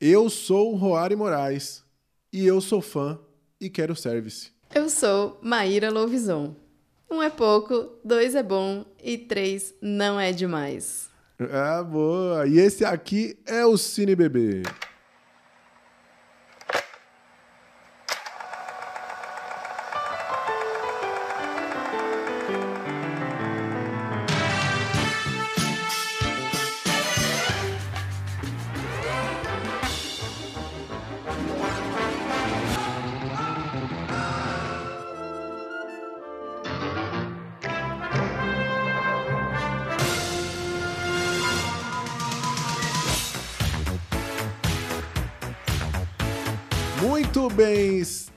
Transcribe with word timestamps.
Eu 0.00 0.30
sou 0.30 0.72
o 0.72 0.76
Roari 0.76 1.16
Moraes 1.16 1.82
e 2.32 2.46
eu 2.46 2.60
sou 2.60 2.80
fã 2.80 3.18
e 3.60 3.68
quero 3.68 3.96
service. 3.96 4.52
Eu 4.72 4.88
sou 4.88 5.40
Maíra 5.42 5.90
Louvison. 5.90 6.54
Um 7.10 7.20
é 7.20 7.28
pouco, 7.28 7.98
dois 8.04 8.36
é 8.36 8.42
bom 8.44 8.84
e 9.02 9.18
três 9.18 9.74
não 9.82 10.20
é 10.20 10.30
demais. 10.30 11.10
Ah, 11.50 11.82
boa! 11.82 12.46
E 12.46 12.60
esse 12.60 12.84
aqui 12.84 13.36
é 13.44 13.66
o 13.66 13.76
Cine 13.76 14.14
Bebê. 14.14 14.62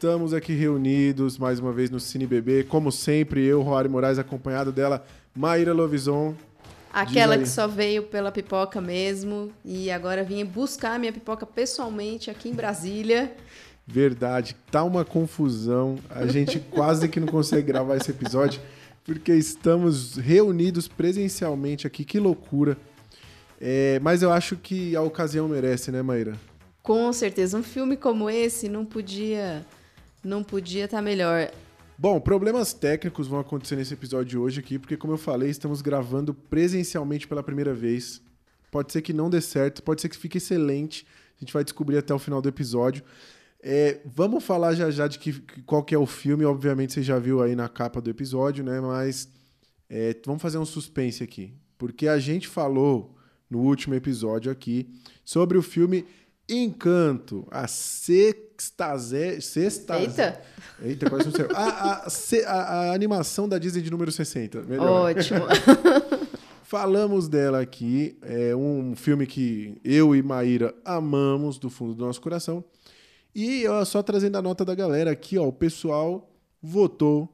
Estamos 0.01 0.33
aqui 0.33 0.53
reunidos 0.53 1.37
mais 1.37 1.59
uma 1.59 1.71
vez 1.71 1.91
no 1.91 1.99
Cine 1.99 2.25
Bebê. 2.25 2.63
Como 2.63 2.91
sempre, 2.91 3.45
eu, 3.45 3.61
Roari 3.61 3.87
Moraes, 3.87 4.17
acompanhado 4.17 4.71
dela, 4.71 5.05
Maíra 5.35 5.75
Lovison. 5.75 6.33
Aquela 6.91 7.37
que 7.37 7.47
só 7.47 7.67
veio 7.67 8.01
pela 8.01 8.31
pipoca 8.31 8.81
mesmo 8.81 9.51
e 9.63 9.91
agora 9.91 10.23
vim 10.23 10.43
buscar 10.43 10.97
minha 10.97 11.13
pipoca 11.13 11.45
pessoalmente 11.45 12.31
aqui 12.31 12.49
em 12.49 12.53
Brasília. 12.55 13.31
Verdade, 13.85 14.55
tá 14.71 14.83
uma 14.83 15.05
confusão. 15.05 15.99
A 16.09 16.25
gente 16.25 16.59
quase 16.73 17.07
que 17.07 17.19
não 17.19 17.27
consegue 17.27 17.67
gravar 17.67 17.95
esse 17.97 18.09
episódio 18.09 18.59
porque 19.05 19.35
estamos 19.35 20.15
reunidos 20.15 20.87
presencialmente 20.87 21.85
aqui. 21.85 22.03
Que 22.03 22.17
loucura. 22.17 22.75
É, 23.61 23.99
mas 23.99 24.23
eu 24.23 24.31
acho 24.31 24.55
que 24.55 24.95
a 24.95 25.01
ocasião 25.03 25.47
merece, 25.47 25.91
né, 25.91 26.01
Maíra? 26.01 26.33
Com 26.81 27.13
certeza, 27.13 27.55
um 27.55 27.61
filme 27.61 27.95
como 27.95 28.31
esse 28.31 28.67
não 28.67 28.83
podia 28.83 29.63
não 30.23 30.43
podia 30.43 30.85
estar 30.85 31.01
melhor. 31.01 31.51
Bom, 31.97 32.19
problemas 32.19 32.73
técnicos 32.73 33.27
vão 33.27 33.39
acontecer 33.39 33.75
nesse 33.75 33.93
episódio 33.93 34.25
de 34.25 34.37
hoje 34.37 34.59
aqui, 34.59 34.79
porque, 34.79 34.97
como 34.97 35.13
eu 35.13 35.17
falei, 35.17 35.49
estamos 35.49 35.81
gravando 35.81 36.33
presencialmente 36.33 37.27
pela 37.27 37.43
primeira 37.43 37.73
vez. 37.73 38.21
Pode 38.71 38.91
ser 38.91 39.01
que 39.01 39.13
não 39.13 39.29
dê 39.29 39.41
certo, 39.41 39.83
pode 39.83 40.01
ser 40.01 40.09
que 40.09 40.17
fique 40.17 40.37
excelente. 40.37 41.05
A 41.37 41.39
gente 41.43 41.53
vai 41.53 41.63
descobrir 41.63 41.97
até 41.97 42.13
o 42.13 42.19
final 42.19 42.41
do 42.41 42.49
episódio. 42.49 43.03
É, 43.61 43.99
vamos 44.05 44.43
falar 44.43 44.73
já 44.73 44.89
já 44.89 45.07
de 45.07 45.19
que- 45.19 45.41
qual 45.65 45.83
que 45.83 45.93
é 45.93 45.97
o 45.97 46.05
filme. 46.07 46.45
Obviamente 46.45 46.93
você 46.93 47.03
já 47.03 47.19
viu 47.19 47.41
aí 47.43 47.55
na 47.55 47.69
capa 47.69 48.01
do 48.01 48.09
episódio, 48.09 48.63
né? 48.63 48.79
Mas 48.79 49.29
é, 49.89 50.15
vamos 50.25 50.41
fazer 50.41 50.57
um 50.57 50.65
suspense 50.65 51.23
aqui. 51.23 51.53
Porque 51.77 52.07
a 52.07 52.17
gente 52.17 52.47
falou 52.47 53.15
no 53.49 53.59
último 53.59 53.93
episódio 53.93 54.51
aqui 54.51 54.89
sobre 55.25 55.57
o 55.57 55.61
filme 55.61 56.05
Encanto, 56.51 57.47
a 57.49 57.67
sexta... 57.67 58.97
sexta 59.39 59.99
Eita, 59.99 60.41
Eita, 60.81 61.09
quase 61.09 61.25
não 61.25 61.31
saiu. 61.31 61.47
A, 61.55 62.03
a, 62.47 62.51
a- 62.51 62.93
animação 62.93 63.47
da 63.47 63.57
Disney 63.57 63.81
de 63.81 63.89
número 63.89 64.11
60. 64.11 64.61
Melhor. 64.63 65.09
ótimo. 65.09 65.39
Falamos 66.63 67.27
dela 67.27 67.59
aqui. 67.61 68.17
É 68.21 68.55
um 68.55 68.95
filme 68.95 69.25
que 69.27 69.79
eu 69.83 70.15
e 70.15 70.21
Maíra 70.21 70.73
amamos 70.85 71.57
do 71.57 71.69
fundo 71.69 71.93
do 71.95 72.05
nosso 72.05 72.21
coração. 72.21 72.63
E 73.33 73.65
ó, 73.67 73.83
só 73.85 74.01
trazendo 74.03 74.37
a 74.37 74.41
nota 74.41 74.63
da 74.65 74.75
galera 74.75 75.11
aqui, 75.11 75.37
ó. 75.37 75.47
O 75.47 75.53
pessoal 75.53 76.29
votou 76.61 77.27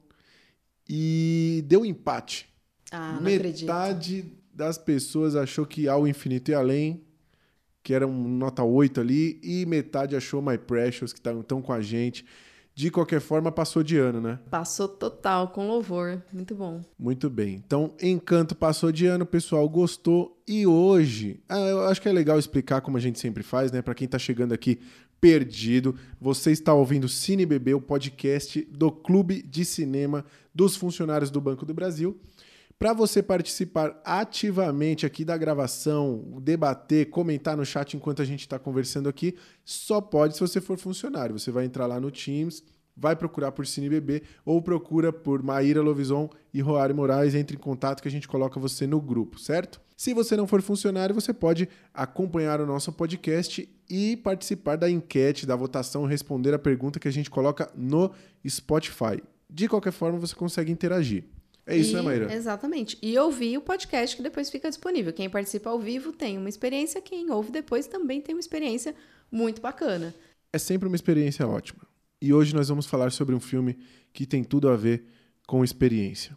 e 0.88 1.62
deu 1.66 1.84
empate. 1.84 2.48
Ah, 2.90 3.18
não 3.20 3.32
acredito. 3.32 3.66
Metade 3.66 4.24
das 4.52 4.78
pessoas 4.78 5.36
achou 5.36 5.66
que 5.66 5.88
Ao 5.88 6.06
Infinito 6.06 6.50
e 6.50 6.54
Além, 6.54 7.04
que 7.88 7.94
era 7.94 8.06
um 8.06 8.28
nota 8.28 8.62
8 8.62 9.00
ali, 9.00 9.40
e 9.42 9.64
metade 9.64 10.14
achou 10.14 10.42
My 10.42 10.58
Precious, 10.58 11.10
que 11.10 11.26
estão 11.26 11.62
com 11.62 11.72
a 11.72 11.80
gente. 11.80 12.22
De 12.74 12.90
qualquer 12.90 13.18
forma, 13.18 13.50
passou 13.50 13.82
de 13.82 13.96
ano, 13.96 14.20
né? 14.20 14.38
Passou 14.50 14.86
total 14.86 15.48
com 15.48 15.66
louvor, 15.66 16.22
muito 16.30 16.54
bom. 16.54 16.82
Muito 16.98 17.30
bem. 17.30 17.54
Então, 17.54 17.94
Encanto 18.02 18.54
passou 18.54 18.92
de 18.92 19.06
ano, 19.06 19.24
o 19.24 19.26
pessoal 19.26 19.66
gostou. 19.70 20.38
E 20.46 20.66
hoje, 20.66 21.40
ah, 21.48 21.60
eu 21.60 21.80
acho 21.86 22.02
que 22.02 22.10
é 22.10 22.12
legal 22.12 22.38
explicar 22.38 22.82
como 22.82 22.98
a 22.98 23.00
gente 23.00 23.18
sempre 23.18 23.42
faz, 23.42 23.72
né? 23.72 23.80
Para 23.80 23.94
quem 23.94 24.06
tá 24.06 24.18
chegando 24.18 24.52
aqui 24.52 24.78
perdido, 25.18 25.94
você 26.20 26.52
está 26.52 26.74
ouvindo 26.74 27.08
Cine 27.08 27.46
Bebê, 27.46 27.72
o 27.72 27.80
podcast 27.80 28.68
do 28.70 28.92
Clube 28.92 29.40
de 29.40 29.64
Cinema 29.64 30.26
dos 30.54 30.76
Funcionários 30.76 31.30
do 31.30 31.40
Banco 31.40 31.64
do 31.64 31.72
Brasil. 31.72 32.20
Para 32.78 32.92
você 32.92 33.20
participar 33.20 34.00
ativamente 34.04 35.04
aqui 35.04 35.24
da 35.24 35.36
gravação, 35.36 36.38
debater, 36.40 37.10
comentar 37.10 37.56
no 37.56 37.66
chat 37.66 37.96
enquanto 37.96 38.22
a 38.22 38.24
gente 38.24 38.42
está 38.42 38.56
conversando 38.56 39.08
aqui, 39.08 39.34
só 39.64 40.00
pode 40.00 40.34
se 40.34 40.40
você 40.40 40.60
for 40.60 40.78
funcionário. 40.78 41.36
Você 41.36 41.50
vai 41.50 41.64
entrar 41.64 41.86
lá 41.86 41.98
no 41.98 42.08
Teams, 42.12 42.62
vai 42.96 43.16
procurar 43.16 43.50
por 43.50 43.66
CineBB 43.66 44.22
ou 44.44 44.62
procura 44.62 45.12
por 45.12 45.42
Maíra 45.42 45.82
Lovison 45.82 46.30
e 46.54 46.60
Roari 46.60 46.94
Moraes. 46.94 47.34
Entre 47.34 47.56
em 47.56 47.60
contato 47.60 48.00
que 48.00 48.06
a 48.06 48.10
gente 48.12 48.28
coloca 48.28 48.60
você 48.60 48.86
no 48.86 49.00
grupo, 49.00 49.40
certo? 49.40 49.80
Se 49.96 50.14
você 50.14 50.36
não 50.36 50.46
for 50.46 50.62
funcionário, 50.62 51.12
você 51.12 51.34
pode 51.34 51.68
acompanhar 51.92 52.60
o 52.60 52.66
nosso 52.66 52.92
podcast 52.92 53.68
e 53.90 54.16
participar 54.18 54.76
da 54.76 54.88
enquete, 54.88 55.46
da 55.46 55.56
votação, 55.56 56.06
responder 56.06 56.54
a 56.54 56.58
pergunta 56.60 57.00
que 57.00 57.08
a 57.08 57.12
gente 57.12 57.28
coloca 57.28 57.72
no 57.74 58.12
Spotify. 58.48 59.20
De 59.50 59.66
qualquer 59.66 59.90
forma, 59.90 60.16
você 60.16 60.36
consegue 60.36 60.70
interagir. 60.70 61.24
É 61.68 61.76
isso, 61.76 61.90
E- 61.92 61.94
né, 61.94 62.02
Maíra? 62.02 62.32
Exatamente. 62.34 62.96
E 63.02 63.16
ouvir 63.18 63.56
o 63.58 63.60
podcast 63.60 64.16
que 64.16 64.22
depois 64.22 64.48
fica 64.50 64.68
disponível. 64.68 65.12
Quem 65.12 65.28
participa 65.28 65.70
ao 65.70 65.78
vivo 65.78 66.12
tem 66.12 66.38
uma 66.38 66.48
experiência, 66.48 67.00
quem 67.00 67.30
ouve 67.30 67.50
depois 67.52 67.86
também 67.86 68.20
tem 68.20 68.34
uma 68.34 68.40
experiência 68.40 68.94
muito 69.30 69.60
bacana. 69.60 70.14
é 70.52 70.56
sempre 70.58 70.88
uma 70.88 70.96
experiência 70.96 71.46
ótima. 71.46 71.80
E 72.22 72.32
hoje 72.32 72.54
nós 72.54 72.68
vamos 72.68 72.86
falar 72.86 73.12
sobre 73.12 73.34
um 73.34 73.40
filme 73.40 73.76
que 74.14 74.26
tem 74.26 74.42
tudo 74.42 74.68
a 74.70 74.76
ver 74.76 75.04
com 75.46 75.62
experiência. 75.62 76.36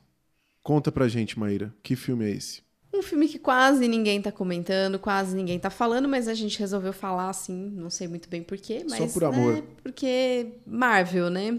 Conta 0.61 0.91
pra 0.91 1.07
gente, 1.07 1.39
Maíra, 1.39 1.73
que 1.81 1.95
filme 1.95 2.25
é 2.25 2.31
esse? 2.31 2.61
Um 2.93 3.01
filme 3.01 3.27
que 3.29 3.39
quase 3.39 3.87
ninguém 3.87 4.21
tá 4.21 4.31
comentando, 4.33 4.99
quase 4.99 5.33
ninguém 5.33 5.57
tá 5.57 5.69
falando, 5.69 6.09
mas 6.09 6.27
a 6.27 6.33
gente 6.33 6.59
resolveu 6.59 6.91
falar 6.91 7.29
assim, 7.29 7.69
não 7.73 7.89
sei 7.89 8.05
muito 8.07 8.27
bem 8.29 8.43
porquê, 8.43 8.81
Só 8.87 8.99
mas. 8.99 9.13
por 9.13 9.23
amor. 9.23 9.53
Né, 9.53 9.63
porque 9.81 10.47
Marvel, 10.67 11.29
né? 11.29 11.57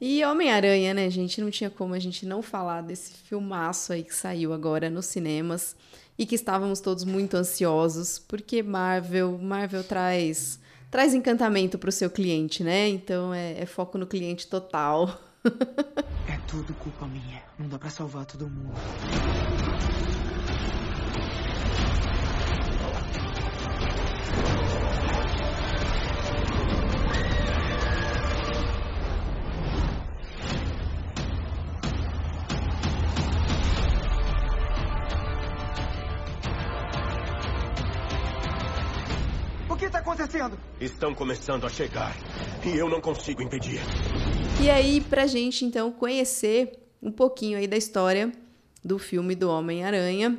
E 0.00 0.24
Homem-Aranha, 0.24 0.92
né, 0.92 1.08
gente? 1.08 1.40
Não 1.40 1.50
tinha 1.50 1.70
como 1.70 1.94
a 1.94 1.98
gente 1.98 2.26
não 2.26 2.42
falar 2.42 2.82
desse 2.82 3.12
filmaço 3.12 3.92
aí 3.92 4.02
que 4.02 4.14
saiu 4.14 4.52
agora 4.52 4.90
nos 4.90 5.06
cinemas 5.06 5.76
e 6.18 6.26
que 6.26 6.34
estávamos 6.34 6.80
todos 6.80 7.04
muito 7.04 7.36
ansiosos, 7.36 8.18
porque 8.18 8.62
Marvel, 8.62 9.38
Marvel 9.38 9.82
traz 9.84 10.58
traz 10.90 11.12
encantamento 11.12 11.76
pro 11.76 11.90
seu 11.90 12.08
cliente, 12.08 12.62
né? 12.62 12.88
Então 12.88 13.34
é, 13.34 13.60
é 13.60 13.66
foco 13.66 13.98
no 13.98 14.06
cliente 14.06 14.46
total. 14.46 15.20
É 16.26 16.38
tudo 16.48 16.72
culpa 16.74 17.06
minha. 17.06 17.42
Não 17.58 17.68
dá 17.68 17.78
pra 17.78 17.90
salvar 17.90 18.24
todo 18.24 18.48
mundo. 18.48 18.72
Acontecendo? 40.34 40.58
Estão 40.80 41.14
começando 41.14 41.64
a 41.66 41.68
chegar 41.68 42.16
e 42.64 42.76
eu 42.76 42.88
não 42.88 43.00
consigo 43.00 43.42
impedir. 43.42 43.80
E 44.62 44.68
aí, 44.70 45.00
pra 45.00 45.26
gente 45.26 45.64
então 45.64 45.92
conhecer 45.92 46.78
um 47.02 47.12
pouquinho 47.12 47.58
aí 47.58 47.66
da 47.66 47.76
história 47.76 48.32
do 48.82 48.98
filme 48.98 49.34
do 49.34 49.48
Homem-Aranha. 49.48 50.38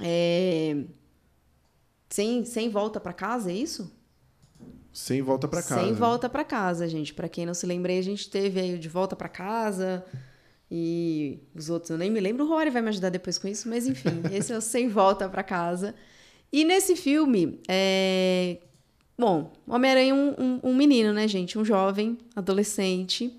É... 0.00 0.76
Sem, 2.08 2.44
sem 2.44 2.68
volta 2.70 3.00
pra 3.00 3.12
casa, 3.12 3.50
é 3.50 3.54
isso? 3.54 3.92
Sem 4.92 5.20
volta 5.20 5.48
pra 5.48 5.62
casa. 5.62 5.82
Sem 5.82 5.92
volta 5.92 6.28
pra 6.28 6.44
casa, 6.44 6.88
gente. 6.88 7.12
Pra 7.12 7.28
quem 7.28 7.44
não 7.44 7.54
se 7.54 7.66
lembra, 7.66 7.92
aí, 7.92 7.98
a 7.98 8.02
gente 8.02 8.30
teve 8.30 8.60
aí 8.60 8.74
o 8.74 8.78
de 8.78 8.88
volta 8.88 9.16
pra 9.16 9.28
casa 9.28 10.04
e 10.70 11.40
os 11.54 11.68
outros 11.68 11.90
eu 11.90 11.98
nem 11.98 12.10
me 12.10 12.20
lembro. 12.20 12.44
O 12.44 12.48
Rory 12.48 12.70
vai 12.70 12.82
me 12.82 12.88
ajudar 12.88 13.10
depois 13.10 13.36
com 13.36 13.48
isso, 13.48 13.68
mas 13.68 13.86
enfim, 13.86 14.22
esse 14.32 14.52
é 14.52 14.56
o 14.56 14.60
sem 14.60 14.88
volta 14.88 15.28
pra 15.28 15.42
casa. 15.42 15.94
E 16.52 16.64
nesse 16.64 16.94
filme, 16.94 17.60
é... 17.68 18.58
bom, 19.18 19.52
Homem-Aranha 19.66 20.10
é 20.10 20.14
um, 20.14 20.34
um, 20.38 20.60
um 20.70 20.74
menino, 20.74 21.12
né, 21.12 21.26
gente? 21.28 21.58
Um 21.58 21.64
jovem, 21.64 22.18
adolescente, 22.34 23.32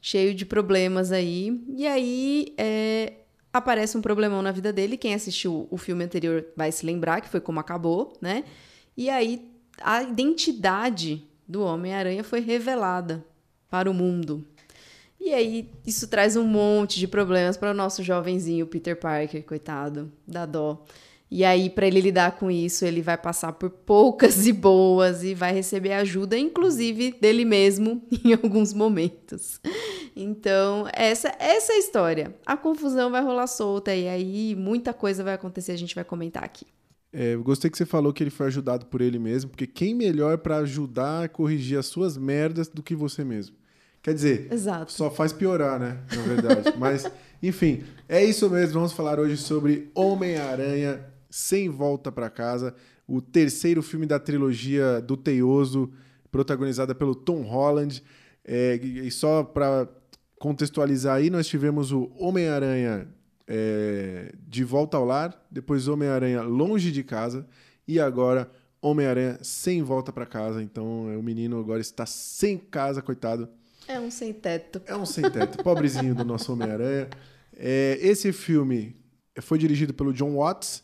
cheio 0.00 0.34
de 0.34 0.44
problemas 0.44 1.12
aí. 1.12 1.60
E 1.76 1.86
aí 1.86 2.54
é, 2.58 3.12
aparece 3.52 3.96
um 3.96 4.02
problemão 4.02 4.42
na 4.42 4.52
vida 4.52 4.72
dele. 4.72 4.96
Quem 4.96 5.14
assistiu 5.14 5.66
o 5.70 5.76
filme 5.76 6.04
anterior 6.04 6.46
vai 6.56 6.72
se 6.72 6.84
lembrar 6.84 7.20
que 7.20 7.28
foi 7.28 7.40
como 7.40 7.60
acabou, 7.60 8.12
né? 8.20 8.44
E 8.96 9.08
aí 9.08 9.50
a 9.80 10.02
identidade 10.02 11.24
do 11.46 11.62
Homem-Aranha 11.62 12.24
foi 12.24 12.40
revelada 12.40 13.24
para 13.68 13.90
o 13.90 13.94
mundo. 13.94 14.46
E 15.24 15.32
aí, 15.32 15.70
isso 15.86 16.08
traz 16.08 16.36
um 16.36 16.44
monte 16.44 16.98
de 16.98 17.06
problemas 17.06 17.56
para 17.56 17.70
o 17.70 17.74
nosso 17.74 18.02
jovenzinho 18.02 18.66
Peter 18.66 18.98
Parker, 18.98 19.44
coitado, 19.44 20.12
da 20.26 20.44
dó. 20.44 20.84
E 21.34 21.46
aí, 21.46 21.70
para 21.70 21.86
ele 21.86 21.98
lidar 21.98 22.32
com 22.32 22.50
isso, 22.50 22.84
ele 22.84 23.00
vai 23.00 23.16
passar 23.16 23.54
por 23.54 23.70
poucas 23.70 24.46
e 24.46 24.52
boas 24.52 25.24
e 25.24 25.34
vai 25.34 25.50
receber 25.50 25.94
ajuda, 25.94 26.36
inclusive 26.36 27.16
dele 27.18 27.46
mesmo, 27.46 28.02
em 28.22 28.34
alguns 28.34 28.74
momentos. 28.74 29.58
Então, 30.14 30.86
essa, 30.92 31.34
essa 31.38 31.72
é 31.72 31.76
a 31.76 31.78
história. 31.78 32.34
A 32.44 32.54
confusão 32.54 33.10
vai 33.10 33.22
rolar 33.22 33.46
solta 33.46 33.94
e 33.94 34.06
aí 34.08 34.54
muita 34.54 34.92
coisa 34.92 35.24
vai 35.24 35.32
acontecer, 35.32 35.72
a 35.72 35.78
gente 35.78 35.94
vai 35.94 36.04
comentar 36.04 36.44
aqui. 36.44 36.66
É, 37.10 37.32
eu 37.32 37.42
gostei 37.42 37.70
que 37.70 37.78
você 37.78 37.86
falou 37.86 38.12
que 38.12 38.22
ele 38.22 38.28
foi 38.28 38.48
ajudado 38.48 38.84
por 38.84 39.00
ele 39.00 39.18
mesmo, 39.18 39.48
porque 39.48 39.66
quem 39.66 39.94
melhor 39.94 40.36
para 40.36 40.58
ajudar 40.58 41.24
a 41.24 41.28
corrigir 41.30 41.78
as 41.78 41.86
suas 41.86 42.14
merdas 42.14 42.68
do 42.68 42.82
que 42.82 42.94
você 42.94 43.24
mesmo? 43.24 43.56
Quer 44.02 44.12
dizer, 44.12 44.52
Exato. 44.52 44.92
só 44.92 45.10
faz 45.10 45.32
piorar, 45.32 45.80
né? 45.80 45.96
Na 46.14 46.22
verdade. 46.24 46.76
Mas, 46.76 47.10
enfim, 47.42 47.84
é 48.06 48.22
isso 48.22 48.50
mesmo. 48.50 48.74
Vamos 48.74 48.92
falar 48.92 49.18
hoje 49.18 49.38
sobre 49.38 49.90
Homem-Aranha 49.94 51.10
Sem 51.32 51.70
Volta 51.70 52.12
para 52.12 52.28
Casa, 52.28 52.74
o 53.08 53.22
terceiro 53.22 53.82
filme 53.82 54.04
da 54.04 54.20
trilogia 54.20 55.00
do 55.00 55.16
Teioso, 55.16 55.90
protagonizada 56.30 56.94
pelo 56.94 57.14
Tom 57.14 57.40
Holland. 57.40 58.02
É, 58.44 58.76
e 58.76 59.10
só 59.10 59.42
para 59.42 59.88
contextualizar 60.38 61.16
aí, 61.16 61.30
nós 61.30 61.46
tivemos 61.46 61.90
o 61.90 62.12
Homem-Aranha 62.18 63.08
é, 63.46 64.34
de 64.46 64.62
volta 64.62 64.98
ao 64.98 65.04
lar, 65.06 65.42
depois 65.50 65.88
Homem-Aranha 65.88 66.42
longe 66.42 66.92
de 66.92 67.02
casa 67.02 67.46
e 67.88 67.98
agora 67.98 68.50
Homem-Aranha 68.80 69.38
sem 69.42 69.82
volta 69.82 70.12
para 70.12 70.26
casa. 70.26 70.62
Então 70.62 71.10
é, 71.10 71.16
o 71.16 71.22
menino 71.22 71.58
agora 71.58 71.80
está 71.80 72.04
sem 72.04 72.58
casa, 72.58 73.00
coitado. 73.00 73.48
É 73.88 73.98
um 73.98 74.10
sem 74.10 74.32
teto. 74.32 74.82
É 74.86 74.94
um 74.94 75.06
sem 75.06 75.30
teto, 75.30 75.62
pobrezinho 75.62 76.14
do 76.14 76.24
nosso 76.24 76.52
Homem-Aranha. 76.52 77.08
É, 77.56 77.98
esse 78.02 78.32
filme 78.32 78.96
foi 79.40 79.58
dirigido 79.58 79.94
pelo 79.94 80.12
John 80.12 80.36
Watts, 80.36 80.82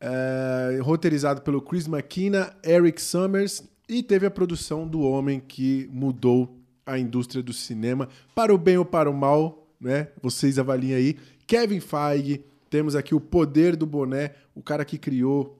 é, 0.00 0.78
roteirizado 0.80 1.42
pelo 1.42 1.60
Chris 1.60 1.86
McKenna, 1.86 2.54
Eric 2.64 3.00
Summers 3.00 3.62
e 3.88 4.02
teve 4.02 4.26
a 4.26 4.30
produção 4.30 4.86
do 4.86 5.00
homem 5.00 5.40
que 5.40 5.88
mudou 5.92 6.58
a 6.86 6.98
indústria 6.98 7.42
do 7.42 7.52
cinema 7.52 8.08
para 8.34 8.54
o 8.54 8.58
bem 8.58 8.76
ou 8.76 8.84
para 8.84 9.10
o 9.10 9.14
mal, 9.14 9.66
né? 9.80 10.08
Vocês 10.22 10.58
avaliem 10.58 10.94
aí. 10.94 11.16
Kevin 11.46 11.80
Feige, 11.80 12.44
temos 12.68 12.96
aqui 12.96 13.14
o 13.14 13.20
poder 13.20 13.76
do 13.76 13.86
boné, 13.86 14.34
o 14.54 14.62
cara 14.62 14.84
que 14.84 14.98
criou. 14.98 15.58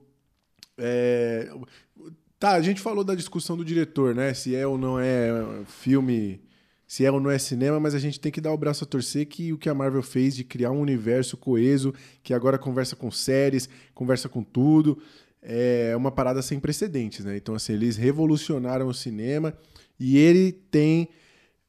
É... 0.76 1.50
Tá, 2.38 2.52
a 2.52 2.60
gente 2.60 2.80
falou 2.80 3.04
da 3.04 3.14
discussão 3.14 3.56
do 3.56 3.64
diretor, 3.64 4.14
né? 4.14 4.34
Se 4.34 4.54
é 4.54 4.66
ou 4.66 4.76
não 4.76 4.98
é 4.98 5.30
filme, 5.66 6.40
se 6.86 7.04
é 7.04 7.10
ou 7.10 7.20
não 7.20 7.30
é 7.30 7.38
cinema, 7.38 7.80
mas 7.80 7.94
a 7.94 7.98
gente 7.98 8.20
tem 8.20 8.30
que 8.30 8.40
dar 8.40 8.52
o 8.52 8.58
braço 8.58 8.84
a 8.84 8.86
torcer 8.86 9.26
que 9.26 9.52
o 9.52 9.58
que 9.58 9.68
a 9.68 9.74
Marvel 9.74 10.02
fez 10.02 10.36
de 10.36 10.44
criar 10.44 10.70
um 10.70 10.80
universo 10.80 11.36
coeso, 11.36 11.94
que 12.22 12.34
agora 12.34 12.58
conversa 12.58 12.94
com 12.94 13.10
séries, 13.10 13.68
conversa 13.94 14.28
com 14.28 14.42
tudo, 14.42 14.98
é 15.42 15.94
uma 15.96 16.10
parada 16.10 16.40
sem 16.42 16.58
precedentes, 16.60 17.24
né? 17.24 17.36
Então, 17.36 17.54
assim, 17.54 17.72
eles 17.72 17.96
revolucionaram 17.96 18.86
o 18.86 18.94
cinema 18.94 19.54
e 19.98 20.18
ele 20.18 20.52
tem 20.52 21.08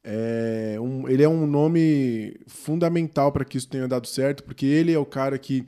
é, 0.02 0.76
um, 0.80 1.08
ele 1.08 1.22
é 1.22 1.28
um 1.28 1.46
nome 1.46 2.38
fundamental 2.46 3.32
para 3.32 3.44
que 3.44 3.58
isso 3.58 3.68
tenha 3.68 3.88
dado 3.88 4.06
certo, 4.06 4.44
porque 4.44 4.64
ele 4.64 4.92
é 4.92 4.98
o 4.98 5.04
cara 5.04 5.36
que 5.36 5.66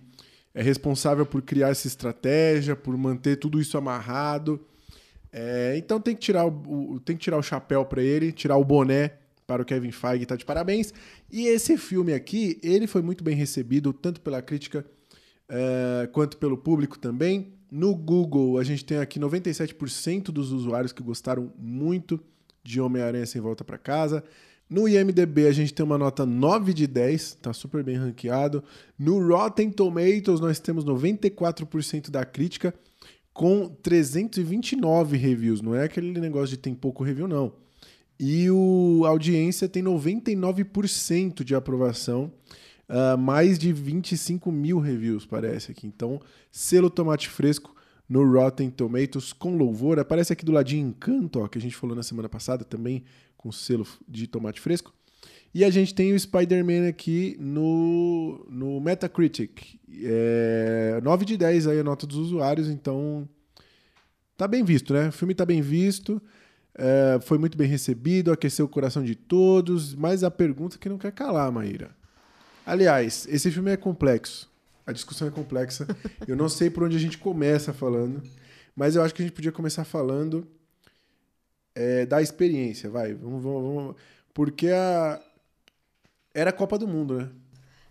é 0.55 0.62
responsável 0.62 1.27
por 1.27 1.43
criar 1.43 1.71
essa 1.71 1.87
estratégia, 1.87 2.77
por 2.77 2.97
manter 2.97 3.37
tudo 3.37 3.61
isso 3.61 3.77
amarrado. 3.77 4.65
É, 5.33 5.75
então 5.77 6.00
tem 6.00 6.15
que 6.15 6.21
tirar 6.21 6.47
o, 6.47 7.00
tem 7.00 7.17
que 7.17 7.23
tirar 7.23 7.37
o 7.37 7.43
chapéu 7.43 7.85
para 7.85 8.03
ele, 8.03 8.33
tirar 8.33 8.56
o 8.56 8.65
boné 8.65 9.12
para 9.49 9.62
o 9.62 9.65
Kevin 9.65 9.91
Feige, 9.91 10.27
tá 10.27 10.37
de 10.37 10.45
parabéns. 10.45 10.93
E 11.33 11.47
esse 11.47 11.79
filme 11.79 12.12
aqui, 12.12 12.61
ele 12.62 12.87
foi 12.87 13.00
muito 13.00 13.25
bem 13.25 13.35
recebido, 13.35 13.95
tanto 13.95 14.21
pela 14.21 14.43
crítica 14.43 14.85
é, 15.49 16.06
quanto 16.12 16.37
pelo 16.37 16.59
público 16.59 16.99
também. 16.99 17.55
No 17.71 17.95
Google, 17.95 18.59
a 18.59 18.62
gente 18.62 18.85
tem 18.85 18.99
aqui 18.99 19.19
97% 19.19 20.25
dos 20.25 20.53
usuários 20.53 20.93
que 20.93 21.03
gostaram 21.03 21.50
muito 21.59 22.21
de 22.62 22.79
Homem-Aranha 22.79 23.25
Sem 23.25 23.41
Volta 23.41 23.65
para 23.65 23.79
Casa. 23.79 24.23
No 24.69 24.87
IMDB 24.87 25.47
a 25.47 25.53
gente 25.53 25.73
tem 25.73 25.85
uma 25.85 25.97
nota 25.97 26.27
9 26.27 26.75
de 26.75 26.87
10, 26.87 27.39
tá 27.41 27.55
super 27.55 27.83
bem 27.83 27.97
ranqueado. 27.97 28.62
No 28.99 29.27
Rotten 29.27 29.71
Tomatoes 29.71 30.41
nós 30.41 30.61
temos 30.61 30.85
94% 30.85 32.11
da 32.11 32.23
crítica 32.27 32.75
com 33.33 33.67
329 33.83 35.17
reviews, 35.17 35.62
não 35.62 35.75
é 35.75 35.85
aquele 35.85 36.21
negócio 36.21 36.49
de 36.49 36.59
tem 36.59 36.75
pouco 36.75 37.03
review 37.03 37.27
não. 37.27 37.55
E 38.19 38.50
o, 38.50 39.03
a 39.05 39.11
audiência 39.11 39.69
tem 39.69 39.82
99% 39.82 41.44
de 41.44 41.55
aprovação, 41.55 42.32
uh, 42.88 43.17
mais 43.17 43.59
de 43.59 43.73
25 43.73 44.50
mil 44.50 44.81
reviews 44.81 45.25
parece 45.25 45.70
aqui. 45.70 45.87
Então, 45.87 46.20
selo 46.50 46.91
tomate 46.91 47.29
fresco 47.29 47.76
no 48.09 48.29
Rotten 48.29 48.70
Tomatoes 48.70 49.32
com 49.32 49.56
louvor. 49.56 49.99
Aparece 49.99 50.32
aqui 50.32 50.44
do 50.44 50.53
ladinho 50.53 50.88
Encanto, 50.88 51.41
ó, 51.41 51.49
que 51.49 51.59
a 51.59 51.61
gente 51.61 51.76
falou 51.76 51.94
na 51.94 52.03
semana 52.03 52.29
passada 52.29 52.65
também, 52.65 53.05
com 53.37 53.53
selo 53.53 53.87
de 54.09 54.26
tomate 54.26 54.61
fresco. 54.61 54.93
E 55.55 55.64
a 55.64 55.71
gente 55.71 55.94
tem 55.94 56.12
o 56.12 56.19
Spider-Man 56.19 56.88
aqui 56.88 57.37
no, 57.41 58.47
no 58.50 58.81
Metacritic. 58.81 59.79
É, 60.05 61.00
9 61.03 61.25
de 61.25 61.37
10 61.37 61.67
aí 61.69 61.81
a 61.81 61.85
nota 61.85 62.06
dos 62.06 62.19
usuários, 62.19 62.69
então 62.69 63.29
tá 64.37 64.47
bem 64.47 64.62
visto, 64.62 64.93
né? 64.93 65.09
O 65.09 65.12
filme 65.12 65.35
tá 65.35 65.47
bem 65.47 65.62
visto, 65.62 66.21
é, 66.79 67.19
foi 67.21 67.39
muito 67.39 67.59
bem 67.59 67.67
recebido, 67.67 68.31
aqueceu 68.31 68.65
o 68.65 68.69
coração 68.69 69.03
de 69.03 69.17
todos, 69.17 69.95
mas 69.95 70.23
a 70.23 70.31
pergunta 70.31 70.79
que 70.79 70.89
não 70.89 70.97
quer 70.97 71.11
calar, 71.11 71.51
Maíra. 71.51 71.91
Aliás, 72.65 73.27
esse 73.29 73.51
filme 73.51 73.73
é 73.73 73.77
complexo. 73.77 74.49
A 74.87 74.93
discussão 74.93 75.27
é 75.27 75.31
complexa. 75.31 75.87
Eu 76.27 76.37
não 76.37 76.49
sei 76.49 76.71
por 76.71 76.85
onde 76.85 76.97
a 76.97 77.01
gente 77.01 77.19
começa 77.19 77.73
falando, 77.73 78.23
mas 78.77 78.95
eu 78.95 79.03
acho 79.03 79.13
que 79.13 79.21
a 79.21 79.25
gente 79.27 79.35
podia 79.35 79.51
começar 79.51 79.85
falando 79.85 80.47
é, 81.75 82.07
da 82.07 82.23
experiência, 82.23 82.89
vai. 82.89 83.13
Vamos, 83.13 83.43
vamos, 83.43 83.75
vamos, 83.75 83.97
porque 84.33 84.69
a 84.69 85.21
era 86.33 86.51
a 86.51 86.53
Copa 86.53 86.79
do 86.79 86.87
Mundo, 86.87 87.19
né? 87.19 87.29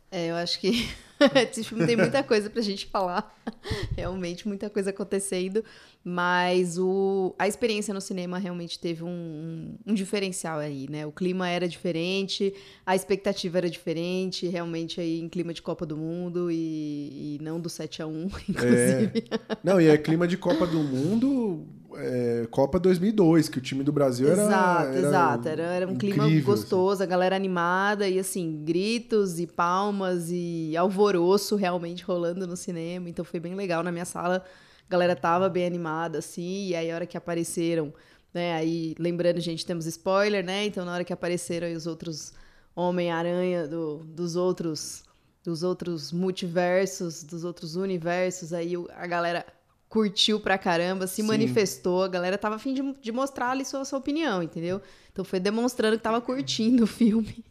É, 0.10 0.32
eu 0.32 0.36
acho 0.36 0.60
que 0.60 0.90
esse 1.50 1.64
filme 1.64 1.86
tem 1.86 1.96
muita 1.96 2.24
coisa 2.24 2.50
pra 2.50 2.62
gente 2.62 2.86
falar. 2.86 3.36
Realmente, 3.96 4.48
muita 4.48 4.70
coisa 4.70 4.92
acontecendo. 4.92 5.64
Mas 6.04 6.78
o, 6.78 7.36
a 7.38 7.50
experiência 7.50 7.94
no 7.94 8.00
cinema 8.00 8.38
realmente 8.38 8.80
teve 8.80 9.04
um, 9.04 9.10
um, 9.10 9.76
um, 9.88 9.94
diferencial 9.94 10.60
aí, 10.60 10.88
né? 10.90 11.06
O 11.06 11.12
clima 11.12 11.50
era 11.50 11.68
diferente, 11.68 12.54
a 12.86 12.96
expectativa 12.96 13.58
era 13.58 13.70
diferente, 13.70 14.48
realmente 14.48 15.02
aí 15.02 15.20
em 15.20 15.28
clima 15.28 15.54
de 15.54 15.62
Copa 15.62 15.86
do 15.86 15.98
Mundo 15.98 16.50
e, 16.50 17.36
e 17.36 17.40
não 17.42 17.60
do 17.60 17.68
7 17.68 18.02
a 18.02 18.08
1 18.08 18.28
inclusive. 18.48 19.26
É. 19.30 19.58
Não, 19.62 19.82
e 19.82 19.88
é 19.88 19.98
clima 19.98 20.26
de 20.26 20.38
Copa 20.38 20.66
do 20.66 20.80
Mundo, 20.80 21.68
é, 21.98 22.48
Copa 22.50 22.80
2002, 22.80 23.50
que 23.50 23.58
o 23.58 23.62
time 23.62 23.84
do 23.84 23.92
Brasil 23.92 24.32
era. 24.32 24.44
Exato, 24.44 24.88
era 24.88 24.98
exato. 25.00 25.48
Era, 25.48 25.64
era 25.64 25.88
um 25.88 25.92
incrível, 25.92 26.24
clima 26.24 26.38
assim. 26.38 26.46
gostoso, 26.46 26.94
assim. 26.94 27.04
a 27.04 27.06
galera 27.06 27.36
animada 27.36 28.08
e 28.08 28.20
assim, 28.20 28.64
gritos 28.64 29.40
e 29.40 29.48
palmas 29.48 30.30
e 30.30 30.76
alvoroço 30.78 31.56
realmente 31.56 32.04
rolando 32.04 32.48
no 32.48 32.56
cinema. 32.56 33.10
Então 33.10 33.26
foi 33.26 33.40
bem 33.40 33.56
legal 33.56 33.84
na 33.84 33.92
minha 33.92 34.06
sala 34.06 34.44
a 34.88 34.92
galera 34.92 35.16
tava 35.16 35.50
bem 35.50 35.66
animada, 35.66 36.20
assim, 36.20 36.68
e 36.68 36.76
aí 36.76 36.90
a 36.90 36.96
hora 36.96 37.06
que 37.06 37.18
apareceram, 37.18 37.94
né, 38.34 38.54
aí, 38.54 38.96
lembrando, 38.98 39.40
gente, 39.42 39.66
temos 39.66 39.86
spoiler, 39.86 40.44
né, 40.44 40.66
então 40.66 40.86
na 40.86 40.94
hora 40.94 41.04
que 41.04 41.12
apareceram 41.12 41.68
aí 41.68 41.76
os 41.76 41.86
outros 41.86 42.34
Homem-Aranha 42.74 43.68
do, 43.68 43.98
dos 44.06 44.36
outros 44.36 45.04
dos 45.44 45.64
outros 45.64 46.12
multiversos, 46.12 47.24
dos 47.24 47.46
outros 47.46 47.78
universos, 47.78 48.52
aí 48.52 48.74
a 48.94 49.08
galera 49.08 49.46
curtiu 49.90 50.40
pra 50.40 50.58
caramba, 50.58 51.08
se 51.08 51.22
Sim. 51.22 51.28
manifestou, 51.28 52.04
a 52.04 52.08
galera 52.08 52.38
tava 52.38 52.56
afim 52.56 52.74
de, 52.74 52.82
de 53.02 53.12
mostrar 53.12 53.52
ali 53.52 53.64
sua, 53.64 53.86
sua 53.86 54.00
opinião, 54.00 54.44
entendeu? 54.44 54.82
Então 55.12 55.24
foi 55.24 55.40
demonstrando 55.40 55.98
que 55.98 56.04
tava 56.04 56.20
curtindo 56.22 56.84
o 56.84 56.88
filme. 56.88 57.44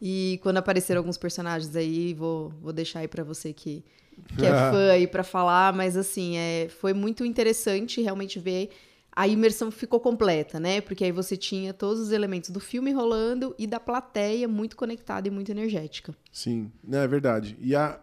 E 0.00 0.38
quando 0.42 0.58
apareceram 0.58 1.00
alguns 1.00 1.16
personagens 1.16 1.74
aí, 1.74 2.14
vou, 2.14 2.50
vou 2.60 2.72
deixar 2.72 3.00
aí 3.00 3.08
para 3.08 3.24
você 3.24 3.52
que 3.52 3.84
que 4.38 4.46
é 4.46 4.50
fã 4.70 4.92
aí 4.92 5.06
para 5.06 5.24
falar, 5.24 5.72
mas 5.72 5.96
assim, 5.96 6.36
é, 6.36 6.68
foi 6.68 6.92
muito 6.92 7.24
interessante 7.24 8.00
realmente 8.00 8.38
ver 8.38 8.70
a 9.14 9.28
imersão 9.28 9.70
ficou 9.70 10.00
completa, 10.00 10.58
né? 10.58 10.80
Porque 10.80 11.04
aí 11.04 11.12
você 11.12 11.36
tinha 11.36 11.72
todos 11.72 12.00
os 12.00 12.10
elementos 12.10 12.50
do 12.50 12.58
filme 12.58 12.90
rolando 12.90 13.54
e 13.58 13.66
da 13.66 13.78
plateia 13.78 14.48
muito 14.48 14.76
conectada 14.76 15.28
e 15.28 15.30
muito 15.30 15.52
energética. 15.52 16.14
Sim, 16.32 16.72
né, 16.82 17.04
é 17.04 17.06
verdade. 17.06 17.56
E 17.60 17.76
a, 17.76 18.00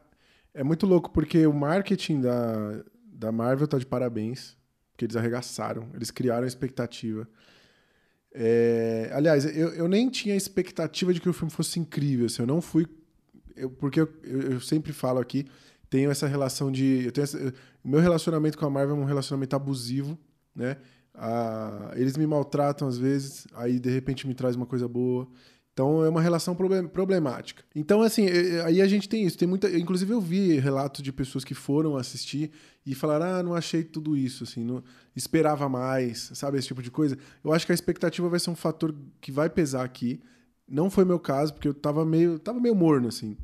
é 0.54 0.64
muito 0.64 0.86
louco 0.86 1.10
porque 1.12 1.46
o 1.46 1.54
marketing 1.54 2.22
da, 2.22 2.84
da 3.22 3.32
Marvel 3.32 3.68
tá 3.68 3.78
de 3.78 3.86
parabéns, 3.86 4.58
porque 4.92 5.06
eles 5.06 5.16
arregaçaram, 5.16 5.88
eles 5.94 6.10
criaram 6.10 6.44
a 6.44 6.48
expectativa. 6.48 7.28
É, 8.34 9.12
aliás, 9.14 9.46
eu, 9.46 9.70
eu 9.74 9.88
nem 9.88 10.10
tinha 10.10 10.36
expectativa 10.36 11.14
de 11.14 11.22
que 11.22 11.30
o 11.30 11.34
filme 11.34 11.52
fosse 11.52 11.80
incrível, 11.80 12.26
assim, 12.26 12.42
eu 12.42 12.48
não 12.48 12.62
fui. 12.62 12.88
Eu, 13.56 13.70
porque 13.70 14.02
eu, 14.02 14.10
eu 14.24 14.60
sempre 14.60 14.92
falo 14.92 15.20
aqui, 15.20 15.46
tenho 15.88 16.10
essa 16.10 16.26
relação 16.26 16.72
de. 16.72 17.06
Eu 17.06 17.12
tenho 17.12 17.24
essa, 17.24 17.54
meu 17.84 18.00
relacionamento 18.00 18.58
com 18.58 18.66
a 18.66 18.70
Marvel 18.72 18.96
é 18.96 19.00
um 19.00 19.06
relacionamento 19.06 19.56
abusivo, 19.56 20.18
né? 20.56 20.78
Ah, 21.14 21.92
eles 21.96 22.18
me 22.18 22.26
maltratam 22.26 22.88
às 22.88 22.98
vezes, 22.98 23.46
aí 23.54 23.80
de 23.80 23.92
repente 23.92 24.28
me 24.28 24.34
traz 24.34 24.56
uma 24.56 24.66
coisa 24.66 24.88
boa. 24.88 25.28
Então 25.74 26.04
é 26.04 26.10
uma 26.10 26.22
relação 26.22 26.54
problem- 26.54 26.88
problemática. 26.88 27.64
Então, 27.74 28.02
assim, 28.02 28.28
aí 28.66 28.82
a 28.82 28.88
gente 28.88 29.08
tem 29.08 29.24
isso. 29.24 29.38
Tem 29.38 29.48
muita. 29.48 29.70
Inclusive, 29.70 30.12
eu 30.12 30.20
vi 30.20 30.60
relatos 30.60 31.02
de 31.02 31.14
pessoas 31.14 31.44
que 31.44 31.54
foram 31.54 31.96
assistir 31.96 32.52
e 32.86 32.94
falaram: 32.94 33.26
ah, 33.26 33.44
não 33.44 33.54
achei 33.54 33.84
tudo 33.84 34.18
isso, 34.18 34.44
assim, 34.44 34.64
não 34.64 34.84
esperava 35.16 35.70
mais, 35.70 36.32
sabe? 36.34 36.58
Esse 36.58 36.68
tipo 36.68 36.82
de 36.82 36.92
coisa. 36.92 37.18
Eu 37.44 37.54
acho 37.54 37.66
que 37.66 37.72
a 37.72 37.76
expectativa 37.76 38.28
vai 38.28 38.40
ser 38.40 38.50
um 38.50 38.56
fator 38.56 38.94
que 39.22 39.32
vai 39.32 39.50
pesar 39.50 39.84
aqui. 39.84 40.20
Não 40.68 40.90
foi 40.90 41.06
meu 41.06 41.20
caso, 41.20 41.54
porque 41.54 41.68
eu 41.68 41.74
tava 41.74 42.06
meio, 42.06 42.38
tava 42.38 42.60
meio 42.60 42.76
morno, 42.76 43.08
assim. 43.08 43.38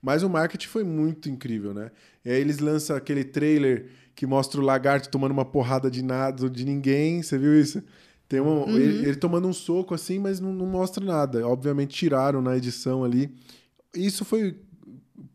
Mas 0.00 0.22
o 0.22 0.28
marketing 0.28 0.68
foi 0.68 0.84
muito 0.84 1.28
incrível, 1.30 1.72
né? 1.72 1.90
E 2.24 2.30
aí 2.30 2.40
eles 2.40 2.58
lançam 2.58 2.94
aquele 2.94 3.24
trailer 3.24 3.86
que 4.14 4.26
mostra 4.26 4.60
o 4.60 4.64
lagarto 4.64 5.08
tomando 5.08 5.32
uma 5.32 5.44
porrada 5.44 5.90
de 5.90 6.02
nada, 6.02 6.48
de 6.48 6.64
ninguém. 6.64 7.22
Você 7.22 7.38
viu 7.38 7.58
isso? 7.58 7.82
Tem 8.28 8.40
um, 8.40 8.68
ele, 8.76 9.06
ele 9.08 9.16
tomando 9.16 9.46
um 9.46 9.52
soco 9.52 9.94
assim, 9.94 10.18
mas 10.18 10.40
não, 10.40 10.52
não 10.52 10.66
mostra 10.66 11.04
nada. 11.04 11.46
Obviamente 11.46 11.94
tiraram 11.94 12.40
na 12.42 12.56
edição 12.56 13.04
ali. 13.04 13.30
Isso 13.94 14.24
foi 14.24 14.56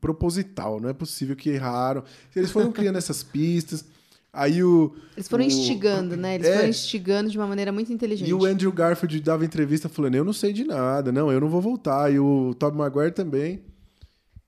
proposital, 0.01 0.79
não 0.79 0.89
é 0.89 0.93
possível 0.93 1.36
que 1.36 1.50
erraram. 1.50 2.03
Eles 2.36 2.51
foram 2.51 2.72
criando 2.72 2.98
essas 3.00 3.24
pistas. 3.24 3.86
Aí 4.31 4.63
o. 4.63 4.93
Eles 5.15 5.27
foram 5.27 5.43
o- 5.43 5.48
instigando, 5.48 6.15
né? 6.15 6.36
Eles 6.36 6.48
É. 6.48 6.55
foram 6.55 6.69
instigando 6.69 7.29
de 7.31 7.38
uma 7.38 7.48
maneira 7.48 7.72
muito 7.72 7.91
inteligente. 7.91 8.29
E 8.29 8.34
o 8.34 8.46
Andrew 8.46 8.72
Garfield 8.72 9.19
dava 9.22 9.43
entrevista 9.46 9.89
falando: 9.89 10.15
Eu 10.15 10.24
não 10.25 10.34
sei 10.34 10.53
de 10.53 10.63
nada, 10.63 11.12
não, 11.12 11.31
eu 11.31 11.39
não 11.39 11.50
vou 11.50 11.62
voltar. 11.62 12.12
E 12.13 12.19
o 12.19 12.53
Tobey 12.55 12.77
Maguire 12.77 13.12
também. 13.12 13.62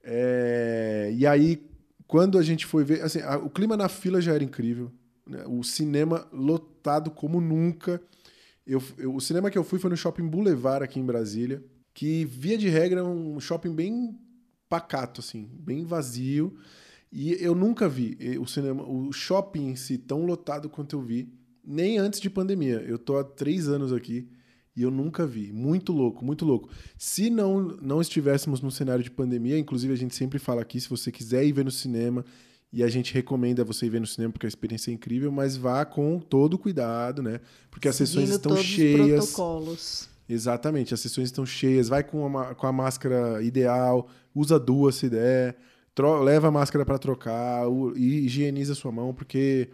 É, 0.03 1.11
E 1.15 1.25
aí, 1.27 1.61
quando 2.07 2.37
a 2.37 2.43
gente 2.43 2.65
foi 2.65 2.83
ver. 2.83 3.01
Assim, 3.01 3.21
a- 3.21 3.37
o 3.37 3.49
clima 3.49 3.75
na 3.77 3.87
fila 3.89 4.21
já 4.21 4.33
era 4.33 4.43
incrível. 4.43 4.91
né? 5.27 5.43
O 5.47 5.63
cinema 5.63 6.27
lotado 6.33 7.09
como 7.11 7.39
nunca. 7.39 8.01
Eu, 8.71 8.81
eu- 8.97 9.15
o 9.15 9.19
cinema 9.21 9.49
que 9.51 9.57
eu 9.57 9.63
fui 9.63 9.79
foi 9.79 9.89
no 9.89 9.97
Shopping 9.97 10.27
Boulevard 10.27 10.83
aqui 10.83 10.99
em 10.99 11.05
Brasília, 11.05 11.63
que 11.93 12.25
via 12.25 12.57
de 12.57 12.69
regra 12.69 13.01
é 13.01 13.03
um 13.03 13.39
shopping 13.39 13.73
bem 13.73 14.17
pacato, 14.69 15.19
assim, 15.19 15.49
bem 15.59 15.83
vazio. 15.83 16.55
E 17.11 17.33
eu 17.43 17.53
nunca 17.53 17.89
vi 17.89 18.17
o 18.39 18.47
cinema, 18.47 18.83
o 18.83 19.11
shopping 19.11 19.71
em 19.71 19.75
si 19.75 19.97
tão 19.97 20.25
lotado 20.25 20.69
quanto 20.69 20.95
eu 20.95 21.01
vi, 21.01 21.27
nem 21.65 21.97
antes 21.97 22.21
de 22.21 22.29
pandemia. 22.29 22.81
Eu 22.87 22.97
tô 22.97 23.17
há 23.17 23.23
três 23.23 23.67
anos 23.67 23.91
aqui 23.91 24.29
e 24.73 24.81
eu 24.81 24.89
nunca 24.89 25.27
vi. 25.27 25.51
Muito 25.51 25.91
louco, 25.91 26.23
muito 26.23 26.45
louco. 26.45 26.69
Se 26.97 27.29
não, 27.29 27.59
não 27.81 27.99
estivéssemos 27.99 28.61
num 28.61 28.71
cenário 28.71 29.03
de 29.03 29.11
pandemia, 29.11 29.59
inclusive 29.59 29.91
a 29.91 29.97
gente 29.97 30.15
sempre 30.15 30.39
fala 30.39 30.61
aqui, 30.61 30.79
se 30.79 30.89
você 30.89 31.11
quiser 31.11 31.45
ir 31.45 31.51
ver 31.51 31.65
no 31.65 31.71
cinema, 31.71 32.23
e 32.73 32.83
a 32.83 32.87
gente 32.87 33.13
recomenda 33.13 33.63
você 33.63 33.85
ir 33.85 33.89
ver 33.89 33.99
no 33.99 34.07
cinema 34.07 34.31
porque 34.31 34.45
a 34.45 34.49
experiência 34.49 34.91
é 34.91 34.93
incrível, 34.93 35.31
mas 35.31 35.57
vá 35.57 35.83
com 35.85 36.19
todo 36.19 36.57
cuidado, 36.57 37.21
né? 37.21 37.41
Porque 37.69 37.87
as 37.87 37.95
sessões 37.95 38.25
Seguindo 38.29 38.35
estão 38.37 38.51
todos 38.51 38.65
os 38.65 38.71
cheias. 38.71 39.25
protocolos. 39.31 40.09
Exatamente, 40.29 40.93
as 40.93 40.99
sessões 41.01 41.25
estão 41.27 41.45
cheias, 41.45 41.89
vai 41.89 42.03
com 42.03 42.37
a, 42.37 42.55
com 42.55 42.65
a 42.65 42.71
máscara 42.71 43.43
ideal, 43.43 44.07
usa 44.33 44.57
duas 44.57 44.95
se 44.95 45.09
der, 45.09 45.57
leva 46.23 46.47
a 46.47 46.51
máscara 46.51 46.85
para 46.85 46.97
trocar 46.97 47.65
e 47.97 48.25
higieniza 48.25 48.73
sua 48.73 48.91
mão, 48.93 49.13
porque 49.13 49.69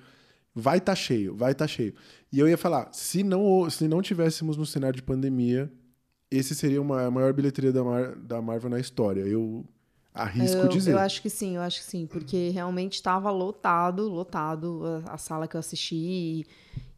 vai 0.56 0.80
estar 0.80 0.96
cheio, 0.96 1.36
vai 1.36 1.52
estar 1.52 1.68
cheio. 1.68 1.94
E 2.34 2.40
eu 2.40 2.50
ia 2.50 2.58
falar, 2.58 2.90
se 2.92 3.22
não, 3.22 3.70
se 3.70 3.88
não 3.88 4.02
tivéssemos 4.02 4.58
no 4.58 4.66
cenário 4.66 4.96
de 4.96 5.04
pandemia, 5.04 5.72
esse 6.32 6.56
seria 6.56 6.82
uma, 6.82 7.04
a 7.04 7.12
maior 7.12 7.32
bilheteria 7.34 7.72
da, 7.72 7.84
Mar- 7.84 8.16
da 8.16 8.42
Marvel 8.42 8.72
na 8.72 8.80
história. 8.80 9.22
Eu 9.22 9.64
arrisco 10.18 10.58
eu, 10.58 10.68
dizer. 10.68 10.94
eu 10.94 11.00
acho 11.00 11.22
que 11.22 11.30
sim, 11.30 11.56
eu 11.56 11.62
acho 11.62 11.80
que 11.80 11.86
sim, 11.86 12.06
porque 12.06 12.50
realmente 12.50 12.94
estava 12.94 13.30
lotado, 13.32 14.08
lotado 14.10 14.82
a, 15.06 15.14
a 15.14 15.18
sala 15.18 15.48
que 15.48 15.56
eu 15.56 15.60
assisti. 15.60 15.96
E, 15.96 16.46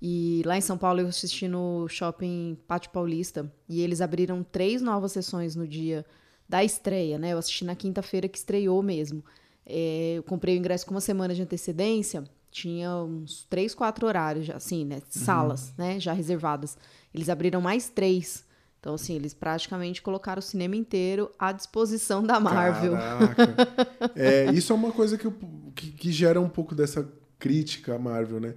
e 0.02 0.42
lá 0.46 0.58
em 0.58 0.62
São 0.62 0.78
Paulo 0.78 1.02
eu 1.02 1.08
assisti 1.08 1.48
no 1.48 1.88
shopping 1.88 2.58
Pátio 2.68 2.92
Paulista 2.92 3.52
e 3.68 3.82
eles 3.82 4.02
abriram 4.02 4.44
três 4.44 4.82
novas 4.82 5.12
sessões 5.12 5.56
no 5.56 5.68
dia 5.68 6.06
da 6.48 6.64
estreia, 6.64 7.20
né? 7.20 7.34
Eu 7.34 7.38
assisti 7.38 7.64
na 7.64 7.76
quinta-feira 7.76 8.28
que 8.28 8.38
estreou 8.38 8.82
mesmo. 8.82 9.24
É, 9.66 10.16
eu 10.18 10.24
comprei 10.24 10.56
o 10.56 10.58
ingresso 10.58 10.86
com 10.86 10.92
uma 10.96 11.02
semana 11.02 11.36
de 11.36 11.42
antecedência, 11.42 12.24
tinha 12.52 12.96
uns 12.96 13.46
três, 13.50 13.76
quatro 13.76 14.08
horários, 14.08 14.48
já, 14.48 14.56
assim, 14.56 14.84
né? 14.84 15.02
Salas, 15.10 15.74
né? 15.78 16.00
Já 16.00 16.14
reservadas. 16.14 16.78
Eles 17.14 17.30
abriram 17.30 17.62
mais 17.62 17.90
três. 17.90 18.44
Então, 18.79 18.93
assim, 18.93 19.13
eles 19.15 19.33
praticamente 19.33 20.01
colocaram 20.01 20.39
o 20.39 20.43
cinema 20.43 20.75
inteiro 20.75 21.29
à 21.38 21.51
disposição 21.51 22.24
da 22.24 22.39
Marvel. 22.39 22.93
Caraca. 22.93 24.09
É, 24.15 24.51
isso 24.53 24.71
é 24.71 24.75
uma 24.75 24.91
coisa 24.91 25.17
que, 25.17 25.27
que, 25.75 25.91
que 25.91 26.12
gera 26.12 26.39
um 26.39 26.48
pouco 26.50 26.74
dessa 26.74 27.07
crítica 27.38 27.95
à 27.95 28.00
Marvel, 28.00 28.39
né? 28.39 28.55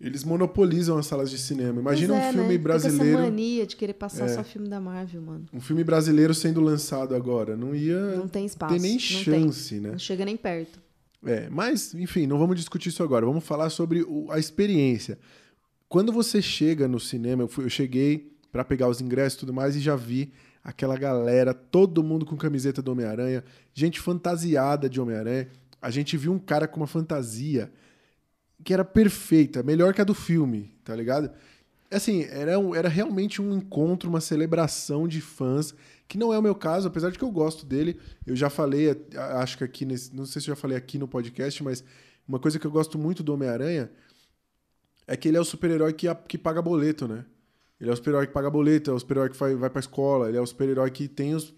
Eles 0.00 0.24
monopolizam 0.24 0.96
as 0.98 1.06
salas 1.06 1.30
de 1.30 1.38
cinema. 1.38 1.80
Imagina 1.80 2.16
é, 2.16 2.28
um 2.30 2.32
filme 2.32 2.48
né? 2.54 2.58
Brasileiro. 2.58 3.18
essa 3.18 3.22
mania 3.22 3.66
de 3.66 3.76
querer 3.76 3.92
passar 3.92 4.24
É. 4.24 4.28
só 4.28 4.42
filme 4.42 4.66
da 4.68 4.80
Marvel, 4.80 5.20
mano. 5.22 5.44
Um 5.52 5.60
filme 5.60 5.84
brasileiro 5.84 6.32
sendo 6.34 6.60
lançado 6.60 7.14
agora. 7.14 7.56
Não 7.56 7.74
ia 7.74 8.16
Não 8.16 8.26
tem 8.26 8.46
espaço. 8.46 8.74
ter 8.74 8.80
nem 8.80 8.98
chance, 8.98 9.70
tem. 9.74 9.80
né? 9.80 9.90
Não 9.92 9.98
chega 9.98 10.24
nem 10.24 10.36
perto. 10.36 10.80
É, 11.24 11.48
mas, 11.50 11.92
enfim, 11.94 12.26
não 12.26 12.38
vamos 12.38 12.56
discutir 12.56 12.88
isso 12.88 13.02
agora. 13.02 13.26
Vamos 13.26 13.44
falar 13.44 13.68
sobre 13.70 14.02
o- 14.02 14.26
a 14.30 14.38
experiência. 14.38 15.18
Quando 15.88 16.12
você 16.12 16.40
chega 16.40 16.88
no 16.88 16.98
cinema, 16.98 17.42
eu, 17.42 17.48
fui- 17.48 17.64
eu 17.66 17.70
cheguei 17.70 18.32
pra 18.50 18.64
pegar 18.64 18.88
os 18.88 19.00
ingressos 19.00 19.36
e 19.36 19.40
tudo 19.40 19.52
mais 19.54 19.76
e 19.76 19.80
já 19.80 19.96
vi 19.96 20.32
aquela 20.62 20.96
galera, 20.96 21.54
todo 21.54 22.02
mundo 22.02 22.26
com 22.26 22.36
camiseta 22.36 22.82
do 22.82 22.92
Homem-Aranha, 22.92 23.42
gente 23.72 24.00
fantasiada 24.00 24.88
de 24.88 25.00
Homem-Aranha. 25.00 25.48
A 25.80 25.90
gente 25.90 26.16
viu 26.16 26.32
um 26.32 26.38
cara 26.38 26.68
com 26.68 26.78
uma 26.80 26.86
fantasia 26.86 27.72
que 28.62 28.74
era 28.74 28.84
perfeita, 28.84 29.62
melhor 29.62 29.94
que 29.94 30.00
a 30.02 30.04
do 30.04 30.14
filme, 30.14 30.70
tá 30.84 30.94
ligado? 30.94 31.30
Assim, 31.90 32.24
era, 32.24 32.58
um- 32.58 32.74
era 32.74 32.88
realmente 32.88 33.40
um 33.40 33.52
encontro, 33.56 34.08
uma 34.08 34.20
celebração 34.20 35.08
de 35.08 35.20
fãs, 35.20 35.74
que 36.06 36.18
não 36.18 36.32
é 36.32 36.38
o 36.38 36.42
meu 36.42 36.54
caso, 36.54 36.86
apesar 36.86 37.10
de 37.10 37.18
que 37.18 37.24
eu 37.24 37.30
gosto 37.30 37.64
dele. 37.64 37.98
Eu 38.26 38.36
já 38.36 38.50
falei, 38.50 38.94
acho 39.16 39.56
que 39.58 39.64
aqui, 39.64 39.84
nesse, 39.86 40.14
não 40.14 40.26
sei 40.26 40.42
se 40.42 40.50
eu 40.50 40.54
já 40.54 40.60
falei 40.60 40.76
aqui 40.76 40.98
no 40.98 41.08
podcast, 41.08 41.62
mas 41.64 41.82
uma 42.28 42.38
coisa 42.38 42.58
que 42.58 42.66
eu 42.66 42.70
gosto 42.70 42.98
muito 42.98 43.22
do 43.22 43.32
Homem-Aranha 43.32 43.90
é 45.06 45.16
que 45.16 45.26
ele 45.28 45.36
é 45.36 45.40
o 45.40 45.44
super-herói 45.44 45.92
que, 45.92 46.06
que 46.28 46.38
paga 46.38 46.62
boleto, 46.62 47.08
né? 47.08 47.24
Ele 47.80 47.88
é 47.88 47.92
o 47.92 47.96
super-herói 47.96 48.26
que 48.26 48.32
paga 48.32 48.50
boleto, 48.50 48.90
é 48.90 48.94
o 48.94 48.98
super-herói 48.98 49.30
que 49.30 49.38
vai, 49.38 49.54
vai 49.54 49.70
pra 49.70 49.80
escola, 49.80 50.28
ele 50.28 50.36
é 50.36 50.40
o 50.40 50.46
super-herói 50.46 50.90
que 50.90 51.08
tem 51.08 51.34
os. 51.34 51.54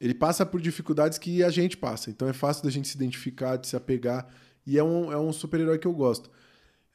Ele 0.00 0.12
passa 0.12 0.44
por 0.44 0.60
dificuldades 0.60 1.16
que 1.16 1.42
a 1.44 1.50
gente 1.50 1.76
passa. 1.76 2.10
Então 2.10 2.28
é 2.28 2.32
fácil 2.32 2.64
da 2.64 2.70
gente 2.70 2.88
se 2.88 2.96
identificar, 2.96 3.56
de 3.56 3.68
se 3.68 3.76
apegar. 3.76 4.26
E 4.66 4.76
é 4.76 4.82
um, 4.82 5.12
é 5.12 5.16
um 5.16 5.32
super-herói 5.32 5.78
que 5.78 5.86
eu 5.86 5.92
gosto. 5.92 6.28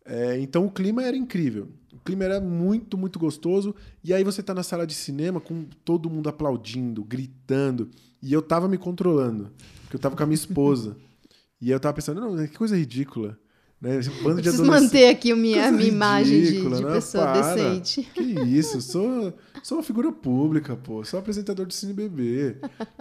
É, 0.05 0.39
então 0.39 0.65
o 0.65 0.71
clima 0.71 1.03
era 1.03 1.15
incrível. 1.15 1.69
O 1.93 1.99
clima 1.99 2.25
era 2.25 2.41
muito, 2.41 2.97
muito 2.97 3.17
gostoso. 3.17 3.73
E 4.03 4.13
aí 4.13 4.23
você 4.23 4.43
tá 4.43 4.53
na 4.53 4.63
sala 4.63 4.85
de 4.85 4.93
cinema 4.93 5.39
com 5.39 5.63
todo 5.85 6.09
mundo 6.09 6.27
aplaudindo, 6.27 7.03
gritando. 7.03 7.89
E 8.21 8.33
eu 8.33 8.41
tava 8.41 8.67
me 8.67 8.77
controlando. 8.77 9.51
Porque 9.83 9.95
eu 9.95 9.99
tava 9.99 10.15
com 10.15 10.23
a 10.23 10.25
minha 10.25 10.35
esposa. 10.35 10.97
e 11.61 11.71
eu 11.71 11.79
tava 11.79 11.93
pensando, 11.93 12.19
não, 12.19 12.35
que 12.47 12.57
coisa 12.57 12.75
ridícula. 12.75 13.39
Né? 13.81 13.97
Esse 13.97 14.09
bando 14.21 14.41
Preciso 14.41 14.65
manter 14.65 15.07
aqui 15.07 15.31
a 15.31 15.35
minha, 15.35 15.57
a 15.57 15.63
Coisa 15.69 15.77
minha 15.77 15.89
imagem 15.89 16.41
de, 16.41 16.49
ridícula, 16.49 16.77
de 16.77 16.83
né? 16.83 16.91
pessoa 16.93 17.23
Para. 17.25 17.55
decente. 17.55 18.01
Que 18.13 18.21
isso, 18.21 18.77
eu 18.77 18.81
sou, 18.81 19.33
sou 19.63 19.77
uma 19.77 19.83
figura 19.83 20.11
pública, 20.11 20.75
pô. 20.75 21.03
Sou 21.05 21.17
apresentador 21.19 21.65
de 21.65 21.73
Cine 21.73 21.93
Bebê. 21.93 22.57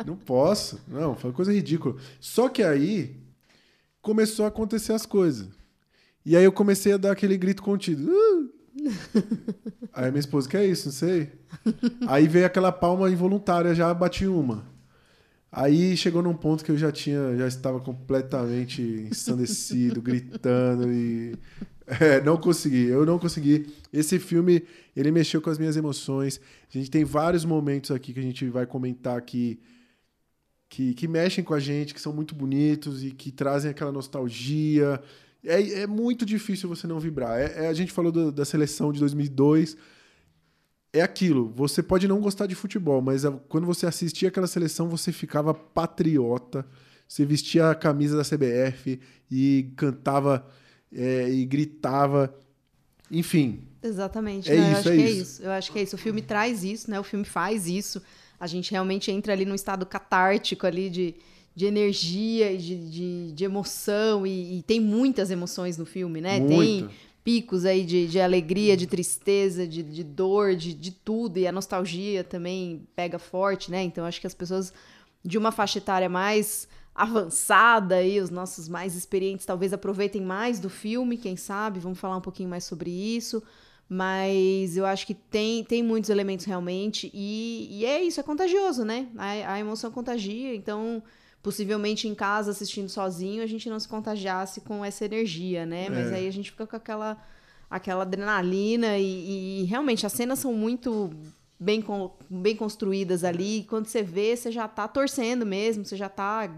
Não 0.06 0.16
posso. 0.16 0.80
Não, 0.86 1.16
foi 1.16 1.30
uma 1.30 1.36
coisa 1.36 1.52
ridícula. 1.52 1.96
Só 2.20 2.48
que 2.48 2.62
aí 2.62 3.16
começou 4.00 4.44
a 4.44 4.48
acontecer 4.48 4.92
as 4.92 5.04
coisas. 5.04 5.48
E 6.24 6.36
aí 6.36 6.44
eu 6.44 6.52
comecei 6.52 6.92
a 6.92 6.96
dar 6.96 7.10
aquele 7.12 7.36
grito 7.36 7.62
contido. 7.62 8.08
"Uh!" 8.10 8.50
Aí 9.92 10.10
minha 10.12 10.20
esposa, 10.20 10.48
que 10.48 10.56
é 10.56 10.64
isso? 10.64 10.86
Não 10.86 10.92
sei. 10.92 11.32
Aí 12.06 12.28
veio 12.28 12.46
aquela 12.46 12.70
palma 12.70 13.10
involuntária, 13.10 13.74
já 13.74 13.92
bati 13.92 14.26
uma. 14.28 14.64
Aí 15.50 15.96
chegou 15.96 16.22
num 16.22 16.34
ponto 16.34 16.62
que 16.64 16.70
eu 16.70 16.76
já 16.76 16.92
tinha, 16.92 17.36
já 17.36 17.46
estava 17.46 17.80
completamente 17.80 18.82
ensandecido, 18.82 20.00
gritando 20.02 20.92
e 20.92 21.34
é, 22.00 22.20
não 22.20 22.36
consegui, 22.36 22.84
eu 22.86 23.06
não 23.06 23.18
consegui. 23.18 23.66
Esse 23.92 24.18
filme, 24.18 24.62
ele 24.94 25.10
mexeu 25.10 25.40
com 25.40 25.48
as 25.48 25.58
minhas 25.58 25.76
emoções. 25.76 26.38
A 26.72 26.76
gente 26.76 26.90
tem 26.90 27.02
vários 27.04 27.44
momentos 27.44 27.90
aqui 27.90 28.12
que 28.12 28.20
a 28.20 28.22
gente 28.22 28.46
vai 28.48 28.66
comentar 28.66 29.16
aqui 29.16 29.58
que, 30.68 30.92
que 30.92 31.08
mexem 31.08 31.42
com 31.42 31.54
a 31.54 31.60
gente, 31.60 31.94
que 31.94 32.00
são 32.00 32.12
muito 32.12 32.34
bonitos 32.34 33.02
e 33.02 33.10
que 33.10 33.32
trazem 33.32 33.70
aquela 33.70 33.90
nostalgia. 33.90 35.00
É, 35.42 35.80
é 35.80 35.86
muito 35.86 36.26
difícil 36.26 36.68
você 36.68 36.86
não 36.86 37.00
vibrar. 37.00 37.38
É, 37.40 37.64
é- 37.64 37.68
a 37.68 37.72
gente 37.72 37.90
falou 37.90 38.12
do- 38.12 38.30
da 38.30 38.44
seleção 38.44 38.92
de 38.92 39.00
2002. 39.00 39.76
É 40.98 41.02
aquilo. 41.02 41.52
Você 41.56 41.82
pode 41.82 42.06
não 42.08 42.20
gostar 42.20 42.46
de 42.46 42.54
futebol, 42.54 43.00
mas 43.00 43.22
quando 43.48 43.66
você 43.66 43.86
assistia 43.86 44.28
aquela 44.28 44.46
seleção, 44.46 44.88
você 44.88 45.12
ficava 45.12 45.54
patriota. 45.54 46.66
Você 47.06 47.24
vestia 47.24 47.70
a 47.70 47.74
camisa 47.74 48.16
da 48.16 48.22
CBF 48.22 49.00
e 49.30 49.70
cantava 49.76 50.46
é, 50.92 51.30
e 51.30 51.44
gritava. 51.46 52.34
Enfim, 53.10 53.68
Exatamente. 53.82 54.50
É 54.50 54.56
eu 54.56 54.62
isso, 54.62 54.78
acho 54.78 54.88
é 54.88 54.96
que 54.96 55.02
é 55.02 55.10
isso. 55.10 55.22
isso. 55.22 55.42
Eu 55.42 55.50
acho 55.50 55.72
que 55.72 55.78
é 55.78 55.82
isso. 55.82 55.96
O 55.96 55.98
filme 55.98 56.22
traz 56.22 56.64
isso, 56.64 56.90
né? 56.90 56.98
O 56.98 57.04
filme 57.04 57.24
faz 57.24 57.66
isso. 57.66 58.02
A 58.38 58.46
gente 58.46 58.70
realmente 58.70 59.10
entra 59.10 59.32
ali 59.32 59.44
num 59.44 59.54
estado 59.54 59.84
catártico 59.86 60.66
ali 60.66 60.90
de, 60.90 61.14
de 61.54 61.66
energia 61.66 62.52
e 62.52 62.58
de, 62.58 62.90
de, 62.90 63.32
de 63.32 63.44
emoção. 63.44 64.26
E, 64.26 64.58
e 64.58 64.62
tem 64.62 64.80
muitas 64.80 65.30
emoções 65.30 65.78
no 65.78 65.86
filme, 65.86 66.20
né? 66.20 66.40
Tem 66.40 66.56
Muita. 66.56 66.90
Picos 67.28 67.66
aí 67.66 67.84
de, 67.84 68.06
de 68.06 68.18
alegria, 68.18 68.74
de 68.74 68.86
tristeza, 68.86 69.68
de, 69.68 69.82
de 69.82 70.02
dor, 70.02 70.56
de, 70.56 70.72
de 70.72 70.90
tudo. 70.90 71.36
E 71.36 71.46
a 71.46 71.52
nostalgia 71.52 72.24
também 72.24 72.88
pega 72.96 73.18
forte, 73.18 73.70
né? 73.70 73.82
Então 73.82 74.06
acho 74.06 74.18
que 74.18 74.26
as 74.26 74.32
pessoas 74.32 74.72
de 75.22 75.36
uma 75.36 75.52
faixa 75.52 75.76
etária 75.76 76.08
mais 76.08 76.66
avançada 76.94 78.02
e 78.02 78.18
os 78.18 78.30
nossos 78.30 78.66
mais 78.66 78.96
experientes 78.96 79.44
talvez 79.44 79.74
aproveitem 79.74 80.22
mais 80.22 80.58
do 80.58 80.70
filme, 80.70 81.18
quem 81.18 81.36
sabe, 81.36 81.78
vamos 81.78 81.98
falar 81.98 82.16
um 82.16 82.22
pouquinho 82.22 82.48
mais 82.48 82.64
sobre 82.64 82.90
isso. 82.90 83.42
Mas 83.86 84.78
eu 84.78 84.86
acho 84.86 85.06
que 85.06 85.12
tem, 85.12 85.62
tem 85.64 85.82
muitos 85.82 86.08
elementos 86.08 86.46
realmente, 86.46 87.10
e, 87.12 87.68
e 87.70 87.84
é 87.84 88.02
isso, 88.02 88.20
é 88.20 88.22
contagioso, 88.22 88.86
né? 88.86 89.06
A, 89.18 89.52
a 89.52 89.60
emoção 89.60 89.90
contagia, 89.90 90.54
então 90.54 91.02
possivelmente 91.42 92.08
em 92.08 92.14
casa 92.14 92.50
assistindo 92.50 92.88
sozinho 92.88 93.42
a 93.42 93.46
gente 93.46 93.68
não 93.70 93.78
se 93.78 93.88
contagiasse 93.88 94.60
com 94.60 94.84
essa 94.84 95.04
energia, 95.04 95.64
né? 95.64 95.88
Mas 95.88 96.10
É. 96.12 96.16
aí 96.16 96.28
a 96.28 96.32
gente 96.32 96.50
fica 96.50 96.66
com 96.66 96.76
aquela, 96.76 97.16
aquela 97.70 98.02
adrenalina 98.02 98.98
e, 98.98 99.62
e 99.62 99.64
realmente 99.64 100.04
as 100.04 100.12
cenas 100.12 100.38
são 100.38 100.52
muito 100.52 101.10
bem, 101.58 101.84
bem 102.28 102.56
construídas 102.56 103.24
ali. 103.24 103.58
E 103.60 103.64
quando 103.64 103.86
você 103.86 104.02
vê, 104.02 104.36
você 104.36 104.50
já 104.52 104.68
tá 104.68 104.86
torcendo 104.88 105.44
mesmo, 105.46 105.84
você 105.84 105.96
já 105.96 106.08
tá 106.08 106.50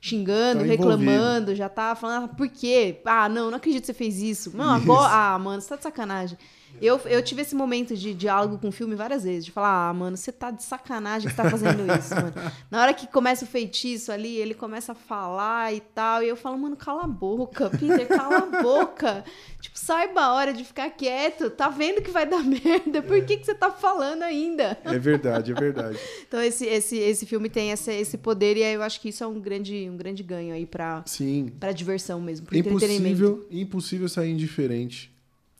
xingando, 0.00 0.60
Tá 0.60 0.66
reclamando, 0.66 1.54
já 1.54 1.68
tá 1.68 1.94
falando, 1.94 2.24
ah, 2.24 2.28
por 2.28 2.48
quê? 2.48 3.00
Ah, 3.04 3.28
não, 3.28 3.50
não 3.50 3.56
acredito 3.56 3.82
que 3.82 3.86
você 3.86 3.94
fez 3.94 4.20
isso. 4.20 4.54
Não, 4.56 4.68
agora. 4.70 5.10
Ah, 5.34 5.38
mano, 5.38 5.60
você 5.62 5.68
tá 5.68 5.76
de 5.76 5.82
sacanagem. 5.82 6.36
Eu, 6.80 6.98
eu 7.06 7.22
tive 7.22 7.42
esse 7.42 7.54
momento 7.54 7.96
de 7.96 8.12
diálogo 8.12 8.58
com 8.58 8.68
o 8.68 8.72
filme 8.72 8.94
várias 8.94 9.24
vezes, 9.24 9.44
de 9.44 9.50
falar, 9.52 9.88
ah, 9.88 9.94
mano, 9.94 10.16
você 10.16 10.30
tá 10.32 10.50
de 10.50 10.62
sacanagem 10.62 11.28
que 11.28 11.34
você 11.36 11.42
tá 11.42 11.50
fazendo 11.50 11.80
isso, 11.98 12.14
mano. 12.14 12.32
Na 12.70 12.82
hora 12.82 12.92
que 12.94 13.06
começa 13.06 13.44
o 13.44 13.48
feitiço 13.48 14.10
ali, 14.12 14.36
ele 14.36 14.54
começa 14.54 14.92
a 14.92 14.94
falar 14.94 15.72
e 15.74 15.80
tal, 15.80 16.22
e 16.22 16.28
eu 16.28 16.36
falo, 16.36 16.58
mano, 16.58 16.76
cala 16.76 17.04
a 17.04 17.06
boca, 17.06 17.70
Peter, 17.70 18.06
cala 18.08 18.38
a 18.38 18.62
boca. 18.62 19.24
Tipo, 19.64 19.78
saiba 19.78 20.20
a 20.20 20.34
hora 20.34 20.52
de 20.52 20.62
ficar 20.62 20.90
quieto, 20.90 21.48
tá 21.48 21.70
vendo 21.70 22.02
que 22.02 22.10
vai 22.10 22.26
dar 22.26 22.42
merda, 22.44 23.00
por 23.02 23.24
que, 23.24 23.38
que 23.38 23.46
você 23.46 23.54
tá 23.54 23.70
falando 23.70 24.22
ainda? 24.22 24.76
É 24.84 24.98
verdade, 24.98 25.52
é 25.52 25.54
verdade. 25.54 25.98
Então 26.28 26.42
esse, 26.42 26.66
esse, 26.66 26.98
esse 26.98 27.24
filme 27.24 27.48
tem 27.48 27.70
esse, 27.70 27.90
esse 27.90 28.18
poder, 28.18 28.58
e 28.58 28.62
aí 28.62 28.74
eu 28.74 28.82
acho 28.82 29.00
que 29.00 29.08
isso 29.08 29.24
é 29.24 29.26
um 29.26 29.40
grande, 29.40 29.88
um 29.88 29.96
grande 29.96 30.22
ganho 30.22 30.52
aí 30.54 30.66
pra, 30.66 31.02
Sim. 31.06 31.50
pra 31.58 31.72
diversão 31.72 32.20
mesmo, 32.20 32.44
pro 32.46 32.56
entretenimento. 32.58 33.06
Impossível, 33.08 33.46
impossível 33.50 34.08
sair 34.08 34.32
indiferente 34.32 35.10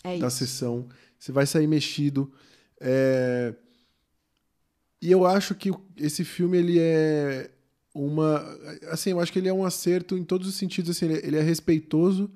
É 0.03 0.19
da 0.19 0.27
isso. 0.27 0.37
sessão. 0.37 0.87
Você 1.25 1.33
vai 1.33 1.47
sair 1.47 1.67
mexido. 1.67 2.31
É, 2.79 3.55
E 5.01 5.11
eu 5.11 5.25
acho 5.25 5.55
que 5.55 5.71
esse 5.97 6.23
filme 6.23 6.59
ele 6.59 6.79
é 6.79 7.51
uma, 7.95 8.43
assim, 8.91 9.11
eu 9.11 9.21
acho 9.21 9.33
que 9.33 9.39
ele 9.39 9.49
é 9.49 9.53
um 9.53 9.65
acerto 9.65 10.19
em 10.19 10.23
todos 10.25 10.47
os 10.47 10.55
sentidos. 10.55 10.91
Assim, 10.91 11.07
ele, 11.07 11.27
ele 11.27 11.37
é 11.39 11.41
respeitoso 11.43 12.31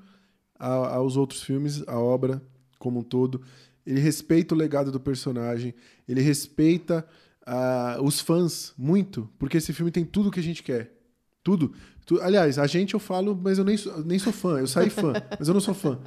a- 0.58 0.94
aos 0.94 1.18
outros 1.18 1.42
filmes, 1.42 1.82
a 1.86 1.98
obra 1.98 2.42
como 2.78 3.00
um 3.00 3.02
todo. 3.02 3.42
Ele 3.84 4.00
respeita 4.00 4.54
o 4.54 4.58
legado 4.58 4.90
do 4.90 4.98
personagem. 5.00 5.74
Ele 6.08 6.22
respeita 6.22 7.06
ah, 7.46 7.98
os 8.02 8.20
fãs 8.20 8.72
muito, 8.78 9.28
porque 9.38 9.58
esse 9.58 9.74
filme 9.74 9.90
tem 9.90 10.04
tudo 10.06 10.30
que 10.30 10.40
a 10.40 10.42
gente 10.42 10.62
quer. 10.62 10.94
Tudo. 11.42 11.74
Tu- 12.06 12.20
Aliás, 12.22 12.58
a 12.58 12.66
gente 12.66 12.94
eu 12.94 13.00
falo, 13.00 13.34
mas 13.36 13.58
eu 13.58 13.64
nem 13.64 13.76
nem 14.06 14.18
sou 14.18 14.32
fã. 14.32 14.58
Eu 14.60 14.66
saí 14.66 14.88
fã, 14.88 15.12
mas 15.38 15.46
eu 15.46 15.52
não 15.52 15.60
sou 15.60 15.74
fã. 15.74 15.98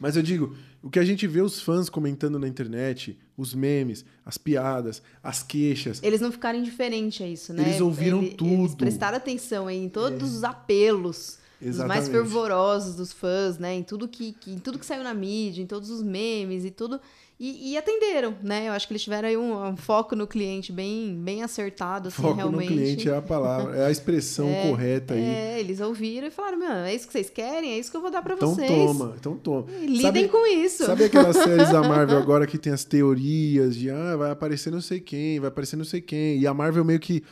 Mas 0.00 0.16
eu 0.16 0.22
digo, 0.22 0.54
o 0.82 0.88
que 0.88 0.98
a 0.98 1.04
gente 1.04 1.26
vê 1.26 1.40
os 1.40 1.60
fãs 1.60 1.88
comentando 1.88 2.38
na 2.38 2.46
internet, 2.46 3.18
os 3.36 3.52
memes, 3.54 4.04
as 4.24 4.38
piadas, 4.38 5.02
as 5.22 5.42
queixas. 5.42 6.00
Eles 6.02 6.20
não 6.20 6.30
ficaram 6.30 6.58
indiferentes 6.58 7.20
a 7.20 7.26
isso, 7.28 7.52
né? 7.52 7.62
Eles 7.68 7.80
ouviram 7.80 8.22
Eles 8.22 8.34
tudo. 8.34 8.76
prestaram 8.76 9.16
atenção 9.16 9.68
em 9.68 9.88
todos 9.88 10.34
os 10.36 10.44
apelos. 10.44 11.38
Os 11.60 11.64
mais 11.64 11.74
Exatamente. 12.04 12.10
fervorosos 12.12 12.94
dos 12.94 13.12
fãs, 13.12 13.58
né? 13.58 13.74
Em 13.74 13.82
tudo 13.82 14.06
que, 14.06 14.32
que- 14.32 14.52
em 14.52 14.58
tudo 14.60 14.78
que 14.78 14.86
saiu 14.86 15.02
na 15.02 15.12
mídia, 15.12 15.60
em 15.60 15.66
todos 15.66 15.90
os 15.90 16.00
memes 16.02 16.64
e 16.64 16.70
tudo. 16.70 17.00
E, 17.40 17.70
e 17.72 17.76
atenderam, 17.78 18.34
né? 18.42 18.66
Eu 18.66 18.72
acho 18.72 18.86
que 18.88 18.92
eles 18.92 19.02
tiveram 19.04 19.28
aí 19.28 19.36
um, 19.36 19.64
um 19.68 19.76
foco 19.76 20.16
no 20.16 20.26
cliente 20.26 20.72
bem, 20.72 21.14
bem 21.22 21.44
acertado, 21.44 22.08
assim, 22.08 22.20
Foco 22.20 22.34
realmente. 22.34 22.68
no 22.70 22.76
cliente 22.76 23.08
é 23.08 23.16
a 23.16 23.22
palavra, 23.22 23.76
é 23.76 23.86
a 23.86 23.90
expressão 23.92 24.48
correta 24.68 25.14
aí. 25.14 25.20
É, 25.22 25.60
eles 25.60 25.78
ouviram 25.80 26.26
e 26.26 26.30
falaram, 26.32 26.58
meu, 26.58 26.68
é 26.72 26.92
isso 26.92 27.06
que 27.06 27.12
vocês 27.12 27.30
querem? 27.30 27.70
É 27.74 27.78
isso 27.78 27.92
que 27.92 27.96
eu 27.96 28.00
vou 28.00 28.10
dar 28.10 28.22
pra 28.22 28.34
Então 28.34 28.52
vocês. 28.54 28.68
toma, 28.68 29.14
então 29.16 29.36
toma. 29.36 29.66
E 29.80 29.86
lidem 29.86 30.26
com 30.26 30.44
isso. 30.48 30.84
Sabe 30.84 31.04
aquelas 31.04 31.36
séries 31.36 31.70
da 31.70 31.80
Marvel 31.80 32.18
agora 32.18 32.44
que 32.44 32.58
tem 32.58 32.72
as 32.72 32.82
teorias 32.82 33.76
de 33.76 33.88
ah, 33.88 34.16
vai 34.16 34.32
aparecer 34.32 34.72
não 34.72 34.80
sei 34.80 34.98
quem, 34.98 35.38
vai 35.38 35.46
aparecer 35.48 35.76
não 35.76 35.84
sei 35.84 36.00
quem. 36.00 36.38
E 36.40 36.46
a 36.46 36.52
Marvel 36.52 36.84
meio 36.84 36.98
que 36.98 37.22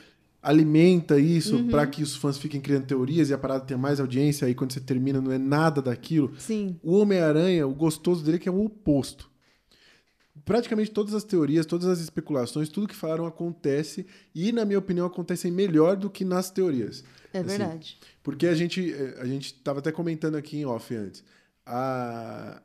alimenta 0.40 1.18
isso 1.18 1.56
Uhum. 1.56 1.66
pra 1.68 1.84
que 1.86 2.02
os 2.04 2.14
fãs 2.14 2.38
fiquem 2.38 2.60
criando 2.60 2.86
teorias 2.86 3.30
e 3.30 3.34
a 3.34 3.38
parada 3.38 3.64
tenha 3.64 3.76
mais 3.78 3.98
audiência. 3.98 4.46
Aí 4.46 4.54
quando 4.54 4.72
você 4.72 4.78
termina 4.80 5.20
não 5.20 5.32
é 5.32 5.38
nada 5.38 5.82
daquilo. 5.82 6.30
Sim. 6.38 6.76
O 6.80 6.96
Homem-Aranha, 6.98 7.66
o 7.66 7.74
gostoso 7.74 8.22
dele 8.24 8.36
é 8.36 8.40
que 8.40 8.48
é 8.48 8.52
o 8.52 8.64
oposto. 8.64 9.28
Praticamente 10.46 10.92
todas 10.92 11.12
as 11.12 11.24
teorias, 11.24 11.66
todas 11.66 11.88
as 11.88 11.98
especulações, 11.98 12.68
tudo 12.68 12.86
que 12.86 12.94
falaram 12.94 13.26
acontece 13.26 14.06
e, 14.32 14.52
na 14.52 14.64
minha 14.64 14.78
opinião, 14.78 15.04
acontecem 15.04 15.50
melhor 15.50 15.96
do 15.96 16.08
que 16.08 16.24
nas 16.24 16.50
teorias. 16.50 17.02
É 17.34 17.40
Assim, 17.40 17.48
verdade. 17.48 17.98
porque 18.22 18.46
a 18.46 18.54
gente 18.54 18.94
eh, 18.94 19.16
a 19.20 19.26
gente 19.26 19.52
tava 19.54 19.80
até 19.80 19.90
comentando 19.90 20.36
aqui 20.36 20.56
em 20.58 20.64
off 20.64 20.94
antes. 20.94 21.24
A... 21.66 22.62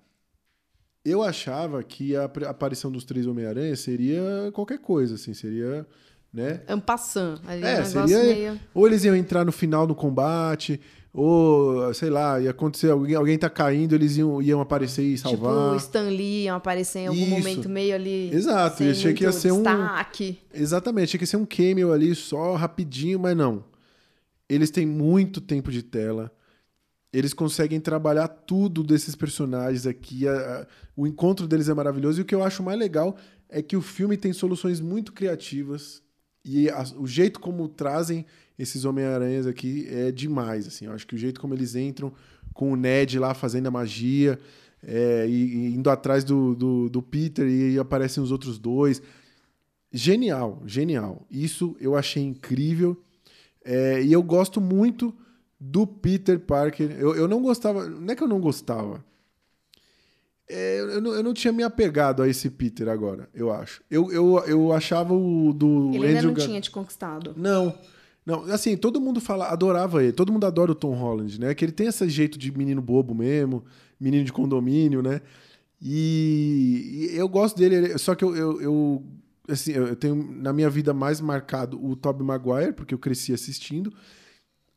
Eu 1.03 1.23
achava 1.23 1.81
que 1.83 2.15
a 2.15 2.25
aparição 2.25 2.91
dos 2.91 3.03
três 3.03 3.25
Homem-Aranha 3.25 3.75
seria 3.75 4.21
qualquer 4.53 4.77
coisa, 4.77 5.15
assim, 5.15 5.33
seria, 5.33 5.83
né? 6.31 6.61
Ampassant. 6.69 7.41
Ali 7.47 7.63
É, 7.65 7.81
um 7.81 7.85
seria. 7.85 8.23
meio... 8.23 8.59
Ou 8.75 8.85
eles 8.85 9.03
iam 9.03 9.15
entrar 9.15 9.43
no 9.43 9.51
final 9.51 9.87
do 9.87 9.95
combate, 9.95 10.79
ou, 11.13 11.93
sei 11.93 12.10
lá, 12.10 12.39
ia 12.39 12.52
acontecer, 12.52 12.89
alguém, 12.89 13.15
alguém 13.15 13.38
tá 13.38 13.50
caindo, 13.50 13.93
eles 13.93 14.15
iam, 14.17 14.41
iam 14.41 14.62
aparecer 14.62 15.04
e 15.04 15.15
Tipo, 15.15 15.30
salvar. 15.30 15.74
o 15.74 15.76
Stan 15.76 16.04
Lee 16.10 16.43
iam 16.45 16.56
aparecer 16.56 17.00
em 17.00 17.08
algum 17.08 17.19
Isso. 17.21 17.30
momento 17.32 17.69
meio 17.69 17.93
ali. 17.95 18.30
Exato, 18.34 18.84
eu 18.84 18.91
achei 18.91 19.13
que 19.13 19.24
ia 19.24 19.32
ser 19.32 19.52
um- 19.52 19.58
destaque. 19.63 20.39
Exatamente, 20.54 21.10
tinha 21.10 21.19
que 21.19 21.26
ser 21.26 21.38
um 21.38 21.45
cameo 21.45 21.91
ali 21.91 22.15
só 22.15 22.56
rapidinho, 22.56 23.19
mas 23.19 23.36
não. 23.36 23.63
Eles 24.47 24.69
têm 24.69 24.86
muito 24.86 25.41
tempo 25.41 25.71
de 25.71 25.84
tela. 25.84 26.32
Eles 27.13 27.34
conseguem 27.34 27.80
trabalhar 27.82 28.28
tudo 28.30 28.84
desses 28.84 29.15
personagens 29.15 29.86
aqui. 29.86 30.26
a- 30.28 30.32
a- 30.62 30.67
o 30.95 31.06
encontro 31.06 31.45
deles 31.45 31.67
é 31.67 31.74
maravilhoso. 31.74 32.19
E 32.19 32.21
o 32.21 32.26
que 32.26 32.34
eu 32.36 32.41
acho 32.43 32.63
mais 32.63 32.80
legal 32.80 33.17
é 33.50 33.62
que 33.62 33.76
o 33.76 33.82
filme 33.82 34.15
tem 34.15 34.32
soluções 34.32 34.80
muito 34.80 35.12
criativas. 35.12 36.02
E 36.43 36.69
a- 36.69 36.86
o 36.97 37.06
jeito 37.06 37.39
como 37.41 37.67
trazem 37.67 38.26
esses 38.62 38.86
Homem-Aranhas 38.86 39.47
aqui 39.47 39.88
é 39.89 40.12
demais. 40.12 40.67
Assim. 40.67 40.86
Eu 40.86 40.93
acho 40.93 41.08
que 41.08 41.15
o 41.15 41.17
jeito 41.17 41.39
como 41.41 41.54
eles 41.54 41.76
entram 41.76 42.12
com 42.54 42.71
o 42.71 42.76
Ned 42.76 43.17
lá 43.17 43.34
fazendo 43.34 43.67
a 43.67 43.71
magia 43.71 44.38
é, 44.84 45.26
e, 45.28 45.32
e 45.34 45.76
indo 45.76 45.89
atrás 45.89 46.24
do, 46.24 46.56
do, 46.56 46.89
do 46.89 47.02
Peter 47.02 47.47
e 47.47 47.69
aí 47.69 47.80
aparecem 47.80 48.21
os 48.21 48.32
outros 48.32 48.58
dois. 48.60 49.02
Genial, 49.91 50.62
genial. 50.65 51.26
Isso 51.30 51.76
eu 51.80 51.95
achei 51.95 52.24
incrível. 52.24 52.97
É, 53.63 54.02
e 54.02 54.12
eu 54.12 54.24
gosto 54.24 54.60
muito 54.62 55.13
do 55.60 55.86
Peter 55.86 56.39
Parker. 56.39 56.91
Eu, 57.00 57.15
eu 57.15 57.28
não 57.28 57.41
gostava. 57.41 57.88
Não 57.88 58.12
é 58.12 58.15
que 58.15 58.24
eu 58.24 58.28
não 58.28 58.39
gostava. 58.39 59.04
É, 60.54 60.80
eu, 60.82 61.02
não, 61.02 61.13
eu 61.13 61.24
não 61.24 61.34
tinha 61.34 61.54
me 61.54 61.63
apegado 61.63 62.21
a 62.21 62.28
esse 62.28 62.50
Peter 62.50 62.89
agora, 62.89 63.30
eu 63.34 63.54
acho. 63.54 63.82
Eu, 63.89 64.12
eu, 64.12 64.38
eu 64.45 64.74
achava 64.74 65.13
o 65.13 65.54
do 65.54 65.91
Ele 65.93 66.08
ainda 66.08 66.19
Andrew 66.19 66.32
não 66.32 66.34
Gar- 66.38 66.45
tinha 66.45 66.60
te 66.60 66.69
conquistado. 66.69 67.34
Não. 67.38 67.67
Não, 67.67 67.78
assim, 68.53 68.77
todo 68.77 69.01
mundo 69.01 69.19
fala, 69.19 69.47
adorava 69.49 70.03
ele, 70.03 70.13
todo 70.13 70.31
mundo 70.31 70.45
adora 70.45 70.71
o 70.71 70.75
Tom 70.75 70.93
Holland, 70.93 71.39
né? 71.39 71.53
Que 71.55 71.65
ele 71.65 71.71
tem 71.71 71.88
esse 71.88 72.07
jeito 72.10 72.38
de 72.38 72.55
menino 72.55 72.81
bobo 72.81 73.13
mesmo, 73.15 73.63
menino 73.99 74.23
de 74.23 74.31
condomínio, 74.34 75.01
né? 75.01 75.21
E, 75.81 77.10
e 77.12 77.17
eu 77.17 77.27
gosto 77.27 77.57
dele, 77.57 77.75
ele- 77.75 77.97
só 77.97 78.13
que 78.13 78.23
eu, 78.23 78.36
eu, 78.36 78.62
eu, 78.62 79.03
assim, 79.49 79.71
eu 79.71 79.95
tenho 79.95 80.15
na 80.15 80.53
minha 80.53 80.69
vida 80.69 80.93
mais 80.93 81.19
marcado 81.19 81.84
o 81.84 81.95
Tobey 81.95 82.25
Maguire, 82.25 82.73
porque 82.73 82.93
eu 82.93 82.99
cresci 82.99 83.34
assistindo. 83.34 83.91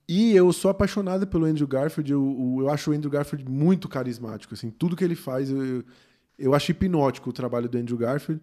E 0.09 0.35
eu 0.37 0.52
sou 0.52 0.70
apaixonado 0.70 1.26
pelo 1.26 1.46
Andrew 1.46 1.66
Garfield, 1.66 2.12
eu, 2.12 2.57
eu 2.61 2.68
acho 2.70 2.90
o 2.90 2.94
Andrew 2.94 3.11
Garfield 3.11 3.50
muito 3.50 3.88
carismático, 3.88 4.52
assim, 4.52 4.70
tudo 4.70 4.96
que 4.96 5.04
ele 5.04 5.14
faz, 5.14 5.50
eu, 5.50 5.83
eu 6.38 6.54
acho 6.54 6.70
hipnótico 6.72 7.30
o 7.30 7.33
trabalho 7.33 7.68
do 7.68 7.78
Andrew 7.78 7.96
Garfield. 7.96 8.42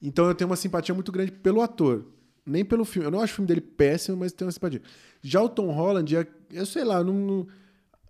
Então 0.00 0.26
eu 0.26 0.34
tenho 0.34 0.48
uma 0.48 0.56
simpatia 0.56 0.94
muito 0.94 1.12
grande 1.12 1.32
pelo 1.32 1.60
ator, 1.60 2.06
nem 2.46 2.64
pelo 2.64 2.84
filme. 2.84 3.06
Eu 3.06 3.10
não 3.10 3.20
acho 3.20 3.32
o 3.32 3.36
filme 3.36 3.48
dele 3.48 3.60
péssimo, 3.60 4.16
mas 4.16 4.32
tenho 4.32 4.46
uma 4.46 4.52
simpatia. 4.52 4.82
Já 5.22 5.42
o 5.42 5.48
Tom 5.48 5.70
Holland, 5.70 6.16
é- 6.16 6.26
eu 6.52 6.66
sei 6.66 6.84
lá, 6.84 7.02
não, 7.04 7.12
não- 7.14 7.46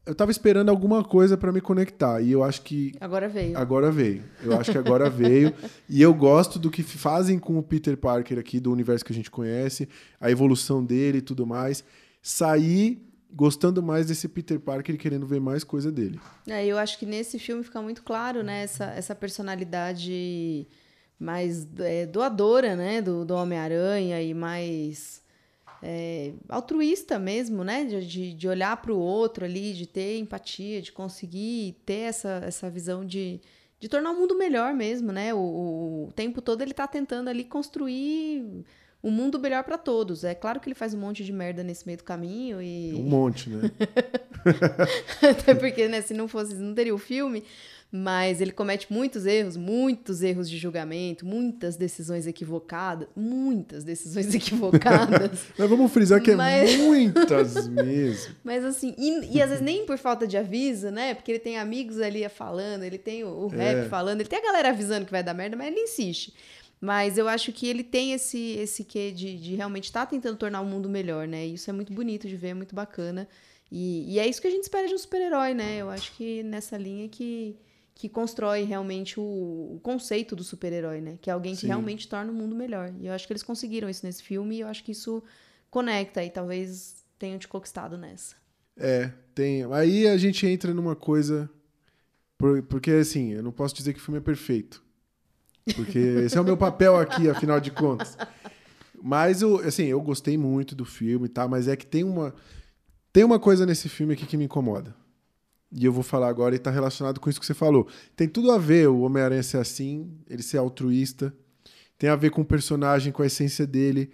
eu 0.07 0.15
tava 0.15 0.31
esperando 0.31 0.71
alguma 0.71 1.05
coisa 1.05 1.37
pra 1.37 1.53
me 1.53 1.61
conectar, 1.61 2.21
e 2.23 2.33
eu 2.33 2.43
acho 2.43 2.63
que 2.63 2.93
Agora 3.01 3.29
veio. 3.29 3.57
Agora 3.57 3.91
veio. 3.93 4.23
Eu 4.43 4.59
acho 4.59 4.73
que 4.73 4.79
agora 4.79 5.09
veio. 5.11 5.53
E 5.89 6.01
eu 6.01 6.13
gosto 6.15 6.59
do 6.59 6.71
que 6.71 6.83
fazem 6.83 7.39
com 7.39 7.59
o 7.59 7.63
Peter 7.63 7.97
Parker 7.97 8.39
aqui, 8.39 8.59
do 8.59 8.73
universo 8.73 9.05
que 9.05 9.13
a 9.13 9.15
gente 9.15 9.31
conhece, 9.31 9.89
a 10.21 10.31
evolução 10.31 10.85
dele 10.85 11.19
e 11.19 11.23
tudo 11.23 11.47
mais. 11.47 11.85
Saí 12.23 13.07
gostando 13.33 13.81
mais 13.83 14.07
desse 14.07 14.27
Peter 14.27 14.59
Parker 14.59 14.95
e 14.95 14.99
querendo 14.99 15.25
ver 15.27 15.41
mais 15.41 15.63
coisa 15.63 15.93
dele. 15.93 16.19
É, 16.49 16.67
eu 16.67 16.77
acho 16.77 16.99
que 16.99 17.07
nesse 17.07 17.39
filme 17.39 17.63
fica 17.63 17.81
muito 17.81 18.03
claro, 18.03 18.43
né, 18.43 18.65
essa, 18.65 18.87
essa 18.87 19.15
personalidade 19.15 20.67
mais 21.21 21.69
é, 21.79 22.07
doadora, 22.07 22.75
né, 22.75 23.03
do, 23.03 23.25
do 23.27 23.35
Homem-Aranha 23.35 24.23
e 24.23 24.33
mais 24.33 25.23
é, 25.83 26.33
altruísta 26.49 27.19
mesmo, 27.19 27.63
né? 27.63 27.85
De, 27.85 28.35
de, 28.35 28.49
olhar 28.49 28.77
para 28.79 28.93
o 28.93 28.99
outro 28.99 29.45
ali, 29.45 29.73
de 29.73 29.87
ter 29.87 30.19
empatia, 30.19 30.81
de 30.81 30.93
conseguir 30.93 31.77
ter 31.85 32.09
essa, 32.09 32.43
essa 32.45 32.71
visão 32.71 33.05
de, 33.05 33.41
de 33.79 33.89
tornar 33.89 34.11
o 34.11 34.19
mundo 34.19 34.37
melhor 34.37 34.75
mesmo, 34.75 35.13
né? 35.13 35.33
O, 35.35 36.07
o 36.09 36.13
tempo 36.15 36.41
todo 36.41 36.63
ele 36.63 36.75
tá 36.75 36.87
tentando 36.87 37.29
ali 37.29 37.45
construir 37.45 38.65
um 39.03 39.11
mundo 39.11 39.39
melhor 39.39 39.65
para 39.65 39.79
todos. 39.79 40.25
É 40.25 40.35
claro 40.35 40.61
que 40.61 40.69
ele 40.69 40.75
faz 40.75 40.93
um 40.95 40.99
monte 40.99 41.25
de 41.25 41.33
merda 41.33 41.63
nesse 41.63 41.87
meio 41.87 41.99
do 41.99 42.05
caminho 42.05 42.61
e. 42.61 42.93
Um 42.95 43.03
monte, 43.03 43.49
né? 43.51 43.71
Até 45.23 45.55
porque, 45.55 45.89
né, 45.89 46.01
se 46.01 46.15
não 46.15 46.29
fosse, 46.29 46.55
não 46.55 46.75
teria 46.75 46.95
o 46.95 46.99
filme. 46.99 47.45
Mas 47.93 48.41
ele 48.41 48.53
comete 48.53 48.87
muitos 48.93 49.27
erros, 49.27 49.57
muitos 49.57 50.23
erros 50.23 50.49
de 50.49 50.57
julgamento, 50.57 51.27
muitas 51.27 51.75
decisões 51.75 52.25
equivocadas, 52.25 53.09
muitas 53.17 53.83
decisões 53.83 54.31
equivocadas. 54.33 55.41
Mas 55.59 55.69
vamos 55.69 55.91
frisar 55.91 56.21
que 56.23 56.33
Mas- 56.37 56.71
é 56.71 56.77
muitas 56.87 57.67
mesmo. 57.67 58.37
Mas 58.45 58.65
assim, 58.65 58.95
e, 58.97 59.37
e 59.37 59.43
às 59.43 59.49
vezes 59.49 59.65
nem 59.65 59.85
por 59.87 59.99
falta 59.99 60.25
de 60.25 60.37
aviso, 60.37 60.89
né? 60.93 61.15
Porque 61.15 61.33
ele 61.33 61.41
tem 61.41 61.59
amigos 61.59 62.01
ali 62.01 62.29
falando, 62.29 62.85
ele 62.85 62.97
tem 62.99 63.25
o, 63.25 63.29
o 63.29 63.49
rap 63.49 63.79
É. 63.79 63.89
falando, 63.89 64.21
ele 64.21 64.29
tem 64.29 64.39
a 64.39 64.43
galera 64.43 64.69
avisando 64.69 65.05
que 65.05 65.11
vai 65.11 65.25
dar 65.25 65.35
merda, 65.35 65.57
mas 65.57 65.67
ele 65.67 65.81
insiste. 65.81 66.33
Mas 66.81 67.19
eu 67.19 67.29
acho 67.29 67.53
que 67.53 67.67
ele 67.69 67.85
tem 67.85 68.13
esse, 68.13 68.39
esse 68.53 68.85
quê 68.85 69.13
de, 69.13 69.37
de 69.39 69.55
realmente 69.55 69.85
estar 69.85 70.07
tentando 70.07 70.39
tornar 70.39 70.61
o 70.63 70.67
mundo 70.67 70.89
melhor, 70.89 71.29
né? 71.29 71.47
E 71.47 71.55
isso 71.55 71.69
é 71.69 71.73
muito 71.73 71.93
bonito 71.93 72.27
de 72.27 72.37
ver, 72.37 72.49
é 72.49 72.55
muito 72.55 72.75
bacana. 72.75 73.29
E, 73.71 74.15
e 74.15 74.19
é 74.19 74.27
isso 74.27 74.41
que 74.41 74.47
a 74.49 74.51
gente 74.51 74.63
espera 74.65 74.89
de 74.89 74.95
um 74.95 74.99
super-herói, 74.99 75.53
né? 75.55 75.77
Eu 75.79 75.91
acho 75.91 76.13
que 76.17 76.43
nessa 76.43 76.79
linha 76.79 77.07
que, 77.09 77.57
que 77.95 78.09
constrói 78.09 78.65
realmente 78.65 79.21
o, 79.21 79.23
o 79.23 79.81
conceito 79.83 80.35
do 80.35 80.43
super-herói, 80.43 81.01
né? 81.03 81.19
Que 81.21 81.29
é 81.29 81.33
alguém 81.35 81.55
que 81.55 81.61
Sim. 81.63 81.67
realmente 81.69 82.09
torna 82.09 82.33
o 82.33 82.35
mundo 82.35 82.57
melhor. 82.57 82.93
E 82.99 83.07
eu 83.07 83.13
acho 83.13 83.27
que 83.27 83.33
eles 83.33 83.43
conseguiram 83.43 83.89
isso 83.89 84.05
nesse 84.07 84.23
filme 84.23 84.57
e 84.57 84.61
eu 84.61 84.67
acho 84.69 84.83
que 84.83 84.93
isso 84.93 85.23
conecta 85.71 86.25
e 86.25 86.31
talvez 86.31 87.05
tenham 87.19 87.39
te 87.39 87.47
conquistado 87.47 87.99
nessa. 87.99 88.35
É, 88.77 89.13
tem. 89.35 89.71
Aí 89.73 90.09
a 90.09 90.17
gente 90.17 90.47
entra 90.47 90.73
numa 90.73 90.97
coisa. 90.97 91.49
por- 92.39 92.63
Porque, 92.63 92.91
assim, 92.91 93.33
eu 93.33 93.43
não 93.43 93.53
posso 93.53 93.75
dizer 93.75 93.93
que 93.93 93.99
o 94.01 94.03
filme 94.03 94.19
é 94.19 94.23
perfeito. 94.23 94.83
Porque 95.75 95.99
esse 95.99 96.37
é 96.37 96.41
o 96.41 96.45
meu 96.45 96.57
papel 96.57 96.97
aqui, 96.97 97.29
afinal 97.29 97.61
de 97.61 97.71
contas. 97.71 98.17
Mas, 99.03 99.41
eu, 99.43 99.57
assim, 99.61 99.85
eu 99.87 100.01
gostei 100.01 100.37
muito 100.37 100.75
do 100.75 100.85
filme, 100.85 101.29
tá? 101.29 101.49
Mas 101.49 101.69
é 101.69 101.77
que 101.77 101.87
tem 101.87 102.05
uma. 102.05 102.35
Tem 103.13 103.25
uma 103.25 103.39
coisa 103.41 103.67
nesse 103.67 103.89
filme 103.89 104.13
aqui 104.13 104.25
que 104.27 104.37
me 104.37 104.45
incomoda. 104.45 104.95
E 105.73 105.85
eu 105.85 105.93
vou 105.93 106.03
falar 106.03 106.29
agora 106.29 106.55
e 106.55 106.59
tá 106.59 106.71
relacionado 106.71 107.19
com 107.21 107.29
isso 107.31 107.41
que 107.41 107.47
você 107.47 107.55
falou. 107.55 107.89
Tem 108.15 108.29
tudo 108.29 108.51
a 108.53 108.59
ver 108.59 108.89
o 108.89 109.01
Homem-Aranha 109.01 109.43
ser 109.43 109.57
assim, 109.59 110.11
ele 110.29 110.43
ser 110.43 110.59
altruísta. 110.59 111.33
Tem 111.99 112.09
a 112.11 112.17
ver 112.17 112.31
com 112.31 112.43
o 112.43 112.45
personagem, 112.45 113.13
com 113.13 113.23
a 113.23 113.27
essência 113.27 113.67
dele. 113.67 114.11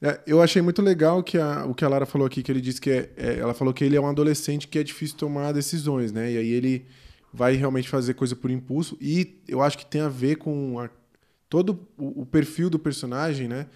É, 0.00 0.20
eu 0.26 0.42
achei 0.42 0.60
muito 0.62 0.82
legal 0.82 1.22
que 1.22 1.38
a- 1.38 1.64
o 1.64 1.74
que 1.74 1.84
a 1.84 1.88
Lara 1.88 2.06
falou 2.06 2.26
aqui, 2.26 2.42
que 2.42 2.52
ele 2.52 2.60
disse 2.60 2.80
que 2.80 2.90
é, 2.90 3.10
é- 3.16 3.38
ela 3.38 3.54
falou 3.54 3.72
que 3.72 3.82
ele 3.84 3.96
é 3.96 4.00
um 4.00 4.06
adolescente 4.06 4.68
que 4.68 4.78
é 4.78 4.82
difícil 4.82 5.16
tomar 5.16 5.52
decisões, 5.52 6.12
né? 6.12 6.32
E 6.32 6.38
aí 6.38 6.50
ele 6.50 6.86
vai 7.36 7.54
realmente 7.54 7.88
fazer 7.88 8.14
coisa 8.14 8.34
por 8.34 8.50
impulso. 8.50 8.96
E 9.00 9.42
eu 9.46 9.62
acho 9.62 9.76
que 9.78 9.86
tem 9.86 10.00
a 10.00 10.08
ver 10.08 10.36
com 10.36 10.80
a- 10.80 10.90
todo 11.48 11.86
o, 11.98 12.22
o 12.22 12.26
perfil 12.26 12.70
do 12.70 12.78
personagem, 12.78 13.46
né? 13.48 13.66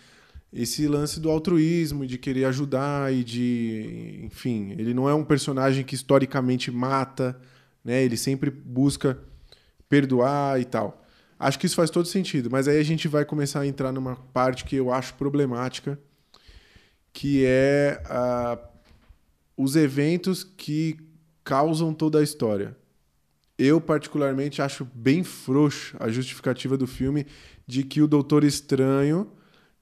Esse 0.53 0.89
lance 0.89 1.21
do 1.21 1.31
altruísmo, 1.31 2.07
de 2.07 2.19
querer 2.19 2.45
ajudar 2.47 3.13
e 3.13 3.23
de. 3.23 4.21
Enfim, 4.25 4.73
ele 4.79 4.95
não 4.95 5.09
é 5.09 5.15
um 5.15 5.25
personagem 5.25 5.85
que 5.85 5.95
historicamente 5.95 6.71
mata, 6.71 7.41
né? 7.85 8.03
Ele 8.03 8.17
sempre 8.17 8.51
busca 8.51 9.19
perdoar 9.89 10.61
e 10.61 10.65
tal. 10.65 11.05
Acho 11.39 11.59
que 11.59 11.67
isso 11.67 11.77
faz 11.77 11.91
todo 11.91 12.07
sentido, 12.07 12.51
mas 12.51 12.69
aí 12.69 12.79
a 12.79 12.83
gente 12.85 13.09
vai 13.09 13.25
começar 13.25 13.61
a 13.61 13.67
entrar 13.67 13.93
numa 13.93 14.17
parte 14.17 14.65
que 14.65 14.77
eu 14.77 14.93
acho 14.93 15.15
problemática, 15.15 15.99
que 17.13 17.45
é 17.45 18.03
ah, 18.07 18.59
os 19.57 19.77
eventos 19.77 20.45
que 20.45 20.97
causam 21.45 21.93
toda 21.95 22.19
a 22.21 22.23
história. 22.23 22.77
Eu, 23.63 23.79
particularmente, 23.79 24.63
acho 24.63 24.89
bem 24.95 25.23
frouxo 25.23 25.95
a 26.01 26.09
justificativa 26.09 26.79
do 26.79 26.87
filme 26.87 27.27
de 27.67 27.85
que 27.85 28.01
o 28.01 28.09
Doutor 28.09 28.43
Estranho 28.43 29.31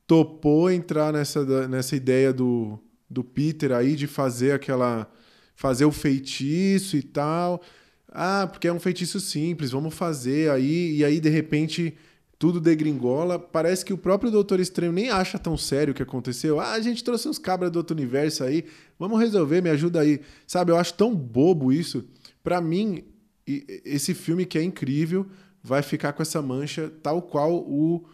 topou 0.04 0.68
entrar 0.68 1.12
nessa, 1.12 1.68
nessa 1.68 1.94
ideia 1.94 2.32
do, 2.32 2.76
do 3.08 3.22
Peter 3.22 3.70
aí 3.70 3.94
de 3.94 4.08
fazer 4.08 4.50
aquela. 4.50 5.08
fazer 5.54 5.84
o 5.84 5.92
feitiço 5.92 6.96
e 6.96 7.02
tal. 7.02 7.62
Ah, 8.08 8.48
porque 8.50 8.66
é 8.66 8.72
um 8.72 8.80
feitiço 8.80 9.20
simples, 9.20 9.70
vamos 9.70 9.94
fazer 9.94 10.50
aí. 10.50 10.96
E 10.96 11.04
aí, 11.04 11.20
de 11.20 11.28
repente, 11.28 11.96
tudo 12.36 12.60
degringola. 12.60 13.38
Parece 13.38 13.84
que 13.84 13.92
o 13.92 13.98
próprio 13.98 14.28
Doutor 14.28 14.58
Estranho 14.58 14.90
nem 14.90 15.08
acha 15.08 15.38
tão 15.38 15.56
sério 15.56 15.92
o 15.92 15.94
que 15.94 16.02
aconteceu. 16.02 16.58
Ah, 16.58 16.72
a 16.72 16.80
gente 16.80 17.04
trouxe 17.04 17.28
uns 17.28 17.38
cabras 17.38 17.70
do 17.70 17.76
outro 17.76 17.96
universo 17.96 18.42
aí, 18.42 18.64
vamos 18.98 19.20
resolver, 19.20 19.62
me 19.62 19.70
ajuda 19.70 20.00
aí. 20.00 20.20
Sabe, 20.48 20.72
eu 20.72 20.76
acho 20.76 20.94
tão 20.94 21.14
bobo 21.14 21.72
isso. 21.72 22.04
Pra 22.42 22.60
mim, 22.60 23.04
e- 23.48 23.82
esse 23.84 24.14
filme 24.14 24.44
que 24.46 24.58
é 24.58 24.62
incrível 24.62 25.26
vai 25.62 25.82
ficar 25.82 26.12
com 26.12 26.22
essa 26.22 26.40
mancha 26.42 26.90
tal 27.02 27.20
qual 27.22 27.52
o, 27.54 28.04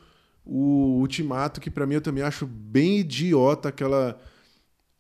o 0.45 0.99
Ultimato, 1.01 1.61
que 1.61 1.71
pra 1.71 1.87
mim 1.87 1.95
eu 1.95 2.01
também 2.01 2.23
acho 2.25 2.47
bem 2.47 2.99
idiota 3.01 3.69
aquela 3.69 4.19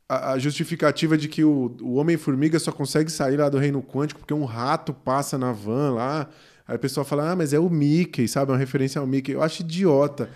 a, 0.08 0.32
a 0.32 0.38
justificativa 0.38 1.16
de 1.16 1.28
que 1.28 1.44
o, 1.44 1.76
o 1.80 1.94
Homem-Formiga 1.94 2.58
só 2.58 2.72
consegue 2.72 3.10
sair 3.10 3.36
lá 3.36 3.48
do 3.48 3.58
reino 3.58 3.82
quântico 3.82 4.20
porque 4.20 4.34
um 4.34 4.44
rato 4.44 4.92
passa 4.92 5.38
na 5.38 5.52
van 5.52 5.94
lá. 5.94 6.28
Aí 6.66 6.76
a 6.76 6.78
pessoa 6.78 7.04
fala, 7.04 7.30
ah, 7.32 7.36
mas 7.36 7.52
é 7.52 7.58
o 7.58 7.68
Mickey, 7.68 8.26
sabe? 8.26 8.50
É 8.50 8.54
uma 8.54 8.58
referência 8.58 8.98
ao 8.98 9.06
Mickey. 9.06 9.32
Eu 9.32 9.42
acho 9.42 9.62
idiota. 9.62 10.30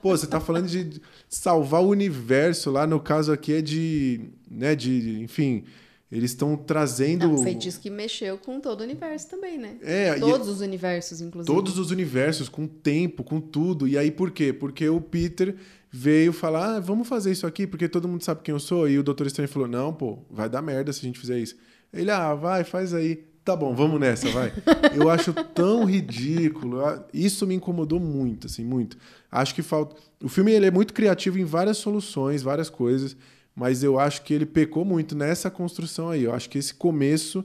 Pô, 0.00 0.16
você 0.16 0.28
tá 0.28 0.40
falando 0.40 0.68
de 0.68 1.00
salvar 1.28 1.82
o 1.82 1.88
universo 1.88 2.70
lá, 2.70 2.86
no 2.86 3.00
caso 3.00 3.32
aqui 3.32 3.54
é 3.54 3.60
de. 3.62 4.20
né, 4.48 4.76
de. 4.76 5.20
Enfim, 5.22 5.64
eles 6.12 6.30
estão 6.32 6.56
trazendo. 6.56 7.24
É 7.24 7.26
um 7.28 7.42
feitiço 7.42 7.80
que 7.80 7.88
mexeu 7.90 8.36
com 8.38 8.60
todo 8.60 8.82
o 8.82 8.84
universo 8.84 9.28
também, 9.30 9.56
né? 9.58 9.76
É, 9.82 10.16
e- 10.16 10.20
Todos 10.20 10.46
os 10.46 10.60
universos, 10.60 11.20
inclusive. 11.22 11.52
Todos 11.52 11.78
os 11.78 11.90
universos, 11.90 12.48
com 12.48 12.66
tempo, 12.66 13.24
com 13.24 13.40
tudo. 13.40 13.88
E 13.88 13.96
aí 13.96 14.10
por 14.10 14.30
quê? 14.30 14.52
Porque 14.52 14.86
o 14.88 15.00
Peter 15.00 15.56
veio 15.90 16.32
falar, 16.32 16.76
ah, 16.76 16.80
vamos 16.80 17.08
fazer 17.08 17.32
isso 17.32 17.46
aqui, 17.46 17.66
porque 17.66 17.88
todo 17.88 18.06
mundo 18.06 18.22
sabe 18.22 18.42
quem 18.42 18.52
eu 18.52 18.60
sou. 18.60 18.88
E 18.88 18.98
o 18.98 19.02
Doutor 19.02 19.26
Estranho 19.26 19.48
falou, 19.48 19.66
não, 19.66 19.92
pô, 19.92 20.18
vai 20.30 20.48
dar 20.48 20.60
merda 20.62 20.92
se 20.92 21.00
a 21.00 21.02
gente 21.04 21.18
fizer 21.18 21.38
isso. 21.38 21.56
Ele, 21.92 22.10
ah, 22.10 22.34
vai, 22.34 22.62
faz 22.62 22.92
aí. 22.94 23.24
Tá 23.44 23.56
bom, 23.56 23.74
vamos 23.74 23.98
nessa, 23.98 24.30
vai. 24.30 24.52
Eu 24.94 25.10
acho 25.10 25.32
tão 25.52 25.84
ridículo. 25.84 26.80
Ah, 26.84 27.04
Isso 27.12 27.44
me 27.46 27.54
incomodou 27.56 27.98
muito, 27.98 28.46
assim, 28.46 28.64
muito. 28.64 28.96
Acho 29.30 29.52
que 29.54 29.62
falta... 29.62 29.96
O 30.22 30.28
filme, 30.28 30.52
ele 30.52 30.66
é 30.66 30.70
muito 30.70 30.94
criativo 30.94 31.38
em 31.40 31.44
várias 31.44 31.76
soluções, 31.78 32.40
várias 32.42 32.70
coisas, 32.70 33.16
mas 33.54 33.82
eu 33.82 33.98
acho 33.98 34.22
que 34.22 34.32
ele 34.34 34.46
pecou 34.46 34.84
muito 34.84 35.14
nessa 35.14 35.50
construção 35.50 36.08
aí. 36.10 36.24
Eu 36.24 36.34
acho 36.34 36.48
que 36.48 36.58
esse 36.58 36.72
começo 36.74 37.44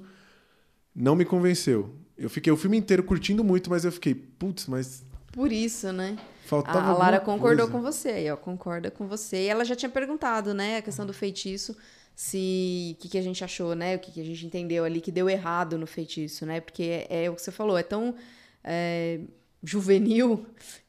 não 0.96 1.16
me 1.16 1.26
convenceu. 1.26 1.94
Eu 2.18 2.30
fiquei 2.30 2.52
o 2.52 2.58
filme 2.58 2.78
inteiro 2.78 3.04
curtindo 3.04 3.44
muito, 3.44 3.70
mas 3.70 3.86
eu 3.86 3.92
fiquei, 3.92 4.16
putz, 4.16 4.66
mas 4.68 5.04
Por 5.32 5.52
isso, 5.52 5.92
né? 5.92 6.18
faltava 6.46 6.92
A, 6.92 6.94
Lara 6.98 7.20
concordou 7.20 7.68
coisa. 7.68 7.72
com 7.72 7.82
você 7.82 8.10
aí, 8.10 8.32
ó. 8.32 8.38
Concorda 8.38 8.90
com 8.90 9.06
você. 9.08 9.44
E 9.44 9.48
ela 9.48 9.66
já 9.66 9.76
tinha 9.76 9.90
perguntado, 9.90 10.54
né, 10.54 10.78
a 10.78 10.82
questão 10.82 11.06
do 11.06 11.14
feitiço, 11.14 11.76
se 12.16 12.96
o 12.98 13.02
que, 13.02 13.10
que 13.10 13.18
a 13.18 13.22
gente 13.22 13.44
achou, 13.44 13.76
né? 13.76 13.96
O 13.96 14.00
que, 14.00 14.12
que 14.14 14.22
a 14.22 14.26
gente 14.26 14.44
entendeu 14.46 14.84
ali 14.84 15.00
que 15.02 15.12
deu 15.12 15.30
errado 15.30 15.78
no 15.78 15.86
feitiço, 15.86 16.46
né? 16.46 16.60
Porque 16.62 17.06
é, 17.10 17.26
é 17.26 17.30
o 17.30 17.36
que 17.36 17.42
você 17.42 17.52
falou, 17.52 17.78
é 17.78 17.84
tão 17.84 18.16
é, 18.64 19.20
juvenil 19.64 20.46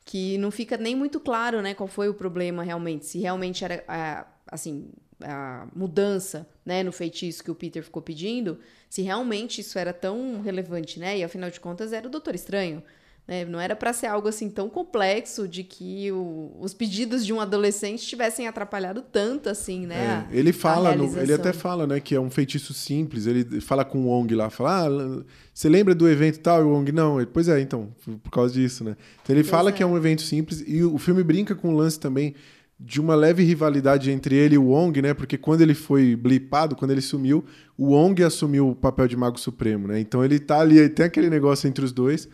que 0.06 0.38
não 0.38 0.50
fica 0.50 0.78
nem 0.78 0.94
muito 0.96 1.20
claro, 1.20 1.60
né, 1.60 1.74
qual 1.74 1.86
foi 1.88 2.08
o 2.08 2.14
problema 2.14 2.62
realmente. 2.62 3.04
Se 3.04 3.18
realmente 3.18 3.62
era 3.64 3.84
a- 3.86 4.26
assim. 4.50 4.88
A 5.22 5.66
mudança 5.74 6.46
né, 6.64 6.82
no 6.84 6.92
feitiço 6.92 7.42
que 7.42 7.50
o 7.50 7.54
Peter 7.54 7.82
ficou 7.82 8.00
pedindo, 8.00 8.58
se 8.88 9.02
realmente 9.02 9.60
isso 9.60 9.78
era 9.78 9.92
tão 9.92 10.40
relevante, 10.42 11.00
né? 11.00 11.18
E 11.18 11.24
afinal 11.24 11.50
de 11.50 11.58
contas 11.58 11.92
era 11.92 12.06
o 12.06 12.10
Doutor 12.10 12.34
Estranho. 12.34 12.82
né? 13.26 13.44
Não 13.44 13.60
era 13.60 13.76
para 13.76 13.92
ser 13.92 14.06
algo 14.06 14.26
assim 14.26 14.48
tão 14.48 14.70
complexo 14.70 15.46
de 15.46 15.62
que 15.62 16.10
o- 16.10 16.56
os 16.60 16.72
pedidos 16.72 17.26
de 17.26 17.30
um 17.34 17.42
adolescente 17.42 18.06
tivessem 18.06 18.48
atrapalhado 18.48 19.02
tanto 19.02 19.50
assim, 19.50 19.86
né? 19.86 20.26
É, 20.32 20.34
ele 20.38 20.48
a 20.48 20.54
fala, 20.54 20.96
no- 20.96 21.18
ele 21.20 21.34
até 21.34 21.52
fala, 21.52 21.86
né, 21.86 22.00
que 22.00 22.14
é 22.14 22.20
um 22.20 22.30
feitiço 22.30 22.72
simples. 22.72 23.26
Ele 23.26 23.60
fala 23.60 23.84
com 23.84 23.98
o 23.98 24.06
Wong 24.06 24.34
lá, 24.34 24.48
fala, 24.48 24.86
ah, 24.88 25.24
você 25.52 25.68
lembra 25.68 25.94
do 25.94 26.08
evento 26.08 26.38
tal? 26.40 26.62
E 26.62 26.64
o 26.64 26.70
Wong, 26.70 26.90
não. 26.90 27.20
Ele, 27.20 27.28
pois 27.30 27.48
é, 27.50 27.60
então, 27.60 27.94
por 28.22 28.30
causa 28.30 28.54
disso, 28.54 28.82
né? 28.82 28.96
Então 29.22 29.36
ele 29.36 29.42
Pois 29.42 29.50
fala 29.50 29.68
é. 29.68 29.72
que 29.74 29.82
é 29.82 29.86
um 29.86 29.94
evento 29.98 30.22
simples 30.22 30.64
e 30.66 30.82
o 30.82 30.96
filme 30.96 31.22
brinca 31.22 31.54
com 31.54 31.68
o 31.74 31.76
lance 31.76 32.00
também 32.00 32.34
de 32.80 33.00
uma 33.00 33.14
leve 33.14 33.42
rivalidade 33.42 34.10
entre 34.10 34.36
ele 34.36 34.54
e 34.54 34.58
o 34.58 34.66
Wong, 34.66 35.02
né? 35.02 35.12
Porque 35.12 35.36
quando 35.36 35.62
ele 35.62 35.74
foi 35.74 36.14
blipado, 36.14 36.76
quando 36.76 36.92
ele 36.92 37.00
sumiu, 37.00 37.44
o 37.76 37.88
Wong 37.88 38.22
assumiu 38.22 38.70
o 38.70 38.74
papel 38.76 39.08
de 39.08 39.16
Mago 39.16 39.38
Supremo, 39.38 39.88
né? 39.88 39.98
Então 39.98 40.24
ele 40.24 40.38
tá 40.38 40.60
ali, 40.60 40.88
tem 40.88 41.06
aquele 41.06 41.28
negócio 41.28 41.68
entre 41.68 41.84
os 41.84 41.90
dois. 41.90 42.28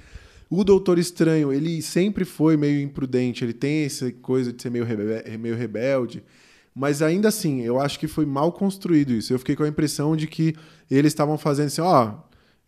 O 0.51 0.63
Doutor 0.63 0.99
Estranho, 0.99 1.53
ele 1.53 1.81
sempre 1.81 2.25
foi 2.25 2.57
meio 2.57 2.81
imprudente, 2.81 3.43
ele 3.43 3.55
tem 3.55 3.85
essa 3.85 4.13
coisa 4.13 4.53
de 4.53 4.63
ser 4.63 4.71
meio, 4.71 4.85
rebe- 4.85 5.39
meio 5.39 5.57
rebelde, 5.57 6.23
mas 6.75 7.01
ainda 7.01 7.29
assim, 7.29 7.63
eu 7.63 7.81
acho 7.81 7.99
que 7.99 8.07
foi 8.07 8.27
mal 8.27 8.53
construído 8.53 9.13
isso. 9.13 9.33
Eu 9.33 9.39
fiquei 9.39 9.57
com 9.57 9.63
a 9.63 9.69
impressão 9.69 10.15
de 10.15 10.27
que 10.27 10.55
eles 10.91 11.13
estavam 11.13 11.39
fazendo 11.39 11.67
assim, 11.69 11.81
ó, 11.81 12.13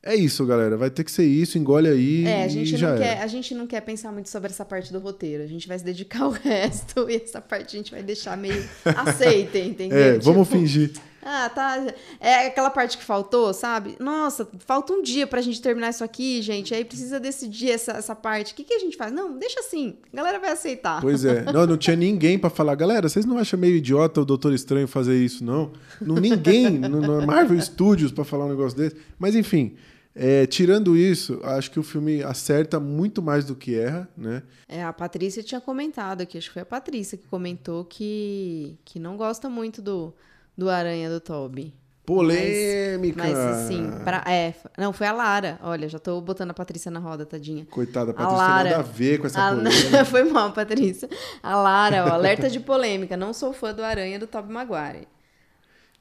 É 0.07 0.15
isso, 0.15 0.47
galera. 0.47 0.77
Vai 0.77 0.89
ter 0.91 1.03
que 1.05 1.11
ser 1.11 1.25
isso, 1.27 1.59
engole 1.59 1.89
aí 1.89 2.25
É, 2.27 2.43
a 2.45 2.47
e 2.47 2.51
gente, 2.51 2.77
já 2.77 2.89
não 2.89 2.95
era. 2.97 3.05
quer, 3.05 3.23
a 3.23 3.27
gente 3.27 3.55
não 3.55 3.67
quer 3.67 3.81
pensar 3.81 4.13
muito 4.13 4.29
sobre 4.29 4.51
essa 4.51 4.65
parte 4.65 4.93
do 4.93 4.99
roteiro. 4.99 5.43
A 5.43 5.47
gente 5.47 5.67
vai 5.67 5.79
se 5.79 5.85
dedicar 5.85 6.23
ao 6.23 6.31
resto 6.45 7.11
e 7.11 7.17
essa 7.17 7.41
parte 7.41 7.77
a 7.77 7.79
gente 7.79 7.91
vai 7.91 8.03
deixar 8.03 8.37
meio 8.37 8.65
aceita, 8.85 9.59
entendeu? 9.59 9.99
É, 9.99 10.19
vamos 10.19 10.47
Tipo, 10.49 10.61
fingir. 10.61 10.93
Ah, 11.29 11.49
tá. 11.53 11.85
É 12.21 12.47
aquela 12.47 12.71
parte 12.71 12.97
que 12.97 13.03
faltou, 13.03 13.53
sabe? 13.53 13.97
Nossa, 13.99 14.49
falta 14.65 14.93
um 14.93 15.03
dia 15.03 15.27
pra 15.27 15.41
gente 15.43 15.61
terminar 15.61 15.91
isso 15.91 16.05
aqui, 16.05 16.41
gente. 16.41 16.73
Aí 16.73 16.85
precisa 16.85 17.19
decidir 17.19 17.73
essa, 17.73 17.91
essa 17.95 18.15
parte. 18.15 18.53
O 18.53 18.55
que, 18.55 18.63
que 18.63 18.73
a 18.75 18.79
gente 18.79 18.97
faz? 18.97 19.11
Não, 19.13 19.37
deixa 19.37 19.59
assim. 19.59 19.97
A 20.13 20.17
galera 20.19 20.39
vai 20.39 20.53
aceitar. 20.53 21.01
Pois 21.01 21.25
é. 21.25 21.43
Não, 21.53 21.67
não 21.67 21.77
tinha 21.77 21.97
ninguém 21.97 22.39
pra 22.39 22.49
falar, 22.49 22.77
galera, 22.77 23.09
vocês 23.09 23.25
não 23.27 23.39
acham 23.39 23.59
meio 23.59 23.75
idiota 23.75 24.21
o 24.21 24.25
Doutor 24.25 24.55
Estranho 24.55 24.87
fazer 24.87 25.17
isso, 25.19 25.43
não? 25.45 25.73
não 26.01 26.15
ninguém 26.15 26.71
no, 26.79 27.01
no 27.01 27.27
Marvel 27.27 27.61
Studios 27.61 28.13
pra 28.13 28.23
falar 28.25 28.45
um 28.45 28.51
negócio 28.51 28.79
desse. 28.79 28.95
Mas 29.19 29.35
enfim, 29.35 29.75
é, 30.17 30.47
tirando 30.47 30.97
isso, 30.97 31.39
acho 31.45 31.71
que 31.71 31.79
o 31.79 31.83
filme 31.83 32.23
acerta 32.23 32.81
muito 32.81 33.21
mais 33.23 33.45
do 33.45 33.55
que 33.55 33.79
erra, 33.79 34.09
né? 34.17 34.43
É, 34.67 34.83
a 34.83 34.93
Patrícia 34.93 35.43
tinha 35.43 35.61
comentado 35.61 36.23
aqui, 36.23 36.39
acho 36.39 36.49
que 36.49 36.55
foi 36.55 36.63
a 36.63 36.67
Patrícia 36.67 37.19
que 37.19 37.27
comentou 37.29 37.85
que, 37.85 38.79
que 38.85 38.99
não 38.99 39.17
gosta 39.17 39.49
muito 39.51 39.81
do, 39.83 40.15
do 40.57 40.69
Aranha 40.71 41.11
do 41.11 41.21
Toby. 41.21 41.75
Polêmica! 42.07 43.17
Mas 43.21 43.37
assim, 43.37 43.91
pra, 44.05 44.23
é, 44.29 44.55
não, 44.79 44.93
foi 44.93 45.09
a 45.09 45.13
Lara. 45.13 45.59
Olha, 45.63 45.89
já 45.89 45.99
tô 45.99 46.21
botando 46.21 46.51
a 46.53 46.55
Patrícia 46.55 46.89
na 46.91 47.01
roda, 47.01 47.27
tadinha. 47.27 47.67
Coitada, 47.67 48.13
a 48.13 48.15
A 48.15 48.15
Patrícia 48.15 48.37
tem 48.39 48.47
Lara. 48.49 48.71
nada 48.71 48.81
a 48.81 48.83
ver 48.83 49.19
com 49.19 49.27
essa 49.27 49.45
A- 49.49 49.55
polêmica. 49.57 50.05
foi 50.07 50.25
mal, 50.25 50.53
Patrícia. 50.53 51.09
A 51.43 51.57
Lara, 51.57 52.05
ó, 52.05 52.09
alerta 52.15 52.49
de 52.49 52.61
polêmica. 52.61 53.17
Não 53.17 53.33
sou 53.33 53.53
fã 53.53 53.75
do 53.75 53.83
Aranha 53.83 54.19
do 54.21 54.27
Tobey 54.29 54.53
Maguire. 54.53 55.09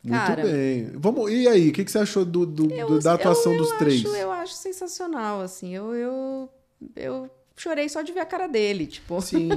Muito 0.05 0.19
Cara, 0.27 0.43
bem. 0.43 0.91
Vamos, 0.95 1.31
e 1.31 1.47
aí, 1.47 1.69
o 1.69 1.73
que, 1.73 1.83
que 1.83 1.91
você 1.91 1.97
achou 1.99 2.23
do, 2.23 2.45
do- 2.45 2.67
do- 2.67 2.99
da 2.99 3.13
atuação 3.15 3.53
eu, 3.53 3.57
dos 3.57 3.71
eu 3.71 3.77
três? 3.77 4.05
Acho, 4.05 4.15
eu 4.15 4.31
acho 4.31 4.53
sensacional, 4.53 5.41
assim. 5.41 5.73
Eu, 5.75 5.93
eu, 5.95 6.49
eu 6.95 7.29
chorei 7.55 7.89
só 7.89 8.01
de 8.01 8.11
ver 8.11 8.19
a 8.19 8.25
cara 8.25 8.47
dele, 8.47 8.85
tipo. 8.85 9.19
Sim. 9.21 9.49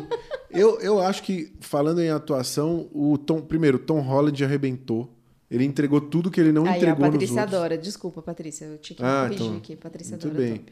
Eu, 0.51 0.81
eu 0.81 1.01
acho 1.01 1.23
que, 1.23 1.53
falando 1.61 2.01
em 2.01 2.09
atuação, 2.11 2.89
o 2.95 3.19
Tom. 3.19 3.41
Primeiro, 3.43 3.77
o 3.77 3.81
Tom 3.81 4.01
Holland 4.01 4.43
arrebentou. 4.43 5.13
Ele 5.51 5.65
entregou 5.65 5.99
tudo 6.01 6.31
que 6.31 6.39
ele 6.41 6.53
não 6.53 6.65
Aí, 6.65 6.73
a 6.73 6.77
entregou 6.77 6.99
nos 7.07 7.11
Patrícia 7.13 7.41
outros. 7.41 7.55
adora. 7.55 7.79
Desculpa, 7.79 8.21
Patrícia. 8.23 8.65
Eu 8.67 8.77
tinha 8.79 8.97
que 8.97 9.03
Ah, 9.03 9.23
corrigir 9.25 9.47
então, 9.47 9.57
aqui. 9.59 9.77
Patrícia 9.77 10.13
Muito 10.13 10.29
adora. 10.29 10.43
bem. 10.45 10.65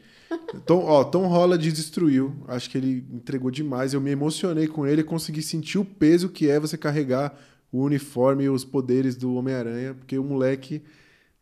Tom, 0.67 0.83
ó, 0.85 1.03
Tom 1.03 1.25
Holland 1.27 1.71
destruiu. 1.71 2.35
Acho 2.47 2.69
que 2.69 2.77
ele 2.77 3.03
entregou 3.11 3.49
demais. 3.49 3.93
Eu 3.95 4.01
me 4.01 4.11
emocionei 4.11 4.67
com 4.67 4.85
ele. 4.85 5.03
Consegui 5.03 5.41
sentir 5.41 5.79
o 5.79 5.85
peso 5.85 6.29
que 6.29 6.47
é 6.49 6.59
você 6.59 6.77
carregar 6.77 7.35
o 7.71 7.83
uniforme 7.83 8.45
e 8.45 8.49
os 8.49 8.63
poderes 8.63 9.15
do 9.15 9.33
Homem-Aranha, 9.35 9.93
porque 9.93 10.17
o 10.17 10.23
moleque 10.23 10.81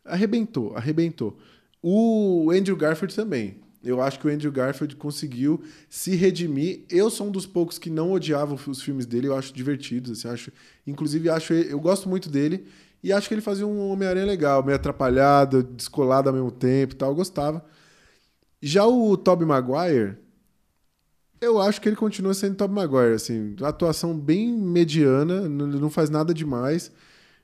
arrebentou, 0.03 0.75
arrebentou. 0.75 1.37
O 1.81 2.51
Andrew 2.51 2.75
Garfield 2.75 3.15
também. 3.15 3.57
Eu 3.83 4.01
acho 4.01 4.19
que 4.19 4.25
o 4.25 4.29
Andrew 4.31 4.51
Garfield 4.51 4.95
conseguiu 4.95 5.61
se 5.87 6.15
redimir. 6.15 6.85
Eu 6.89 7.11
sou 7.11 7.27
um 7.27 7.31
dos 7.31 7.45
poucos 7.45 7.77
que 7.77 7.91
não 7.91 8.11
odiava 8.11 8.55
os 8.55 8.81
filmes 8.81 9.05
dele. 9.05 9.27
Eu 9.27 9.35
acho 9.35 9.53
divertidos. 9.53 10.11
Assim, 10.11 10.27
acho, 10.27 10.51
inclusive, 10.87 11.29
acho 11.29 11.53
eu 11.53 11.79
gosto 11.79 12.09
muito 12.09 12.27
dele. 12.27 12.65
E 13.03 13.13
acho 13.13 13.27
que 13.27 13.35
ele 13.35 13.41
fazia 13.41 13.67
um 13.67 13.91
Homem-Aranha 13.91 14.25
legal, 14.25 14.63
meio 14.63 14.75
atrapalhado, 14.75 15.61
descolado 15.61 16.27
ao 16.27 16.33
mesmo 16.33 16.49
tempo 16.49 16.95
e 16.95 16.97
tal. 16.97 17.09
Eu 17.09 17.15
gostava. 17.15 17.63
Já 18.59 18.87
o 18.87 19.15
Tobey 19.15 19.45
Maguire, 19.45 20.17
eu 21.41 21.61
acho 21.61 21.81
que 21.81 21.89
ele 21.89 21.95
continua 21.95 22.33
sendo 22.33 22.55
Tobey 22.55 22.75
Maguire, 22.75 23.15
assim, 23.15 23.55
atuação 23.61 24.17
bem 24.17 24.51
mediana, 24.51 25.47
não 25.47 25.89
faz 25.89 26.09
nada 26.09 26.33
demais. 26.33 26.91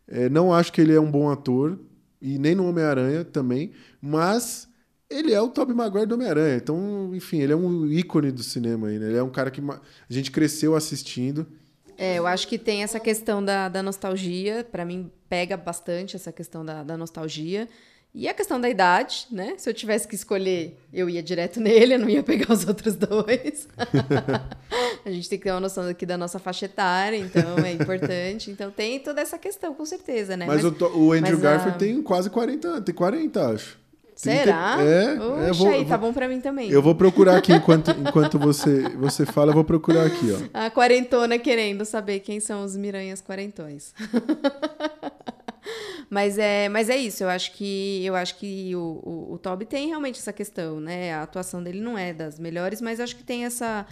É, 0.08 0.30
não 0.30 0.54
acho 0.54 0.74
que 0.74 0.82
ele 0.82 0.94
é 0.94 1.00
um 1.00 1.10
bom 1.10 1.30
ator 1.30 1.80
e 2.22 2.38
nem 2.38 2.54
no 2.56 2.68
Homem-Aranha 2.68 3.24
também, 3.24 3.72
mas 4.02 4.68
ele 5.10 5.34
é 5.34 5.42
o 5.42 5.50
Tobey 5.50 5.76
Maguire 5.76 6.06
do 6.06 6.16
Homem-Aranha. 6.16 6.56
Então, 6.56 7.12
enfim, 7.14 7.40
ele 7.40 7.54
é 7.54 7.56
um 7.56 7.86
ícone 7.88 8.32
do 8.32 8.44
cinema 8.44 8.88
aí, 8.88 8.98
né? 8.98 9.08
Ele 9.08 9.18
é 9.18 9.24
um 9.24 9.30
cara 9.30 9.52
que 9.52 9.62
a 9.62 9.80
gente 10.10 10.32
cresceu 10.32 10.76
assistindo. 10.76 11.46
É, 11.98 12.18
eu 12.18 12.26
acho 12.26 12.48
que 12.48 12.58
tem 12.58 12.84
essa 12.84 13.00
questão 13.00 13.44
da, 13.44 13.70
da 13.70 13.84
nostalgia. 13.84 14.66
Pra 14.72 14.86
mim, 14.86 15.12
pega 15.30 15.58
bastante 15.58 16.16
essa 16.16 16.32
questão 16.32 16.66
da, 16.66 16.84
da 16.84 16.98
nostalgia. 16.98 17.68
E 18.14 18.28
a 18.28 18.34
questão 18.34 18.60
da 18.60 18.70
idade, 18.70 19.26
né? 19.32 19.54
Se 19.58 19.70
eu 19.70 19.74
tivesse 19.74 20.06
que 20.06 20.16
escolher, 20.16 20.78
eu 20.94 21.10
ia 21.10 21.24
direto 21.24 21.60
nele, 21.62 21.94
eu 21.96 22.00
não 22.00 22.10
ia 22.10 22.22
pegar 22.22 22.52
os 22.54 22.68
outros 22.68 22.96
dois. 22.96 23.68
a 25.06 25.10
gente 25.12 25.30
tem 25.30 25.38
que 25.40 25.46
ter 25.46 25.52
uma 25.52 25.62
noção 25.62 25.88
aqui 25.88 26.06
da 26.06 26.18
nossa 26.18 26.38
faixa 26.38 26.66
etária, 26.66 27.16
então 27.18 27.58
é 27.60 27.72
importante. 27.72 28.52
Então 28.52 28.70
tem 28.70 29.00
toda 29.00 29.22
essa 29.22 29.38
questão, 29.38 29.74
com 29.74 29.86
certeza, 29.86 30.36
né? 30.36 30.46
Mas, 30.46 30.66
o, 30.66 30.72
To- 30.72 30.88
o 30.88 31.14
Andrew 31.14 31.38
mas 31.38 31.46
a- 31.46 31.50
Garfield 31.52 31.80
tem 31.80 32.02
quase 32.04 32.30
40 32.30 32.68
anos, 32.68 32.84
tem 32.84 32.94
40, 32.94 33.48
acho. 33.50 33.80
Será? 34.14 34.76
30 34.78 34.84
É, 34.92 35.14
Oxe, 35.14 35.48
eu 35.48 35.54
vou, 35.56 35.70
aí, 35.70 35.86
tá 35.86 35.98
bom 35.98 36.14
pra 36.14 36.28
mim 36.28 36.40
também. 36.40 36.70
Eu 36.70 36.80
vou 36.82 36.94
procurar 36.94 37.38
aqui 37.38 37.54
enquanto, 37.54 37.90
enquanto 37.92 38.38
você, 38.38 38.82
você 38.90 39.26
fala, 39.26 39.50
eu 39.50 39.56
vou 39.56 39.64
procurar 39.64 40.06
aqui, 40.06 40.28
ó. 40.32 40.66
A 40.66 40.70
quarentona 40.70 41.40
querendo 41.40 41.86
saber 41.86 42.20
quem 42.20 42.40
são 42.40 42.64
os 42.64 42.76
miranhas 42.76 43.20
quarentões. 43.22 43.96
mas, 46.12 46.38
é, 46.38 46.68
mas 46.68 46.90
é 46.90 46.98
isso, 46.98 47.24
eu 47.24 47.30
acho 47.30 47.54
que 47.54 48.04
eu 48.04 48.14
acho 48.16 48.38
que 48.38 48.76
o, 48.76 49.02
o, 49.02 49.34
o 49.36 49.38
Toby 49.38 49.66
tem 49.66 49.88
realmente 49.88 50.20
essa 50.20 50.34
questão, 50.34 50.82
né? 50.82 51.14
A 51.14 51.24
atuação 51.24 51.64
dele 51.64 51.80
não 51.80 51.98
é 51.98 52.14
das 52.14 52.38
melhores, 52.38 52.82
mas 52.82 53.00
acho 53.00 53.16
que 53.16 53.24
tem 53.24 53.46
essa. 53.46 53.88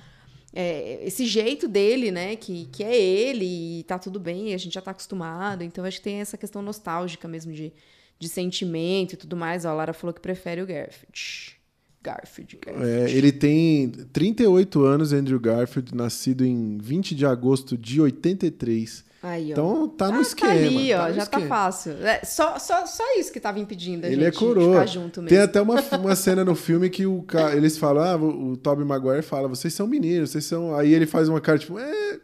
é, 0.53 0.99
esse 1.08 1.25
jeito 1.25 1.65
dele, 1.65 2.12
né? 2.12 2.36
Que, 2.36 2.65
que 2.73 2.84
é 2.84 2.93
ele 2.93 3.79
e 3.79 3.84
tá 3.84 3.97
tudo 3.97 4.19
bem, 4.19 4.53
a 4.53 4.58
gente 4.58 4.73
já 4.73 4.82
tá 4.82 4.91
acostumado. 4.91 5.63
Então, 5.63 5.86
acho 5.86 5.99
que 5.99 6.03
tem 6.03 6.19
essa 6.19 6.38
questão 6.38 6.62
nostálgica 6.62 7.25
mesmo 7.25 7.53
de, 7.53 7.71
de 8.19 8.27
sentimento 8.27 9.13
e 9.13 9.17
tudo 9.17 9.38
mais. 9.38 9.63
Ó, 9.63 9.69
a 9.69 9.73
Lara 9.73 9.93
falou 9.93 10.13
que 10.13 10.19
prefere 10.19 10.62
o 10.62 10.67
Garfield. 10.67 11.58
Garfield, 12.03 12.58
Garfield. 12.58 13.12
É, 13.12 13.12
ele 13.12 13.32
tem 13.32 13.91
38 14.12 14.84
anos, 14.84 15.13
Andrew 15.13 15.39
Garfield, 15.39 15.95
nascido 15.95 16.45
em 16.45 16.77
20 16.79 17.15
de 17.15 17.25
agosto 17.25 17.77
de 17.77 18.01
83. 18.01 19.08
Aí, 19.21 19.49
ó. 19.49 19.51
Então 19.51 19.88
tá 19.89 20.08
no 20.10 20.19
Ah, 20.19 20.21
esquema. 20.21 20.53
Tá 20.53 20.58
ali, 20.60 20.93
ó, 20.93 20.97
tá 20.97 21.08
no 21.10 21.13
já 21.15 21.25
tá 21.25 21.38
esquema. 21.39 21.47
fácil. 21.47 21.91
É, 22.08 22.21
só, 22.23 22.58
só, 22.58 22.86
só 22.86 23.03
isso 23.17 23.34
que 23.34 23.39
tava 23.39 23.60
impedindo 23.60 24.05
a 24.05 24.10
Ele 24.10 24.23
gente 24.23 24.36
é 24.36 24.39
coroa. 24.39 24.73
ficar 24.73 24.86
junto 24.86 25.21
Tem 25.23 25.38
mesmo. 25.38 25.43
até 25.43 25.62
uma, 25.62 25.82
uma 25.97 26.15
cena 26.15 26.45
no 26.45 26.55
filme 26.55 26.89
que 26.89 27.05
o, 27.05 27.21
ca- 27.23 27.53
eles 27.53 27.77
falam, 27.77 28.03
ah, 28.03 28.15
o, 28.15 28.51
o 28.51 28.58
Tobey 28.58 28.86
Maguire 28.86 29.21
fala, 29.21 29.47
vocês 29.49 29.73
são 29.73 29.86
meninos, 29.88 30.32
vocês 30.32 30.45
são... 30.45 30.73
Aí 30.75 30.93
ele 30.93 31.05
faz 31.05 31.27
uma 31.27 31.41
cara 31.41 31.58
tipo, 31.60 31.77
é, 31.77 32.19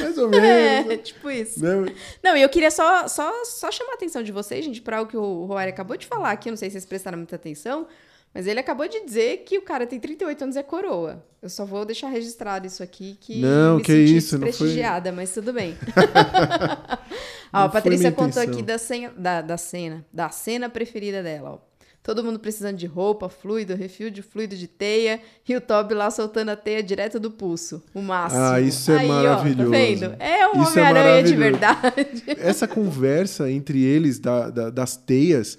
mais 0.00 0.18
ou 0.18 0.28
menos. 0.30 0.90
É, 0.90 0.96
tipo 0.96 1.30
isso. 1.30 1.62
né? 1.62 1.92
Não, 2.24 2.36
e 2.36 2.42
eu 2.42 2.48
queria 2.48 2.70
só, 2.72 3.06
só, 3.06 3.30
só 3.44 3.70
chamar 3.70 3.92
a 3.92 3.94
atenção 3.94 4.22
de 4.22 4.32
vocês, 4.32 4.64
gente, 4.64 4.82
para 4.82 5.00
o 5.00 5.06
que 5.06 5.16
o 5.16 5.44
Roari 5.44 5.70
acabou 5.70 5.96
de 5.96 6.06
falar 6.06 6.32
aqui. 6.32 6.48
Eu 6.48 6.52
não 6.52 6.56
sei 6.56 6.70
se 6.70 6.72
vocês 6.72 6.86
prestaram 6.86 7.18
muita 7.18 7.36
atenção, 7.36 7.86
mas 8.34 8.46
ele 8.46 8.58
acabou 8.60 8.88
de 8.88 9.04
dizer 9.04 9.38
que 9.44 9.58
o 9.58 9.62
cara 9.62 9.86
tem 9.86 9.98
38 10.00 10.42
anos 10.44 10.56
e 10.56 10.58
é 10.58 10.62
coroa. 10.62 11.24
Eu 11.42 11.48
só 11.48 11.64
vou 11.64 11.84
deixar 11.84 12.08
registrado 12.08 12.66
isso 12.66 12.82
aqui, 12.82 13.16
que 13.20 13.40
Não, 13.40 13.76
me 13.76 13.82
que 13.82 13.92
senti 13.92 14.16
isso, 14.16 14.34
não 14.36 14.42
foi- 14.42 14.50
desprestigiada, 14.50 15.10
mas 15.12 15.32
tudo 15.34 15.52
bem. 15.52 15.76
ó, 17.52 17.58
a 17.64 17.68
Patrícia 17.68 18.12
contou 18.12 18.42
aqui 18.42 18.62
da, 18.62 18.78
senha, 18.78 19.12
da, 19.16 19.40
da 19.42 19.56
cena, 19.56 20.04
da 20.12 20.28
cena 20.30 20.68
preferida 20.68 21.22
dela, 21.22 21.50
ó. 21.54 21.72
Todo 22.04 22.24
mundo 22.24 22.40
precisando 22.40 22.76
de 22.76 22.86
roupa, 22.86 23.28
fluido, 23.28 23.76
refil 23.76 24.10
de 24.10 24.22
fluido 24.22 24.56
de 24.56 24.66
teia 24.66 25.20
e 25.48 25.54
o 25.54 25.60
Toby 25.60 25.94
lá 25.94 26.10
soltando 26.10 26.48
a 26.48 26.56
teia 26.56 26.82
direto 26.82 27.20
do 27.20 27.30
pulso. 27.30 27.80
O 27.94 28.02
máximo. 28.02 28.42
Ah, 28.42 28.60
isso 28.60 28.90
é 28.90 28.98
Aí, 28.98 29.06
maravilhoso. 29.08 29.68
Ó, 29.68 29.72
tá 29.72 29.78
vendo? 29.78 30.16
É 30.18 30.48
um 30.48 30.62
é 30.64 30.66
Homem-Aranha 30.66 31.22
de 31.22 31.36
maravilhoso. 31.36 31.36
verdade. 31.36 32.24
Essa 32.42 32.66
conversa 32.66 33.48
entre 33.48 33.80
eles 33.84 34.18
da- 34.18 34.50
da- 34.50 34.70
das 34.70 34.96
teias, 34.96 35.56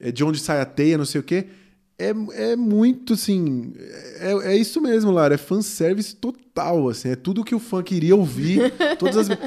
é, 0.00 0.10
de 0.10 0.24
onde 0.24 0.40
sai 0.40 0.60
a 0.60 0.64
teia, 0.64 0.98
não 0.98 1.04
sei 1.04 1.20
o 1.20 1.24
quê, 1.24 1.46
é, 1.98 2.12
é 2.32 2.56
muito, 2.56 3.14
assim... 3.14 3.72
É, 4.18 4.52
é 4.52 4.56
isso 4.56 4.80
mesmo, 4.80 5.10
Lara, 5.10 5.34
é 5.34 5.38
fanservice 5.38 6.16
total, 6.16 6.88
assim, 6.88 7.10
é 7.10 7.16
tudo 7.16 7.44
que 7.44 7.54
o 7.54 7.60
fã 7.60 7.82
queria 7.82 8.16
ouvir, 8.16 8.72
todas 8.98 9.30
as... 9.30 9.38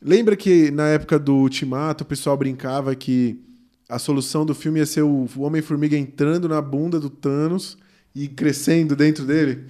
Lembra 0.00 0.36
que 0.36 0.70
na 0.70 0.88
época 0.88 1.18
do 1.18 1.34
Ultimato 1.34 2.04
o 2.04 2.06
pessoal 2.06 2.36
brincava 2.36 2.94
que 2.94 3.40
a 3.88 3.98
solução 3.98 4.44
do 4.44 4.54
filme 4.54 4.80
ia 4.80 4.86
ser 4.86 5.02
o 5.02 5.28
o 5.36 5.42
Homem-Formiga 5.42 5.96
entrando 5.96 6.48
na 6.48 6.60
bunda 6.60 7.00
do 7.00 7.08
Thanos 7.08 7.78
e 8.14 8.28
crescendo 8.28 8.94
dentro 8.94 9.24
dele? 9.24 9.64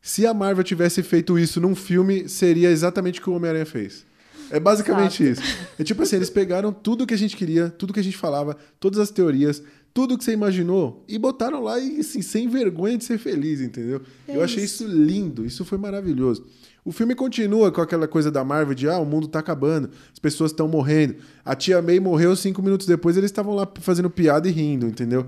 Se 0.00 0.26
a 0.26 0.34
Marvel 0.34 0.62
tivesse 0.62 1.02
feito 1.02 1.38
isso 1.38 1.60
num 1.60 1.74
filme, 1.74 2.28
seria 2.28 2.70
exatamente 2.70 3.20
o 3.20 3.22
que 3.22 3.30
o 3.30 3.32
Homem-Aranha 3.34 3.64
fez. 3.64 4.04
É 4.50 4.60
basicamente 4.60 5.30
isso. 5.30 5.40
É 5.78 5.82
tipo 5.82 6.02
assim, 6.02 6.16
eles 6.16 6.28
pegaram 6.28 6.72
tudo 6.72 7.06
que 7.06 7.14
a 7.14 7.18
gente 7.18 7.36
queria, 7.36 7.70
tudo 7.70 7.92
que 7.92 8.00
a 8.00 8.04
gente 8.04 8.16
falava, 8.16 8.56
todas 8.78 8.98
as 8.98 9.10
teorias, 9.10 9.62
tudo 9.94 10.18
que 10.18 10.24
você 10.24 10.32
imaginou 10.32 11.04
e 11.06 11.16
botaram 11.16 11.62
lá 11.62 11.78
e 11.78 12.00
assim, 12.00 12.20
sem 12.20 12.48
vergonha 12.48 12.98
de 12.98 13.04
ser 13.04 13.16
feliz, 13.16 13.60
entendeu? 13.60 14.02
É 14.26 14.36
Eu 14.36 14.42
achei 14.42 14.64
isso 14.64 14.84
lindo, 14.84 15.46
isso 15.46 15.64
foi 15.64 15.78
maravilhoso. 15.78 16.44
O 16.84 16.92
filme 16.92 17.14
continua 17.14 17.70
com 17.72 17.80
aquela 17.80 18.06
coisa 18.06 18.30
da 18.30 18.44
Marvel 18.44 18.74
de 18.74 18.88
ah, 18.88 18.98
o 18.98 19.06
mundo 19.06 19.28
tá 19.28 19.38
acabando, 19.38 19.88
as 20.12 20.18
pessoas 20.18 20.50
estão 20.50 20.66
morrendo. 20.68 21.14
A 21.44 21.54
tia 21.54 21.80
May 21.80 22.00
morreu 22.00 22.34
cinco 22.34 22.60
minutos 22.60 22.86
depois, 22.86 23.16
eles 23.16 23.30
estavam 23.30 23.54
lá 23.54 23.66
fazendo 23.80 24.10
piada 24.10 24.48
e 24.48 24.50
rindo, 24.50 24.86
entendeu? 24.86 25.26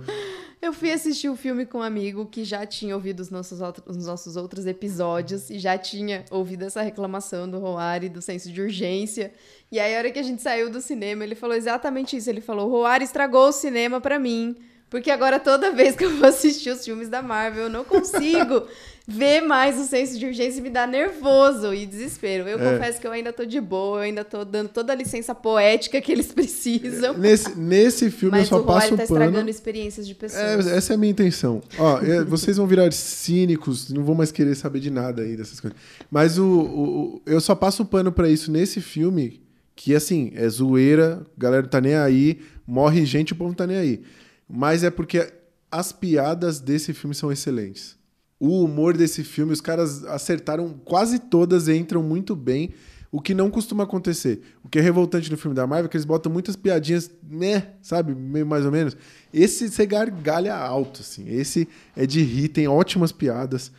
Eu 0.61 0.73
fui 0.73 0.91
assistir 0.91 1.29
o 1.29 1.37
filme 1.37 1.67
com 1.67 1.79
um 1.79 1.83
amigo 1.83 2.27
que 2.27 2.43
já 2.43 2.65
tinha 2.65 2.95
ouvido 2.95 3.21
os 3.21 3.31
nossos, 3.31 3.61
outros, 3.61 3.97
os 3.97 4.07
nossos 4.07 4.37
outros 4.37 4.67
episódios 4.67 5.51
e 5.51 5.59
já 5.59 5.77
tinha 5.77 6.25
ouvido 6.31 6.65
essa 6.65 6.81
reclamação 6.83 7.49
do 7.49 7.59
Roari, 7.59 8.09
do 8.09 8.23
senso 8.23 8.51
de 8.51 8.61
urgência. 8.63 9.33
E 9.71 9.79
aí, 9.79 9.95
a 9.95 9.99
hora 9.99 10.11
que 10.11 10.19
a 10.19 10.23
gente 10.23 10.43
saiu 10.43 10.71
do 10.71 10.81
cinema, 10.81 11.25
ele 11.25 11.35
falou 11.35 11.55
exatamente 11.55 12.17
isso. 12.17 12.31
Ele 12.31 12.41
falou: 12.41 12.71
Roari 12.71 13.05
estragou 13.05 13.49
o 13.49 13.53
cinema 13.53 14.01
pra 14.01 14.19
mim, 14.19 14.57
Porque 14.89 15.11
agora 15.11 15.39
toda 15.41 15.73
vez 15.73 15.95
que 15.97 16.05
eu 16.05 16.17
vou 16.17 16.29
assistir 16.29 16.71
os 16.71 16.85
filmes 16.85 17.09
da 17.09 17.21
Marvel, 17.21 17.65
eu 17.65 17.71
não 17.71 17.85
consigo 17.85 18.67
ver 19.09 19.41
mais 19.43 19.79
o 19.79 19.85
senso 19.85 20.19
de 20.19 20.27
urgência 20.27 20.61
me 20.61 20.69
dá 20.69 20.87
nervoso 20.87 21.73
e 21.73 21.87
desespero. 21.87 22.49
Eu 22.49 22.59
É. 22.59 22.73
confesso 22.73 23.01
que 23.01 23.07
eu 23.07 23.13
ainda 23.13 23.33
tô 23.33 23.45
de 23.45 23.61
boa, 23.61 23.99
eu 23.99 24.03
ainda 24.03 24.25
tô 24.25 24.45
dando 24.45 24.69
toda 24.69 24.93
a 24.93 24.97
licença 24.97 25.35
poética 25.35 26.01
que 26.01 26.11
eles 26.11 26.27
precisam. 26.35 27.17
Nesse, 27.17 27.57
nesse 27.59 28.11
filme 28.11 28.39
Mas 28.39 28.51
eu 28.51 28.57
só 28.59 28.63
o 28.63 28.67
passo 28.67 28.89
tá 28.89 28.95
o 28.95 28.97
pano. 29.07 29.21
estragando 29.21 29.49
experiências 29.51 30.07
de 30.09 30.15
pessoas. 30.15 30.67
É, 30.67 30.77
essa 30.77 30.93
é 30.93 30.95
a 30.95 30.99
minha 30.99 31.11
intenção. 31.13 31.63
Ó, 31.79 32.01
é, 32.01 32.25
vocês 32.27 32.57
vão 32.57 32.67
virar 32.67 32.93
cínicos, 32.93 33.91
não 33.91 34.03
vão 34.05 34.15
mais 34.15 34.33
querer 34.33 34.55
saber 34.57 34.81
de 34.81 34.91
nada 34.91 35.23
aí 35.23 35.37
dessas 35.37 35.61
coisas. 35.61 35.79
Mas 36.11 36.37
o, 36.39 36.45
o- 36.45 37.15
o- 37.17 37.23
eu 37.27 37.41
só 37.41 37.55
passo 37.55 37.83
o 37.83 37.87
pano 37.87 38.11
pra 38.11 38.29
isso 38.29 38.51
nesse 38.51 38.81
filme, 38.81 39.41
que 39.77 39.95
assim, 39.95 40.33
é 40.35 40.49
zoeira, 40.49 41.23
galera 41.39 41.63
não 41.63 41.69
tá 41.69 41.81
nem 41.81 41.95
aí, 41.95 42.41
morre 42.67 43.05
gente, 43.07 43.33
o 43.33 43.37
povo 43.37 43.51
não 43.51 43.55
tá 43.55 43.67
nem 43.67 43.77
aí. 43.77 44.03
Mas 44.49 44.83
é 44.83 44.91
porque 44.91 45.33
as 45.71 45.93
piadas 45.93 46.59
desse 46.61 46.93
filme 46.95 47.15
são 47.15 47.31
excelentes. 47.31 47.95
O 48.39 48.63
humor 48.63 48.97
desse 48.97 49.25
filme, 49.25 49.53
os 49.53 49.61
caras 49.61 50.05
acertaram, 50.05 50.75
quase 50.85 51.19
todas 51.19 51.69
entram 51.69 52.03
muito 52.03 52.37
bem, 52.37 52.75
o 53.11 53.21
que 53.21 53.33
não 53.33 53.51
costuma 53.51 53.85
acontecer. 53.85 54.43
O 54.63 54.69
que 54.69 54.79
é 54.79 54.83
revoltante 54.83 55.31
no 55.31 55.39
filme 55.39 55.55
da 55.55 55.67
Marvel 55.67 55.87
é 55.87 55.89
que 55.89 55.97
eles 55.97 56.05
botam 56.05 56.31
muitas 56.31 56.55
piadinhas, 56.55 57.11
né, 57.29 57.71
sabe, 57.81 58.15
meio 58.15 58.47
mais 58.47 58.67
ou 58.67 58.73
menos. 58.73 58.97
Esse 59.33 59.71
você 59.71 59.87
gargalha 59.87 60.55
alto, 60.55 61.01
assim. 61.01 61.29
Esse 61.29 61.67
é 61.97 62.05
de 62.07 62.23
rir, 62.23 62.49
tem 62.49 62.69
ótimas 62.69 63.13
piadas. 63.13 63.73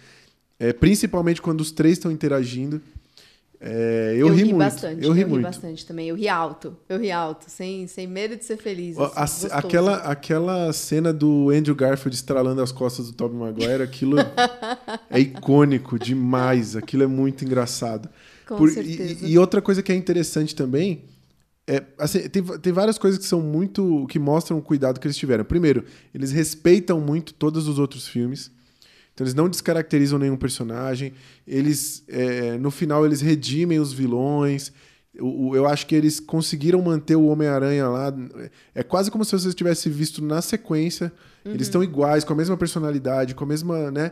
É, 0.59 0.73
principalmente 0.73 1.39
quando 1.39 1.61
os 1.61 1.71
três 1.71 1.99
estão 1.99 2.11
interagindo. 2.11 2.81
É, 3.59 4.13
eu, 4.15 4.27
ri, 4.29 4.43
muito. 4.45 4.57
bastante. 4.57 5.03
eu 5.03 5.11
ri 5.11 5.25
muito. 5.25 5.43
bastante 5.43 5.85
também. 5.85 6.09
Eu 6.09 6.15
ri 6.15 6.29
alto. 6.29 6.77
Eu 6.87 6.99
ri 6.99 7.11
alto, 7.11 7.45
sem, 7.49 7.87
sem 7.87 8.05
medo 8.05 8.35
de 8.35 8.45
ser 8.45 8.57
feliz. 8.57 8.95
Assim, 9.15 9.47
a 9.49 9.57
aquela, 9.57 9.95
aquela 9.97 10.71
cena 10.73 11.11
do 11.11 11.49
Andrew 11.49 11.75
Garfield 11.75 12.15
estralando 12.15 12.61
as 12.61 12.71
costas 12.71 13.07
do 13.07 13.13
Tobey 13.13 13.37
Maguire, 13.37 13.81
aquilo 13.81 14.17
é 15.09 15.19
icônico 15.19 15.97
demais. 15.97 16.75
Aquilo 16.75 17.03
é 17.03 17.07
muito 17.07 17.43
engraçado. 17.43 18.09
Com 18.47 18.57
Por- 18.57 18.69
e- 18.69 18.73
certeza. 18.73 19.25
E, 19.25 19.31
e 19.31 19.37
outra 19.39 19.61
coisa 19.61 19.81
que 19.81 19.91
é 19.91 19.95
interessante 19.95 20.55
também 20.55 21.05
é 21.67 21.83
assim, 21.97 22.29
tem, 22.29 22.41
tem 22.41 22.71
várias 22.71 22.97
coisas 22.97 23.19
que 23.19 23.25
são 23.25 23.41
muito 23.41 24.05
que 24.07 24.17
mostram 24.17 24.57
o 24.57 24.61
cuidado 24.61 24.99
que 24.99 25.07
eles 25.07 25.17
tiveram. 25.17 25.43
Primeiro, 25.43 25.83
eles 26.13 26.31
respeitam 26.31 27.01
muito 27.01 27.33
todos 27.33 27.67
os 27.67 27.77
outros 27.77 28.07
filmes. 28.07 28.51
Então 29.17 29.25
eles 29.25 29.33
não 29.33 29.49
descaracterizam 29.49 30.19
nenhum 30.19 30.37
personagem. 30.37 31.11
Eles, 31.47 32.03
é, 32.07 32.55
no 32.59 32.69
final, 32.69 33.03
eles 33.03 33.19
redimem 33.19 33.79
os 33.79 33.91
vilões. 33.91 34.71
O- 35.19 35.55
Eu 35.55 35.65
acho 35.65 35.87
que 35.87 35.95
eles 35.95 36.19
conseguiram 36.19 36.79
manter 36.83 37.15
o 37.15 37.25
Homem-Aranha 37.25 37.87
lá. 37.87 38.13
É 38.75 38.83
quase 38.83 39.09
como 39.09 39.25
se 39.25 39.31
você 39.31 39.51
tivesse 39.53 39.89
visto 39.89 40.23
na 40.23 40.39
sequência. 40.39 41.11
Eles 41.43 41.63
estão 41.63 41.83
iguais, 41.83 42.23
com 42.23 42.33
a 42.33 42.35
mesma 42.35 42.55
personalidade, 42.55 43.33
com 43.33 43.43
a 43.43 43.47
mesma, 43.47 43.89
né? 43.89 44.11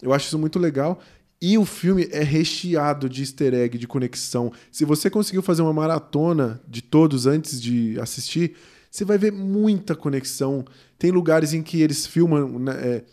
Eu 0.00 0.14
acho 0.14 0.28
isso 0.28 0.38
muito 0.38 0.58
legal. 0.58 0.98
E 1.38 1.58
o 1.58 1.66
filme 1.66 2.08
é 2.10 2.22
recheado 2.22 3.10
de 3.10 3.20
easter 3.20 3.52
egg, 3.52 3.76
de 3.76 3.86
conexão. 3.86 4.50
Se 4.70 4.86
você 4.86 5.10
conseguiu 5.10 5.42
fazer 5.42 5.60
uma 5.60 5.74
maratona 5.74 6.62
de 6.66 6.80
todos 6.80 7.26
antes 7.26 7.60
de 7.60 8.00
assistir, 8.00 8.54
você 8.90 9.04
vai 9.04 9.18
ver 9.18 9.30
muita 9.32 9.94
conexão. 9.94 10.64
Tem 10.98 11.10
lugares 11.10 11.52
em 11.52 11.62
que 11.62 11.82
eles 11.82 12.06
filmam. 12.06 12.58
né, 12.58 12.72
é, 12.80 13.04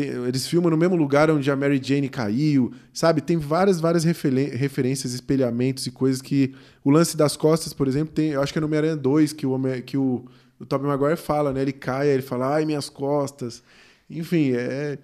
tem- 0.00 0.24
eles 0.26 0.46
filmam 0.46 0.70
no 0.70 0.76
mesmo 0.76 0.94
lugar 0.96 1.30
onde 1.30 1.50
a 1.50 1.56
Mary 1.56 1.80
Jane 1.82 2.08
caiu, 2.08 2.72
sabe? 2.92 3.20
Tem 3.20 3.36
várias, 3.36 3.80
várias 3.80 4.04
referências, 4.04 5.12
espelhamentos 5.12 5.86
e 5.86 5.90
coisas 5.90 6.20
que. 6.22 6.54
O 6.84 6.90
lance 6.90 7.16
das 7.16 7.36
costas, 7.36 7.72
por 7.72 7.88
exemplo, 7.88 8.14
tem. 8.14 8.30
Eu 8.30 8.42
acho 8.42 8.52
que 8.52 8.58
é 8.58 8.60
no 8.60 8.66
Homem-Aranha 8.66 8.96
2 8.96 9.32
que 9.32 9.46
o, 9.46 9.50
Homem- 9.52 9.82
que 9.82 9.96
o, 9.96 10.24
o 10.58 10.64
Tobey 10.66 10.86
Maguire 10.88 11.16
fala, 11.16 11.52
né? 11.52 11.62
Ele 11.62 11.72
cai, 11.72 12.08
ele 12.08 12.22
fala, 12.22 12.54
ai, 12.54 12.64
minhas 12.64 12.88
costas. 12.88 13.62
Enfim, 14.08 14.52
é. 14.54 14.98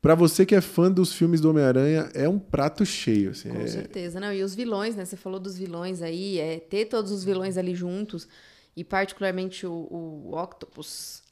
Pra 0.00 0.14
você 0.14 0.46
que 0.46 0.54
é 0.54 0.60
fã 0.60 0.90
dos 0.90 1.12
filmes 1.12 1.40
do 1.40 1.50
Homem-Aranha, 1.50 2.08
é 2.14 2.28
um 2.28 2.38
prato 2.38 2.86
cheio. 2.86 3.30
Assim, 3.30 3.48
Com 3.50 3.60
é- 3.60 3.66
certeza. 3.66 4.20
Não, 4.20 4.32
e 4.32 4.42
os 4.44 4.54
vilões, 4.54 4.94
né? 4.94 5.04
Você 5.04 5.16
falou 5.16 5.40
dos 5.40 5.58
vilões 5.58 6.02
aí, 6.02 6.38
é 6.38 6.58
ter 6.60 6.84
todos 6.86 7.10
os 7.10 7.24
vilões 7.24 7.56
ali 7.56 7.74
juntos, 7.74 8.28
e 8.76 8.84
particularmente 8.84 9.66
o, 9.66 9.72
o 9.72 10.36
Octopus, 10.40 11.22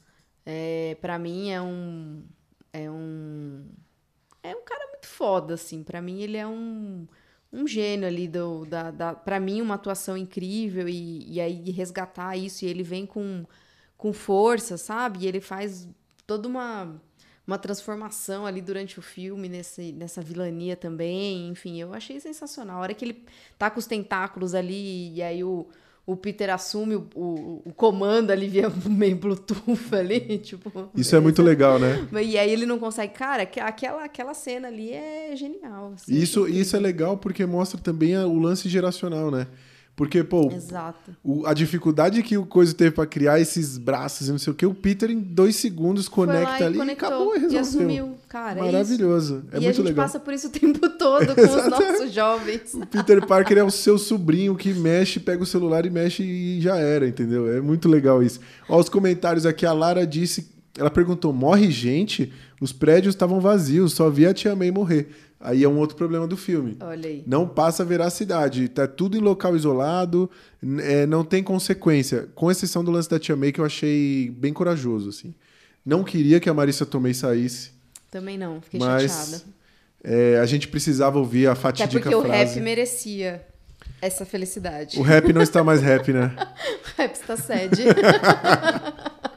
é, 0.45 0.97
para 1.01 1.17
mim 1.19 1.51
é 1.51 1.61
um. 1.63 2.23
É 2.77 2.91
um. 2.91 3.67
É 4.43 4.55
um 4.55 4.63
cara 4.65 4.87
muito 4.89 5.07
foda, 5.07 5.55
assim. 5.55 5.83
Pra 5.83 6.01
mim, 6.03 6.23
ele 6.23 6.37
é 6.37 6.47
um. 6.47 7.07
Um 7.53 7.67
gênio 7.67 8.07
ali 8.07 8.29
do. 8.29 8.67
Da, 8.67 8.91
da, 8.91 9.15
pra 9.15 9.41
mim, 9.41 9.61
uma 9.63 9.77
atuação 9.77 10.17
incrível, 10.17 10.89
e, 10.89 11.33
e 11.33 11.41
aí 11.41 11.71
resgatar 11.71 12.37
isso, 12.37 12.65
e 12.65 12.69
ele 12.69 12.83
vem 12.83 13.07
com, 13.07 13.45
com 13.97 14.13
força, 14.13 14.77
sabe? 14.77 15.21
E 15.21 15.27
ele 15.27 15.41
faz 15.41 15.89
toda 16.27 16.49
uma 16.49 17.01
uma 17.47 17.59
transformação 17.59 18.45
ali 18.45 18.61
durante 18.61 18.99
o 18.99 19.03
filme, 19.03 19.49
nesse, 19.49 19.93
nessa 19.93 20.21
vilania 20.21 20.77
também. 20.77 21.49
Enfim, 21.49 21.81
eu 21.81 21.95
achei 21.95 22.19
sensacional. 22.19 22.79
A 22.79 22.81
hora 22.81 22.95
que 22.95 23.05
ele 23.05 23.25
tá 23.57 23.71
com 23.71 23.79
os 23.79 23.87
tentáculos 23.87 24.55
ali 24.55 25.15
e 25.15 25.23
aí 25.23 25.45
o, 25.45 25.69
o 26.07 26.17
Peter 26.17 26.49
assume 26.51 26.95
o, 26.95 27.07
o, 27.17 27.63
o 27.65 27.73
comando 27.75 28.31
ali 28.31 28.47
via 28.49 28.71
meio 28.89 29.17
Bluetooth 29.17 29.93
ali, 29.95 30.39
tipo. 30.39 30.71
Isso 30.95 31.17
é 31.17 31.21
muito 31.21 31.43
legal, 31.43 31.79
né? 31.79 32.07
E 32.23 32.39
aí 32.39 32.51
ele 32.51 32.65
não 32.65 32.79
consegue. 32.79 33.13
Cara, 33.13 33.43
aqu- 33.43 33.61
aquela, 33.61 34.05
aquela 34.05 34.33
cena 34.35 34.69
ali 34.69 34.93
é 34.93 35.35
genial. 35.35 35.93
assim, 35.95 36.15
Isso, 36.15 36.47
isso 36.49 36.77
é 36.77 36.79
legal 36.81 37.17
porque 37.19 37.45
mostra 37.45 37.81
também 37.81 38.17
o 38.17 38.39
lance 38.39 38.69
geracional, 38.69 39.31
né? 39.31 39.47
Porque, 39.97 40.23
pô, 40.23 40.53
Exato. 40.53 41.11
o- 41.25 41.47
a 41.47 41.55
dificuldade 41.55 42.23
que 42.23 42.37
o 42.37 42.45
Coisa 42.45 42.75
teve 42.75 42.91
pra 42.91 43.07
criar 43.07 43.41
esses 43.41 43.79
braços 43.79 44.29
e 44.29 44.31
não 44.31 44.39
sei 44.39 44.53
o 44.53 44.55
que, 44.55 44.67
o 44.67 44.75
Peter 44.75 45.11
em 45.11 45.19
dois 45.19 45.57
segundos 45.57 46.07
lá 46.07 46.13
conecta 46.15 46.61
e 46.61 46.63
ali 46.65 46.77
conectou, 46.79 47.09
e 47.09 47.11
acabou 47.13 47.35
e 47.35 47.39
resolveu. 47.39 47.61
assumiu. 47.61 48.15
Cara, 48.29 48.61
é. 48.61 48.63
Maravilhoso. 48.63 49.45
É 49.51 49.55
e 49.55 49.59
a 49.59 49.61
muito 49.63 49.77
gente 49.77 49.87
legal. 49.87 50.05
passa 50.05 50.21
por 50.21 50.35
isso 50.35 50.49
o 50.49 50.51
tempo 50.51 50.87
todo 50.99 51.35
com 51.35 51.41
os 51.41 51.71
nossos 51.71 52.13
jovens. 52.13 52.75
O 52.75 52.87
Peter 52.87 53.27
Parker 53.27 53.57
é 53.57 53.65
o 53.65 53.71
seu 53.71 53.97
sobrinho 53.97 54.55
que 54.55 54.75
mexe, 54.75 55.19
pega 55.19 55.43
o 55.43 55.47
celular 55.47 55.87
e 55.87 55.91
mexe 55.91 56.23
e 56.23 56.61
já 56.61 56.77
era, 56.77 57.09
entendeu? 57.09 57.51
É 57.51 57.63
muito 57.63 57.89
legal 57.89 58.23
isso. 58.23 58.39
Ó, 58.69 58.79
os 58.79 58.91
comentários 58.91 59.47
aqui, 59.47 59.65
a 59.65 59.73
Lara 59.73 60.07
disse, 60.07 60.51
ela 60.79 60.91
perguntou, 60.91 61.33
morre 61.33 61.71
gente? 61.71 62.31
Os 62.61 62.71
prédios 62.71 63.15
estavam 63.15 63.41
vazios, 63.41 63.95
só 63.95 64.11
via 64.11 64.31
a 64.31 64.35
Tia 64.35 64.55
May 64.55 64.71
morrer. 64.71 65.09
Aí 65.39 65.63
é 65.63 65.69
um 65.69 65.79
outro 65.79 65.97
problema 65.97 66.27
do 66.27 66.37
filme. 66.37 66.77
Olha 66.81 67.09
aí. 67.09 67.23
Não 67.27 67.47
passa 67.47 67.85
veracidade, 67.85 68.69
tá 68.69 68.87
tudo 68.87 69.17
em 69.17 69.21
local 69.21 69.55
isolado, 69.55 70.31
é, 70.83 71.05
não 71.07 71.23
tem 71.25 71.43
consequência, 71.43 72.29
com 72.35 72.51
exceção 72.51 72.83
do 72.83 72.91
lance 72.91 73.09
da 73.09 73.19
Tia 73.19 73.37
May 73.37 73.53
que 73.53 73.61
eu 73.61 73.65
achei 73.65 74.31
bem 74.31 74.53
corajoso, 74.53 75.11
assim. 75.11 75.35
Não 75.85 76.03
queria 76.03 76.41
que 76.41 76.49
a 76.49 76.55
Marissa 76.55 76.85
Tomei 76.87 77.13
saísse, 77.15 77.71
Também 78.11 78.37
não, 78.39 78.61
fiquei 78.63 78.81
mas 78.81 79.13
chateada. 79.13 79.45
é, 80.03 80.39
a 80.41 80.47
gente 80.47 80.69
precisava 80.69 81.19
ouvir 81.19 81.47
a 81.49 81.53
Até 81.53 81.61
fatídica 81.61 82.01
porque 82.11 82.15
o 82.15 82.23
frase. 82.23 82.55
rap 82.55 82.65
merecia 82.65 83.47
essa 84.01 84.25
felicidade. 84.25 84.99
O 84.99 85.03
rap 85.03 85.33
não 85.33 85.43
está 85.43 85.63
mais 85.63 85.83
rap, 85.83 86.13
né? 86.13 86.35
O 86.97 86.99
rap 87.03 87.13
está 87.15 87.37
sede. 87.37 87.83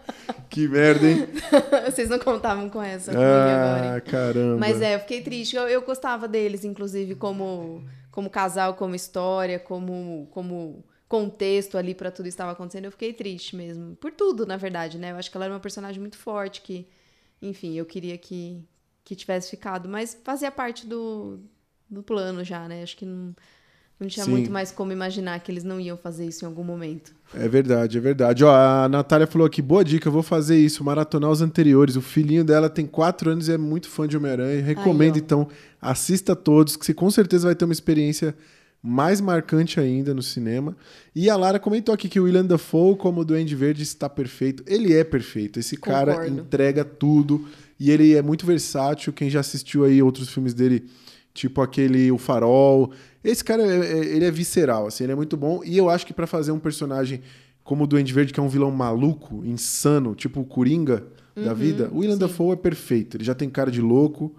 Que 0.50 0.68
merda, 0.68 1.08
hein? 1.08 1.28
Vocês 1.86 2.10
não 2.10 2.20
contavam 2.20 2.70
com 2.70 2.82
essa 2.82 3.12
comigo 3.12 3.30
agora. 3.30 3.96
Ah, 3.96 4.02
caramba. 4.02 4.58
Mas 4.58 4.82
é, 4.82 4.96
eu 4.96 5.00
fiquei 5.00 5.22
triste. 5.22 5.56
Eu, 5.56 5.68
eu 5.68 5.82
gostava 5.82 6.28
deles, 6.28 6.66
inclusive, 6.66 7.16
como, 7.16 7.84
como 8.12 8.30
casal, 8.30 8.74
como 8.74 8.96
história, 8.96 9.60
como, 9.60 10.28
como 10.32 10.84
contexto 11.08 11.78
ali 11.78 11.94
pra 11.94 12.12
tudo 12.12 12.26
que 12.26 12.30
estava 12.30 12.52
acontecendo. 12.52 12.86
Eu 12.86 12.92
fiquei 12.92 13.14
triste 13.14 13.56
mesmo. 13.56 13.96
Por 13.96 14.12
tudo, 14.12 14.46
na 14.46 14.58
verdade, 14.58 14.98
né? 14.98 15.12
Eu 15.12 15.18
acho 15.18 15.30
que 15.30 15.38
ela 15.38 15.46
era 15.46 15.54
uma 15.54 15.60
personagem 15.60 16.00
muito 16.00 16.18
forte, 16.18 16.62
que, 16.62 16.88
enfim, 17.42 17.76
eu 17.76 17.86
queria 17.86 18.18
que, 18.18 18.64
que 19.04 19.16
tivesse 19.16 19.50
ficado. 19.50 19.88
Mas 19.88 20.20
fazia 20.24 20.52
parte 20.52 20.88
do, 20.88 21.40
do 21.90 22.02
plano 22.02 22.44
já, 22.44 22.68
né? 22.68 22.82
Acho 22.82 22.98
que 22.98 23.06
não, 23.06 23.36
não 24.00 24.08
tinha 24.08 24.26
Sim. 24.26 24.32
muito 24.32 24.50
mais 24.50 24.72
como 24.72 24.92
imaginar 24.92 25.40
que 25.40 25.52
eles 25.52 25.64
não 25.64 25.80
iam 25.80 25.98
fazer 25.98 26.26
isso 26.26 26.46
em 26.46 26.48
algum 26.48 26.64
momento. 26.64 27.12
É 27.34 27.48
verdade, 27.48 27.98
é 27.98 28.02
verdade. 28.02 28.44
Ó, 28.44 28.52
a 28.52 28.88
Natália 28.88 29.28
falou 29.28 29.46
aqui, 29.46 29.62
boa 29.62 29.84
dica, 29.84 30.08
eu 30.08 30.12
vou 30.12 30.24
fazer 30.24 30.58
isso, 30.58 30.84
maratonar 30.84 31.30
os 31.30 31.42
anteriores. 31.42 31.96
O 31.96 32.02
filhinho 32.02 32.44
dela 32.44 32.70
tem 32.70 32.86
4 32.86 33.32
anos 33.32 33.48
e 33.50 33.52
é 33.52 33.58
muito 33.58 33.90
fã 33.90 34.08
de 34.08 34.16
Homem-Aranha. 34.16 34.64
Recomendo, 34.64 35.16
Aí, 35.16 35.22
então, 35.22 35.48
assista 35.82 36.36
todos, 36.36 36.76
que 36.76 36.86
você 36.86 36.94
com 36.94 37.12
certeza 37.12 37.48
vai 37.48 37.56
ter 37.56 37.66
uma 37.66 37.74
experiência 37.74 38.34
mais 38.82 39.20
marcante 39.20 39.80
ainda 39.80 40.14
no 40.14 40.24
cinema. 40.24 40.76
E 41.14 41.30
a 41.30 41.36
Lara 41.36 41.60
comentou 41.60 41.94
aqui 41.94 42.08
que 42.08 42.20
o 42.20 42.24
William 42.24 42.46
Dafoe, 42.46 42.96
como 42.96 43.26
Duende 43.26 43.54
Verde, 43.56 43.84
está 43.84 44.10
perfeito. 44.10 44.64
Ele 44.66 44.94
é 44.94 45.04
perfeito. 45.04 45.60
Esse 45.60 45.76
cara 45.76 46.14
Concordo. 46.14 46.40
entrega 46.40 46.86
tudo 46.86 47.46
e 47.78 47.92
ele 47.92 48.16
é 48.16 48.22
muito 48.22 48.46
versátil. 48.46 49.12
Quem 49.12 49.30
já 49.30 49.42
assistiu 49.42 49.84
aí 49.84 50.02
outros 50.02 50.30
filmes 50.30 50.54
dele, 50.54 50.86
tipo 51.40 51.62
aquele 51.62 52.12
O 52.12 52.18
Farol, 52.18 52.92
esse 53.24 53.44
cara, 53.44 53.64
é- 53.64 53.94
é- 53.94 54.06
ele 54.16 54.26
é 54.26 54.32
visceral, 54.32 54.88
assim, 54.88 55.06
ele 55.06 55.14
é 55.14 55.16
muito 55.16 55.38
bom. 55.38 55.62
E 55.64 55.78
eu 55.78 55.90
acho 55.90 56.06
que 56.06 56.14
pra 56.14 56.28
fazer 56.28 56.52
um 56.52 56.60
personagem 56.60 57.22
como 57.64 57.84
o 57.84 57.88
Duende 57.88 58.12
Verde, 58.14 58.34
que 58.34 58.40
é 58.40 58.44
um 58.44 58.50
vilão 58.50 58.72
maluco, 58.72 59.46
insano, 59.46 60.16
tipo 60.16 60.42
o 60.42 60.46
Coringa 60.46 61.04
da 61.36 61.54
vida, 61.54 61.90
o 61.94 62.00
Uhum, 62.00 62.12
sim. 62.12 62.18
Dafoe 62.18 62.54
é 62.54 62.56
perfeito. 62.58 63.16
Ele 63.16 63.24
já 63.24 63.34
tem 63.34 63.50
cara 63.50 63.72
de 63.72 63.80
louco. 63.82 64.36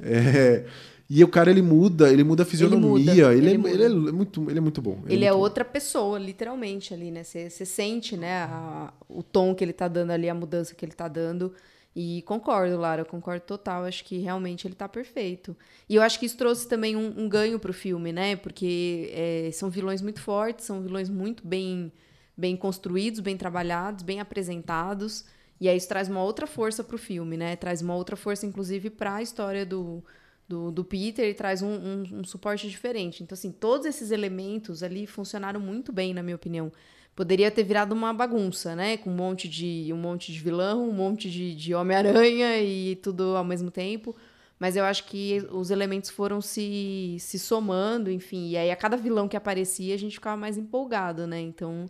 É, 0.00 0.64
E 1.08 1.22
o 1.22 1.28
cara, 1.28 1.50
ele 1.50 1.60
muda, 1.62 2.10
ele 2.12 2.24
muda 2.24 2.42
a 2.42 2.46
fisionomia. 2.46 3.30
Ele, 3.32 3.32
muda, 3.32 3.34
ele, 3.34 3.46
ele 3.46 3.54
é, 3.54 3.58
muda. 3.58 3.70
ele 3.70 4.08
é 4.08 4.12
muito, 4.12 4.50
ele 4.50 4.58
é 4.58 4.60
muito 4.60 4.82
bom. 4.82 4.98
Ele 5.06 5.24
é 5.24 5.28
muito 5.28 5.36
bom. 5.36 5.42
outra 5.42 5.64
pessoa, 5.64 6.18
literalmente, 6.18 6.92
ali, 6.94 7.10
né? 7.10 7.22
Você 7.22 7.48
você 7.50 7.64
sente, 7.66 8.16
né, 8.16 8.44
a- 8.44 8.92
o 9.08 9.22
tom 9.22 9.54
que 9.54 9.62
ele 9.62 9.72
tá 9.74 9.86
dando 9.86 10.10
ali, 10.12 10.28
a 10.28 10.34
mudança 10.34 10.74
que 10.74 10.84
ele 10.84 10.92
tá 10.92 11.06
dando. 11.06 11.52
E 11.96 12.22
concordo, 12.22 12.76
Lara, 12.76 13.04
concordo 13.04 13.44
total. 13.46 13.84
Acho 13.84 14.04
que 14.04 14.18
realmente 14.18 14.66
ele 14.66 14.74
tá 14.74 14.88
perfeito. 14.88 15.56
E 15.88 15.94
eu 15.94 16.02
acho 16.02 16.18
que 16.18 16.26
isso 16.26 16.36
trouxe 16.36 16.68
também 16.68 16.96
um, 16.96 17.20
um 17.20 17.28
ganho 17.28 17.58
pro 17.58 17.72
filme, 17.72 18.12
né? 18.12 18.34
Porque 18.36 19.10
é, 19.12 19.50
são 19.52 19.70
vilões 19.70 20.02
muito 20.02 20.20
fortes, 20.20 20.64
são 20.64 20.82
vilões 20.82 21.08
muito 21.08 21.46
bem, 21.46 21.92
bem 22.36 22.56
construídos, 22.56 23.20
bem 23.20 23.36
trabalhados, 23.36 24.02
bem 24.02 24.18
apresentados. 24.18 25.24
E 25.60 25.68
aí 25.68 25.76
isso 25.76 25.88
traz 25.88 26.08
uma 26.08 26.22
outra 26.22 26.46
força 26.48 26.82
pro 26.82 26.98
filme, 26.98 27.36
né? 27.36 27.54
Traz 27.54 27.80
uma 27.80 27.94
outra 27.94 28.16
força, 28.16 28.44
inclusive, 28.44 28.90
pra 28.90 29.22
história 29.22 29.64
do, 29.64 30.04
do, 30.48 30.72
do 30.72 30.84
Peter 30.84 31.28
e 31.28 31.34
traz 31.34 31.62
um, 31.62 31.68
um, 31.68 32.02
um 32.20 32.24
suporte 32.24 32.68
diferente. 32.68 33.22
Então, 33.22 33.34
assim, 33.34 33.52
todos 33.52 33.86
esses 33.86 34.10
elementos 34.10 34.82
ali 34.82 35.06
funcionaram 35.06 35.60
muito 35.60 35.92
bem, 35.92 36.12
na 36.12 36.24
minha 36.24 36.34
opinião. 36.36 36.72
Poderia 37.14 37.50
ter 37.50 37.62
virado 37.62 37.92
uma 37.92 38.12
bagunça, 38.12 38.74
né? 38.74 38.96
Com 38.96 39.10
um 39.10 39.14
monte 39.14 39.48
de, 39.48 39.90
um 39.92 39.96
monte 39.96 40.32
de 40.32 40.40
vilão, 40.40 40.88
um 40.88 40.92
monte 40.92 41.30
de, 41.30 41.54
de 41.54 41.74
Homem-Aranha 41.74 42.58
e 42.60 42.96
tudo 42.96 43.36
ao 43.36 43.44
mesmo 43.44 43.70
tempo. 43.70 44.16
Mas 44.58 44.76
eu 44.76 44.84
acho 44.84 45.04
que 45.04 45.46
os 45.52 45.70
elementos 45.70 46.10
foram 46.10 46.40
se, 46.40 47.16
se 47.20 47.38
somando, 47.38 48.10
enfim. 48.10 48.48
E 48.50 48.56
aí, 48.56 48.70
a 48.70 48.76
cada 48.76 48.96
vilão 48.96 49.28
que 49.28 49.36
aparecia, 49.36 49.94
a 49.94 49.98
gente 49.98 50.14
ficava 50.14 50.36
mais 50.36 50.56
empolgado, 50.56 51.26
né? 51.26 51.40
Então, 51.40 51.88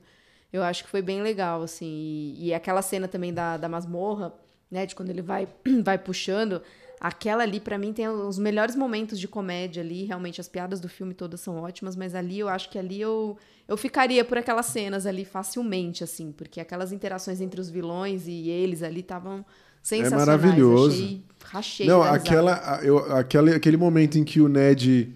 eu 0.53 0.63
acho 0.63 0.85
que 0.85 0.91
foi 0.91 1.01
bem 1.01 1.23
legal, 1.23 1.63
assim. 1.63 1.87
E, 2.37 2.49
e 2.49 2.55
aquela 2.55 2.83
cena 2.83 3.09
também 3.09 3.33
da, 3.33 3.57
da 3.57 3.69
masmorra, 3.69 4.35
né? 4.71 4.85
De 4.85 4.95
quando 4.95 5.11
ele 5.11 5.23
vai, 5.23 5.49
vai 5.83 5.99
puxando. 5.99 6.61
Aquela 7.01 7.43
ali, 7.43 7.61
pra 7.61 7.77
mim, 7.77 7.93
tem 7.93 8.09
os 8.09 8.39
melhores 8.39 8.77
momentos 8.77 9.19
de 9.19 9.29
comédia 9.29 9.83
ali. 9.83 10.05
Realmente, 10.05 10.41
as 10.41 10.49
piadas 10.49 10.81
do 10.81 10.89
filme 10.89 11.13
todas 11.15 11.41
são 11.41 11.57
ótimas, 11.57 11.97
mas 11.97 12.15
ali 12.15 12.39
eu 12.39 12.49
acho 12.49 12.71
que 12.71 12.79
ali 12.79 13.01
eu, 13.01 13.37
eu 13.69 13.77
ficaria 13.77 14.25
por 14.25 14.39
aquelas 14.39 14.67
cenas 14.67 15.07
ali 15.07 15.25
facilmente, 15.25 16.03
assim, 16.03 16.33
porque 16.33 16.61
aquelas 16.61 16.93
interações 16.93 17.41
entre 17.41 17.61
os 17.61 17.69
vilões 17.69 18.27
e 18.27 18.49
eles 18.49 18.83
ali 18.83 19.01
estavam 19.01 19.45
sensacionais. 19.83 20.27
maravilhoso. 20.27 21.03
Achei, 21.03 21.23
rachei 21.45 21.87
Não, 21.87 22.03
aquela, 22.03 22.81
eu, 22.83 22.99
aquela, 23.13 23.55
aquele 23.55 23.77
momento 23.77 24.19
em 24.19 24.25
que 24.25 24.41
o 24.41 24.49
Ned 24.49 25.15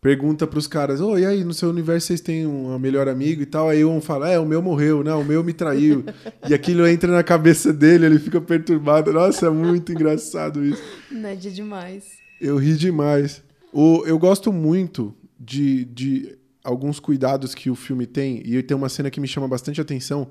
pergunta 0.00 0.46
pros 0.46 0.66
caras, 0.66 1.00
ô, 1.00 1.18
e 1.18 1.26
aí, 1.26 1.44
no 1.44 1.52
seu 1.52 1.68
universo 1.68 2.06
vocês 2.06 2.20
têm 2.20 2.46
um 2.46 2.78
melhor 2.78 3.06
amigo 3.08 3.42
e 3.42 3.46
tal? 3.46 3.68
Aí 3.68 3.84
um 3.84 4.00
fala, 4.00 4.30
é, 4.30 4.38
o 4.38 4.46
meu 4.46 4.62
morreu, 4.62 5.04
não, 5.04 5.20
o 5.20 5.24
meu 5.24 5.44
me 5.44 5.52
traiu. 5.52 6.04
e 6.48 6.54
aquilo 6.54 6.86
entra 6.86 7.12
na 7.12 7.22
cabeça 7.22 7.72
dele, 7.72 8.06
ele 8.06 8.18
fica 8.18 8.40
perturbado. 8.40 9.12
Nossa, 9.12 9.46
é 9.46 9.50
muito 9.50 9.92
engraçado 9.92 10.64
isso. 10.64 10.82
Ned 11.10 11.48
é 11.48 11.50
demais. 11.50 12.04
Eu 12.40 12.56
ri 12.56 12.74
demais. 12.74 13.42
O, 13.72 14.02
eu 14.06 14.18
gosto 14.18 14.50
muito 14.52 15.14
de, 15.38 15.84
de 15.84 16.38
alguns 16.64 16.98
cuidados 16.98 17.54
que 17.54 17.70
o 17.70 17.74
filme 17.74 18.06
tem, 18.06 18.42
e 18.44 18.62
tem 18.62 18.76
uma 18.76 18.88
cena 18.88 19.10
que 19.10 19.20
me 19.20 19.28
chama 19.28 19.46
bastante 19.46 19.80
atenção. 19.80 20.30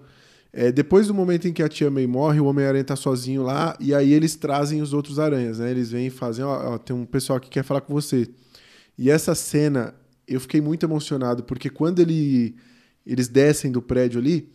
É, 0.51 0.71
depois 0.71 1.05
do 1.05 1.13
momento 1.13 1.47
em 1.47 1.53
que 1.53 1.61
a 1.61 1.69
tia 1.69 1.91
May 1.91 2.07
morre, 2.07 2.39
o 2.39 2.45
Homem-Aranha 2.45 2.83
tá 2.83 2.95
sozinho 2.95 3.43
lá, 3.43 3.77
e 3.79 3.93
aí 3.93 4.11
eles 4.11 4.35
trazem 4.35 4.81
os 4.81 4.93
outros 4.93 5.19
aranhas, 5.19 5.59
né? 5.59 5.69
Eles 5.69 5.91
vêm 5.91 6.07
e 6.07 6.09
fazem, 6.09 6.43
ó, 6.43 6.73
ó, 6.73 6.77
tem 6.79 6.95
um 6.95 7.05
pessoal 7.05 7.39
que 7.39 7.49
quer 7.49 7.63
falar 7.63 7.81
com 7.81 7.93
você. 7.93 8.27
E 9.01 9.09
essa 9.09 9.33
cena, 9.33 9.95
eu 10.27 10.41
fiquei 10.41 10.59
muito 10.59 10.85
emocionado, 10.85 11.41
porque 11.43 11.69
quando 11.69 11.99
ele, 12.01 12.53
eles 13.05 13.29
descem 13.29 13.71
do 13.71 13.81
prédio 13.81 14.19
ali, 14.19 14.49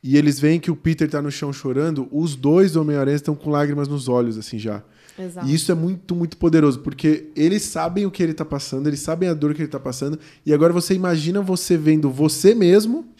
e 0.00 0.16
eles 0.16 0.38
veem 0.38 0.60
que 0.60 0.70
o 0.70 0.76
Peter 0.76 1.10
tá 1.10 1.20
no 1.20 1.30
chão 1.30 1.52
chorando, 1.52 2.08
os 2.12 2.36
dois 2.36 2.76
Homem-Aranhas 2.76 3.20
estão 3.20 3.34
com 3.34 3.50
lágrimas 3.50 3.88
nos 3.88 4.08
olhos, 4.08 4.38
assim, 4.38 4.60
já. 4.60 4.80
Exato. 5.18 5.46
E 5.48 5.52
isso 5.54 5.72
é 5.72 5.74
muito, 5.74 6.14
muito 6.14 6.36
poderoso, 6.36 6.78
porque 6.80 7.30
eles 7.34 7.62
sabem 7.62 8.06
o 8.06 8.12
que 8.12 8.22
ele 8.22 8.32
tá 8.32 8.44
passando, 8.44 8.86
eles 8.88 9.00
sabem 9.00 9.28
a 9.28 9.34
dor 9.34 9.54
que 9.54 9.62
ele 9.62 9.68
tá 9.68 9.80
passando, 9.80 10.18
e 10.46 10.52
agora 10.54 10.72
você 10.72 10.94
imagina 10.94 11.42
você 11.42 11.76
vendo 11.76 12.08
você 12.10 12.54
mesmo, 12.54 13.12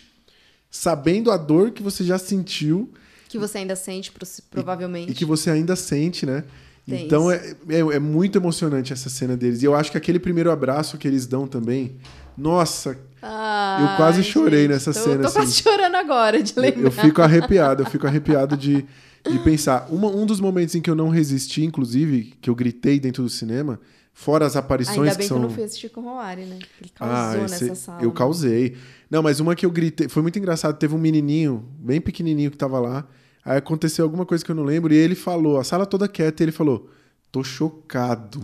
sabendo 0.71 1.33
a 1.33 1.37
dor 1.37 1.73
que 1.73 1.83
você 1.83 2.05
já 2.05 2.17
sentiu 2.19 2.91
Que 3.29 3.39
você 3.39 3.59
ainda 3.59 3.75
sente, 3.77 4.11
pro- 4.13 4.27
provavelmente. 4.51 5.11
e 5.11 5.15
que 5.15 5.25
você 5.25 5.51
ainda 5.51 5.75
sente, 5.77 6.25
né? 6.25 6.45
Tem 6.87 7.07
então 7.07 7.31
é, 7.31 7.55
é, 7.69 7.79
é 7.79 7.99
muito 7.99 8.37
emocionante 8.39 8.93
essa 8.93 9.09
cena 9.09 9.37
deles. 9.37 9.63
E 9.63 9.67
eu 9.67 9.75
acho 9.75 9.91
que 9.91 9.97
aquele 9.99 10.19
primeiro 10.19 10.51
abraço 10.51 10.99
que 10.99 11.07
eles 11.07 11.27
dão 11.27 11.47
também, 11.47 11.97
nossa, 12.37 12.99
Ai, 13.25 13.85
Eu 13.85 13.97
quase 13.97 14.25
chorei 14.25 14.63
gente, 14.63 14.71
nessa 14.73 14.93
tô, 14.93 14.99
cena, 14.99 15.21
Tô 15.21 15.27
assim. 15.29 15.37
quase 15.39 15.55
chorando 15.63 15.95
agora 15.95 16.43
de 16.43 16.53
eu, 16.57 16.61
lembrar. 16.63 16.83
eu 16.83 16.91
fico 16.91 17.23
arrepiado, 17.23 17.83
eu 17.85 17.87
fico 17.87 18.05
arrepiado 18.05 18.57
de, 18.57 18.85
de 19.31 19.39
pensar. 19.45 19.87
Uma- 19.91 20.09
um 20.09 20.27
dos 20.27 20.41
momentos 20.41 20.75
em 20.75 20.81
que 20.81 20.91
eu 20.91 20.95
não 20.97 21.09
resisti, 21.09 21.63
inclusive, 21.65 22.35
que 22.41 22.51
eu 22.51 22.55
gritei 22.57 22.99
dentro 22.99 23.23
do 23.23 23.29
cinema, 23.29 23.79
fora 24.13 24.45
as 24.45 24.57
aparições 24.57 24.99
Ainda 24.99 25.11
que 25.13 25.19
bem 25.19 25.29
são. 25.29 25.37
que 25.39 25.45
eu 25.45 25.49
não 25.49 25.55
fui 25.55 25.63
assistir 25.63 25.89
com 25.91 26.01
o 26.01 26.05
Roari, 26.05 26.43
né? 26.47 26.59
Ele 26.81 26.91
causou 26.93 27.45
esse- 27.45 27.65
nessa 27.65 27.75
sala. 27.77 28.03
Eu 28.03 28.09
né? 28.09 28.15
causei. 28.17 28.77
Não, 29.09 29.23
mas 29.23 29.39
uma 29.39 29.55
que 29.55 29.65
eu 29.65 29.71
gritei. 29.71 30.09
Foi 30.09 30.21
muito 30.21 30.37
engraçado. 30.41 30.77
Teve 30.77 30.93
um 30.93 30.99
menininho, 30.99 31.65
bem 31.79 32.01
pequenininho, 32.01 32.51
que 32.51 32.57
tava 32.57 32.81
lá. 32.81 33.07
Aí 33.45 33.59
aconteceu 33.59 34.05
alguma 34.05 34.25
coisa 34.25 34.45
que 34.45 34.51
eu 34.51 34.55
não 34.55 34.65
lembro. 34.65 34.93
E 34.93 34.97
ele 34.97 35.15
falou, 35.15 35.59
a 35.59 35.65
sala 35.65 35.87
toda 35.87 36.09
quieta, 36.09 36.43
e 36.43 36.45
ele 36.45 36.53
falou: 36.53 36.89
tô 37.31 37.43
chocado. 37.43 38.41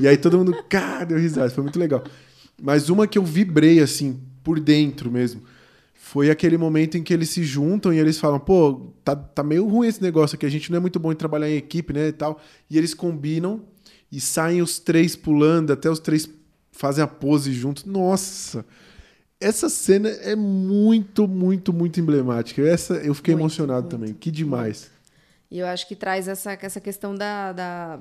e 0.00 0.06
aí 0.06 0.16
todo 0.16 0.38
mundo, 0.38 0.54
cara, 0.68 1.06
deu 1.06 1.18
risada. 1.18 1.50
Foi 1.50 1.62
muito 1.62 1.78
legal. 1.78 2.02
Mas 2.60 2.88
uma 2.88 3.06
que 3.06 3.18
eu 3.18 3.24
vibrei, 3.24 3.80
assim, 3.80 4.20
por 4.42 4.58
dentro 4.58 5.10
mesmo. 5.10 5.42
Foi 5.94 6.30
aquele 6.30 6.56
momento 6.56 6.96
em 6.96 7.02
que 7.02 7.12
eles 7.12 7.30
se 7.30 7.42
juntam 7.42 7.92
e 7.92 7.98
eles 7.98 8.18
falam, 8.18 8.38
pô, 8.38 8.92
tá, 9.04 9.16
tá 9.16 9.42
meio 9.42 9.66
ruim 9.66 9.88
esse 9.88 10.00
negócio 10.00 10.36
aqui, 10.36 10.46
a 10.46 10.48
gente 10.48 10.70
não 10.70 10.76
é 10.76 10.80
muito 10.80 11.00
bom 11.00 11.10
em 11.10 11.16
trabalhar 11.16 11.50
em 11.50 11.56
equipe, 11.56 11.92
né, 11.92 12.08
e 12.08 12.12
tal. 12.12 12.40
E 12.70 12.78
eles 12.78 12.94
combinam 12.94 13.62
e 14.10 14.20
saem 14.20 14.62
os 14.62 14.78
três 14.78 15.16
pulando, 15.16 15.72
até 15.72 15.90
os 15.90 15.98
três 15.98 16.28
fazem 16.70 17.02
a 17.02 17.08
pose 17.08 17.52
juntos. 17.52 17.84
Nossa! 17.84 18.64
Essa 19.40 19.68
cena 19.68 20.08
é 20.08 20.34
muito, 20.34 21.28
muito, 21.28 21.72
muito 21.72 22.00
emblemática. 22.00 22.62
Essa 22.62 22.94
eu 22.94 23.14
fiquei 23.14 23.34
Muito, 23.34 23.42
emocionado 23.44 23.82
muito, 23.82 23.90
também. 23.90 24.14
Que 24.14 24.30
demais. 24.30 24.90
E 25.50 25.58
eu 25.58 25.66
acho 25.66 25.86
que 25.86 25.94
traz 25.94 26.26
essa, 26.26 26.52
essa 26.60 26.80
questão 26.80 27.14
da, 27.14 27.52
da 27.52 28.00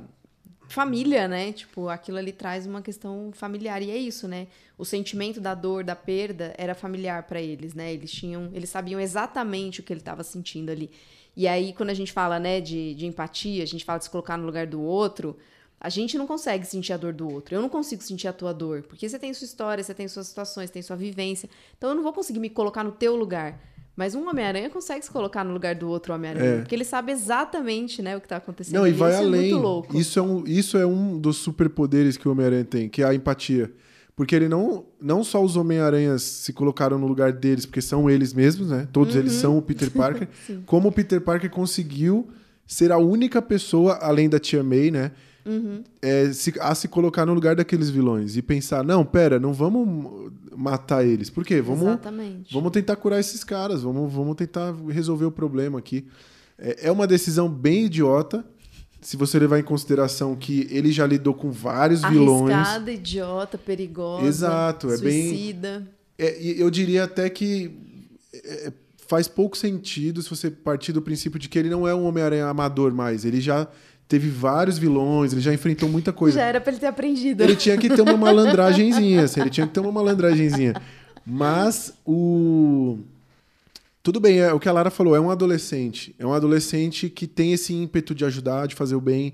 família, 0.69 1.27
né? 1.27 1.51
Tipo, 1.51 1.89
aquilo 1.89 2.17
ali 2.17 2.31
traz 2.31 2.65
uma 2.65 2.81
questão 2.81 3.31
familiar. 3.33 3.81
E 3.81 3.91
é 3.91 3.97
isso, 3.97 4.27
né? 4.27 4.47
O 4.77 4.85
sentimento 4.85 5.39
da 5.41 5.53
dor, 5.53 5.83
da 5.83 5.95
perda, 5.95 6.53
era 6.57 6.73
familiar 6.73 7.23
para 7.23 7.41
eles, 7.41 7.73
né? 7.73 7.93
Eles 7.93 8.11
tinham, 8.11 8.49
eles 8.53 8.69
sabiam 8.69 8.99
exatamente 8.99 9.81
o 9.81 9.83
que 9.83 9.91
ele 9.91 10.01
estava 10.01 10.23
sentindo 10.23 10.71
ali. 10.71 10.89
E 11.35 11.47
aí, 11.47 11.73
quando 11.73 11.89
a 11.89 11.93
gente 11.93 12.13
fala, 12.13 12.39
né, 12.39 12.61
de, 12.61 12.95
de 12.95 13.05
empatia, 13.05 13.61
a 13.61 13.67
gente 13.67 13.83
fala 13.83 13.99
de 13.99 14.05
se 14.05 14.09
colocar 14.09 14.37
no 14.37 14.45
lugar 14.45 14.65
do 14.65 14.81
outro, 14.81 15.37
a 15.85 15.89
gente 15.89 16.17
não 16.17 16.25
consegue 16.27 16.65
sentir 16.65 16.93
a 16.93 16.97
dor 16.97 17.13
do 17.13 17.29
outro. 17.31 17.53
Eu 17.55 17.61
não 17.61 17.69
consigo 17.69 18.01
sentir 18.01 18.27
a 18.27 18.33
tua 18.33 18.53
dor, 18.53 18.83
porque 18.89 19.07
você 19.07 19.19
tem 19.19 19.33
sua 19.33 19.45
história, 19.45 19.83
você 19.83 19.93
tem 19.93 20.07
suas 20.07 20.27
situações, 20.27 20.69
tem 20.69 20.81
sua 20.81 20.95
vivência. 20.95 21.47
Então 21.77 21.89
eu 21.91 21.95
não 21.95 22.03
vou 22.03 22.13
conseguir 22.13 22.39
me 22.39 22.49
colocar 22.49 22.83
no 22.83 22.91
teu 22.91 23.15
lugar. 23.15 23.59
Mas 23.95 24.13
um 24.13 24.27
Homem-Aranha 24.27 24.69
consegue 24.69 25.05
se 25.05 25.09
colocar 25.11 25.43
no 25.45 25.53
lugar 25.53 25.73
do 25.75 25.87
outro 25.87 26.13
Homem-Aranha, 26.13 26.55
É. 26.55 26.57
porque 26.59 26.75
ele 26.75 26.83
sabe 26.83 27.11
exatamente, 27.13 28.01
né, 28.01 28.17
o 28.17 28.19
que 28.21 28.27
tá 28.27 28.37
acontecendo. 28.37 28.75
Não, 28.75 28.85
e 28.85 28.89
ali. 28.89 28.97
vai 28.97 29.11
Isso 29.13 29.21
além. 29.23 29.39
É 29.39 29.43
muito 29.51 29.61
louco. 29.63 29.97
Isso 29.97 30.19
é 30.19 30.21
um, 30.21 30.43
isso 30.45 30.77
é 30.77 30.85
um 30.85 31.17
dos 31.17 31.37
superpoderes 31.37 32.17
que 32.17 32.27
o 32.27 32.31
Homem-Aranha 32.31 32.65
tem, 32.65 32.89
que 32.89 33.01
é 33.01 33.05
a 33.05 33.13
empatia. 33.13 33.71
Porque 34.15 34.35
ele 34.35 34.47
não, 34.49 34.85
não 34.99 35.23
só 35.23 35.43
os 35.43 35.55
Homem-Aranhas 35.55 36.21
se 36.23 36.51
colocaram 36.53 36.97
no 36.97 37.05
lugar 37.07 37.31
deles, 37.33 37.65
porque 37.65 37.81
são 37.81 38.09
eles 38.09 38.33
mesmos, 38.33 38.69
né? 38.69 38.87
Todos 38.91 39.15
eles 39.15 39.33
Uhum. 39.35 39.39
são 39.41 39.57
o 39.57 39.61
Peter 39.61 39.89
Parker. 39.91 40.27
como 40.65 40.87
o 40.89 40.91
Peter 40.91 41.19
Parker 41.21 41.49
conseguiu 41.49 42.27
ser 42.67 42.91
a 42.91 42.97
única 42.97 43.41
pessoa, 43.41 43.99
além 44.01 44.27
da 44.29 44.39
Tia 44.39 44.63
May, 44.63 44.89
né? 44.91 45.11
Uhum. 45.45 45.83
é, 46.01 46.31
se- 46.33 46.53
a 46.59 46.73
se 46.73 46.87
colocar 46.87 47.25
no 47.25 47.33
lugar 47.33 47.55
daqueles 47.55 47.89
vilões 47.89 48.35
e 48.35 48.41
pensar, 48.41 48.83
não, 48.83 49.05
pera, 49.05 49.39
não 49.39 49.53
vamos 49.53 50.31
matar 50.55 51.05
eles. 51.05 51.29
Por 51.29 51.45
quê? 51.45 51.61
Vamos, 51.61 51.83
Exatamente. 51.83 52.53
vamos 52.53 52.71
tentar 52.71 52.95
curar 52.95 53.19
esses 53.19 53.43
caras, 53.43 53.83
vamos, 53.83 54.11
vamos 54.11 54.35
tentar 54.35 54.73
resolver 54.89 55.25
o 55.25 55.31
problema 55.31 55.77
aqui. 55.79 56.05
É, 56.57 56.87
é 56.87 56.91
uma 56.91 57.05
decisão 57.05 57.47
bem 57.49 57.85
idiota, 57.85 58.43
se 59.01 59.15
você 59.17 59.37
levar 59.37 59.59
em 59.59 59.63
consideração 59.63 60.35
que 60.35 60.67
ele 60.71 60.91
já 60.91 61.05
lidou 61.05 61.33
com 61.33 61.51
vários 61.51 62.01
vilões. 62.01 62.55
Arriscada, 62.55 62.91
idiota, 62.91 63.57
perigosa. 63.57 64.25
Exato, 64.25 64.89
é 64.91 64.97
bem- 64.97 65.29
suicida. 65.29 65.87
É, 66.17 66.41
e 66.41 66.59
eu 66.59 66.71
diria 66.71 67.03
até 67.03 67.29
que 67.29 67.71
é, 68.33 68.71
faz 69.07 69.27
pouco 69.27 69.55
sentido 69.55 70.21
se 70.23 70.29
você 70.29 70.49
partir 70.49 70.91
do 70.91 71.01
princípio 71.01 71.37
de 71.37 71.47
que 71.47 71.59
ele 71.59 71.69
não 71.69 71.87
é 71.87 71.93
um 71.93 72.05
Homem-Aranha 72.05 72.47
amador 72.47 72.91
mais. 72.93 73.25
Ele 73.25 73.39
já 73.39 73.67
teve 74.07 74.29
vários 74.29 74.77
vilões, 74.77 75.31
ele 75.33 75.41
já 75.41 75.53
enfrentou 75.53 75.89
muita 75.89 76.13
coisa. 76.13 76.39
Já 76.39 76.45
era 76.45 76.61
pra 76.61 76.71
ele 76.71 76.79
ter 76.79 76.87
aprendido. 76.87 77.41
Ele 77.41 77.55
tinha 77.55 77.77
que 77.77 77.89
ter 77.89 78.01
uma 78.01 78.17
malandragenzinha, 78.17 79.23
assim, 79.23 79.41
ele 79.41 79.49
tinha 79.49 79.67
que 79.67 79.73
ter 79.73 79.79
uma 79.79 79.91
malandragenzinha. 79.91 80.73
Mas 81.25 81.93
o. 82.05 82.99
Tudo 84.03 84.19
bem, 84.19 84.39
é 84.39 84.53
o 84.53 84.59
que 84.59 84.69
a 84.69 84.71
Lara 84.71 84.91
falou, 84.91 85.15
é 85.15 85.19
um 85.19 85.31
adolescente. 85.31 86.13
É 86.19 86.25
um 86.25 86.33
adolescente 86.33 87.09
que 87.09 87.25
tem 87.25 87.53
esse 87.53 87.73
ímpeto 87.73 88.13
de 88.13 88.23
ajudar, 88.23 88.67
de 88.67 88.75
fazer 88.75 88.95
o 88.95 89.01
bem. 89.01 89.33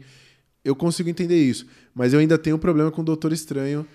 Eu 0.64 0.76
consigo 0.76 1.10
entender 1.10 1.44
isso. 1.44 1.66
Mas 1.94 2.14
eu 2.14 2.20
ainda 2.20 2.38
tenho 2.38 2.56
um 2.56 2.60
problema 2.60 2.90
com 2.90 3.02
o 3.02 3.04
Doutor 3.04 3.34
Estranho. 3.34 3.86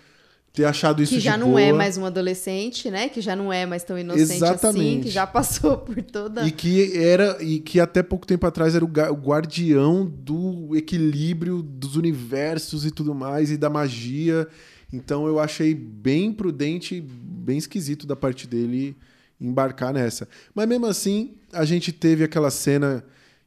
Ter 0.57 0.65
achado 0.65 1.03
isso 1.03 1.13
que 1.13 1.21
já 1.21 1.37
não 1.37 1.49
boa. 1.51 1.61
é 1.61 1.71
mais 1.71 1.99
um 1.99 2.07
adolescente, 2.07 2.91
né? 2.91 3.11
Que 3.11 3.21
já 3.21 3.37
não 3.37 3.53
é 3.53 3.67
mais 3.67 3.85
tão 3.85 3.99
inocente 3.99 4.23
assim, 4.33 4.37
Exatamente. 4.37 5.03
que 5.03 5.11
já 5.11 5.27
passou 5.27 5.77
por 5.85 6.03
toda. 6.03 6.47
E 6.47 6.51
que 6.51 6.97
era 6.97 7.37
e 7.43 7.59
que 7.59 7.79
até 7.79 8.03
pouco 8.03 8.27
tempo 8.27 8.47
atrás 8.47 8.75
era 8.75 8.83
o 8.83 8.89
guardião 8.89 10.07
do 10.07 10.75
equilíbrio 10.75 11.61
dos 11.61 11.95
universos 11.95 12.87
e 12.87 12.91
tudo 12.91 13.15
mais 13.15 13.51
e 13.51 13.59
da 13.59 13.69
magia. 13.69 14.49
Então 14.91 15.27
eu 15.27 15.39
achei 15.39 15.75
bem 15.75 16.33
prudente, 16.33 17.05
bem 17.07 17.59
esquisito 17.59 18.07
da 18.07 18.17
parte 18.17 18.47
dele 18.47 18.97
embarcar 19.39 19.93
nessa. 19.93 20.27
Mas 20.55 20.67
mesmo 20.67 20.87
assim, 20.87 21.35
a 21.53 21.67
gente 21.67 21.93
teve 21.93 22.25
aquela 22.25 22.51
cena 22.51 23.05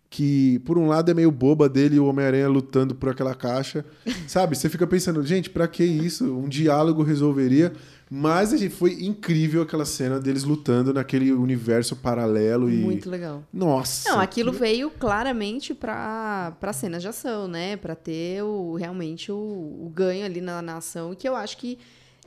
que 0.10 0.58
por 0.66 0.78
um 0.78 0.88
lado 0.88 1.12
é 1.12 1.14
meio 1.14 1.30
boba 1.32 1.70
dele 1.70 1.98
e 1.98 2.00
o 2.00 2.06
Homem-Aranha 2.06 2.48
lutando 2.50 2.96
por 2.96 3.10
aquela 3.10 3.36
caixa. 3.36 3.86
Sabe? 4.28 4.58
Você 4.58 4.68
fica 4.70 4.88
pensando, 4.88 5.24
gente, 5.26 5.50
pra 5.50 5.68
que 5.68 5.84
isso? 5.84 6.36
Um 6.36 6.48
diálogo 6.50 7.04
resolveria. 7.04 7.72
Mas 8.12 8.52
a 8.52 8.58
gente- 8.58 8.74
foi 8.74 8.94
incrível 9.04 9.62
aquela 9.62 9.86
cena 9.86 10.20
deles 10.20 10.44
lutando 10.44 10.92
naquele 10.92 11.32
universo 11.32 11.96
paralelo 11.96 12.68
e 12.72 12.78
Muito 12.78 13.08
legal. 13.08 13.44
nossa. 13.54 14.10
Não, 14.10 14.20
aquilo 14.20 14.52
veio 14.52 14.90
claramente 14.90 15.76
para 15.76 16.54
para 16.60 16.74
cenas 16.74 17.04
de 17.04 17.08
ação, 17.08 17.48
né? 17.48 17.78
Para 17.78 17.94
ter 17.94 18.42
o, 18.42 18.74
realmente 18.74 19.32
o, 19.32 19.36
o 19.36 19.92
ganho 19.94 20.26
ali 20.26 20.42
na, 20.42 20.60
na 20.60 20.78
ação, 20.78 21.14
que 21.14 21.30
eu 21.30 21.36
acho 21.36 21.56
que 21.58 21.78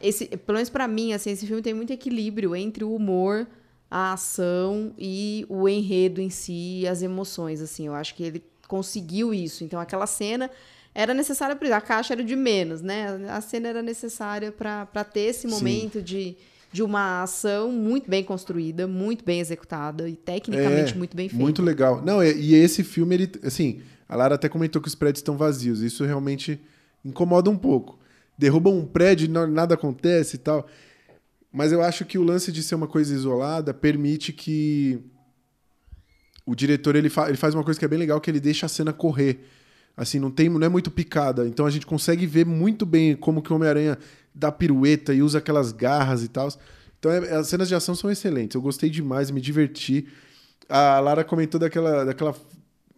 esse, 0.01 0.27
pelo 0.27 0.55
menos 0.57 0.71
para 0.71 0.87
mim, 0.87 1.15
assim, 1.15 1.31
esse 1.31 1.49
filme 1.49 1.61
tem 1.63 1.75
muito 1.75 1.93
equilíbrio 1.93 2.55
entre 2.55 2.85
o 2.85 2.95
humor, 2.95 3.45
a 3.95 4.15
ação 4.15 4.95
e 4.99 5.45
o 5.51 5.69
enredo 5.69 6.19
em 6.19 6.31
si, 6.31 6.81
e 6.81 6.89
as 6.89 7.03
emoções, 7.03 7.61
assim. 7.61 7.87
Eu 7.89 7.95
acho 7.95 8.15
que 8.15 8.23
ele 8.23 8.43
conseguiu 8.67 9.35
isso. 9.35 9.63
Então, 9.65 9.79
aquela 9.79 10.07
cena 10.07 10.51
era 10.95 11.13
necessária 11.13 11.55
para 11.55 11.77
a 11.77 11.81
caixa 11.81 12.15
era 12.15 12.25
de 12.25 12.35
menos, 12.35 12.81
né? 12.81 13.29
A 13.29 13.43
cena 13.43 13.69
era 13.69 13.83
necessária 13.83 14.51
para 14.51 15.05
ter 15.05 15.21
esse 15.21 15.43
Sim. 15.43 15.55
momento 15.55 16.01
de 16.01 16.35
de 16.73 16.83
uma 16.83 17.23
ação 17.23 17.71
muito 17.71 18.09
bem 18.09 18.25
construída, 18.25 18.87
muito 18.87 19.23
bem 19.23 19.41
executada 19.41 20.09
e 20.09 20.17
tecnicamente 20.17 20.95
É, 20.95 20.97
muito 20.97 21.15
bem 21.15 21.29
feita. 21.29 21.43
Muito 21.45 21.61
legal. 21.61 22.01
Não, 22.03 22.25
e, 22.25 22.55
esse 22.55 22.83
filme, 22.83 23.15
ele, 23.15 23.31
assim, 23.45 23.83
a 24.09 24.17
Lara 24.17 24.37
até 24.37 24.49
comentou 24.49 24.81
que 24.81 24.89
os 24.89 24.95
prédios 24.95 25.19
estão 25.19 25.37
vazios. 25.37 25.83
Isso 25.83 26.03
realmente 26.03 26.59
incomoda 27.05 27.51
um 27.51 27.59
pouco. 27.59 27.99
Derrubam 28.39 28.75
um 28.75 28.87
prédio 28.87 29.27
e 29.27 29.29
nada 29.29 29.75
acontece 29.75 30.37
e 30.37 30.39
tal. 30.39 30.67
Mas 31.53 31.71
eu 31.71 31.83
acho 31.83 32.05
que 32.05 32.17
o 32.19 32.23
lance 32.23 32.51
de 32.51 32.63
ser 32.63 32.75
uma 32.75 32.87
coisa 32.87 33.13
isolada 33.15 33.75
permite 33.75 34.33
que 34.33 34.99
o 36.47 36.55
diretor 36.55 36.97
ele, 36.97 37.09
fa- 37.11 37.29
ele 37.29 37.37
faz 37.37 37.55
uma 37.55 37.63
coisa 37.63 37.79
que 37.79 37.85
é 37.85 37.89
bem 37.89 37.99
legal, 37.99 38.21
que 38.21 38.31
ele 38.31 38.41
deixa 38.41 38.67
a 38.67 38.69
cena 38.69 38.93
correr. 38.93 39.47
Assim, 39.97 40.19
não 40.19 40.31
tem, 40.31 40.49
não 40.49 40.65
é 40.65 40.69
muito 40.69 40.91
picada. 40.91 41.47
Então 41.47 41.67
a 41.67 41.71
gente 41.71 41.85
consegue 41.87 42.27
ver 42.27 42.47
muito 42.47 42.87
bem 42.87 43.15
como 43.15 43.43
que 43.43 43.53
o 43.53 43.57
Homem-Aranha 43.57 43.99
dá 44.35 44.51
pirueta 44.51 45.13
e 45.13 45.23
usa 45.23 45.39
aquelas 45.39 45.71
garras 45.73 46.25
e 46.25 46.29
tal. 46.29 46.49
Então 46.99 47.13
é- 47.13 47.37
as 47.37 47.49
cenas 47.49 47.69
de 47.69 47.75
ação 47.75 47.95
são 47.95 48.11
excelentes. 48.11 48.55
Eu 48.55 48.63
gostei 48.63 48.89
demais, 48.89 49.31
me 49.31 49.41
diverti. 49.41 50.07
A 50.69 50.99
Lara 51.01 51.23
comentou 51.23 51.61
daquela, 51.61 52.05
daquela, 52.07 52.35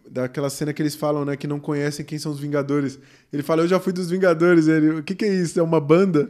daquela 0.09 0.49
cena 0.49 0.71
que 0.71 0.81
eles 0.81 0.95
falam, 0.95 1.25
né, 1.25 1.35
que 1.35 1.45
não 1.45 1.59
conhecem 1.59 2.05
quem 2.05 2.17
são 2.17 2.31
os 2.31 2.39
Vingadores. 2.39 2.97
Ele 3.33 3.43
fala, 3.43 3.63
eu 3.63 3.67
já 3.67 3.79
fui 3.81 3.91
dos 3.91 4.09
Vingadores. 4.09 4.67
Ele, 4.69 4.99
o 4.99 5.03
que, 5.03 5.13
que 5.13 5.25
é 5.25 5.33
isso? 5.33 5.59
É 5.59 5.63
uma 5.63 5.81
banda? 5.81 6.29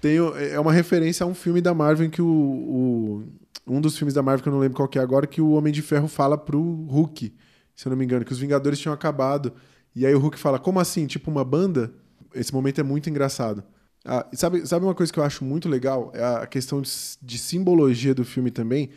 Tem, 0.00 0.20
o- 0.20 0.36
é 0.36 0.58
uma 0.60 0.72
referência 0.72 1.24
a 1.24 1.26
um 1.26 1.34
filme 1.34 1.60
da 1.60 1.74
Marvel 1.74 2.10
que 2.10 2.22
o, 2.22 2.26
o- 2.26 3.24
um 3.66 3.80
dos 3.80 3.96
filmes 3.96 4.14
da 4.14 4.22
Marvel 4.22 4.42
que 4.42 4.48
eu 4.48 4.52
não 4.52 4.60
lembro 4.60 4.76
qual 4.76 4.88
é 4.94 4.98
agora 4.98 5.26
que 5.26 5.40
o 5.40 5.50
Homem 5.52 5.72
de 5.72 5.82
Ferro 5.82 6.06
fala 6.08 6.38
pro 6.38 6.60
Hulk, 6.62 7.34
se 7.74 7.86
eu 7.86 7.90
não 7.90 7.96
me 7.96 8.04
engano, 8.04 8.24
que 8.24 8.32
os 8.32 8.38
Vingadores 8.38 8.78
tinham 8.78 8.94
acabado. 8.94 9.52
E 9.94 10.06
aí 10.06 10.14
o 10.14 10.18
Hulk 10.18 10.38
fala: 10.38 10.58
"Como 10.58 10.78
assim? 10.80 11.06
Tipo 11.06 11.30
uma 11.30 11.44
banda?" 11.44 11.92
Esse 12.34 12.52
momento 12.52 12.80
é 12.80 12.84
muito 12.84 13.08
engraçado. 13.10 13.64
Ah, 14.04 14.26
sabe, 14.34 14.64
sabe 14.66 14.84
uma 14.84 14.94
coisa 14.94 15.12
que 15.12 15.18
eu 15.18 15.24
acho 15.24 15.44
muito 15.44 15.68
legal? 15.68 16.12
É 16.14 16.22
a 16.24 16.46
questão 16.46 16.80
de, 16.80 16.90
de 17.20 17.38
simbologia 17.38 18.14
do 18.14 18.24
filme 18.24 18.50
também, 18.50 18.90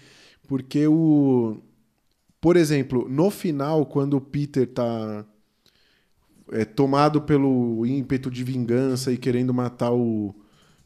porque 0.47 0.87
o 0.87 1.57
por 2.41 2.57
exemplo, 2.57 3.07
no 3.09 3.29
final 3.31 3.85
quando 3.85 4.15
o 4.17 4.21
Peter 4.21 4.67
tá 4.67 5.25
é, 6.51 6.65
tomado 6.65 7.21
pelo 7.21 7.85
ímpeto 7.85 8.29
de 8.31 8.43
vingança 8.43 9.11
e 9.11 9.17
querendo 9.17 9.53
matar 9.53 9.91
o, 9.91 10.35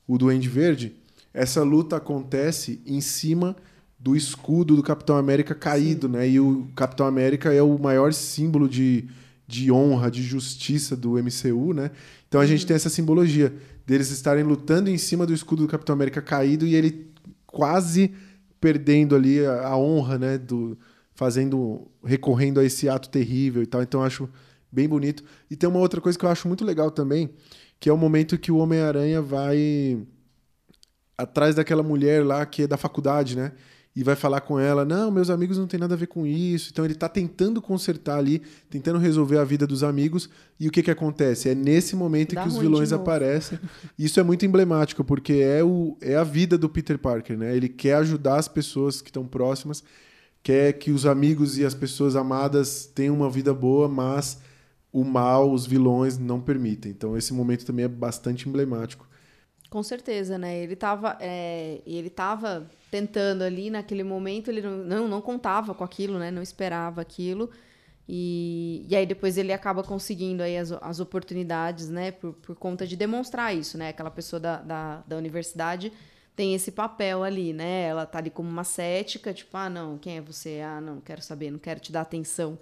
o 0.08 0.18
Duende 0.18 0.50
Verde, 0.50 0.96
essa 1.34 1.64
luta 1.64 1.96
acontece 1.96 2.82
em 2.86 3.02
cima 3.02 3.56
do 4.00 4.16
escudo 4.16 4.76
do 4.76 4.84
Capitão 4.84 5.16
América 5.16 5.56
caído, 5.56 6.10
né? 6.10 6.28
E 6.28 6.40
o 6.40 6.68
Capitão 6.76 7.08
América 7.08 7.54
é 7.54 7.62
o 7.62 7.78
maior 7.80 8.14
símbolo 8.14 8.68
de, 8.68 9.08
de 9.48 9.72
honra, 9.72 10.12
de 10.12 10.22
justiça 10.22 10.96
do 10.96 11.14
MCU, 11.14 11.74
né? 11.74 11.90
Então 12.28 12.42
a 12.42 12.46
gente 12.46 12.66
tem 12.66 12.76
essa 12.76 12.90
simbologia 12.90 13.54
deles 13.86 14.12
estarem 14.12 14.44
lutando 14.44 14.90
em 14.90 14.98
cima 14.98 15.26
do 15.26 15.34
escudo 15.34 15.64
do 15.64 15.70
Capitão 15.70 15.94
América 15.94 16.22
caído 16.22 16.68
e 16.68 16.76
ele 16.76 17.12
quase 17.48 18.14
perdendo 18.60 19.16
ali 19.16 19.46
a, 19.46 19.70
a 19.70 19.78
honra, 19.78 20.18
né? 20.18 20.38
Do, 20.38 20.78
fazendo, 21.16 21.88
recorrendo 22.04 22.60
a 22.60 22.66
esse 22.66 22.90
ato 22.90 23.10
terrível 23.10 23.64
e 23.64 23.66
tal. 23.66 23.82
Então 23.82 24.02
eu 24.02 24.06
acho 24.06 24.30
bem 24.72 24.90
bonito. 24.90 25.24
E 25.50 25.56
tem 25.56 25.70
uma 25.70 25.80
outra 25.80 26.02
coisa 26.02 26.18
que 26.18 26.26
eu 26.26 26.30
acho 26.30 26.48
muito 26.48 26.66
legal 26.66 26.90
também, 26.92 27.30
que 27.80 27.90
é 27.90 27.94
o 27.94 27.98
momento 27.98 28.38
que 28.38 28.52
o 28.52 28.58
Homem-Aranha 28.58 29.22
vai 29.22 29.98
atrás 31.18 31.56
daquela 31.56 31.84
mulher 31.84 32.26
lá 32.26 32.46
que 32.46 32.64
é 32.64 32.68
da 32.68 32.78
faculdade, 32.78 33.36
né? 33.36 33.52
E 33.96 34.04
vai 34.04 34.16
falar 34.16 34.42
com 34.42 34.60
ela, 34.60 34.84
não, 34.84 35.12
meus 35.12 35.30
amigos 35.30 35.56
não 35.56 35.68
tem 35.68 35.80
nada 35.80 35.94
a 35.94 35.98
ver 35.98 36.08
com 36.08 36.26
isso. 36.26 36.70
Então 36.72 36.84
ele 36.84 36.96
tá 36.96 37.08
tentando 37.08 37.62
consertar 37.62 38.18
ali, 38.18 38.42
tentando 38.68 38.98
resolver 38.98 39.38
a 39.38 39.44
vida 39.44 39.68
dos 39.68 39.84
amigos. 39.84 40.28
E 40.60 40.68
o 40.68 40.72
que 40.72 40.82
que 40.82 40.90
acontece? 40.90 41.50
É 41.50 41.54
nesse 41.54 41.96
momento 41.96 42.34
Dá 42.34 42.42
que 42.42 42.48
os 42.48 42.58
vilões 42.58 42.92
aparecem. 42.92 43.60
Isso 43.98 44.20
é 44.20 44.24
muito 44.24 44.48
emblemático, 44.48 45.04
porque 45.04 45.34
é, 45.34 45.64
o, 45.64 45.96
é 46.02 46.16
a 46.16 46.24
vida 46.24 46.58
do 46.58 46.68
Peter 46.68 46.98
Parker, 46.98 47.38
né? 47.38 47.56
Ele 47.56 47.70
quer 47.70 47.98
ajudar 47.98 48.38
as 48.38 48.48
pessoas 48.48 49.00
que 49.00 49.10
estão 49.10 49.28
próximas, 49.28 49.84
quer 50.42 50.74
que 50.74 50.90
os 50.90 51.06
amigos 51.06 51.60
e 51.60 51.66
as 51.66 51.76
pessoas 51.76 52.16
amadas 52.16 52.88
tenham 52.96 53.16
uma 53.16 53.30
vida 53.30 53.54
boa, 53.54 53.88
mas 53.88 54.40
o 54.94 55.04
mal, 55.04 55.52
os 55.52 55.66
vilões 55.66 56.20
não 56.20 56.40
permitem. 56.40 56.92
Então 56.92 57.18
esse 57.18 57.34
momento 57.34 57.66
também 57.66 57.86
é 57.86 57.88
bastante 57.88 58.48
emblemático. 58.48 59.10
Com 59.70 59.82
certeza, 59.82 60.38
né? 60.38 60.56
Ele 60.60 60.76
tava, 60.76 61.18
é, 61.20 61.82
ele 61.84 62.12
tava 62.12 62.70
tentando 62.92 63.42
ali 63.42 63.72
naquele 63.72 64.04
momento, 64.04 64.52
ele 64.52 64.62
não, 64.62 64.78
não, 64.78 65.08
não 65.08 65.20
contava 65.22 65.74
com 65.74 65.84
aquilo, 65.84 66.20
né? 66.20 66.30
Não 66.30 66.44
esperava 66.44 67.02
aquilo. 67.02 67.50
E, 68.08 68.86
e 68.88 68.96
aí 68.96 69.06
depois 69.06 69.36
ele 69.36 69.52
acaba 69.52 69.82
conseguindo 69.82 70.44
aí 70.44 70.58
as, 70.58 70.72
as 70.74 71.00
oportunidades, 71.00 71.90
né? 71.90 72.12
Por, 72.12 72.34
por 72.34 72.56
conta 72.56 72.86
de 72.86 72.96
demonstrar 72.96 73.56
isso, 73.56 73.80
né? 73.80 73.90
Aquela 73.90 74.12
pessoa 74.12 74.40
da, 74.40 74.58
da, 74.58 75.04
da 75.08 75.18
universidade 75.18 75.92
tem 76.36 76.54
esse 76.54 76.72
papel 76.72 77.24
ali, 77.24 77.52
né? 77.52 77.86
Ela 77.88 78.06
tá 78.06 78.20
ali 78.20 78.30
como 78.30 78.48
uma 78.48 78.64
cética, 78.64 79.34
tipo, 79.34 79.58
ah, 79.58 79.70
não, 79.72 79.98
quem 79.98 80.18
é 80.18 80.22
você? 80.22 80.62
Ah, 80.64 80.80
não, 80.80 81.02
quero 81.02 81.22
saber, 81.24 81.50
não 81.50 81.60
quero 81.60 81.80
te 81.80 81.92
dar 81.92 82.02
atenção. 82.02 82.60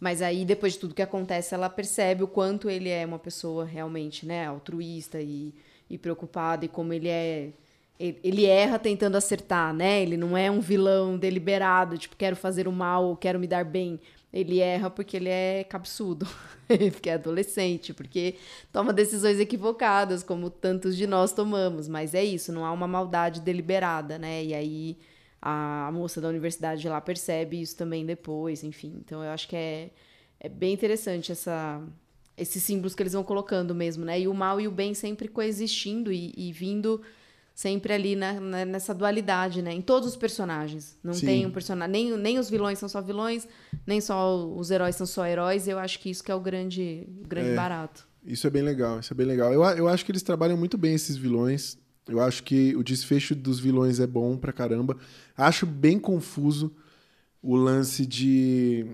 Mas 0.00 0.22
aí, 0.22 0.46
depois 0.46 0.72
de 0.72 0.78
tudo 0.78 0.94
que 0.94 1.02
acontece, 1.02 1.54
ela 1.54 1.68
percebe 1.68 2.24
o 2.24 2.28
quanto 2.28 2.70
ele 2.70 2.88
é 2.88 3.04
uma 3.04 3.18
pessoa 3.18 3.66
realmente, 3.66 4.24
né, 4.24 4.46
altruísta 4.46 5.20
e, 5.20 5.54
e 5.90 5.98
preocupada, 5.98 6.64
e 6.64 6.68
como 6.68 6.94
ele 6.94 7.08
é. 7.08 7.50
Ele, 7.98 8.18
ele 8.24 8.46
erra 8.46 8.78
tentando 8.78 9.16
acertar, 9.16 9.74
né? 9.74 10.00
Ele 10.00 10.16
não 10.16 10.34
é 10.34 10.50
um 10.50 10.58
vilão 10.58 11.18
deliberado, 11.18 11.98
tipo, 11.98 12.16
quero 12.16 12.34
fazer 12.34 12.66
o 12.66 12.72
mal, 12.72 13.14
quero 13.14 13.38
me 13.38 13.46
dar 13.46 13.62
bem. 13.62 14.00
Ele 14.32 14.58
erra 14.60 14.88
porque 14.88 15.18
ele 15.18 15.28
é 15.28 15.64
cabeçudo, 15.64 16.26
porque 16.92 17.10
é 17.10 17.14
adolescente, 17.14 17.92
porque 17.92 18.36
toma 18.72 18.90
decisões 18.92 19.38
equivocadas, 19.38 20.22
como 20.22 20.48
tantos 20.48 20.96
de 20.96 21.06
nós 21.06 21.32
tomamos. 21.32 21.88
Mas 21.88 22.14
é 22.14 22.24
isso, 22.24 22.52
não 22.52 22.64
há 22.64 22.72
uma 22.72 22.88
maldade 22.88 23.42
deliberada, 23.42 24.18
né? 24.18 24.44
E 24.44 24.54
aí 24.54 24.96
a 25.42 25.90
moça 25.92 26.20
da 26.20 26.28
universidade 26.28 26.88
lá 26.88 27.00
percebe 27.00 27.60
isso 27.60 27.76
também 27.76 28.04
depois, 28.04 28.62
enfim. 28.62 28.94
Então 29.04 29.22
eu 29.24 29.30
acho 29.30 29.48
que 29.48 29.56
é, 29.56 29.90
é 30.38 30.48
bem 30.48 30.72
interessante 30.74 31.32
essa, 31.32 31.82
esses 32.36 32.62
símbolos 32.62 32.94
que 32.94 33.02
eles 33.02 33.12
vão 33.12 33.22
colocando 33.24 33.74
mesmo, 33.74 34.04
né? 34.04 34.20
E 34.20 34.28
o 34.28 34.34
mal 34.34 34.60
e 34.60 34.68
o 34.68 34.70
bem 34.70 34.92
sempre 34.94 35.28
coexistindo 35.28 36.12
e, 36.12 36.32
e 36.36 36.52
vindo 36.52 37.00
sempre 37.54 37.92
ali 37.92 38.16
na, 38.16 38.34
na- 38.40 38.64
nessa 38.64 38.94
dualidade, 38.94 39.60
né? 39.62 39.72
Em 39.72 39.82
todos 39.82 40.08
os 40.08 40.16
personagens. 40.16 40.98
Não 41.02 41.12
Sim. 41.14 41.26
tem 41.26 41.46
um 41.46 41.50
personagem. 41.50 41.92
Nem, 41.92 42.16
nem 42.18 42.38
os 42.38 42.48
vilões 42.48 42.78
são 42.78 42.88
só 42.88 43.00
vilões, 43.02 43.46
nem 43.86 44.00
só 44.00 44.46
os 44.46 44.70
heróis 44.70 44.96
são 44.96 45.06
só 45.06 45.26
heróis. 45.26 45.66
Eu 45.68 45.78
acho 45.78 45.98
que 46.00 46.10
isso 46.10 46.22
que 46.24 46.30
é 46.30 46.34
o 46.34 46.40
grande, 46.40 47.06
o 47.22 47.28
grande 47.28 47.50
É. 47.50 47.54
barato. 47.54 48.06
Isso 48.24 48.46
é 48.46 48.50
bem 48.50 48.62
legal, 48.62 49.00
isso 49.00 49.12
é 49.12 49.16
bem 49.16 49.26
legal. 49.26 49.52
Eu, 49.52 49.62
eu 49.62 49.88
acho 49.88 50.04
que 50.04 50.12
eles 50.12 50.22
trabalham 50.22 50.56
muito 50.56 50.76
bem 50.76 50.94
esses 50.94 51.16
vilões. 51.16 51.78
Eu 52.08 52.20
acho 52.20 52.42
que 52.42 52.74
o 52.76 52.82
desfecho 52.82 53.34
dos 53.34 53.60
vilões 53.60 54.00
é 54.00 54.06
bom 54.06 54.36
pra 54.36 54.52
caramba. 54.52 54.96
Acho 55.36 55.66
bem 55.66 55.98
confuso 55.98 56.72
o 57.42 57.56
lance 57.56 58.06
de 58.06 58.86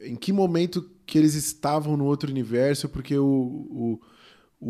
em 0.00 0.16
que 0.16 0.32
momento 0.32 0.90
que 1.06 1.18
eles 1.18 1.34
estavam 1.34 1.96
no 1.96 2.04
outro 2.06 2.30
universo, 2.30 2.88
porque 2.88 3.18
o, 3.18 3.26
o, 3.26 4.00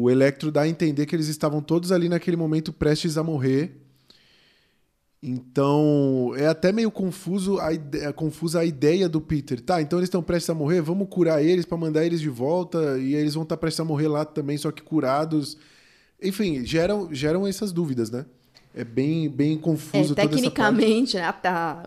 o 0.05 0.11
Electro 0.11 0.53
dá 0.53 0.63
a 0.63 0.69
entender 0.69 1.07
que 1.07 1.17
eles 1.17 1.29
estavam 1.29 1.63
todos 1.63 1.93
ali 1.93 2.09
naquele 2.09 2.37
momento 2.37 2.73
prestes 2.73 3.19
a 3.19 3.25
morrer. 3.25 3.83
Então, 5.23 6.33
é 6.37 6.47
até 6.47 6.71
meio 6.73 6.91
confuso 6.91 7.59
a, 7.59 7.73
ide- 7.73 7.99
é 7.99 8.13
confusa 8.13 8.61
a 8.61 8.65
ideia 8.65 9.09
do 9.09 9.21
Peter. 9.21 9.61
Tá, 9.61 9.81
então 9.83 9.99
eles 9.99 10.07
estão 10.09 10.23
prestes 10.23 10.51
a 10.51 10.55
morrer, 10.55 10.81
vamos 10.83 11.09
curar 11.11 11.43
eles 11.43 11.65
pra 11.65 11.77
mandar 11.77 12.05
eles 12.05 12.21
de 12.21 12.29
volta 12.29 12.99
e 12.99 13.15
eles 13.15 13.35
vão 13.35 13.43
estar 13.43 13.57
prestes 13.57 13.81
a 13.81 13.85
morrer 13.85 14.09
lá 14.09 14.25
também, 14.25 14.57
só 14.59 14.71
que 14.71 14.83
curados. 14.83 15.57
Enfim, 16.23 16.65
geram, 16.65 17.13
geram 17.13 17.47
essas 17.47 17.73
dúvidas, 17.73 18.11
né? 18.11 18.25
É 18.75 18.85
bem, 18.85 19.27
bem 19.31 19.55
É, 19.55 19.59
confuso 19.59 20.15
toda 20.15 20.21
essa 20.21 20.29
parte. 20.29 20.35
tecnicamente, 20.37 21.17
né, 21.17 21.23
a, 21.23 21.83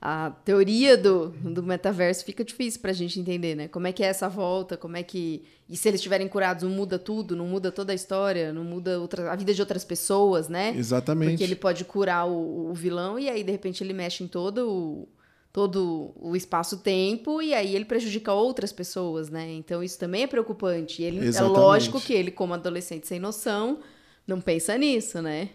a, 0.00 0.26
a 0.26 0.30
teoria 0.30 0.96
do, 0.96 1.28
do 1.28 1.62
metaverso 1.62 2.24
fica 2.24 2.42
difícil 2.42 2.80
pra 2.80 2.94
gente 2.94 3.20
entender, 3.20 3.54
né? 3.54 3.68
Como 3.68 3.86
é 3.86 3.92
que 3.92 4.02
é 4.02 4.06
essa 4.06 4.30
volta, 4.30 4.76
como 4.78 4.96
é 4.96 5.02
que... 5.02 5.42
E 5.68 5.76
se 5.76 5.88
eles 5.88 6.00
estiverem 6.00 6.26
curados, 6.28 6.62
não 6.64 6.70
muda 6.70 6.98
tudo, 6.98 7.36
não 7.36 7.46
muda 7.46 7.70
toda 7.70 7.92
a 7.92 7.94
história, 7.94 8.50
não 8.50 8.64
muda 8.64 8.98
outra, 8.98 9.30
a 9.30 9.36
vida 9.36 9.52
de 9.52 9.60
outras 9.60 9.84
pessoas, 9.84 10.48
né? 10.48 10.74
Exatamente. 10.74 11.32
Porque 11.32 11.44
ele 11.44 11.56
pode 11.56 11.84
curar 11.84 12.26
o, 12.26 12.70
o 12.70 12.74
vilão 12.74 13.18
e 13.18 13.28
aí, 13.28 13.44
de 13.44 13.52
repente, 13.52 13.84
ele 13.84 13.92
mexe 13.92 14.24
em 14.24 14.26
todo 14.26 14.66
o, 14.70 15.08
todo 15.52 16.12
o 16.16 16.34
espaço-tempo 16.34 17.42
e 17.42 17.52
aí 17.52 17.76
ele 17.76 17.84
prejudica 17.84 18.32
outras 18.32 18.72
pessoas, 18.72 19.28
né? 19.28 19.52
Então 19.52 19.82
isso 19.82 19.98
também 19.98 20.22
é 20.22 20.26
preocupante. 20.26 21.02
E 21.02 21.04
ele, 21.04 21.36
é 21.36 21.42
lógico 21.42 22.00
que 22.00 22.12
ele, 22.12 22.30
como 22.30 22.54
adolescente 22.54 23.06
sem 23.06 23.20
noção, 23.20 23.80
não 24.26 24.40
pensa 24.40 24.78
nisso, 24.78 25.20
né? 25.20 25.50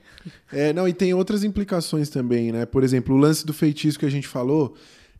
É, 0.52 0.72
não, 0.72 0.88
e 0.88 0.94
tem 0.94 1.14
outras 1.14 1.44
implicações 1.44 2.10
também, 2.10 2.52
né? 2.52 2.66
Por 2.66 2.84
exemplo, 2.84 3.16
o 3.16 3.18
lance 3.18 3.46
do 3.46 3.54
feitiço 3.54 3.98
que 3.98 4.06
a 4.06 4.12
gente 4.12 4.28
falou, 4.28 4.76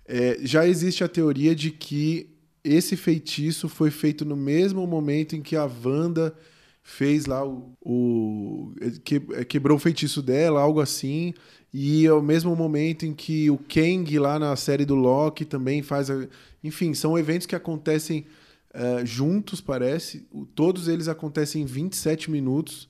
é, 0.06 0.38
já 0.42 0.68
existe 0.68 1.04
a 1.04 1.08
teoria 1.08 1.56
de 1.56 1.72
que 1.72 2.30
esse 2.64 2.96
feitiço 2.96 3.68
foi 3.68 3.90
feito 3.90 4.26
no 4.26 4.36
mesmo 4.36 4.86
momento 4.86 5.36
em 5.36 5.42
que 5.42 5.56
a 5.56 5.66
Wanda 5.66 6.36
fez 6.84 7.26
lá 7.26 7.46
o. 7.46 7.76
o 7.82 8.74
que, 9.04 9.20
quebrou 9.46 9.78
o 9.78 9.80
feitiço 9.80 10.22
dela, 10.22 10.62
algo 10.62 10.80
assim. 10.80 11.34
E 11.80 12.08
é 12.08 12.12
o 12.12 12.24
mesmo 12.24 12.56
momento 12.56 13.06
em 13.06 13.14
que 13.14 13.52
o 13.52 13.58
Kang, 13.60 14.18
lá 14.18 14.40
na 14.40 14.56
série 14.56 14.84
do 14.84 14.96
Loki, 14.96 15.46
também 15.46 15.84
faz. 15.84 16.10
A... 16.10 16.28
Enfim, 16.64 16.96
são 16.96 17.16
eventos 17.16 17.46
que 17.46 17.56
acontecem 17.56 18.26
eh, 18.74 19.06
juntos, 19.06 19.62
parece. 19.62 20.28
Todos 20.56 20.88
eles 20.88 21.08
acontecem 21.08 21.62
em 21.62 21.66
27 21.66 22.32
minutos 22.32 22.90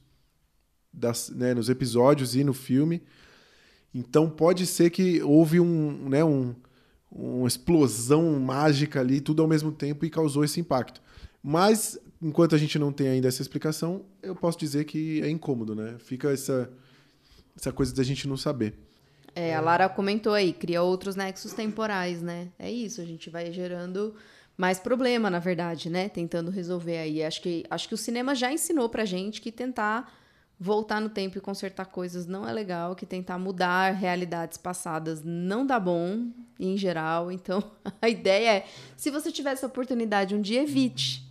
das, 0.93 1.29
né, 1.31 1.53
nos 1.53 1.67
episódios 1.67 2.33
e 2.33 2.45
no 2.45 2.53
filme. 2.53 3.03
Então 3.93 4.29
pode 4.29 4.65
ser 4.65 4.89
que 4.89 5.21
houve 5.21 5.59
um, 5.59 6.07
né, 6.07 6.23
um, 6.23 6.55
uma 7.11 7.45
explosão 7.49 8.39
mágica 8.39 9.01
ali, 9.01 9.19
tudo 9.19 9.41
ao 9.41 9.49
mesmo 9.49 9.73
tempo 9.73 10.05
e 10.05 10.09
causou 10.09 10.45
esse 10.45 10.61
impacto. 10.61 11.01
Mas 11.43 11.99
enquanto 12.21 12.55
a 12.55 12.57
gente 12.57 12.79
não 12.79 12.93
tem 12.93 13.09
ainda 13.09 13.27
essa 13.27 13.41
explicação, 13.41 14.05
eu 14.23 14.33
posso 14.33 14.57
dizer 14.57 14.85
que 14.85 15.21
é 15.21 15.29
incômodo, 15.29 15.75
né? 15.75 15.97
Fica 15.99 16.31
essa 16.31 16.71
essa 17.57 17.71
coisa 17.71 17.93
da 17.93 18.03
gente 18.03 18.27
não 18.27 18.37
saber. 18.37 18.73
É, 19.35 19.55
a 19.55 19.61
Lara 19.61 19.87
comentou 19.89 20.33
aí, 20.33 20.53
cria 20.53 20.81
outros 20.81 21.15
nexos 21.15 21.53
temporais, 21.53 22.21
né? 22.21 22.49
É 22.57 22.71
isso, 22.71 23.01
a 23.01 23.05
gente 23.05 23.29
vai 23.29 23.51
gerando 23.51 24.15
mais 24.57 24.79
problema, 24.79 25.29
na 25.29 25.39
verdade, 25.39 25.89
né? 25.89 26.09
Tentando 26.09 26.49
resolver 26.49 26.97
aí. 26.97 27.23
Acho 27.23 27.41
que, 27.41 27.63
acho 27.69 27.87
que 27.87 27.93
o 27.93 27.97
cinema 27.97 28.33
já 28.33 28.51
ensinou 28.51 28.89
pra 28.89 29.05
gente 29.05 29.39
que 29.39 29.51
tentar 29.51 30.11
voltar 30.59 30.99
no 30.99 31.09
tempo 31.09 31.37
e 31.37 31.41
consertar 31.41 31.85
coisas 31.85 32.25
não 32.25 32.47
é 32.47 32.51
legal, 32.51 32.95
que 32.95 33.05
tentar 33.05 33.37
mudar 33.37 33.93
realidades 33.93 34.57
passadas 34.57 35.21
não 35.23 35.65
dá 35.67 35.79
bom, 35.79 36.31
em 36.59 36.75
geral. 36.75 37.31
Então, 37.31 37.63
a 38.01 38.09
ideia 38.09 38.57
é, 38.57 38.65
se 38.95 39.11
você 39.11 39.31
tiver 39.31 39.51
essa 39.51 39.67
oportunidade 39.67 40.33
um 40.33 40.41
dia, 40.41 40.63
evite, 40.63 41.26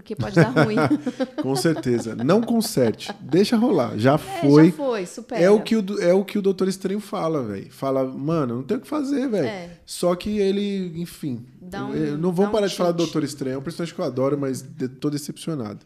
porque 0.00 0.16
pode 0.16 0.34
dar 0.34 0.50
ruim. 0.64 0.76
Com 1.42 1.54
certeza. 1.56 2.14
não 2.14 2.40
conserte. 2.40 3.12
Deixa 3.20 3.56
rolar. 3.56 3.98
Já 3.98 4.14
É, 4.14 4.18
foi. 4.18 4.66
já 4.70 4.72
foi, 4.76 5.06
supera. 5.06 5.42
É 5.42 5.50
o 5.50 5.60
que 5.62 5.76
o, 5.76 6.00
é 6.00 6.12
o 6.12 6.24
que 6.24 6.38
o 6.38 6.42
Doutor 6.42 6.68
Estranho 6.68 7.00
fala, 7.00 7.42
velho. 7.44 7.70
Fala, 7.70 8.04
mano, 8.04 8.56
não 8.56 8.62
tem 8.62 8.76
o 8.76 8.80
que 8.80 8.88
fazer, 8.88 9.28
velho. 9.28 9.46
É. 9.46 9.70
Só 9.86 10.14
que 10.14 10.38
ele, 10.38 10.92
enfim. 11.00 11.44
Um- 11.62 11.94
eu 11.94 12.18
não 12.18 12.32
vou 12.32 12.44
dá 12.46 12.50
um 12.50 12.52
parar 12.52 12.66
de 12.66 12.76
falar 12.76 12.92
do. 12.92 12.98
Doutor 12.98 13.22
Estranho. 13.24 13.54
É 13.54 13.58
um 13.58 13.62
personagem 13.62 13.94
que 13.94 14.00
eu 14.00 14.04
adoro, 14.04 14.38
mas 14.38 14.64
tô 15.00 15.10
decepcionado 15.10 15.84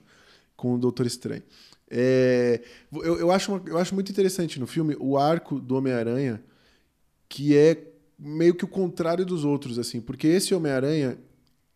com 0.56 0.74
o 0.74 0.78
Doutor 0.78 1.06
Estranho. 1.06 1.42
É, 1.90 2.60
eu, 2.92 3.18
eu, 3.18 3.30
acho 3.30 3.52
uma- 3.52 3.62
eu 3.66 3.76
acho 3.78 3.94
muito 3.94 4.10
interessante 4.10 4.58
no 4.58 4.66
filme 4.66 4.96
o 4.98 5.18
arco 5.18 5.60
do 5.60 5.74
Homem-Aranha, 5.76 6.42
que 7.28 7.56
é 7.56 7.76
meio 8.18 8.54
que 8.54 8.64
o 8.64 8.68
contrário 8.68 9.26
dos 9.26 9.44
outros, 9.44 9.78
assim. 9.78 10.00
Porque 10.00 10.26
esse 10.26 10.54
Homem-Aranha, 10.54 11.18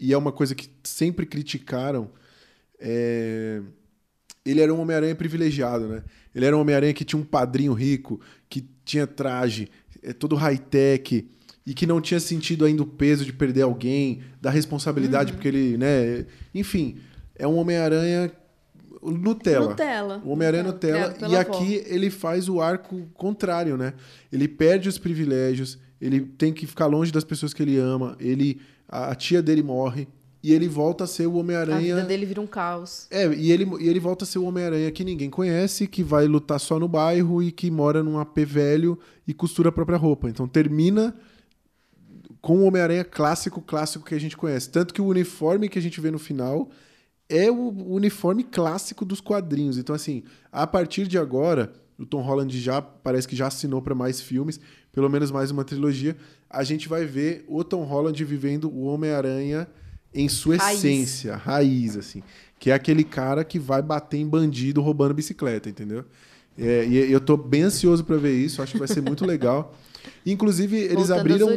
e 0.01 0.13
é 0.13 0.17
uma 0.17 0.33
coisa 0.33 0.55
que 0.55 0.69
sempre 0.85 1.27
criticaram, 1.27 2.11
é, 2.81 3.61
ele 4.45 4.61
era 4.61 4.73
um 4.73 4.81
Homem-Aranha 4.81 5.15
privilegiado, 5.15 5.89
né? 5.89 6.03
Ele 6.35 6.45
era 6.45 6.57
um 6.57 6.61
Homem-Aranha 6.61 6.93
que 6.95 7.05
tinha 7.05 7.21
um 7.21 7.25
padrinho 7.25 7.73
rico, 7.73 8.21
que 8.49 8.69
tinha 8.85 9.07
traje, 9.07 9.69
é, 10.03 10.13
todo 10.13 10.37
high-tech, 10.37 11.29
e 11.67 11.75
que 11.75 11.87
não 11.87 12.01
tinha 12.01 12.21
sentido 12.21 12.65
ainda 12.65 12.83
o 12.83 12.87
peso 12.87 13.25
de 13.25 13.33
perder 13.33 13.63
alguém, 13.63 14.23
da 14.41 14.51
responsabilidade, 14.51 15.33
porque 15.33 15.49
ele, 15.49 15.77
né? 15.77 16.25
Enfim, 16.55 16.99
é 17.35 17.47
um 17.47 17.57
Homem-Aranha 17.57 18.31
Nutella. 19.03 19.71
Nutella. 19.71 20.23
O 20.25 20.31
Homem-Aranha 20.31 20.65
Nutella. 20.65 20.99
criado 20.99 21.19
pela 21.19 21.33
E 21.33 21.37
avó. 21.37 21.53
aqui 21.53 21.83
ele 21.87 22.11
faz 22.11 22.49
o 22.49 22.61
arco 22.61 23.07
contrário, 23.15 23.77
né? 23.77 23.95
Ele 24.33 24.47
perde 24.47 24.89
os 24.89 24.99
privilégios, 24.99 25.79
ele 26.01 26.21
tem 26.21 26.53
que 26.53 26.67
ficar 26.67 26.87
longe 26.87 27.13
das 27.13 27.25
pessoas 27.25 27.53
que 27.53 27.63
ele 27.63 27.77
ama, 27.79 28.17
ele 28.21 28.61
a 28.89 29.15
tia 29.15 29.43
dele 29.43 29.63
morre, 29.63 30.07
e 30.47 30.53
ele 30.53 30.69
volta 30.69 31.03
a 31.03 31.07
ser 31.09 31.27
o 31.27 31.31
A 31.31 31.33
vida 31.33 31.41
Homem-Aranha. 31.41 32.05
dele 32.05 32.25
vira 32.25 32.41
um 32.41 32.47
caos. 32.47 33.09
É, 33.11 33.27
e 33.35 33.51
ele, 33.51 33.69
e 33.81 33.89
ele 33.89 33.99
volta 33.99 34.25
a 34.25 34.27
ser 34.29 34.39
o 34.39 34.45
Homem-Aranha 34.45 34.93
que 34.93 35.03
ninguém 35.03 35.29
conhece, 35.29 35.89
que 35.89 36.05
vai 36.05 36.29
lutar 36.29 36.61
só 36.61 36.79
no 36.79 36.87
bairro 36.87 37.43
e 37.43 37.51
que 37.51 37.69
mora 37.69 38.01
num 38.01 38.17
AP 38.17 38.39
velho 38.47 38.97
e 39.27 39.35
costura 39.35 39.71
a 39.71 39.73
própria 39.73 39.99
roupa. 39.99 40.29
Então 40.29 40.47
termina 40.47 41.17
com 42.41 42.59
o 42.59 42.63
Homem-Aranha 42.63 43.03
clássico, 43.03 43.61
clássico 43.61 44.05
que 44.05 44.15
a 44.15 44.21
gente 44.21 44.37
conhece. 44.37 44.71
Tanto 44.71 44.95
que 44.95 45.03
o 45.03 45.07
uniforme 45.07 45.69
que 45.69 45.81
a 45.81 45.83
gente 45.83 46.01
vê 46.01 46.13
no 46.13 46.19
final 46.19 46.71
é 47.29 47.51
o 47.51 47.71
uniforme 47.93 48.45
clássico 48.45 49.05
dos 49.05 49.21
quadrinhos. 49.21 49.77
Então, 49.79 49.97
assim, 49.97 50.23
a 50.53 50.65
partir 50.65 51.09
de 51.09 51.19
agora, 51.19 51.73
o 51.99 52.07
Tom 52.07 52.23
Holland 52.23 52.57
já 52.61 52.81
parece 52.81 53.27
que 53.27 53.35
já 53.35 53.49
assinou 53.49 53.83
para 53.83 53.97
mais 53.97 54.21
filmes, 54.21 54.61
pelo 54.93 55.11
menos 55.11 55.33
mais 55.33 55.51
uma 55.51 55.65
trilogia. 55.65 56.17
A 56.49 56.63
gente 56.63 56.89
vai 56.89 57.05
ver 57.05 57.45
o 57.49 57.65
Tom 57.65 57.83
Holland 57.83 58.25
vivendo 58.25 58.71
o 58.71 58.83
Homem-Aranha 58.85 59.67
em 60.17 60.29
sua 60.29 60.57
Raiz. 60.57 60.79
essência, 60.79 61.37
raiz, 61.37 61.97
assim. 61.97 62.23
Que 62.59 62.71
é 62.71 62.75
aquele 62.75 63.05
cara 63.05 63.45
que 63.45 63.59
vai 63.59 63.83
bater 63.83 64.17
em 64.17 64.27
bandido 64.27 64.81
roubando 64.81 65.15
bicicleta, 65.15 65.69
entendeu? 65.69 66.05
É, 66.59 66.87
e 66.87 67.13
eu 67.13 67.21
tô 67.21 67.37
bem 67.37 67.63
ansioso 67.63 68.03
para 68.03 68.17
ver 68.17 68.33
isso, 68.33 68.63
acho 68.63 68.73
que 68.73 68.79
vai 68.79 68.89
ser 68.89 69.03
muito 69.03 69.25
legal. 69.27 69.75
Inclusive, 70.25 70.77
eles 70.77 71.09
Voltando 71.09 71.21
abriram. 71.21 71.49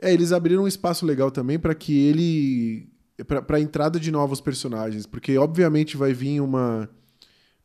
É, 0.00 0.12
eles 0.12 0.32
abriram 0.32 0.62
um 0.64 0.68
espaço 0.68 1.04
legal 1.04 1.30
também 1.30 1.58
para 1.58 1.74
que 1.74 1.98
ele. 2.06 2.88
para 3.26 3.56
a 3.56 3.60
entrada 3.60 3.98
de 3.98 4.10
novos 4.10 4.40
personagens. 4.40 5.06
Porque, 5.06 5.36
obviamente, 5.36 5.96
vai 5.96 6.12
vir 6.12 6.40
uma. 6.40 6.88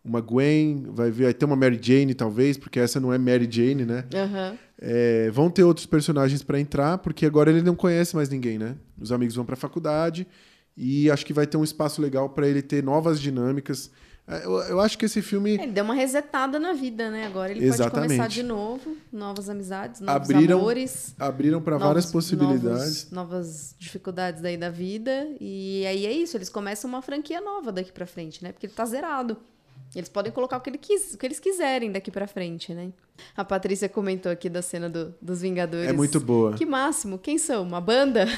Uma 0.07 0.21
Gwen, 0.21 0.85
vai 0.89 1.11
vir. 1.11 1.23
Vai 1.25 1.33
ter 1.33 1.45
uma 1.45 1.55
Mary 1.55 1.79
Jane, 1.81 2.13
talvez, 2.13 2.57
porque 2.57 2.79
essa 2.79 2.99
não 2.99 3.11
é 3.11 3.17
Mary 3.17 3.47
Jane, 3.51 3.83
né? 3.85 4.05
Aham. 4.13 4.57
É, 4.79 5.29
vão 5.31 5.49
ter 5.49 5.63
outros 5.63 5.85
personagens 5.85 6.43
para 6.43 6.59
entrar, 6.59 6.99
porque 6.99 7.25
agora 7.25 7.49
ele 7.49 7.61
não 7.63 7.75
conhece 7.75 8.15
mais 8.15 8.29
ninguém, 8.29 8.57
né? 8.57 8.75
Os 8.99 9.11
amigos 9.11 9.35
vão 9.35 9.43
para 9.43 9.53
a 9.55 9.57
faculdade 9.57 10.25
e 10.77 11.09
acho 11.11 11.25
que 11.25 11.33
vai 11.33 11.47
ter 11.47 11.57
um 11.57 11.63
espaço 11.63 12.01
legal 12.01 12.29
para 12.29 12.47
ele 12.47 12.61
ter 12.61 12.83
novas 12.83 13.19
dinâmicas. 13.19 13.89
É, 14.27 14.45
Eu, 14.45 14.51
eu 14.63 14.79
acho 14.81 14.97
que 14.97 15.05
esse 15.05 15.21
filme 15.21 15.51
Ele 15.53 15.71
deu 15.71 15.83
uma 15.83 15.93
resetada 15.95 16.59
na 16.59 16.73
vida, 16.73 17.09
né? 17.09 17.25
Agora 17.25 17.49
ele 17.49 17.61
pode 17.61 17.73
Exatamente. 17.73 18.09
começar 18.09 18.27
de 18.27 18.43
novo, 18.43 18.95
novas 19.11 19.49
amizades, 19.49 19.99
novos 20.01 20.29
Abriram 20.29 20.59
amores. 20.59 21.15
abriram 21.17 21.61
para 21.61 21.77
várias 21.77 22.05
possibilidades. 22.11 23.09
novos- 23.09 23.11
novas 23.11 23.75
dificuldades 23.79 24.41
daí 24.41 24.57
da 24.57 24.69
vida. 24.69 25.27
E 25.41 25.85
aí 25.87 26.05
é 26.05 26.11
isso, 26.11 26.37
eles 26.37 26.49
começam 26.49 26.87
uma 26.89 27.01
franquia 27.01 27.41
nova 27.41 27.71
daqui 27.71 27.91
pra 27.91 28.05
frente, 28.05 28.43
né? 28.43 28.51
Porque 28.51 28.67
ele 28.67 28.73
tá 28.73 28.85
zerado. 28.85 29.37
Eles 29.97 30.09
podem 30.09 30.31
colocar 30.31 30.57
o 30.57 30.61
que, 30.61 30.69
ele 30.69 30.77
quis, 30.77 31.15
o 31.15 31.17
que 31.17 31.25
eles 31.25 31.39
quiserem 31.39 31.91
daqui 31.91 32.11
pra 32.11 32.27
frente, 32.27 32.71
né? 32.71 32.91
A 33.35 33.43
Patrícia 33.43 33.89
comentou 33.89 34.31
aqui 34.31 34.47
da 34.47 34.61
cena 34.61 34.87
do- 34.87 35.11
dos 35.19 35.41
Vingadores. 35.41 35.89
É 35.89 35.91
muito 35.91 36.19
boa. 36.19 36.53
Que 36.53 36.67
máximo. 36.67 37.17
Quem 37.17 37.39
são? 37.39 37.63
Uma 37.63 37.81
banda? 37.81 38.25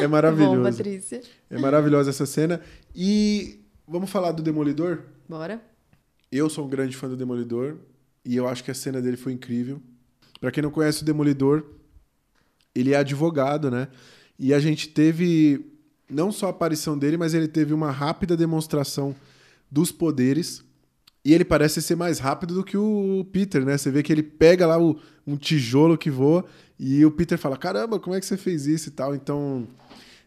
É 0.00 0.06
maravilhoso. 0.06 0.56
Bom, 0.56 0.62
Patrícia. 0.62 1.20
É 1.50 1.58
maravilhosa 1.58 2.10
essa 2.10 2.24
cena. 2.24 2.60
E 2.94 3.60
vamos 3.86 4.08
falar 4.10 4.32
do 4.32 4.42
Demolidor? 4.42 5.02
Bora. 5.28 5.60
Eu 6.32 6.48
sou 6.48 6.64
um 6.64 6.68
grande 6.68 6.96
fã 6.96 7.08
do 7.08 7.16
Demolidor 7.16 7.76
e 8.24 8.36
eu 8.36 8.48
acho 8.48 8.64
que 8.64 8.70
a 8.70 8.74
cena 8.74 9.02
dele 9.02 9.16
foi 9.16 9.32
incrível. 9.32 9.80
Pra 10.40 10.50
quem 10.50 10.62
não 10.62 10.70
conhece 10.70 11.02
o 11.02 11.04
Demolidor, 11.04 11.64
ele 12.74 12.92
é 12.94 12.96
advogado, 12.96 13.70
né? 13.70 13.88
E 14.38 14.54
a 14.54 14.58
gente 14.58 14.88
teve 14.88 15.72
não 16.08 16.32
só 16.32 16.46
a 16.46 16.50
aparição 16.50 16.96
dele, 16.98 17.16
mas 17.16 17.34
ele 17.34 17.46
teve 17.48 17.74
uma 17.74 17.90
rápida 17.90 18.36
demonstração 18.36 19.14
dos 19.74 19.90
poderes. 19.90 20.64
E 21.24 21.32
ele 21.34 21.44
parece 21.44 21.82
ser 21.82 21.96
mais 21.96 22.18
rápido 22.18 22.54
do 22.54 22.62
que 22.62 22.76
o 22.76 23.26
Peter, 23.32 23.64
né? 23.64 23.76
Você 23.76 23.90
vê 23.90 24.02
que 24.02 24.12
ele 24.12 24.22
pega 24.22 24.66
lá 24.66 24.78
o- 24.78 24.96
um 25.26 25.36
tijolo 25.36 25.98
que 25.98 26.10
voa 26.10 26.44
e 26.78 27.04
o 27.04 27.10
Peter 27.10 27.36
fala: 27.38 27.56
Caramba, 27.56 27.98
como 27.98 28.14
é 28.14 28.20
que 28.20 28.26
você 28.26 28.36
fez 28.36 28.66
isso 28.66 28.88
e 28.88 28.92
tal? 28.92 29.14
Então, 29.14 29.66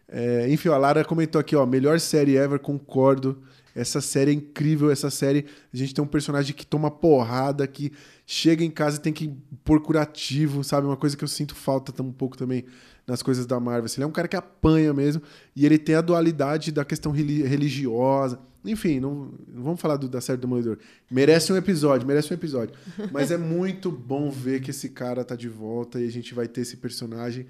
é, 0.09 0.49
enfim, 0.49 0.69
a 0.69 0.77
Lara 0.77 1.05
comentou 1.05 1.39
aqui, 1.39 1.55
ó, 1.55 1.65
melhor 1.65 1.99
série 1.99 2.35
ever, 2.35 2.59
concordo. 2.59 3.37
Essa 3.75 4.01
série 4.01 4.31
é 4.31 4.33
incrível, 4.33 4.89
essa 4.89 5.11
série. 5.11 5.45
A 5.71 5.77
gente 5.77 5.93
tem 5.93 6.03
um 6.03 6.07
personagem 6.07 6.55
que 6.55 6.65
toma 6.65 6.89
porrada, 6.89 7.67
que 7.67 7.91
chega 8.25 8.63
em 8.63 8.71
casa 8.71 8.97
e 8.97 9.01
tem 9.01 9.13
que 9.13 9.31
pôr 9.63 9.79
curativo, 9.81 10.63
sabe? 10.63 10.87
Uma 10.87 10.97
coisa 10.97 11.15
que 11.15 11.23
eu 11.23 11.27
sinto 11.27 11.53
falta 11.53 12.01
um 12.01 12.11
pouco 12.11 12.35
também 12.35 12.65
nas 13.05 13.21
coisas 13.21 13.45
da 13.45 13.59
Marvel. 13.59 13.85
Assim, 13.85 13.97
Ele 14.01 14.05
é 14.05 14.07
um 14.07 14.11
cara 14.11 14.27
que 14.27 14.35
apanha 14.35 14.91
mesmo, 14.95 15.21
e 15.55 15.63
ele 15.63 15.77
tem 15.77 15.93
a 15.93 16.01
dualidade 16.01 16.71
da 16.71 16.83
questão 16.83 17.11
reli- 17.11 17.43
religiosa. 17.43 18.39
Enfim, 18.68 18.99
não, 18.99 19.32
não 19.47 19.63
vamos 19.63 19.82
falar 19.82 19.97
do- 19.97 20.07
da 20.09 20.20
série 20.22 20.38
do 20.38 20.41
Demolidor. 20.41 20.78
Merece 21.09 21.51
um 21.53 21.55
episódio, 21.57 22.07
merece 22.07 22.32
um 22.32 22.36
episódio. 22.36 22.76
Mas 23.11 23.32
é 23.32 23.38
muito 23.38 23.91
bom 23.91 24.30
ver 24.30 24.61
que 24.61 24.72
esse 24.72 24.89
cara 24.89 25.24
tá 25.24 25.36
de 25.36 25.49
volta 25.49 25.99
e 25.99 26.05
a 26.07 26.11
gente 26.11 26.34
vai 26.34 26.47
ter 26.47 26.61
esse 26.61 26.78
personagem 26.78 27.45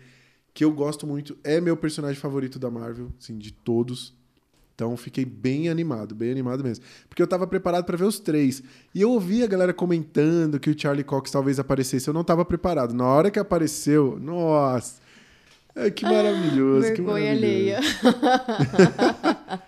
que 0.53 0.63
eu 0.63 0.71
gosto 0.71 1.05
muito. 1.07 1.37
É 1.43 1.59
meu 1.61 1.75
personagem 1.77 2.19
favorito 2.19 2.57
da 2.59 2.69
Marvel, 2.71 3.11
assim, 3.19 3.37
de 3.37 3.51
todos. 3.51 4.15
Então 4.73 4.95
fiquei 4.95 5.25
bem 5.25 5.69
animado, 5.69 6.13
bem 6.13 6.29
animado 6.31 6.63
mesmo. 6.63 6.85
Porque 7.09 7.19
eu 7.21 7.25
tava 7.27 7.47
preparado 7.47 7.83
pra 7.85 7.97
ver 7.97 8.03
os 8.05 8.19
três. 8.19 8.61
E 8.93 9.01
eu 9.01 9.09
ouvi 9.11 9.41
a 9.43 9.47
galera 9.47 9.73
comentando 9.73 10.59
que 10.59 10.69
o 10.69 10.79
Charlie 10.79 11.03
Cox 11.03 11.31
talvez 11.31 11.57
aparecesse. 11.59 12.07
Eu 12.07 12.13
não 12.13 12.23
tava 12.23 12.45
preparado. 12.45 12.93
Na 12.93 13.05
hora 13.05 13.31
que 13.31 13.39
apareceu, 13.39 14.19
nossa. 14.21 15.01
é, 15.75 15.89
que 15.89 16.03
maravilhoso, 16.03 16.93
que 16.93 17.01
Vergonha 17.01 17.33
maravilhoso. 17.33 17.43
alheia. 17.43 17.79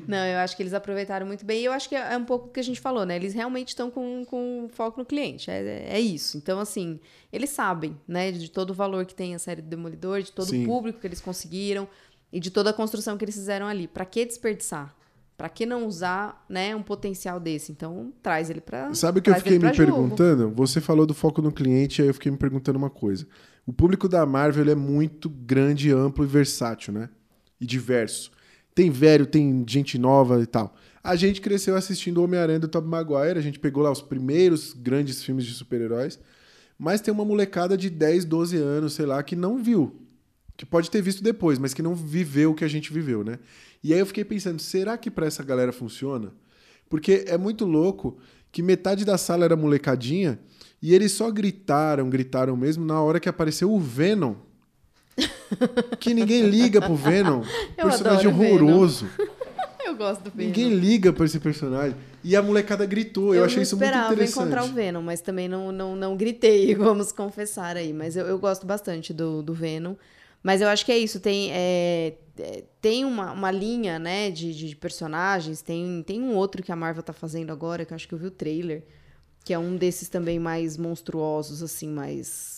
Não, 0.06 0.18
eu 0.18 0.38
acho 0.38 0.56
que 0.56 0.62
eles 0.62 0.74
aproveitaram 0.74 1.26
muito 1.26 1.44
bem. 1.44 1.60
E 1.60 1.64
eu 1.64 1.72
acho 1.72 1.88
que 1.88 1.94
é 1.94 2.16
um 2.16 2.24
pouco 2.24 2.48
o 2.48 2.50
que 2.50 2.60
a 2.60 2.62
gente 2.62 2.80
falou, 2.80 3.04
né? 3.04 3.16
Eles 3.16 3.34
realmente 3.34 3.68
estão 3.68 3.90
com, 3.90 4.24
com 4.24 4.68
foco 4.72 5.00
no 5.00 5.06
cliente. 5.06 5.50
É, 5.50 5.86
é 5.88 6.00
isso. 6.00 6.36
Então, 6.36 6.58
assim, 6.58 7.00
eles 7.32 7.50
sabem, 7.50 7.96
né? 8.06 8.32
De 8.32 8.50
todo 8.50 8.70
o 8.70 8.74
valor 8.74 9.06
que 9.06 9.14
tem 9.14 9.34
a 9.34 9.38
série 9.38 9.62
do 9.62 9.68
Demolidor, 9.68 10.22
de 10.22 10.32
todo 10.32 10.48
Sim. 10.48 10.64
o 10.64 10.66
público 10.66 11.00
que 11.00 11.06
eles 11.06 11.20
conseguiram 11.20 11.88
e 12.32 12.40
de 12.40 12.50
toda 12.50 12.70
a 12.70 12.72
construção 12.72 13.16
que 13.16 13.24
eles 13.24 13.34
fizeram 13.34 13.66
ali. 13.66 13.86
Pra 13.88 14.04
que 14.04 14.24
desperdiçar? 14.24 14.94
Pra 15.36 15.50
que 15.50 15.66
não 15.66 15.86
usar, 15.86 16.44
né, 16.48 16.74
um 16.74 16.82
potencial 16.82 17.38
desse? 17.38 17.70
Então, 17.70 18.12
traz 18.22 18.48
ele 18.48 18.60
pra. 18.60 18.92
Sabe 18.94 19.18
o 19.18 19.22
que 19.22 19.28
eu 19.28 19.34
fiquei 19.34 19.58
me 19.58 19.70
perguntando? 19.70 20.50
Você 20.50 20.80
falou 20.80 21.04
do 21.04 21.12
foco 21.12 21.42
no 21.42 21.52
cliente, 21.52 22.00
aí 22.00 22.08
eu 22.08 22.14
fiquei 22.14 22.32
me 22.32 22.38
perguntando 22.38 22.78
uma 22.78 22.88
coisa. 22.88 23.26
O 23.66 23.72
público 23.72 24.08
da 24.08 24.24
Marvel 24.24 24.70
é 24.70 24.74
muito 24.74 25.28
grande, 25.28 25.92
amplo 25.92 26.24
e 26.24 26.26
versátil, 26.26 26.94
né? 26.94 27.10
E 27.60 27.66
diverso. 27.66 28.30
Tem 28.76 28.90
velho, 28.90 29.24
tem 29.24 29.64
gente 29.66 29.96
nova 29.96 30.38
e 30.42 30.44
tal. 30.44 30.76
A 31.02 31.16
gente 31.16 31.40
cresceu 31.40 31.74
assistindo 31.74 32.22
Homem-Aranha 32.22 32.60
do 32.60 32.68
Tobey 32.68 32.90
Maguire, 32.90 33.38
a 33.38 33.40
gente 33.40 33.58
pegou 33.58 33.82
lá 33.82 33.90
os 33.90 34.02
primeiros 34.02 34.74
grandes 34.74 35.24
filmes 35.24 35.46
de 35.46 35.54
super-heróis, 35.54 36.18
mas 36.78 37.00
tem 37.00 37.14
uma 37.14 37.24
molecada 37.24 37.74
de 37.74 37.88
10, 37.88 38.26
12 38.26 38.58
anos, 38.58 38.92
sei 38.92 39.06
lá, 39.06 39.22
que 39.22 39.34
não 39.34 39.62
viu. 39.62 40.02
Que 40.58 40.66
pode 40.66 40.90
ter 40.90 41.00
visto 41.00 41.22
depois, 41.24 41.58
mas 41.58 41.72
que 41.72 41.80
não 41.80 41.94
viveu 41.94 42.50
o 42.50 42.54
que 42.54 42.66
a 42.66 42.68
gente 42.68 42.92
viveu, 42.92 43.24
né? 43.24 43.38
E 43.82 43.94
aí 43.94 43.98
eu 43.98 44.04
fiquei 44.04 44.26
pensando, 44.26 44.60
será 44.60 44.98
que 44.98 45.10
pra 45.10 45.26
essa 45.26 45.42
galera 45.42 45.72
funciona? 45.72 46.34
Porque 46.86 47.24
é 47.28 47.38
muito 47.38 47.64
louco 47.64 48.18
que 48.52 48.60
metade 48.60 49.06
da 49.06 49.16
sala 49.16 49.46
era 49.46 49.56
molecadinha 49.56 50.38
e 50.82 50.94
eles 50.94 51.12
só 51.12 51.30
gritaram, 51.30 52.10
gritaram 52.10 52.54
mesmo 52.54 52.84
na 52.84 53.00
hora 53.00 53.18
que 53.18 53.28
apareceu 53.28 53.72
o 53.72 53.80
Venom. 53.80 54.34
Que 55.98 56.12
ninguém 56.14 56.42
liga 56.48 56.80
pro 56.80 56.94
Venom. 56.94 57.42
Eu 57.76 57.88
personagem 57.88 58.28
adoro 58.28 58.36
o 58.36 58.38
Venom. 58.38 58.66
horroroso. 58.66 59.08
Eu 59.84 59.96
gosto 59.96 60.24
do 60.24 60.30
Venom. 60.30 60.48
Ninguém 60.48 60.74
liga 60.74 61.12
pra 61.12 61.24
esse 61.24 61.38
personagem. 61.38 61.96
E 62.24 62.34
a 62.34 62.42
molecada 62.42 62.84
gritou. 62.84 63.34
Eu, 63.34 63.44
achei 63.44 63.56
não 63.56 63.62
isso 63.62 63.76
muito 63.76 63.84
esperava 63.84 64.12
interessante. 64.12 64.38
encontrar 64.38 64.64
o 64.64 64.68
Venom, 64.68 65.00
mas 65.00 65.20
também 65.20 65.48
não, 65.48 65.70
não, 65.70 65.94
não 65.94 66.16
gritei, 66.16 66.74
vamos 66.76 67.12
confessar 67.12 67.76
aí. 67.76 67.92
Mas 67.92 68.16
eu, 68.16 68.26
eu 68.26 68.38
gosto 68.38 68.66
bastante 68.66 69.14
do, 69.14 69.42
do 69.42 69.54
Venom. 69.54 69.94
Mas 70.42 70.60
eu 70.60 70.68
acho 70.68 70.84
que 70.84 70.92
é 70.92 70.98
isso, 70.98 71.18
tem, 71.18 71.50
é, 71.50 72.14
é, 72.38 72.62
tem 72.80 73.04
uma, 73.04 73.32
uma 73.32 73.50
linha, 73.50 73.98
né, 73.98 74.30
de, 74.30 74.54
de 74.54 74.76
personagens, 74.76 75.60
tem, 75.60 76.04
tem 76.06 76.20
um 76.22 76.36
outro 76.36 76.62
que 76.62 76.70
a 76.70 76.76
Marvel 76.76 77.02
tá 77.02 77.12
fazendo 77.12 77.50
agora, 77.50 77.84
que 77.84 77.92
eu 77.92 77.96
acho 77.96 78.06
que 78.06 78.14
eu 78.14 78.18
vi 78.18 78.26
o 78.26 78.30
trailer, 78.30 78.84
que 79.44 79.52
é 79.52 79.58
um 79.58 79.76
desses 79.76 80.08
também 80.08 80.38
mais 80.38 80.76
monstruosos, 80.76 81.64
assim, 81.64 81.88
mais 81.88 82.55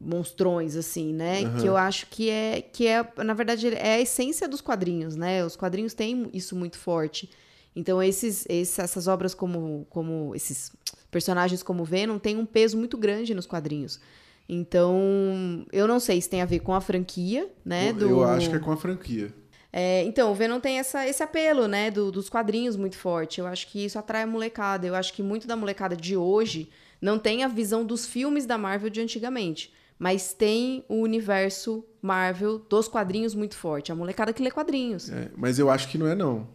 monstrões, 0.00 0.76
assim, 0.76 1.12
né? 1.12 1.44
Aham. 1.44 1.60
Que 1.60 1.66
eu 1.66 1.76
acho 1.76 2.06
que 2.06 2.28
é, 2.30 2.60
que 2.62 2.86
é, 2.86 3.06
na 3.24 3.34
verdade, 3.34 3.68
é 3.68 3.94
a 3.94 4.00
essência 4.00 4.46
dos 4.48 4.60
quadrinhos, 4.60 5.16
né? 5.16 5.44
Os 5.44 5.56
quadrinhos 5.56 5.94
têm 5.94 6.28
isso 6.32 6.54
muito 6.56 6.78
forte. 6.78 7.30
Então, 7.76 8.02
esses, 8.02 8.44
esses- 8.48 8.78
essas 8.78 9.06
obras 9.06 9.34
como, 9.34 9.86
como 9.90 10.34
esses 10.34 10.72
personagens 11.10 11.62
como 11.62 11.84
Venom 11.84 12.18
têm 12.18 12.36
um 12.36 12.46
peso 12.46 12.76
muito 12.76 12.96
grande 12.98 13.34
nos 13.34 13.46
quadrinhos. 13.46 14.00
Então, 14.48 15.64
eu 15.72 15.86
não 15.86 16.00
sei 16.00 16.20
se 16.20 16.28
tem 16.28 16.42
a 16.42 16.46
ver 16.46 16.60
com 16.60 16.74
a 16.74 16.80
franquia, 16.80 17.48
né? 17.64 17.90
Eu, 17.90 17.94
do- 17.94 18.08
eu 18.08 18.24
acho 18.24 18.50
que 18.50 18.56
é 18.56 18.58
com 18.58 18.72
a 18.72 18.76
franquia. 18.76 19.32
é, 19.72 20.02
então, 20.04 20.32
o 20.32 20.34
Venom 20.34 20.58
tem 20.58 20.78
essa, 20.78 21.06
esse 21.06 21.22
apelo, 21.22 21.68
né, 21.68 21.90
do- 21.90 22.10
dos 22.10 22.28
quadrinhos 22.28 22.74
muito 22.76 22.96
forte. 22.96 23.38
Eu 23.40 23.46
acho 23.46 23.68
que 23.68 23.84
isso 23.84 23.98
atrai 23.98 24.22
a 24.22 24.26
molecada. 24.26 24.86
Eu 24.86 24.94
acho 24.94 25.12
que 25.12 25.22
muito 25.22 25.46
da 25.46 25.54
molecada 25.54 25.94
de 25.94 26.16
hoje 26.16 26.68
não 27.00 27.18
tem 27.18 27.44
a 27.44 27.48
visão 27.48 27.84
dos 27.84 28.06
filmes 28.06 28.44
da 28.46 28.58
Marvel 28.58 28.90
de 28.90 29.00
antigamente, 29.00 29.72
mas 29.98 30.32
tem 30.32 30.84
o 30.88 30.96
universo 30.96 31.84
Marvel 32.00 32.58
dos 32.58 32.86
quadrinhos 32.86 33.34
muito 33.34 33.56
forte. 33.56 33.90
A 33.90 33.94
molecada 33.94 34.32
que 34.32 34.42
lê 34.42 34.50
quadrinhos. 34.50 35.10
É, 35.10 35.30
mas 35.36 35.58
eu 35.58 35.68
acho 35.68 35.88
que 35.88 35.98
não 35.98 36.06
é, 36.06 36.14
não. 36.14 36.46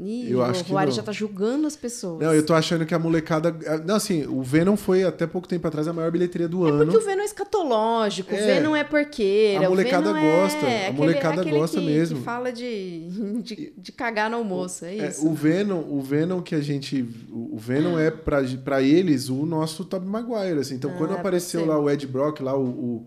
Ih, 0.00 0.30
Eu 0.30 0.38
o 0.38 0.42
acho 0.42 0.62
que 0.64 0.70
Roari 0.70 0.90
não. 0.90 0.96
já 0.96 1.02
tá 1.02 1.10
julgando 1.10 1.66
as 1.66 1.74
pessoas. 1.74 2.20
Não, 2.22 2.32
eu 2.32 2.46
tô 2.46 2.54
achando 2.54 2.86
que 2.86 2.94
a 2.94 2.98
molecada. 3.00 3.52
Não, 3.84 3.96
assim, 3.96 4.24
o 4.28 4.40
Venom 4.44 4.76
foi 4.76 5.02
até 5.02 5.26
pouco 5.26 5.48
tempo 5.48 5.66
atrás 5.66 5.88
a 5.88 5.92
maior 5.92 6.12
bilheteria 6.12 6.46
do 6.48 6.64
É 6.66 6.70
ano. 6.70 6.84
porque 6.84 6.98
o 6.98 7.04
Venom 7.04 7.22
é 7.22 7.24
escatológico, 7.24 8.32
É. 8.32 8.36
o 8.40 8.46
Venom 8.46 8.76
é 8.76 8.84
porqueira. 8.84 9.64
A 9.66 9.68
o 9.68 9.70
molecada 9.70 10.10
é 10.10 10.12
gosta, 10.12 10.58
a 10.66 10.68
aquele- 10.82 10.92
molecada 10.96 11.40
aquele 11.40 11.58
gosta 11.58 11.80
que- 11.80 11.86
mesmo. 11.86 12.18
Que 12.18 12.22
fala 12.24 12.52
de, 12.52 13.08
de, 13.42 13.72
de 13.76 13.90
cagar 13.92 14.30
no 14.30 14.36
almoço, 14.36 14.84
é 14.84 14.96
É, 14.98 15.08
isso. 15.08 15.26
o 15.28 15.34
Venom, 15.34 15.80
o 15.88 16.00
Venom 16.00 16.40
que 16.42 16.54
a 16.54 16.60
gente, 16.60 17.02
o 17.32 17.48
o 17.54 17.58
Venom 17.58 17.98
é 17.98 18.08
pra, 18.10 18.42
pra 18.64 18.80
eles 18.80 19.28
o 19.28 19.44
nosso 19.44 19.84
Tobey 19.84 20.08
Maguire, 20.08 20.60
assim. 20.60 20.76
Então, 20.76 20.92
Ah, 20.92 20.94
quando 20.96 21.14
apareceu 21.14 21.66
lá 21.66 21.76
o 21.76 21.90
Ed 21.90 22.06
Brock, 22.06 22.40
lá 22.40 22.56
o, 22.56 22.64
o, 22.68 23.06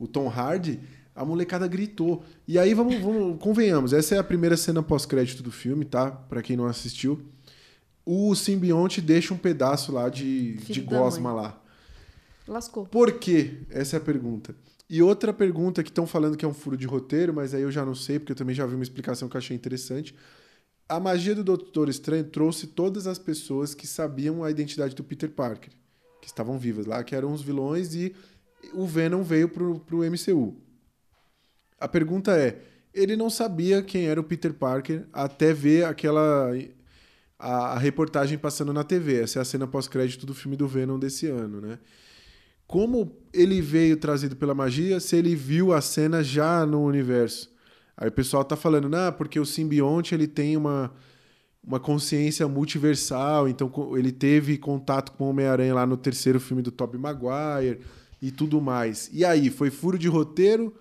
o 0.00 0.08
Tom 0.08 0.28
Hardy, 0.28 0.80
a 1.14 1.24
molecada 1.24 1.66
gritou. 1.66 2.24
E 2.46 2.58
aí 2.58 2.74
vamos, 2.74 3.00
vamos 3.00 3.38
convenhamos, 3.40 3.92
essa 3.92 4.14
é 4.16 4.18
a 4.18 4.24
primeira 4.24 4.56
cena 4.56 4.82
pós-crédito 4.82 5.42
do 5.42 5.52
filme, 5.52 5.84
tá? 5.84 6.10
Pra 6.10 6.42
quem 6.42 6.56
não 6.56 6.66
assistiu. 6.66 7.22
O 8.04 8.34
simbionte 8.34 9.00
deixa 9.00 9.32
um 9.32 9.38
pedaço 9.38 9.92
lá 9.92 10.08
de, 10.08 10.56
Filho 10.60 10.74
de 10.74 10.80
gosma 10.80 11.32
lá. 11.32 11.62
Lascou. 12.46 12.84
Por 12.84 13.12
quê? 13.12 13.62
Essa 13.70 13.96
é 13.96 13.98
a 13.98 14.02
pergunta. 14.02 14.54
E 14.88 15.02
outra 15.02 15.32
pergunta 15.32 15.82
que 15.82 15.88
estão 15.88 16.06
falando 16.06 16.36
que 16.36 16.44
é 16.44 16.48
um 16.48 16.52
furo 16.52 16.76
de 16.76 16.86
roteiro, 16.86 17.32
mas 17.32 17.54
aí 17.54 17.62
eu 17.62 17.70
já 17.70 17.84
não 17.84 17.94
sei, 17.94 18.18
porque 18.18 18.32
eu 18.32 18.36
também 18.36 18.54
já 18.54 18.66
vi 18.66 18.74
uma 18.74 18.82
explicação 18.82 19.28
que 19.28 19.36
eu 19.36 19.38
achei 19.38 19.56
interessante. 19.56 20.14
A 20.86 21.00
magia 21.00 21.34
do 21.34 21.42
Doutor 21.42 21.88
Estranho 21.88 22.24
trouxe 22.24 22.66
todas 22.66 23.06
as 23.06 23.18
pessoas 23.18 23.74
que 23.74 23.86
sabiam 23.86 24.44
a 24.44 24.50
identidade 24.50 24.94
do 24.94 25.02
Peter 25.02 25.30
Parker, 25.30 25.70
que 26.20 26.26
estavam 26.26 26.58
vivas 26.58 26.84
lá, 26.84 27.02
que 27.02 27.14
eram 27.14 27.32
os 27.32 27.40
vilões, 27.40 27.94
e 27.94 28.14
o 28.74 28.86
Venom 28.86 29.22
veio 29.22 29.48
pro, 29.48 29.80
pro 29.80 30.04
MCU. 30.04 30.54
A 31.78 31.88
pergunta 31.88 32.36
é: 32.36 32.60
ele 32.92 33.16
não 33.16 33.28
sabia 33.28 33.82
quem 33.82 34.06
era 34.06 34.20
o 34.20 34.24
Peter 34.24 34.54
Parker 34.54 35.06
até 35.12 35.52
ver 35.52 35.84
aquela. 35.84 36.50
A, 37.38 37.74
a 37.74 37.78
reportagem 37.78 38.38
passando 38.38 38.72
na 38.72 38.84
TV. 38.84 39.20
Essa 39.20 39.40
é 39.40 39.42
a 39.42 39.44
cena 39.44 39.66
pós-crédito 39.66 40.24
do 40.24 40.32
filme 40.32 40.56
do 40.56 40.68
Venom 40.68 40.98
desse 40.98 41.26
ano, 41.26 41.60
né? 41.60 41.78
Como 42.66 43.18
ele 43.32 43.60
veio 43.60 43.96
trazido 43.96 44.36
pela 44.36 44.54
magia 44.54 44.98
se 45.00 45.16
ele 45.16 45.34
viu 45.34 45.72
a 45.72 45.80
cena 45.80 46.22
já 46.22 46.64
no 46.64 46.82
universo? 46.82 47.52
Aí 47.96 48.08
o 48.08 48.12
pessoal 48.12 48.44
tá 48.44 48.56
falando, 48.56 48.88
não, 48.88 49.12
porque 49.12 49.38
o 49.38 49.44
simbionte 49.44 50.14
ele 50.14 50.26
tem 50.26 50.56
uma, 50.56 50.92
uma 51.62 51.78
consciência 51.78 52.48
multiversal, 52.48 53.48
então 53.48 53.70
ele 53.96 54.10
teve 54.10 54.56
contato 54.58 55.12
com 55.12 55.24
o 55.24 55.30
Homem-Aranha 55.30 55.74
lá 55.74 55.86
no 55.86 55.96
terceiro 55.96 56.40
filme 56.40 56.62
do 56.62 56.72
Tobey 56.72 56.98
Maguire 56.98 57.80
e 58.20 58.30
tudo 58.30 58.60
mais. 58.60 59.10
E 59.12 59.24
aí, 59.24 59.50
foi 59.50 59.70
furo 59.70 59.98
de 59.98 60.08
roteiro 60.08 60.74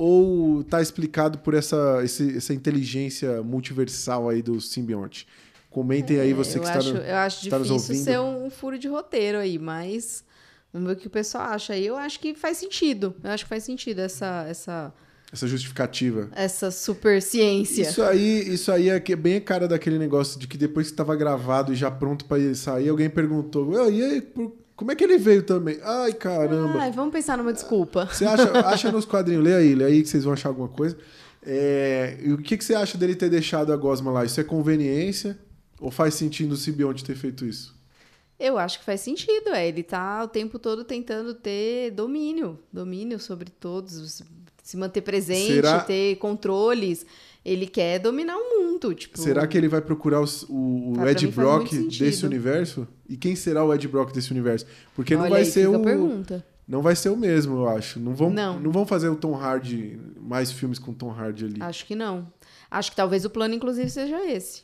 ou 0.00 0.64
tá 0.64 0.80
explicado 0.80 1.38
por 1.38 1.52
essa, 1.54 2.00
esse- 2.02 2.36
essa 2.36 2.54
inteligência 2.54 3.42
multiversal 3.42 4.28
aí 4.28 4.40
do 4.42 4.60
simbionte? 4.60 5.26
Comentem 5.70 6.18
aí 6.18 6.32
você 6.32 6.58
É, 6.58 6.60
que 6.60 6.66
acho, 6.68 6.78
está 6.78 6.92
no, 6.98 7.04
eu 7.06 7.16
acho 7.16 7.44
está 7.44 7.58
nos 7.58 7.68
difícil 7.68 7.90
ouvindo. 7.94 8.04
ser 8.04 8.18
um 8.20 8.50
furo 8.50 8.78
de 8.78 8.88
roteiro 8.88 9.38
aí, 9.38 9.58
mas 9.58 10.24
vamos 10.72 10.88
ver 10.88 10.94
o 10.94 10.96
que 10.96 11.06
o 11.06 11.10
pessoal 11.10 11.44
acha 11.44 11.74
aí. 11.74 11.86
Eu 11.86 11.96
acho 11.96 12.18
que 12.18 12.34
faz 12.34 12.56
sentido. 12.56 13.14
Eu 13.22 13.30
acho 13.30 13.44
que 13.44 13.48
faz 13.48 13.62
sentido 13.62 14.00
essa, 14.00 14.46
essa, 14.48 14.92
essa 15.32 15.46
justificativa. 15.46 16.28
essa 16.32 16.70
super 16.72 17.22
ciência. 17.22 17.82
Isso 17.82 18.02
aí, 18.02 18.52
isso 18.52 18.72
aí 18.72 18.88
é 18.88 18.98
bem 19.14 19.36
a 19.36 19.40
cara 19.40 19.68
daquele 19.68 19.96
negócio 19.98 20.40
de 20.40 20.48
que 20.48 20.56
depois 20.58 20.88
que 20.88 20.92
estava 20.92 21.14
gravado 21.14 21.72
e 21.72 21.76
já 21.76 21.88
pronto 21.90 22.24
para 22.24 22.52
sair, 22.56 22.88
alguém 22.88 23.08
perguntou: 23.08 23.68
"Ué, 23.68 23.90
e 23.92 24.02
aí, 24.02 24.20
por- 24.22 24.56
como 24.80 24.92
é 24.92 24.94
que 24.96 25.04
ele 25.04 25.18
veio 25.18 25.42
também? 25.42 25.78
Ai, 25.82 26.14
caramba. 26.14 26.80
Ai, 26.80 26.90
vamos 26.90 27.12
pensar 27.12 27.36
numa 27.36 27.52
desculpa. 27.52 28.06
Você 28.10 28.24
acha, 28.24 28.50
acha 28.66 28.90
nos 28.90 29.04
quadrinhos, 29.04 29.44
lê 29.44 29.54
aí, 29.54 29.74
lê 29.74 29.84
aí 29.84 30.02
que 30.02 30.08
vocês 30.08 30.24
vão 30.24 30.32
achar 30.32 30.48
alguma 30.48 30.68
coisa. 30.68 30.96
É, 31.42 32.18
e 32.22 32.32
o 32.32 32.38
que, 32.38 32.56
que 32.56 32.64
você 32.64 32.74
acha 32.74 32.96
dele 32.96 33.14
ter 33.14 33.28
deixado 33.28 33.74
a 33.74 33.76
gosma 33.76 34.10
lá? 34.10 34.24
Isso 34.24 34.40
é 34.40 34.42
conveniência? 34.44 35.38
Ou 35.78 35.90
faz 35.90 36.14
sentido 36.14 36.52
o 36.52 36.56
simbionte 36.56 37.04
ter 37.04 37.14
feito 37.14 37.44
isso? 37.44 37.78
Eu 38.38 38.56
acho 38.56 38.78
que 38.78 38.84
faz 38.86 39.02
sentido, 39.02 39.50
é. 39.50 39.68
Ele 39.68 39.82
tá 39.82 40.24
o 40.24 40.28
tempo 40.28 40.58
todo 40.58 40.82
tentando 40.82 41.34
ter 41.34 41.90
domínio, 41.90 42.58
domínio 42.72 43.20
sobre 43.20 43.50
todos, 43.50 44.22
se 44.62 44.76
manter 44.78 45.02
presente, 45.02 45.56
Será- 45.56 45.80
ter 45.80 46.16
controles. 46.16 47.04
Ele 47.44 47.66
quer 47.66 47.98
dominar 47.98 48.36
o 48.36 48.58
mundo, 48.60 48.94
tipo. 48.94 49.18
Será 49.18 49.46
que 49.46 49.56
ele 49.56 49.68
vai 49.68 49.80
procurar 49.80 50.20
os- 50.20 50.42
o, 50.48 50.92
o 50.98 51.08
Ed 51.08 51.26
Brock 51.28 51.72
desse 51.98 52.26
universo? 52.26 52.86
E 53.08 53.16
quem 53.16 53.34
será 53.34 53.64
o 53.64 53.72
Ed 53.74 53.86
Brock 53.88 54.12
desse 54.12 54.30
universo? 54.30 54.66
Porque 54.94 55.14
não 55.14 55.22
Olha 55.22 55.30
vai 55.30 55.40
aí, 55.40 55.46
ser 55.46 55.66
o. 55.68 55.80
pergunta. 55.82 56.44
Não 56.68 56.82
vai 56.82 56.94
ser 56.94 57.08
o 57.08 57.16
mesmo, 57.16 57.56
eu 57.56 57.68
acho. 57.68 57.98
Não 57.98 58.14
vão, 58.14 58.30
não. 58.30 58.60
Não. 58.60 58.70
vão 58.70 58.86
fazer 58.86 59.08
o 59.08 59.16
Tom 59.16 59.34
Hardy, 59.34 59.98
mais 60.20 60.52
filmes 60.52 60.78
com 60.78 60.92
Tom 60.92 61.10
Hardy 61.10 61.46
ali. 61.46 61.56
Acho 61.60 61.84
que 61.86 61.96
não. 61.96 62.32
Acho 62.70 62.90
que 62.90 62.96
talvez 62.96 63.24
o 63.24 63.30
plano, 63.30 63.54
inclusive, 63.54 63.90
seja 63.90 64.24
esse. 64.30 64.62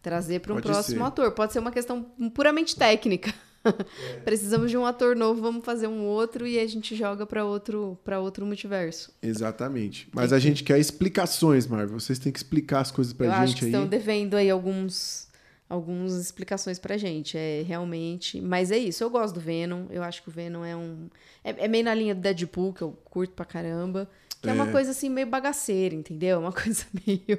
Trazer 0.00 0.40
para 0.40 0.52
um 0.52 0.56
Pode 0.56 0.66
próximo 0.68 0.98
ser. 1.00 1.06
ator. 1.06 1.32
Pode 1.32 1.52
ser 1.52 1.58
uma 1.58 1.70
questão 1.70 2.02
puramente 2.34 2.74
técnica. 2.74 3.34
Precisamos 4.24 4.70
de 4.70 4.76
um 4.76 4.84
ator 4.86 5.14
novo, 5.16 5.40
vamos 5.40 5.64
fazer 5.64 5.86
um 5.86 6.04
outro 6.04 6.46
e 6.46 6.58
a 6.58 6.66
gente 6.66 6.94
joga 6.96 7.26
para 7.26 7.44
outro, 7.44 7.98
para 8.04 8.18
outro 8.20 8.44
multiverso. 8.46 9.12
Exatamente. 9.22 10.08
Mas 10.12 10.32
a 10.32 10.38
gente 10.38 10.64
quer 10.64 10.78
explicações, 10.78 11.66
Marvel. 11.66 11.98
Vocês 11.98 12.18
têm 12.18 12.32
que 12.32 12.38
explicar 12.38 12.80
as 12.80 12.90
coisas 12.90 13.12
pra 13.12 13.26
Eu 13.26 13.32
gente 13.32 13.42
acho 13.42 13.56
que 13.56 13.64
aí. 13.66 13.70
estão 13.70 13.86
devendo 13.86 14.34
aí 14.36 14.48
alguns 14.50 15.28
algumas 15.68 16.14
explicações 16.14 16.78
pra 16.80 16.96
gente. 16.96 17.36
É 17.38 17.62
realmente. 17.66 18.40
Mas 18.40 18.70
é 18.70 18.78
isso, 18.78 19.04
eu 19.04 19.10
gosto 19.10 19.34
do 19.34 19.40
Venom. 19.40 19.86
Eu 19.90 20.02
acho 20.02 20.22
que 20.22 20.28
o 20.28 20.32
Venom 20.32 20.64
é 20.64 20.76
um. 20.76 21.08
É, 21.44 21.64
é 21.64 21.68
meio 21.68 21.84
na 21.84 21.94
linha 21.94 22.14
do 22.14 22.20
Deadpool, 22.20 22.72
que 22.72 22.82
eu 22.82 22.90
curto 23.04 23.34
pra 23.34 23.44
caramba. 23.44 24.08
Que 24.42 24.48
é. 24.48 24.52
uma 24.52 24.68
É. 24.68 24.72
coisa 24.72 24.90
assim 24.92 25.08
meio 25.10 25.26
bagaceira, 25.26 25.94
entendeu? 25.94 26.40
Uma 26.40 26.50
coisa 26.52 26.84
meio. 27.06 27.38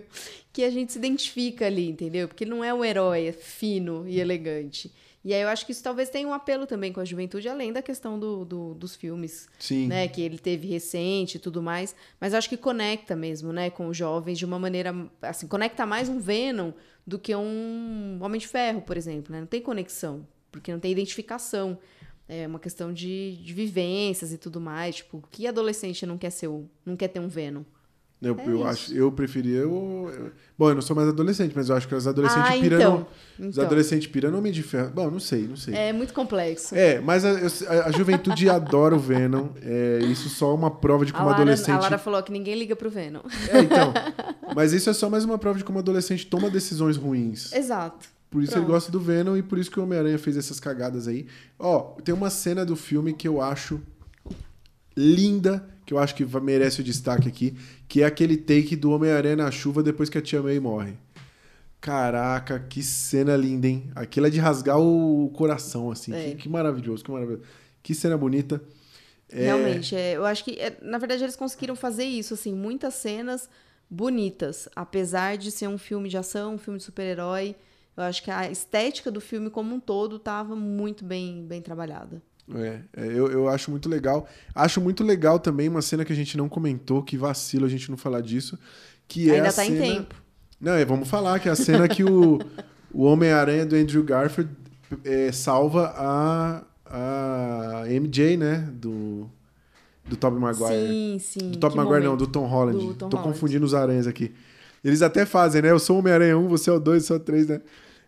que 0.53 0.63
a 0.63 0.69
gente 0.69 0.93
se 0.93 0.99
identifica 0.99 1.65
ali, 1.65 1.89
entendeu? 1.89 2.27
Porque 2.27 2.45
não 2.45 2.63
é 2.63 2.73
um 2.73 2.85
herói 2.85 3.25
é 3.27 3.31
fino 3.31 4.07
e 4.07 4.19
elegante. 4.19 4.91
E 5.23 5.33
aí 5.33 5.41
eu 5.41 5.47
acho 5.49 5.65
que 5.67 5.71
isso 5.71 5.83
talvez 5.83 6.09
tenha 6.09 6.27
um 6.27 6.33
apelo 6.33 6.65
também 6.65 6.91
com 6.91 6.99
a 6.99 7.05
juventude, 7.05 7.47
além 7.47 7.71
da 7.71 7.81
questão 7.81 8.19
do, 8.19 8.43
do- 8.43 8.73
dos 8.73 8.95
filmes 8.95 9.47
Sim. 9.59 9.87
né, 9.87 10.07
que 10.07 10.19
ele 10.21 10.39
teve 10.39 10.67
recente 10.67 11.35
e 11.35 11.39
tudo 11.39 11.61
mais, 11.61 11.95
mas 12.19 12.33
eu 12.33 12.39
acho 12.39 12.49
que 12.49 12.57
conecta 12.57 13.15
mesmo, 13.15 13.53
né, 13.53 13.69
com 13.69 13.87
os 13.87 13.95
jovens 13.95 14.39
de 14.39 14.45
uma 14.45 14.57
maneira, 14.57 14.93
assim, 15.21 15.47
conecta 15.47 15.85
mais 15.85 16.09
um 16.09 16.19
Venom 16.19 16.71
do 17.05 17.19
que 17.19 17.35
um 17.35 18.17
Homem 18.21 18.39
de 18.39 18.47
Ferro, 18.47 18.81
por 18.81 18.97
exemplo, 18.97 19.31
né? 19.31 19.39
Não 19.41 19.47
tem 19.47 19.61
conexão, 19.61 20.25
porque 20.51 20.71
não 20.71 20.79
tem 20.79 20.91
identificação. 20.91 21.77
É 22.27 22.47
uma 22.47 22.59
questão 22.59 22.93
de, 22.93 23.37
de 23.43 23.53
vivências 23.53 24.31
e 24.31 24.37
tudo 24.37 24.61
mais, 24.61 24.95
tipo, 24.97 25.21
que 25.29 25.45
adolescente 25.45 26.05
não 26.05 26.17
quer 26.17 26.29
ser 26.29 26.47
um, 26.47 26.67
não 26.85 26.95
quer 26.95 27.09
ter 27.09 27.19
um 27.19 27.27
Venom? 27.27 27.63
Eu, 28.21 28.37
É 28.39 28.47
eu 28.47 28.67
acho, 28.67 28.93
eu 28.93 29.11
preferia 29.11 29.59
eu- 29.61 30.31
Bom, 30.57 30.69
eu 30.69 30.75
não 30.75 30.81
sou 30.83 30.95
mais 30.95 31.07
adolescente, 31.09 31.53
mas 31.55 31.69
eu 31.69 31.75
acho 31.75 31.87
que 31.87 31.95
os 31.95 32.05
adolescentes 32.05 32.51
Ah, 32.51 32.59
piram. 32.59 32.77
então. 32.77 33.07
Os 33.39 33.45
Então. 33.47 33.63
adolescentes 33.65 34.05
pirando 34.07 34.37
Homem 34.37 34.51
de 34.51 34.61
Ferro. 34.61 34.91
Bom, 34.93 35.09
não 35.09 35.19
sei, 35.19 35.47
não 35.47 35.55
sei. 35.57 35.73
É 35.73 35.91
muito 35.91 36.13
complexo. 36.13 36.75
É, 36.75 36.99
mas 37.01 37.25
a, 37.25 37.31
a- 37.31 37.85
a 37.87 37.91
juventude 37.91 38.47
adora 38.47 38.95
o 38.95 38.99
Venom. 38.99 39.49
É, 39.63 39.99
isso 40.03 40.29
só 40.29 40.51
é 40.51 40.53
uma 40.53 40.69
prova 40.69 41.03
de 41.03 41.11
a, 41.11 41.15
como 41.15 41.29
Lara, 41.29 41.41
adolescente. 41.41 41.71
a 41.71 41.79
Lara 41.79 41.97
falou 41.97 42.21
que 42.21 42.31
ninguém 42.31 42.53
liga 42.59 42.75
pro 42.75 42.91
Venom. 42.91 43.21
É, 43.49 43.59
então. 43.59 43.91
Mas 44.55 44.71
isso 44.71 44.87
é 44.87 44.93
só 44.93 45.09
mais 45.09 45.25
uma 45.25 45.39
prova 45.39 45.57
de 45.57 45.63
como 45.63 45.79
adolescente 45.79 46.27
toma 46.27 46.47
decisões 46.51 46.97
ruins. 46.97 47.51
Exato. 47.53 48.07
Por 48.29 48.43
isso 48.43 48.51
Pronto. 48.51 48.65
ele 48.65 48.71
gosta 48.71 48.91
do 48.91 48.99
Venom 48.99 49.35
e 49.35 49.41
por 49.41 49.57
isso 49.57 49.71
que 49.71 49.79
o 49.79 49.83
Homem-Aranha 49.83 50.19
fez 50.19 50.37
essas 50.37 50.59
cagadas 50.59 51.07
aí. 51.07 51.25
Ó, 51.57 51.95
tem 52.03 52.13
uma 52.13 52.29
cena 52.29 52.63
do 52.63 52.75
filme 52.75 53.13
que 53.13 53.27
eu 53.27 53.41
acho 53.41 53.81
linda, 54.95 55.65
que 55.91 55.93
eu 55.93 55.99
acho 55.99 56.15
que 56.15 56.25
merece 56.39 56.79
o 56.79 56.83
destaque 56.83 57.27
aqui, 57.27 57.53
que 57.85 58.01
é 58.01 58.05
aquele 58.05 58.37
take 58.37 58.77
do 58.77 58.91
Homem-Aranha 58.91 59.35
na 59.35 59.51
chuva 59.51 59.83
depois 59.83 60.09
que 60.09 60.17
a 60.17 60.21
Tia 60.21 60.41
May 60.41 60.57
morre. 60.57 60.93
Caraca, 61.81 62.59
que 62.59 62.81
cena 62.81 63.35
linda, 63.35 63.67
hein? 63.67 63.91
Aquilo 63.93 64.27
é 64.27 64.29
de 64.29 64.39
rasgar 64.39 64.79
o 64.79 65.29
coração, 65.35 65.91
assim. 65.91 66.13
É. 66.13 66.29
Que, 66.29 66.35
que 66.43 66.49
maravilhoso, 66.49 67.03
que 67.03 67.11
maravilhoso. 67.11 67.43
Que 67.83 67.93
cena 67.93 68.17
bonita. 68.17 68.61
É, 69.29 69.43
Realmente, 69.43 69.93
é, 69.93 70.15
eu 70.15 70.25
acho 70.25 70.45
que, 70.45 70.51
é, 70.61 70.77
na 70.81 70.97
verdade, 70.97 71.23
eles 71.23 71.35
conseguiram 71.35 71.75
fazer 71.75 72.05
isso, 72.05 72.35
assim, 72.35 72.53
muitas 72.53 72.93
cenas 72.93 73.49
bonitas, 73.89 74.69
apesar 74.73 75.37
de 75.37 75.51
ser 75.51 75.67
um 75.67 75.77
filme 75.77 76.07
de 76.07 76.15
ação, 76.15 76.53
um 76.53 76.57
filme 76.57 76.77
de 76.77 76.85
super-herói. 76.85 77.53
Eu 77.97 78.03
acho 78.03 78.23
que 78.23 78.31
a 78.31 78.49
estética 78.49 79.11
do 79.11 79.19
filme 79.19 79.49
como 79.49 79.75
um 79.75 79.79
todo 79.79 80.15
estava 80.15 80.55
muito 80.55 81.03
bem, 81.03 81.45
bem 81.45 81.61
trabalhada. 81.61 82.21
É, 82.55 82.79
é, 82.97 83.05
eu, 83.07 83.31
eu 83.31 83.49
acho 83.49 83.71
muito 83.71 83.87
legal. 83.87 84.27
Acho 84.53 84.81
muito 84.81 85.03
legal 85.03 85.39
também 85.39 85.69
uma 85.69 85.81
cena 85.81 86.03
que 86.03 86.13
a 86.13 86.15
gente 86.15 86.37
não 86.37 86.49
comentou, 86.49 87.03
que 87.03 87.17
vacila 87.17 87.67
a 87.67 87.69
gente 87.69 87.89
não 87.89 87.97
falar 87.97 88.21
disso, 88.21 88.57
que 89.07 89.29
é 89.29 89.35
Ainda 89.35 89.49
a 89.49 89.53
tá 89.53 89.65
em 89.65 89.69
cena... 89.69 89.81
tempo. 89.81 90.15
Não, 90.59 90.73
é, 90.73 90.85
vamos 90.85 91.09
falar 91.09 91.39
que 91.39 91.49
é 91.49 91.51
a 91.51 91.55
cena 91.55 91.87
que 91.87 92.03
o, 92.03 92.39
o 92.93 93.03
Homem-Aranha 93.03 93.65
do 93.65 93.75
Andrew 93.75 94.03
Garfield 94.03 94.51
é, 95.03 95.31
salva 95.31 95.93
a, 95.95 96.63
a 96.85 97.83
MJ, 97.87 98.37
né? 98.37 98.69
Do, 98.73 99.29
do 100.05 100.15
Tobey 100.15 100.39
Maguire. 100.39 100.87
Sim, 100.87 101.17
sim. 101.19 101.51
do 101.51 101.57
Tobey 101.57 101.77
Maguire 101.77 102.03
não, 102.03 102.11
momento. 102.11 102.25
do 102.25 102.31
Tom 102.31 102.45
Holland. 102.45 102.77
Do 102.77 102.93
Tom 102.93 103.09
Tô 103.09 103.17
Holland. 103.17 103.33
confundindo 103.33 103.65
os 103.65 103.73
aranhas 103.73 104.07
aqui. 104.07 104.33
Eles 104.83 105.01
até 105.01 105.25
fazem, 105.25 105.61
né? 105.61 105.71
Eu 105.71 105.79
sou 105.79 105.95
o 105.95 105.99
Homem-Aranha 105.99 106.37
1, 106.37 106.47
você 106.47 106.69
é 106.69 106.73
o 106.73 106.79
2, 106.79 107.05
você 107.05 107.13
é 107.13 107.15
o 107.15 107.19
3, 107.19 107.47
né? 107.47 107.61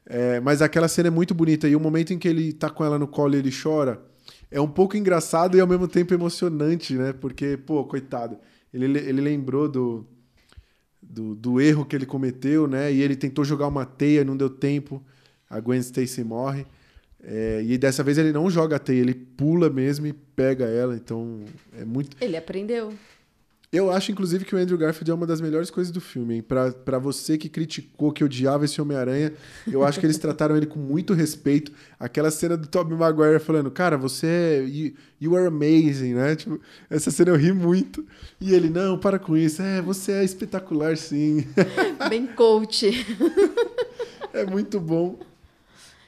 É, 0.05 0.39
mas 0.39 0.61
aquela 0.61 0.87
cena 0.87 1.07
é 1.07 1.11
muito 1.11 1.33
bonita. 1.33 1.67
E 1.67 1.75
o 1.75 1.79
momento 1.79 2.13
em 2.13 2.19
que 2.19 2.27
ele 2.27 2.51
tá 2.51 2.69
com 2.69 2.83
ela 2.83 2.99
no 2.99 3.07
colo 3.07 3.35
e 3.35 3.39
ele 3.39 3.51
chora 3.51 4.01
é 4.53 4.61
um 4.61 4.67
pouco 4.67 4.95
engraçado 4.95 5.57
e 5.57 5.59
ao 5.59 5.67
mesmo 5.67 5.87
tempo 5.87 6.13
emocionante, 6.13 6.93
né? 6.93 7.11
Porque, 7.11 7.57
pô, 7.57 7.83
coitado. 7.85 8.37
Ele, 8.71 8.99
ele 8.99 9.19
lembrou 9.19 9.67
do, 9.67 10.05
do, 11.01 11.33
do 11.33 11.59
erro 11.59 11.83
que 11.83 11.95
ele 11.95 12.05
cometeu, 12.05 12.67
né? 12.67 12.93
E 12.93 13.01
ele 13.01 13.15
tentou 13.15 13.43
jogar 13.43 13.67
uma 13.67 13.83
teia, 13.83 14.23
não 14.23 14.37
deu 14.37 14.51
tempo. 14.51 15.03
A 15.49 15.59
Gwen 15.59 15.79
Stacy 15.79 16.23
morre. 16.23 16.67
É, 17.23 17.63
e 17.65 17.77
dessa 17.79 18.03
vez 18.03 18.19
ele 18.19 18.31
não 18.31 18.47
joga 18.47 18.75
a 18.75 18.79
teia, 18.79 19.01
ele 19.01 19.15
pula 19.15 19.71
mesmo 19.71 20.05
e 20.05 20.13
pega 20.13 20.65
ela. 20.65 20.95
Então 20.95 21.41
é 21.75 21.83
muito. 21.83 22.15
Ele 22.21 22.37
aprendeu. 22.37 22.93
Eu 23.73 23.89
acho, 23.89 24.11
inclusive, 24.11 24.45
que 24.45 24.53
o 24.53 24.57
Andrew 24.59 24.77
Garfield 24.77 25.09
é 25.09 25.13
uma 25.15 25.25
das 25.25 25.41
melhores 25.41 25.71
coisas 25.71 25.91
do 25.91 25.99
filme, 25.99 26.35
hein? 26.35 26.41
Pra, 26.43 26.71
pra 26.71 26.99
você 26.99 27.39
que 27.39 27.49
criticou, 27.49 28.11
que 28.11 28.23
odiava 28.23 28.65
esse 28.65 28.79
Homem-Aranha, 28.79 29.33
eu 29.65 29.83
acho 29.83 29.99
que 29.99 30.05
eles 30.05 30.19
trataram 30.19 30.55
ele 30.55 30.67
com 30.67 30.77
muito 30.77 31.11
respeito. 31.11 31.71
Aquela 31.99 32.29
cena 32.29 32.55
do 32.55 32.67
Tobey 32.67 32.95
Maguire 32.95 33.39
falando, 33.39 33.71
cara, 33.71 33.97
você 33.97 34.27
é... 34.27 34.63
You, 34.63 34.93
you 35.19 35.35
are 35.35 35.47
amazing, 35.47 36.13
né? 36.13 36.35
Tipo, 36.35 36.61
essa 36.87 37.09
cena 37.09 37.31
eu 37.31 37.35
ri 37.35 37.51
muito. 37.51 38.05
E 38.39 38.53
ele, 38.53 38.69
não, 38.69 38.95
para 38.95 39.17
com 39.17 39.35
isso. 39.35 39.59
É, 39.63 39.81
você 39.81 40.11
é 40.11 40.23
espetacular, 40.23 40.95
sim. 40.95 41.43
Bem 42.07 42.27
coach. 42.27 42.91
é 44.31 44.45
muito 44.45 44.79
bom. 44.79 45.17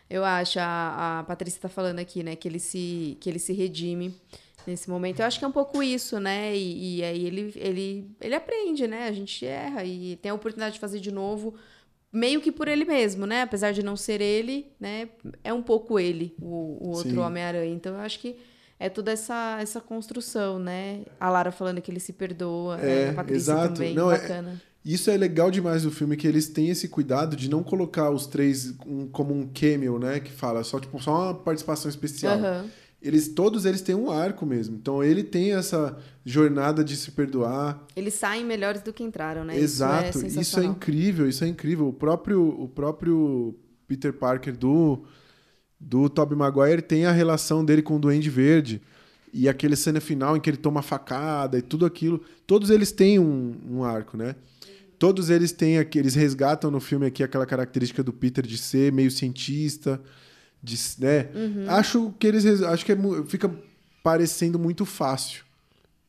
Eu 0.07 0.23
acho, 0.23 0.59
a, 0.59 1.21
a 1.21 1.23
Patrícia 1.23 1.61
tá 1.61 1.69
falando 1.69 1.97
aqui, 1.97 2.21
né, 2.21 2.35
que 2.35 2.47
ele 2.47 2.59
se, 2.59 3.17
que 3.19 3.27
ele 3.27 3.39
se 3.39 3.53
redime 3.53 4.13
nesse 4.67 4.89
momento. 4.89 5.19
Eu 5.19 5.25
acho 5.25 5.37
que 5.39 5.45
é 5.45 5.47
um 5.47 5.51
pouco 5.51 5.81
isso, 5.83 6.19
né? 6.19 6.55
E, 6.55 6.97
e 6.99 7.03
aí 7.03 7.25
ele, 7.25 7.53
ele, 7.55 8.11
ele 8.21 8.35
aprende, 8.35 8.87
né? 8.87 9.07
A 9.07 9.11
gente 9.11 9.45
erra 9.45 9.83
e 9.83 10.15
tem 10.17 10.31
a 10.31 10.35
oportunidade 10.35 10.75
de 10.75 10.79
fazer 10.79 10.99
de 10.99 11.11
novo, 11.11 11.53
meio 12.11 12.41
que 12.41 12.51
por 12.51 12.67
ele 12.67 12.85
mesmo, 12.85 13.25
né? 13.25 13.41
Apesar 13.41 13.71
de 13.71 13.83
não 13.83 13.95
ser 13.95 14.21
ele, 14.21 14.67
né? 14.79 15.09
É 15.43 15.53
um 15.53 15.61
pouco 15.61 15.99
ele, 15.99 16.35
o, 16.41 16.77
o 16.81 16.89
outro. 16.95 17.19
Homem-Aranha. 17.21 17.73
Então 17.73 17.93
eu 17.95 18.01
acho 18.01 18.19
que 18.19 18.35
é 18.79 18.89
toda 18.89 19.11
essa, 19.11 19.57
essa 19.61 19.79
construção, 19.81 20.59
né? 20.59 21.01
A 21.19 21.29
Lara 21.29 21.51
falando 21.51 21.81
que 21.81 21.89
ele 21.91 21.99
se 21.99 22.13
perdoa, 22.13 22.77
É, 22.79 23.05
né? 23.05 23.09
a 23.09 23.13
Patrícia 23.13 23.51
exato. 23.53 23.73
também, 23.75 23.93
Não, 23.95 24.11
é- 24.11 24.17
bacana. 24.19 24.61
Isso 24.83 25.09
é 25.09 25.17
legal 25.17 25.49
demais 25.49 25.81
do 25.81 25.89
filme, 25.89 26.15
que 26.15 26.27
eles 26.27 26.47
têm 26.47 26.69
esse 26.69 26.87
cuidado 26.87 27.35
de 27.35 27.49
não 27.49 27.63
colocar 27.63 28.11
os 28.11 28.27
três 28.27 28.75
um- 28.85 29.07
como 29.07 29.33
um 29.33 29.47
cameo, 29.47 29.97
né? 29.97 30.19
Que 30.19 30.31
fala 30.31 30.63
só, 30.63 30.79
tipo, 30.79 31.01
só 31.01 31.11
uma 31.23 31.33
participação 31.33 31.89
especial. 31.89 32.35
Aham. 32.37 32.69
Eles, 33.05 33.27
todos 33.27 33.65
eles 33.65 33.81
têm 33.81 33.93
um 33.93 34.09
arco 34.09 34.47
mesmo. 34.47 34.75
Então 34.75 35.03
ele 35.03 35.23
tem 35.23 35.53
essa 35.53 35.95
jornada 36.25 36.83
de 36.83 36.97
se 36.97 37.11
perdoar. 37.11 37.85
Eles 37.95 38.15
saem 38.15 38.43
melhores 38.43 38.81
do 38.81 38.91
que 38.91 39.03
entraram, 39.03 39.45
né? 39.45 39.55
Exato. 39.59 40.25
Isso 40.25 40.39
é, 40.39 40.41
Isso 40.41 40.59
é 40.59 40.65
incrível, 40.65 41.29
isso 41.29 41.43
é 41.43 41.47
incrível. 41.47 41.87
O 41.87 41.93
próprio, 41.93 42.41
o 42.41 42.67
próprio 42.67 43.55
Peter 43.87 44.11
Parker 44.11 44.57
do, 44.57 45.03
do 45.79 46.09
Tobey 46.09 46.35
Maguire 46.35 46.81
tem 46.81 47.05
a 47.05 47.11
relação 47.11 47.63
dele 47.63 47.83
com 47.83 47.97
o 47.97 47.99
Duende 47.99 48.27
Verde. 48.27 48.81
E 49.31 49.47
aquele 49.47 49.75
cena 49.75 50.01
final 50.01 50.35
em 50.35 50.39
que 50.39 50.49
ele 50.49 50.57
toma 50.57 50.79
a 50.79 50.83
facada 50.83 51.59
e 51.59 51.61
tudo 51.61 51.85
aquilo. 51.85 52.19
Todos 52.47 52.71
eles 52.71 52.91
têm 52.91 53.19
um, 53.19 53.55
um 53.69 53.83
arco, 53.83 54.17
né? 54.17 54.35
Todos 54.97 55.29
eles 55.29 55.51
têm 55.51 55.77
aqui, 55.77 55.99
eles 55.99 56.15
resgatam 56.15 56.71
no 56.71 56.79
filme 56.79 57.05
aqui 57.05 57.21
aquela 57.21 57.45
característica 57.45 58.01
do 58.01 58.11
Peter 58.11 58.43
de 58.43 58.57
ser 58.57 58.91
meio 58.91 59.11
cientista, 59.11 60.01
de, 60.65 60.77
né? 60.99 61.27
Uhum. 61.33 61.65
Acho 61.69 62.13
que 62.19 62.27
eles 62.27 62.45
acho 62.63 62.83
que 62.85 62.91
é 62.91 62.97
fica 63.27 63.49
parecendo 64.03 64.57
muito 64.59 64.85
fácil. 64.85 65.43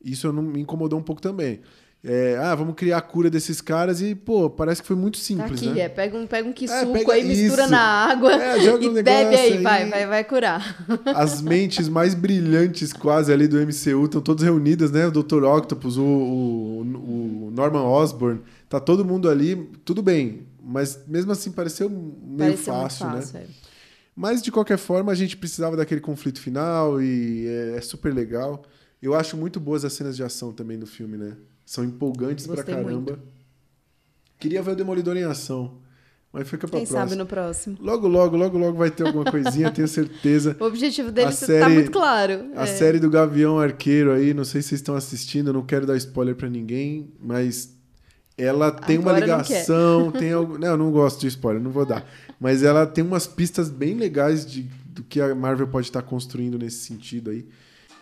Isso 0.04 0.32
não 0.32 0.42
me 0.42 0.60
incomodou 0.60 0.98
um 0.98 1.02
pouco 1.02 1.20
também. 1.20 1.60
É, 2.08 2.36
ah, 2.40 2.54
vamos 2.54 2.76
criar 2.76 2.98
a 2.98 3.00
cura 3.00 3.28
desses 3.28 3.60
caras 3.60 4.00
e, 4.00 4.14
pô, 4.14 4.48
parece 4.48 4.80
que 4.80 4.86
foi 4.86 4.94
muito 4.94 5.18
Tá 5.18 5.24
simples, 5.24 5.60
aqui, 5.60 5.70
né? 5.70 5.80
é, 5.80 5.88
pega 5.88 6.16
um, 6.16 6.24
pega 6.24 6.48
um 6.48 6.52
que 6.52 6.66
É, 6.70 6.82
aí, 6.82 7.24
mistura 7.24 7.62
isso. 7.62 7.70
na 7.70 7.80
água 7.80 8.32
É, 8.32 8.60
joga 8.60 8.84
e 8.84 8.88
um 8.88 8.94
bebe 8.94 9.34
aí, 9.34 9.52
aí. 9.54 9.62
vai, 9.62 9.90
vai, 9.90 10.06
vai 10.06 10.22
curar. 10.22 10.86
As 11.16 11.42
mentes 11.42 11.88
mais 11.88 12.14
brilhantes 12.14 12.92
quase 12.92 13.32
ali 13.32 13.48
do 13.48 13.56
MCU 13.58 14.04
estão 14.04 14.20
todas 14.20 14.44
reunidas, 14.44 14.92
né? 14.92 15.06
O 15.08 15.10
Dr. 15.10 15.42
Octopus, 15.42 15.96
o, 15.96 16.02
o, 16.04 17.46
o 17.48 17.50
Norman 17.52 17.82
Osborn, 17.82 18.40
tá 18.68 18.78
todo 18.78 19.04
mundo 19.04 19.28
ali, 19.28 19.68
tudo 19.84 20.00
bem. 20.00 20.46
Mas 20.62 21.00
mesmo 21.08 21.32
assim 21.32 21.50
pareceu 21.50 21.90
meio 21.90 22.52
Pareceu 22.52 22.72
fácil, 22.72 23.06
muito 23.06 23.16
né? 23.16 23.22
fácil, 23.22 23.38
é. 23.40 23.65
Mas 24.16 24.40
de 24.42 24.50
qualquer 24.50 24.78
forma, 24.78 25.12
a 25.12 25.14
gente 25.14 25.36
precisava 25.36 25.76
daquele 25.76 26.00
conflito 26.00 26.40
final 26.40 27.02
e 27.02 27.46
é, 27.46 27.76
é 27.76 27.80
super 27.82 28.14
legal. 28.14 28.64
Eu 29.02 29.14
acho 29.14 29.36
muito 29.36 29.60
boas 29.60 29.84
as 29.84 29.92
cenas 29.92 30.16
de 30.16 30.22
ação 30.24 30.52
também 30.54 30.78
do 30.78 30.86
filme, 30.86 31.18
né? 31.18 31.36
São 31.66 31.84
empolgantes 31.84 32.46
Gostei 32.46 32.64
pra 32.64 32.82
caramba. 32.82 33.18
Queria 34.38 34.62
ver 34.62 34.72
o 34.72 34.76
Demolidor 34.76 35.16
em 35.16 35.24
ação, 35.24 35.78
mas 36.32 36.48
fica 36.48 36.66
pra 36.66 36.78
Quem 36.78 36.86
próxima. 36.86 37.00
sabe 37.08 37.14
no 37.18 37.26
próximo. 37.26 37.76
Logo, 37.80 38.06
logo, 38.08 38.36
logo, 38.36 38.56
logo 38.58 38.78
vai 38.78 38.90
ter 38.90 39.06
alguma 39.06 39.24
coisinha, 39.30 39.70
tenho 39.70 39.88
certeza. 39.88 40.56
O 40.60 40.64
objetivo 40.64 41.10
dele 41.12 41.26
tá 41.28 41.32
série- 41.32 41.74
muito 41.74 41.90
claro. 41.90 42.50
A 42.54 42.62
é. 42.62 42.66
série 42.66 42.98
do 42.98 43.10
Gavião 43.10 43.58
Arqueiro 43.58 44.12
aí, 44.12 44.32
não 44.32 44.44
sei 44.44 44.62
se 44.62 44.68
vocês 44.68 44.80
estão 44.80 44.94
assistindo, 44.94 45.48
eu 45.48 45.52
não 45.54 45.64
quero 45.64 45.86
dar 45.86 45.96
spoiler 45.96 46.34
pra 46.36 46.48
ninguém, 46.48 47.10
mas 47.20 47.74
ela 48.38 48.70
tem 48.70 48.98
uma 48.98 49.12
Agora 49.12 49.26
não 49.38 49.42
quer. 49.44 49.52
ligação, 49.54 50.10
tem 50.12 50.32
algo. 50.32 50.56
Não, 50.60 50.68
eu 50.68 50.76
não 50.76 50.90
gosto 50.92 51.20
de 51.20 51.26
spoiler, 51.28 51.62
não 51.62 51.70
vou 51.70 51.86
dar. 51.86 52.06
Mas 52.40 52.62
ela 52.62 52.86
tem 52.86 53.02
umas 53.02 53.26
pistas 53.26 53.70
bem 53.70 53.94
legais 53.94 54.44
de, 54.44 54.62
do 54.86 55.02
que 55.02 55.20
a 55.20 55.34
Marvel 55.34 55.66
pode 55.68 55.86
estar 55.86 56.02
construindo 56.02 56.58
nesse 56.58 56.78
sentido 56.78 57.30
aí. 57.30 57.46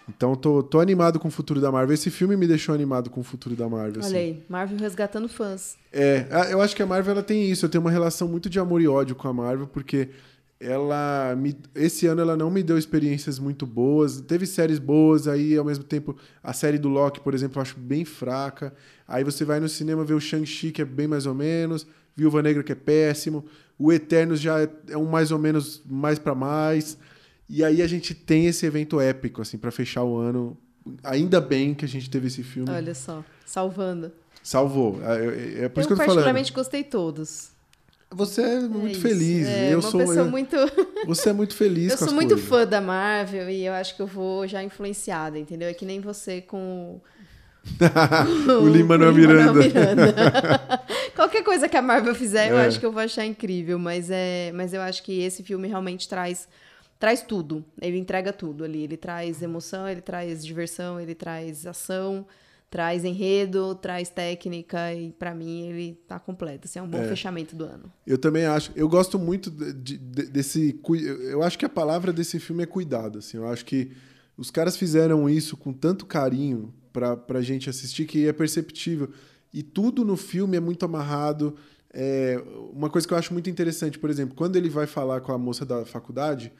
Então 0.08 0.34
tô, 0.34 0.62
tô 0.62 0.80
animado 0.80 1.18
com 1.18 1.28
o 1.28 1.30
futuro 1.30 1.60
da 1.60 1.72
Marvel. 1.72 1.94
Esse 1.94 2.10
filme 2.10 2.36
me 2.36 2.46
deixou 2.46 2.74
animado 2.74 3.08
com 3.08 3.20
o 3.20 3.24
futuro 3.24 3.56
da 3.56 3.68
Marvel. 3.68 4.00
assim. 4.00 4.10
Olha 4.10 4.20
aí, 4.20 4.42
Marvel 4.48 4.78
resgatando 4.78 5.28
fãs. 5.28 5.76
É, 5.92 6.26
eu 6.50 6.60
acho 6.60 6.76
que 6.76 6.82
a 6.82 6.86
Marvel 6.86 7.12
ela 7.12 7.22
tem 7.22 7.50
isso. 7.50 7.64
Eu 7.64 7.70
tenho 7.70 7.82
uma 7.82 7.90
relação 7.90 8.28
muito 8.28 8.50
de 8.50 8.58
amor 8.58 8.82
e 8.82 8.88
ódio 8.88 9.16
com 9.16 9.26
a 9.28 9.32
Marvel, 9.32 9.66
porque 9.66 10.10
ela 10.60 11.34
me, 11.36 11.56
esse 11.74 12.06
ano 12.06 12.20
ela 12.20 12.36
não 12.36 12.50
me 12.50 12.62
deu 12.62 12.76
experiências 12.76 13.38
muito 13.38 13.66
boas. 13.66 14.20
Teve 14.20 14.46
séries 14.46 14.78
boas, 14.78 15.26
aí 15.26 15.56
ao 15.56 15.64
mesmo 15.64 15.84
tempo 15.84 16.16
a 16.42 16.52
série 16.52 16.78
do 16.78 16.88
Loki, 16.88 17.20
por 17.20 17.34
exemplo, 17.34 17.58
eu 17.58 17.62
acho 17.62 17.78
bem 17.78 18.04
fraca. 18.04 18.74
Aí 19.08 19.24
você 19.24 19.44
vai 19.44 19.58
no 19.58 19.68
cinema 19.68 20.04
ver 20.04 20.14
o 20.14 20.20
Shang-Chi, 20.20 20.70
que 20.70 20.82
é 20.82 20.84
bem 20.84 21.06
mais 21.06 21.24
ou 21.24 21.34
menos, 21.34 21.86
Viúva 22.14 22.42
Negra, 22.42 22.62
que 22.62 22.72
é 22.72 22.76
péssimo. 22.76 23.44
O 23.78 23.92
Eternos 23.92 24.40
já 24.40 24.60
é, 24.62 24.68
é 24.90 24.96
um 24.98 25.06
mais 25.06 25.30
ou 25.32 25.38
menos 25.38 25.82
mais 25.84 26.18
pra 26.18 26.34
mais. 26.34 26.96
E 27.48 27.62
aí 27.64 27.82
a 27.82 27.86
gente 27.86 28.14
tem 28.14 28.46
esse 28.46 28.64
evento 28.64 29.00
épico, 29.00 29.42
assim, 29.42 29.58
pra 29.58 29.70
fechar 29.70 30.02
o 30.04 30.16
ano. 30.16 30.56
Ainda 31.02 31.40
bem 31.40 31.74
que 31.74 31.84
a 31.84 31.88
gente 31.88 32.08
teve 32.08 32.26
esse 32.28 32.42
filme. 32.42 32.70
Olha 32.70 32.94
só, 32.94 33.24
salvando. 33.44 34.12
Salvou. 34.42 35.00
É, 35.02 35.60
é- 35.62 35.64
é 35.64 35.68
por 35.68 35.80
isso 35.80 35.88
que 35.88 35.92
eu 35.92 35.96
eu 35.96 35.96
tô 35.96 35.96
falando. 35.96 36.06
particularmente 36.06 36.52
gostei 36.52 36.84
todos. 36.84 37.50
Você 38.10 38.42
é 38.42 38.54
É 38.56 38.60
muito 38.60 38.92
isso. 38.92 39.00
feliz. 39.00 39.46
É, 39.46 39.74
eu 39.74 39.82
sou. 39.82 40.00
eu- 40.00 40.26
muito. 40.30 40.54
Você 41.06 41.30
é 41.30 41.32
muito 41.32 41.54
feliz 41.54 41.90
Eu 41.92 41.98
sou 41.98 42.12
muito 42.14 42.30
coisas. 42.34 42.48
fã 42.48 42.64
da 42.66 42.80
Marvel 42.80 43.50
e 43.50 43.66
eu 43.66 43.72
acho 43.72 43.96
que 43.96 44.00
eu 44.02 44.06
vou 44.06 44.46
já 44.46 44.62
influenciada, 44.62 45.38
entendeu? 45.38 45.68
É 45.68 45.74
que 45.74 45.84
nem 45.84 46.00
você 46.00 46.40
com 46.40 46.56
o 46.56 46.62
Lin-Manuel 46.62 47.00
com 47.00 47.13
o 48.60 48.68
Lin-Manuel 48.68 49.12
Miranda. 49.14 49.60
Qualquer 51.14 51.42
coisa 51.42 51.68
que 51.68 51.76
a 51.76 51.82
Marvel 51.82 52.14
fizer, 52.14 52.50
eu 52.50 52.58
É. 52.58 52.66
acho 52.66 52.78
que 52.78 52.86
eu 52.86 52.92
vou 52.92 53.00
achar 53.02 53.24
incrível, 53.24 53.78
mas 53.78 54.10
é, 54.10 54.52
mas 54.52 54.72
eu 54.74 54.80
acho 54.82 55.02
que 55.02 55.20
esse 55.22 55.42
filme 55.42 55.68
realmente 55.68 56.08
traz 56.08 56.48
traz 56.98 57.22
tudo. 57.22 57.64
Ele 57.82 57.98
entrega 57.98 58.32
tudo 58.32 58.64
ali, 58.64 58.82
ele 58.84 58.96
traz 58.96 59.42
emoção, 59.42 59.86
ele 59.88 60.00
traz 60.00 60.44
diversão, 60.44 60.98
ele 60.98 61.14
traz 61.14 61.66
ação, 61.66 62.24
traz 62.70 63.04
enredo, 63.04 63.74
traz 63.74 64.08
técnica 64.08 64.92
e 64.94 65.12
pra 65.12 65.34
mim 65.34 65.68
ele 65.68 65.98
tá 66.08 66.18
completo, 66.18 66.66
assim, 66.66 66.78
é 66.78 66.82
um 66.82 66.88
bom 66.88 67.02
fechamento 67.04 67.54
do 67.54 67.64
ano. 67.64 67.92
Eu 68.06 68.16
também 68.16 68.46
acho. 68.46 68.72
Eu 68.74 68.88
gosto 68.88 69.18
muito 69.18 69.50
de- 69.50 69.72
de- 69.98 69.98
desse. 70.26 70.80
Eu 70.88 71.22
eu 71.34 71.42
acho 71.42 71.58
que 71.58 71.64
a 71.64 71.68
palavra 71.68 72.12
desse 72.12 72.38
filme 72.40 72.62
é 72.62 72.66
cuidado. 72.66 73.18
Assim. 73.18 73.36
Eu 73.36 73.46
acho 73.48 73.64
que 73.64 73.90
os 74.36 74.50
caras 74.50 74.76
fizeram 74.76 75.28
isso 75.28 75.56
com 75.56 75.72
tanto 75.72 76.06
carinho 76.06 76.72
pra, 76.94 77.16
pra 77.16 77.42
gente 77.42 77.68
assistir 77.68 78.06
que 78.06 78.26
é 78.26 78.32
perceptível. 78.32 79.10
E 79.52 79.62
tudo 79.62 80.04
no 80.04 80.16
filme 80.16 80.56
é 80.56 80.60
muito 80.60 80.84
amarrado. 80.86 81.54
É, 81.92 82.42
uma 82.72 82.88
coisa 82.88 83.06
que 83.06 83.12
eu 83.12 83.18
acho 83.18 83.32
muito 83.32 83.50
interessante, 83.50 83.98
por 83.98 84.08
exemplo, 84.08 84.34
quando 84.34 84.56
ele 84.56 84.68
vai 84.70 84.86
falar 84.86 85.20
com 85.20 85.32
a 85.32 85.38
moça 85.38 85.66
da 85.66 85.84
faculdade, 85.84 86.52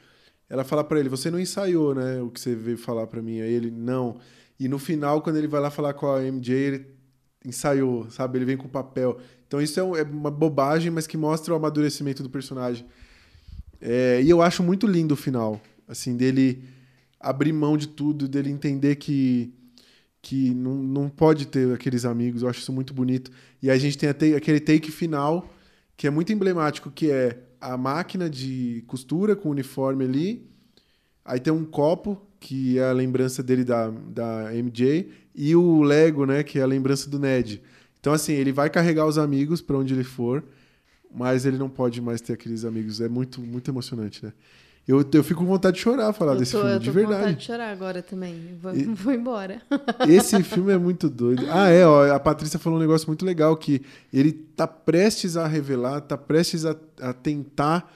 ela 0.49 0.63
fala 0.63 0.83
pra 0.83 0.99
ele: 0.99 1.09
Você 1.09 1.31
não 1.31 1.39
ensaiou, 1.39 1.95
né? 1.95 2.21
O 2.21 2.29
que 2.29 2.39
você 2.39 2.53
veio 2.53 2.77
falar 2.77 3.07
pra 3.07 3.21
mim. 3.21 3.39
Aí 3.41 3.51
ele, 3.51 3.71
não. 3.71 4.17
E 4.59 4.67
no 4.67 4.77
final, 4.77 5.21
quando 5.21 5.37
ele 5.37 5.47
vai 5.47 5.59
lá 5.61 5.71
falar 5.71 5.93
com 5.93 6.05
a 6.11 6.21
MJ, 6.23 6.53
ele 6.55 6.85
ensaiou, 7.45 8.09
sabe? 8.11 8.37
Ele 8.37 8.45
vem 8.45 8.57
com 8.57 8.67
papel. 8.67 9.17
Então 9.47 9.61
isso 9.61 9.79
é, 9.79 9.83
um- 9.83 9.95
é 9.95 10.03
uma 10.03 10.31
bobagem, 10.31 10.91
mas 10.91 11.07
que 11.07 11.17
mostra 11.17 11.53
o 11.53 11.57
amadurecimento 11.57 12.21
do 12.23 12.29
personagem. 12.29 12.85
É, 13.81 14.21
e 14.21 14.29
eu 14.29 14.41
acho 14.41 14.63
muito 14.63 14.87
lindo 14.87 15.13
o 15.13 15.17
final, 15.17 15.59
assim, 15.87 16.15
dele 16.15 16.63
abrir 17.19 17.51
mão 17.53 17.75
de 17.77 17.87
tudo, 17.87 18.27
dele 18.27 18.49
entender 18.49 18.95
que 18.95 19.53
que 20.25 20.55
não, 20.55 20.73
não 20.81 21.07
pode 21.07 21.45
ter 21.45 21.71
aqueles 21.71 22.03
amigos. 22.03 22.41
Eu 22.41 22.49
acho 22.49 22.59
isso 22.59 22.73
muito 22.73 22.95
bonito. 22.95 23.29
E 23.61 23.69
a 23.69 23.77
gente 23.77 23.95
tem 23.95 24.09
até 24.09 24.35
aquele 24.35 24.59
take 24.59 24.91
final 24.91 25.53
que 25.95 26.07
é 26.07 26.09
muito 26.09 26.33
emblemático, 26.33 26.89
que 26.89 27.11
é 27.11 27.43
a 27.61 27.77
máquina 27.77 28.27
de 28.27 28.83
costura 28.87 29.35
com 29.35 29.49
o 29.49 29.51
uniforme 29.51 30.03
ali. 30.03 30.49
Aí 31.23 31.39
tem 31.39 31.53
um 31.53 31.63
copo, 31.63 32.19
que 32.39 32.79
é 32.79 32.89
a 32.89 32.91
lembrança 32.91 33.43
dele 33.43 33.63
da, 33.63 33.91
da 33.91 34.51
MJ, 34.51 35.11
e 35.35 35.55
o 35.55 35.83
Lego, 35.83 36.25
né, 36.25 36.41
que 36.41 36.57
é 36.57 36.63
a 36.63 36.67
lembrança 36.67 37.07
do 37.07 37.19
Ned. 37.19 37.61
Então, 37.99 38.11
assim, 38.11 38.33
ele 38.33 38.51
vai 38.51 38.67
carregar 38.67 39.05
os 39.05 39.19
amigos 39.19 39.61
para 39.61 39.77
onde 39.77 39.93
ele 39.93 40.03
for, 40.03 40.43
mas 41.13 41.45
ele 41.45 41.59
não 41.59 41.69
pode 41.69 42.01
mais 42.01 42.19
ter 42.19 42.33
aqueles 42.33 42.65
amigos. 42.65 42.99
É 42.99 43.07
muito, 43.07 43.39
muito 43.41 43.69
emocionante, 43.69 44.25
né? 44.25 44.33
Eu, 44.87 45.03
eu 45.13 45.23
fico 45.23 45.39
com 45.41 45.47
vontade 45.47 45.77
de 45.77 45.81
chorar 45.81 46.13
falar 46.13 46.33
eu 46.33 46.37
desse 46.39 46.51
tô, 46.51 46.59
filme, 46.59 46.73
eu 46.75 46.79
de 46.79 46.91
tô 46.91 46.99
com 46.99 47.05
vontade 47.07 47.35
de 47.37 47.43
chorar 47.43 47.71
agora 47.71 48.03
também. 48.03 48.55
Vou, 48.61 48.75
E- 48.75 48.83
vou 48.93 49.13
embora. 49.13 49.61
Esse 50.07 50.43
filme 50.43 50.71
é 50.73 50.77
muito 50.77 51.09
doido. 51.09 51.43
Ah, 51.49 51.69
é, 51.69 51.85
ó, 51.87 52.13
a 52.13 52.19
Patrícia 52.19 52.59
falou 52.59 52.77
um 52.77 52.81
negócio 52.81 53.07
muito 53.07 53.25
legal, 53.25 53.57
que 53.57 53.81
ele 54.13 54.31
tá 54.31 54.67
prestes 54.67 55.37
a 55.37 55.47
revelar, 55.47 56.01
tá 56.01 56.15
prestes 56.17 56.65
a, 56.65 56.75
a 57.01 57.13
tentar 57.13 57.91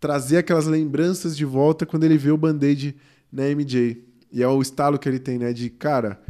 trazer 0.00 0.38
aquelas 0.38 0.66
lembranças 0.66 1.36
de 1.36 1.44
volta 1.44 1.84
quando 1.84 2.04
ele 2.04 2.16
vê 2.16 2.30
o 2.30 2.36
Band-Aid 2.38 2.96
na 3.30 3.44
MJ. 3.48 4.02
E 4.32 4.42
é 4.42 4.48
o 4.48 4.60
estalo 4.62 4.98
que 4.98 5.08
ele 5.08 5.18
tem, 5.18 5.38
né? 5.38 5.52
De, 5.52 5.68
cara... 5.68 6.20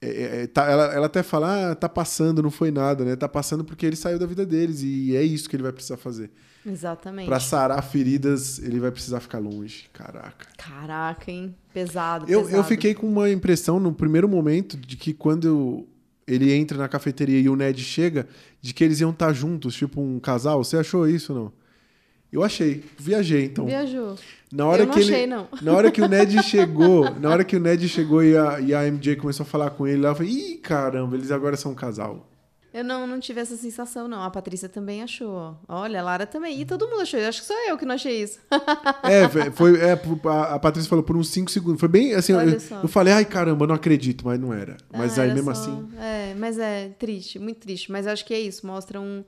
é- 0.00 0.08
é- 0.08 0.42
é, 0.42 0.46
tá- 0.46 0.66
ela, 0.70 0.84
ela 0.94 1.06
até 1.06 1.22
fala, 1.22 1.72
ah, 1.72 1.74
tá 1.74 1.88
passando, 1.88 2.42
não 2.42 2.50
foi 2.50 2.70
nada, 2.70 3.04
né? 3.04 3.16
Tá 3.16 3.28
passando 3.28 3.64
porque 3.64 3.84
ele 3.86 3.96
saiu 3.96 4.18
da 4.20 4.26
vida 4.26 4.46
deles 4.46 4.82
e 4.82 5.16
é 5.16 5.22
isso 5.22 5.48
que 5.48 5.56
ele 5.56 5.62
vai 5.64 5.72
precisar 5.72 5.96
fazer. 5.96 6.30
Exatamente. 6.66 7.26
Pra 7.26 7.38
sarar 7.40 7.82
feridas, 7.82 8.58
ele 8.58 8.80
vai 8.80 8.90
precisar 8.90 9.20
ficar 9.20 9.38
longe. 9.38 9.84
Caraca. 9.92 10.46
Caraca, 10.56 11.30
hein? 11.30 11.54
Pesado, 11.72 12.24
Eu, 12.28 12.40
pesado. 12.42 12.56
eu 12.56 12.64
fiquei 12.64 12.94
com 12.94 13.06
uma 13.06 13.30
impressão 13.30 13.78
no 13.78 13.92
primeiro 13.92 14.28
momento 14.28 14.76
de 14.76 14.96
que 14.96 15.12
quando 15.12 15.86
ele 16.26 16.52
entra 16.52 16.78
na 16.78 16.88
cafeteria 16.88 17.38
e 17.38 17.48
o 17.48 17.56
Ned 17.56 17.82
chega, 17.82 18.26
de 18.60 18.72
que 18.72 18.82
eles 18.82 19.00
iam 19.00 19.10
estar 19.10 19.32
juntos, 19.32 19.74
tipo 19.74 20.00
um 20.00 20.18
casal. 20.18 20.64
Você 20.64 20.76
achou 20.76 21.06
isso 21.08 21.32
ou 21.34 21.38
não? 21.38 21.52
Eu 22.32 22.42
achei. 22.42 22.82
Viajei, 22.98 23.44
então. 23.44 23.66
Viajou. 23.66 24.16
Na 24.50 24.66
hora 24.66 24.82
Eu 24.82 24.86
não 24.86 24.94
que 24.94 25.00
achei, 25.00 25.14
ele, 25.22 25.26
não. 25.26 25.48
Na 25.62 25.72
hora 25.72 25.90
que 25.90 26.00
o 26.00 26.08
Ned 26.08 26.42
chegou, 26.42 27.14
na 27.20 27.28
hora 27.30 27.44
que 27.44 27.56
o 27.56 27.60
Ned 27.60 27.88
chegou 27.88 28.24
e 28.24 28.36
a, 28.36 28.60
e 28.60 28.74
a 28.74 28.82
MJ 28.90 29.16
começou 29.16 29.44
a 29.44 29.46
falar 29.46 29.70
com 29.70 29.86
ele, 29.86 30.00
lá 30.00 30.08
eu 30.10 30.14
falei, 30.16 30.32
ih, 30.32 30.56
caramba, 30.58 31.14
eles 31.16 31.30
agora 31.30 31.56
são 31.56 31.72
um 31.72 31.74
casal. 31.74 32.28
Eu 32.74 32.82
não, 32.82 33.06
não 33.06 33.20
tive 33.20 33.40
essa 33.40 33.56
sensação, 33.56 34.08
não. 34.08 34.20
A 34.20 34.28
Patrícia 34.30 34.68
também 34.68 35.00
achou. 35.00 35.30
ó. 35.32 35.54
Olha, 35.68 36.00
a 36.00 36.02
Lara 36.02 36.26
também. 36.26 36.60
E 36.60 36.64
todo 36.64 36.88
mundo 36.88 37.02
achou. 37.02 37.20
Eu 37.20 37.28
acho 37.28 37.40
que 37.42 37.46
só 37.46 37.54
eu 37.68 37.78
que 37.78 37.86
não 37.86 37.94
achei 37.94 38.20
isso. 38.20 38.40
É, 39.04 39.50
foi, 39.52 39.78
é, 39.78 39.92
a, 39.92 40.58
Patrícia 40.58 40.88
falou 40.88 41.04
por 41.04 41.16
uns 41.16 41.28
5 41.28 41.50
segundos. 41.50 41.78
Foi 41.78 41.88
bem 41.88 42.14
assim, 42.14 42.32
eu, 42.32 42.40
eu 42.82 42.88
falei, 42.88 43.12
ai 43.12 43.24
caramba, 43.24 43.66
não 43.66 43.74
acredito, 43.74 44.24
mas 44.24 44.40
não 44.40 44.52
era. 44.52 44.76
Mas 44.92 45.18
Ah, 45.18 45.22
aí 45.22 45.28
era 45.28 45.34
mesmo 45.36 45.54
só- 45.54 45.60
assim. 45.60 45.88
É, 45.98 46.34
mas 46.34 46.58
é 46.58 46.88
triste, 46.98 47.38
muito 47.38 47.60
triste. 47.60 47.92
Mas 47.92 48.06
eu 48.06 48.12
acho 48.12 48.24
que 48.24 48.34
é 48.34 48.40
isso. 48.40 48.66
Mostra 48.66 49.00
um, 49.00 49.22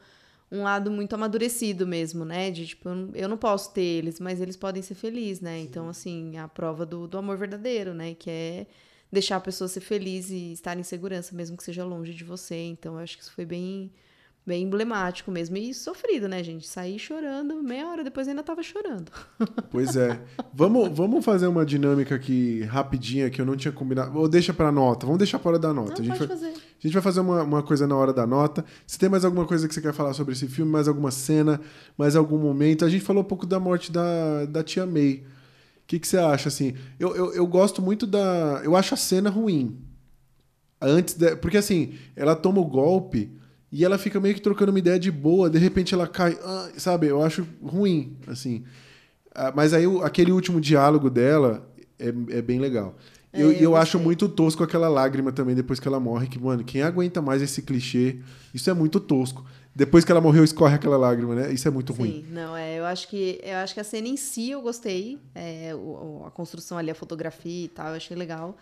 um 0.50 0.62
lado 0.64 0.90
muito 0.90 1.14
amadurecido 1.14 1.86
mesmo, 1.86 2.24
né? 2.24 2.50
De 2.50 2.66
tipo, 2.66 2.88
eu 3.14 3.28
não, 3.28 3.36
posso 3.36 3.72
ter 3.72 3.82
eles, 3.82 4.18
mas 4.18 4.40
eles 4.40 4.56
podem 4.56 4.82
ser 4.82 4.94
felizes, 4.94 5.40
né? 5.40 5.60
Então, 5.60 5.88
assim, 5.88 6.36
a 6.38 6.48
prova 6.48 6.84
do, 6.84 7.06
do 7.06 7.16
amor 7.18 7.36
verdadeiro, 7.36 7.94
né? 7.94 8.14
Que 8.14 8.30
é 8.30 8.66
deixar 9.10 9.36
a 9.36 9.40
pessoa 9.40 9.68
ser 9.68 9.80
feliz 9.80 10.30
e 10.30 10.52
estar 10.52 10.78
em 10.78 10.82
segurança, 10.82 11.34
mesmo 11.34 11.56
que 11.56 11.62
seja 11.62 11.84
longe 11.84 12.14
de 12.14 12.24
você. 12.24 12.56
Então, 12.56 12.94
eu 12.94 13.00
acho 13.00 13.16
que 13.16 13.22
isso 13.22 13.32
foi 13.32 13.44
bem. 13.44 13.90
Bem 14.46 14.62
emblemático 14.62 15.28
mesmo. 15.28 15.56
E 15.56 15.74
sofrido, 15.74 16.28
né, 16.28 16.40
gente? 16.40 16.68
Saí 16.68 17.00
chorando, 17.00 17.60
meia 17.64 17.88
hora 17.88 18.04
depois 18.04 18.28
ainda 18.28 18.44
tava 18.44 18.62
chorando. 18.62 19.10
Pois 19.72 19.96
é. 19.96 20.20
Vamos, 20.54 20.96
vamos 20.96 21.24
fazer 21.24 21.48
uma 21.48 21.66
dinâmica 21.66 22.14
aqui 22.14 22.62
rapidinha 22.62 23.28
que 23.28 23.40
eu 23.40 23.44
não 23.44 23.56
tinha 23.56 23.72
combinado. 23.72 24.16
Ou 24.16 24.28
deixa 24.28 24.54
pra 24.54 24.70
nota. 24.70 25.04
Vamos 25.04 25.18
deixar 25.18 25.40
para 25.40 25.58
da 25.58 25.74
nota. 25.74 25.94
Não, 25.94 25.98
a, 26.00 26.04
gente 26.04 26.18
pode 26.18 26.28
vai, 26.28 26.28
fazer. 26.28 26.46
a 26.46 26.86
gente 26.86 26.92
vai 26.92 27.02
fazer 27.02 27.20
uma, 27.20 27.42
uma 27.42 27.62
coisa 27.64 27.88
na 27.88 27.96
hora 27.96 28.12
da 28.12 28.24
nota. 28.24 28.64
Se 28.86 28.96
tem 28.96 29.08
mais 29.08 29.24
alguma 29.24 29.44
coisa 29.46 29.66
que 29.66 29.74
você 29.74 29.82
quer 29.82 29.92
falar 29.92 30.14
sobre 30.14 30.32
esse 30.32 30.46
filme, 30.46 30.70
mais 30.70 30.86
alguma 30.86 31.10
cena, 31.10 31.60
mais 31.98 32.14
algum 32.14 32.38
momento. 32.38 32.84
A 32.84 32.88
gente 32.88 33.04
falou 33.04 33.24
um 33.24 33.26
pouco 33.26 33.44
da 33.46 33.58
morte 33.58 33.90
da, 33.90 34.44
da 34.44 34.62
tia 34.62 34.86
May. 34.86 35.24
O 35.86 35.88
que, 35.88 36.00
que 36.00 36.08
você 36.08 36.18
acha, 36.18 36.48
assim? 36.48 36.74
Eu, 36.98 37.14
eu, 37.14 37.32
eu 37.32 37.46
gosto 37.46 37.80
muito 37.80 38.08
da... 38.08 38.60
Eu 38.64 38.74
acho 38.74 38.92
a 38.92 38.96
cena 38.96 39.30
ruim. 39.30 39.78
Antes 40.80 41.14
da... 41.14 41.36
Porque, 41.36 41.56
assim, 41.56 41.94
ela 42.16 42.34
toma 42.34 42.60
o 42.60 42.64
golpe 42.64 43.30
e 43.70 43.84
ela 43.84 43.96
fica 43.96 44.18
meio 44.18 44.34
que 44.34 44.40
trocando 44.40 44.72
uma 44.72 44.80
ideia 44.80 44.98
de 44.98 45.12
boa. 45.12 45.48
De 45.48 45.58
repente 45.58 45.94
ela 45.94 46.08
cai... 46.08 46.36
ah, 46.42 46.70
sabe? 46.76 47.06
Eu 47.06 47.22
acho 47.22 47.46
ruim, 47.62 48.16
assim. 48.26 48.64
Ah, 49.32 49.52
Mas 49.54 49.72
aí 49.72 49.84
aquele 50.02 50.32
último 50.32 50.60
diálogo 50.60 51.08
dela 51.08 51.70
é, 52.00 52.08
é 52.08 52.42
bem 52.42 52.58
legal. 52.58 52.96
É, 53.32 53.40
eu, 53.40 53.52
eu 53.52 53.60
eu 53.60 53.76
acho 53.76 53.96
muito 54.00 54.28
tosco 54.28 54.64
aquela 54.64 54.88
lágrima 54.88 55.30
também 55.30 55.54
depois 55.54 55.78
que 55.78 55.86
ela 55.86 56.00
morre. 56.00 56.26
Que, 56.26 56.38
mano, 56.40 56.64
quem 56.64 56.82
aguenta 56.82 57.22
mais 57.22 57.40
esse 57.40 57.62
clichê? 57.62 58.16
Isso 58.52 58.68
é 58.68 58.74
muito 58.74 58.98
tosco. 58.98 59.44
Depois 59.76 60.06
que 60.06 60.10
ela 60.10 60.22
morreu, 60.22 60.42
escorre 60.42 60.74
aquela 60.74 60.96
lágrima, 60.96 61.34
né? 61.34 61.52
Isso 61.52 61.68
é 61.68 61.70
muito 61.70 61.92
ruim. 61.92 62.24
Sim, 62.24 62.32
não, 62.32 62.56
é, 62.56 62.78
eu 62.78 62.86
acho 62.86 63.06
que 63.08 63.38
eu 63.42 63.56
acho 63.58 63.74
que 63.74 63.80
a 63.80 63.84
cena 63.84 64.08
em 64.08 64.16
si 64.16 64.50
eu 64.50 64.62
gostei, 64.62 65.18
é, 65.34 65.74
o- 65.74 66.24
a 66.26 66.30
construção 66.30 66.78
ali, 66.78 66.90
a 66.90 66.94
fotografia 66.94 67.66
e 67.66 67.68
tal, 67.68 67.88
eu 67.88 67.96
achei 67.96 68.16
legal. 68.16 68.56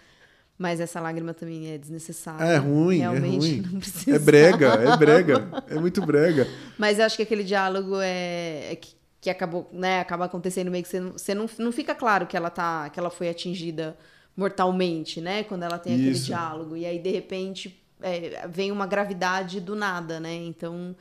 Mas 0.58 0.80
essa 0.80 1.00
lágrima 1.00 1.32
também 1.32 1.70
é 1.70 1.78
desnecessária. 1.78 2.44
É 2.44 2.56
ruim, 2.56 2.96
é 2.98 3.02
Realmente 3.02 3.38
ruim. 3.38 3.62
não 3.72 3.78
precisa. 3.78 4.16
É 4.16 4.18
brega, 4.18 4.66
é 4.74 4.96
brega. 4.96 5.64
É 5.68 5.74
muito 5.76 6.04
brega. 6.04 6.48
Mas 6.76 6.98
eu 6.98 7.04
acho 7.04 7.14
que 7.16 7.22
aquele 7.22 7.44
diálogo 7.44 8.00
é, 8.00 8.72
é 8.72 8.76
que, 8.76 8.94
que 9.20 9.30
acabou, 9.30 9.68
né, 9.72 10.00
acaba 10.00 10.24
acontecendo 10.24 10.68
meio 10.68 10.82
que 10.82 10.88
você 10.90 10.98
não, 10.98 11.12
você 11.12 11.32
não, 11.34 11.46
não 11.60 11.70
fica 11.70 11.94
claro 11.94 12.26
que 12.26 12.36
ela 12.36 12.50
tá, 12.50 12.88
que 12.90 12.98
ela 12.98 13.10
foi 13.10 13.28
atingida 13.28 13.96
mortalmente, 14.36 15.20
né, 15.20 15.44
quando 15.44 15.62
ela 15.62 15.78
tem 15.78 15.94
aquele 15.94 16.10
Isso. 16.10 16.26
diálogo. 16.26 16.76
E 16.76 16.84
aí 16.84 16.98
de 16.98 17.10
repente 17.10 17.83
é, 18.00 18.46
vem 18.48 18.70
uma 18.72 18.86
gravidade 18.86 19.60
do 19.60 19.74
nada, 19.74 20.20
né? 20.20 20.34
Então, 20.34 20.94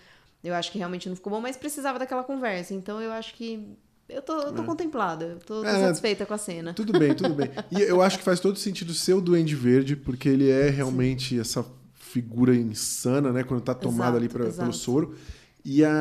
eu 0.43 0.53
acho 0.53 0.71
que 0.71 0.77
realmente 0.77 1.07
não 1.09 1.15
ficou 1.15 1.31
bom, 1.31 1.41
mas 1.41 1.57
precisava 1.57 1.99
daquela 1.99 2.23
conversa. 2.23 2.73
Então, 2.73 3.01
eu 3.01 3.11
acho 3.11 3.33
que 3.35 3.77
eu 4.09 4.21
tô, 4.21 4.33
eu 4.41 4.53
tô 4.53 4.63
contemplada, 4.63 5.25
eu 5.25 5.39
tô, 5.39 5.61
tô 5.61 5.67
É, 5.67 5.79
satisfeita 5.79 6.25
com 6.25 6.33
a 6.33 6.37
cena. 6.37 6.73
Tudo 6.73 6.93
bem, 6.93 7.15
tudo 7.15 7.33
bem. 7.33 7.49
E 7.71 7.81
eu 7.81 8.01
acho 8.01 8.17
que 8.17 8.23
faz 8.23 8.39
todo 8.39 8.57
sentido 8.59 8.93
ser 8.93 9.13
o 9.13 9.21
Duende 9.21 9.55
Verde, 9.55 9.95
porque 9.95 10.27
ele 10.29 10.49
é 10.49 10.69
realmente 10.69 11.39
essa 11.39 11.65
figura 11.93 12.55
insana, 12.55 13.31
né? 13.31 13.43
Quando 13.43 13.61
tá 13.61 13.73
tomado 13.73 14.17
Exato, 14.17 14.17
ali 14.17 14.29
pra, 14.29 14.51
pelo 14.51 14.73
soro. 14.73 15.15
E 15.65 15.83
a, 15.83 15.91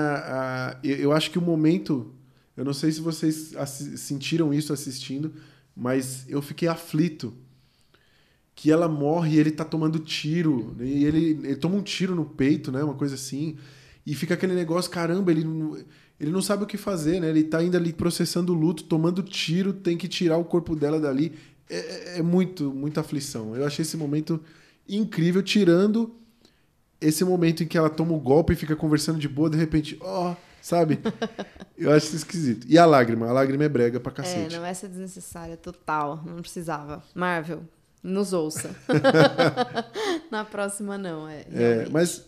a- 0.72 0.78
eu 0.82 1.12
acho 1.12 1.30
que 1.30 1.38
o 1.38 1.42
momento. 1.42 2.12
Eu 2.56 2.64
não 2.66 2.74
sei 2.74 2.92
se 2.92 3.00
vocês 3.00 3.54
sentiram 3.96 4.52
isso 4.52 4.72
assistindo, 4.74 5.32
mas 5.74 6.28
eu 6.28 6.42
fiquei 6.42 6.68
aflito. 6.68 7.32
Que 8.54 8.70
ela 8.70 8.86
morre 8.88 9.36
e 9.36 9.38
ele 9.38 9.50
tá 9.50 9.64
tomando 9.64 9.98
tiro. 9.98 10.74
né, 10.78 10.84
E 10.86 11.04
ele, 11.04 11.30
ele 11.42 11.56
toma 11.56 11.76
um 11.76 11.82
tiro 11.82 12.14
no 12.14 12.24
peito, 12.24 12.70
né? 12.70 12.82
Uma 12.84 12.94
coisa 12.94 13.14
assim. 13.14 13.56
E 14.06 14.14
fica 14.14 14.34
aquele 14.34 14.54
negócio, 14.54 14.90
caramba, 14.90 15.30
ele 15.30 15.44
não, 15.44 15.76
ele 16.20 16.30
não 16.30 16.42
sabe 16.42 16.64
o 16.64 16.66
que 16.66 16.76
fazer, 16.76 17.20
né? 17.20 17.28
Ele 17.30 17.44
tá 17.44 17.58
ainda 17.58 17.78
ali 17.78 17.92
processando 17.92 18.52
o 18.52 18.56
luto, 18.56 18.84
tomando 18.84 19.22
tiro, 19.22 19.72
tem 19.72 19.96
que 19.96 20.06
tirar 20.08 20.36
o 20.36 20.44
corpo 20.44 20.74
dela 20.76 21.00
dali. 21.00 21.32
É, 21.70 21.76
é- 21.76 22.18
é 22.18 22.22
muito, 22.22 22.72
muita 22.72 23.00
aflição. 23.00 23.56
Eu 23.56 23.64
achei 23.64 23.82
esse 23.82 23.96
momento 23.96 24.40
incrível, 24.88 25.42
tirando 25.42 26.14
esse 27.00 27.24
momento 27.24 27.62
em 27.62 27.66
que 27.66 27.78
ela 27.78 27.88
toma 27.90 28.12
o 28.12 28.20
golpe 28.20 28.52
e 28.52 28.56
fica 28.56 28.76
conversando 28.76 29.18
de 29.18 29.28
boa, 29.28 29.48
de 29.50 29.56
repente, 29.56 29.96
ó, 30.00 30.34
sabe? 30.60 30.98
Eu 31.78 31.90
acho 31.92 32.06
isso 32.06 32.16
esquisito. 32.16 32.66
E 32.68 32.76
a 32.78 32.84
lágrima? 32.86 33.26
A 33.28 33.32
lágrima 33.32 33.64
é 33.64 33.68
brega 33.68 33.98
pra 33.98 34.12
É, 34.12 34.14
cacete. 34.16 34.54
não, 34.56 34.64
essa 34.64 34.86
é 34.86 34.88
desnecessária, 34.88 35.56
total. 35.56 36.22
Não 36.26 36.40
precisava. 36.42 37.02
Marvel, 37.14 37.62
nos 38.02 38.32
ouça. 38.32 38.74
Na 40.30 40.44
próxima, 40.44 40.96
não. 40.98 41.28
É, 41.28 41.44
É, 41.52 41.88
mas, 41.90 42.24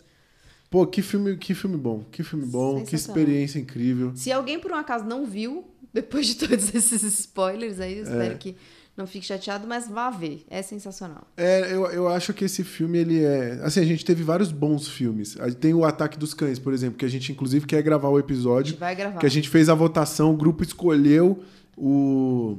pô, 0.70 0.86
que 0.86 1.02
filme, 1.02 1.36
que 1.36 1.54
filme 1.54 1.76
bom. 1.76 2.04
Que 2.10 2.22
filme 2.22 2.46
bom, 2.46 2.84
que 2.84 2.94
experiência 2.94 3.58
incrível. 3.58 4.12
Se 4.14 4.30
alguém 4.32 4.58
por 4.58 4.72
um 4.72 4.76
acaso 4.76 5.04
não 5.04 5.24
viu, 5.26 5.64
depois 5.92 6.26
de 6.26 6.34
todos 6.46 6.74
esses 6.74 7.02
spoilers 7.02 7.80
aí, 7.80 7.98
eu 7.98 8.06
É. 8.06 8.08
espero 8.08 8.38
que 8.38 8.56
não 8.96 9.08
fique 9.08 9.26
chateado, 9.26 9.66
mas 9.66 9.88
vá 9.88 10.08
ver. 10.08 10.44
É 10.48 10.62
sensacional. 10.62 11.26
É, 11.36 11.72
eu, 11.74 11.86
eu 11.86 12.06
acho 12.08 12.32
que 12.32 12.44
esse 12.44 12.62
filme, 12.62 12.98
ele 12.98 13.24
é... 13.24 13.58
Assim, 13.64 13.80
a 13.80 13.84
gente 13.84 14.04
teve 14.04 14.22
vários 14.22 14.52
bons 14.52 14.86
filmes. 14.86 15.36
A- 15.40 15.50
Tem 15.50 15.74
o 15.74 15.84
Ataque 15.84 16.16
dos 16.16 16.32
Cães, 16.32 16.60
por 16.60 16.72
exemplo, 16.72 16.96
que 16.96 17.04
a 17.04 17.08
gente, 17.08 17.32
inclusive, 17.32 17.66
quer 17.66 17.82
gravar 17.82 18.08
o 18.10 18.16
A 18.16 18.20
episódio. 18.20 18.70
gente 18.70 18.78
vai 18.78 18.94
gravar. 18.94 19.18
Que 19.18 19.26
a 19.26 19.30
gente 19.30 19.48
fez 19.48 19.68
a 19.68 19.74
votação, 19.74 20.32
o 20.32 20.36
grupo 20.36 20.62
escolheu 20.62 21.42
o, 21.76 22.56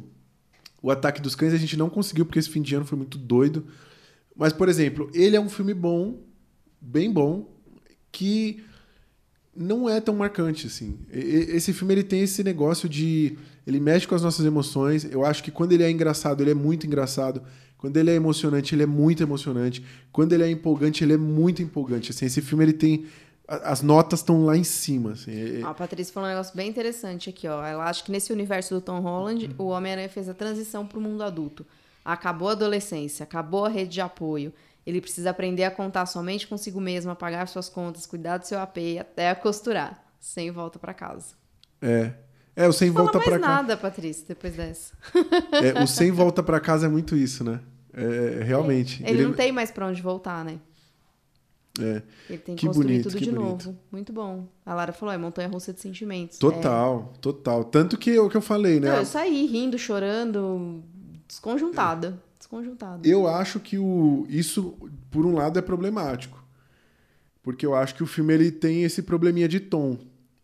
o 0.86 0.92
Ataque 0.92 1.20
dos 1.20 1.34
Cães, 1.34 1.52
a 1.52 1.58
gente 1.58 1.76
não 1.76 1.90
conseguiu, 1.90 2.28
porque 2.28 2.38
esse 2.38 2.48
fim 2.48 2.62
de 2.62 2.76
ano 2.76 2.86
foi 2.86 2.96
muito 2.96 3.18
doido. 3.18 3.66
Mas, 4.36 4.54
por 4.54 4.70
exemplo, 4.70 5.10
ele 5.16 5.36
é 5.36 5.42
um 5.42 5.50
filme 5.50 5.74
bom, 5.74 6.22
bem 6.80 7.12
bom, 7.12 7.52
que 8.12 8.64
não 9.56 9.90
é 9.90 10.00
tão 10.00 10.16
marcante 10.16 10.68
assim. 10.68 11.00
Esse 11.10 11.74
filme 11.74 11.96
ele 11.96 12.04
tem 12.04 12.22
esse 12.22 12.44
negócio 12.44 12.88
de 12.88 13.36
ele 13.66 13.80
mexe 13.80 14.08
com 14.08 14.14
as 14.14 14.22
nossas 14.22 14.46
emoções. 14.46 15.06
Eu 15.06 15.26
acho 15.26 15.44
que 15.44 15.50
quando 15.50 15.72
ele 15.72 15.82
é 15.82 15.90
engraçado, 15.90 16.44
ele 16.44 16.52
é 16.52 16.54
muito 16.54 16.86
engraçado. 16.86 17.42
Quando 17.80 17.98
ele 17.98 18.12
é 18.12 18.14
emocionante, 18.14 18.76
ele 18.76 18.84
é 18.84 18.86
muito 18.86 19.24
emocionante. 19.24 19.84
Quando 20.12 20.34
ele 20.34 20.44
é 20.44 20.52
empolgante, 20.52 21.04
ele 21.04 21.14
é 21.14 21.18
muito 21.18 21.64
empolgante. 21.64 22.12
Assim, 22.12 22.28
esse 22.28 22.44
filme 22.44 22.64
ele 22.64 22.74
tem 22.74 23.06
as 23.48 23.82
notas 23.82 24.20
estão 24.20 24.46
lá 24.46 24.56
em 24.58 24.64
cima, 24.64 25.12
assim. 25.12 25.60
É- 25.62 25.64
Ó, 25.66 25.70
a 25.70 25.74
Patrícia 25.74 26.14
falou 26.14 26.28
um 26.30 26.32
negócio 26.32 26.56
bem 26.56 26.70
interessante 26.70 27.30
aqui, 27.30 27.48
ó. 27.48 27.64
Ela 27.66 27.86
acha 27.86 28.04
que 28.04 28.12
nesse 28.12 28.32
universo 28.34 28.74
do 28.76 28.82
Tom 28.82 29.00
Holland, 29.00 29.46
Uhum. 29.60 29.66
o 29.66 29.70
Homem-Aranha 29.70 30.10
fez 30.10 30.28
a 30.30 30.34
transição 30.34 30.86
pro 30.86 31.00
mundo 31.00 31.24
adulto. 31.24 31.66
Acabou 32.04 32.50
a 32.50 32.52
adolescência, 32.54 33.24
acabou 33.24 33.66
a 33.66 33.70
rede 33.70 33.92
de 33.92 34.02
apoio. 34.02 34.54
Ele 34.86 35.02
precisa 35.02 35.32
aprender 35.32 35.64
a 35.64 35.72
contar 35.72 36.06
somente 36.06 36.48
consigo 36.48 36.80
mesmo, 36.80 37.12
a 37.12 37.16
pagar 37.16 37.48
suas 37.48 37.68
contas, 37.70 38.06
cuidar 38.06 38.38
do 38.38 38.46
seu 38.46 38.60
AP 38.60 38.78
e 38.78 39.00
até 39.00 39.30
a 39.32 39.36
costurar. 39.36 40.04
Sem 40.20 40.52
volta 40.52 40.78
pra 40.80 40.94
casa. 40.94 41.34
É. 41.82 42.14
É, 42.56 42.68
o 42.68 42.72
sem 42.74 42.92
Fala 42.92 43.04
volta 43.12 43.20
pra 43.20 43.38
cá. 43.40 43.48
nada, 43.48 43.76
Patrícia, 43.76 44.26
depois 44.28 44.54
dessa. 44.56 44.94
É, 45.78 45.84
o 45.84 45.88
sem 45.88 46.10
volta 46.12 46.42
pra 46.42 46.60
casa 46.60 46.86
é 46.86 46.90
muito 46.90 47.16
isso, 47.16 47.44
né? 47.44 47.60
É, 47.94 48.44
realmente. 48.44 49.04
Ele, 49.06 49.24
não 49.24 49.34
tem 49.34 49.52
mais 49.52 49.72
pra 49.72 49.88
onde 49.88 50.02
voltar, 50.02 50.44
né? 50.46 50.60
É, 51.80 52.02
Ele 52.30 52.38
tem 52.40 52.56
que, 52.56 52.62
Que 52.62 52.68
construir 52.68 52.86
bonito, 52.88 53.04
tudo 53.04 53.18
que 53.18 53.24
de 53.26 53.32
bonito. 53.32 53.66
novo. 53.68 53.78
Muito 53.92 54.14
bom. 54.14 54.48
A 54.66 54.74
Lara 54.74 54.94
falou, 54.94 55.14
é 55.14 55.18
montanha 55.18 55.48
russa 55.48 55.74
de 55.74 55.82
sentimentos. 55.82 56.38
total, 56.38 57.14
total. 57.22 57.64
Tanto 57.64 57.98
que 57.98 58.12
é 58.12 58.20
o 58.22 58.30
que 58.30 58.38
eu 58.38 58.42
falei, 58.42 58.78
É... 58.78 58.80
né? 58.80 58.90
Não, 58.92 58.98
eu 58.98 59.06
saí 59.06 59.46
rindo, 59.46 59.78
chorando, 59.78 60.84
desconjuntada. 61.28 62.22
Desconjuntada. 62.38 63.08
Eu 63.08 63.28
acho 63.28 63.60
que 63.60 63.78
o, 63.78 64.26
isso, 64.30 64.76
por 65.12 65.26
um 65.26 65.36
lado, 65.36 65.58
é 65.60 65.62
problemático. 65.62 66.44
Porque 67.44 67.66
eu 67.66 67.76
acho 67.76 67.94
que 67.96 68.04
o 68.04 68.08
filme 68.08 68.34
ele 68.34 68.52
tem 68.52 68.84
esse 68.84 69.02
probleminha 69.04 69.48
de 69.48 69.60
tom. 69.60 69.98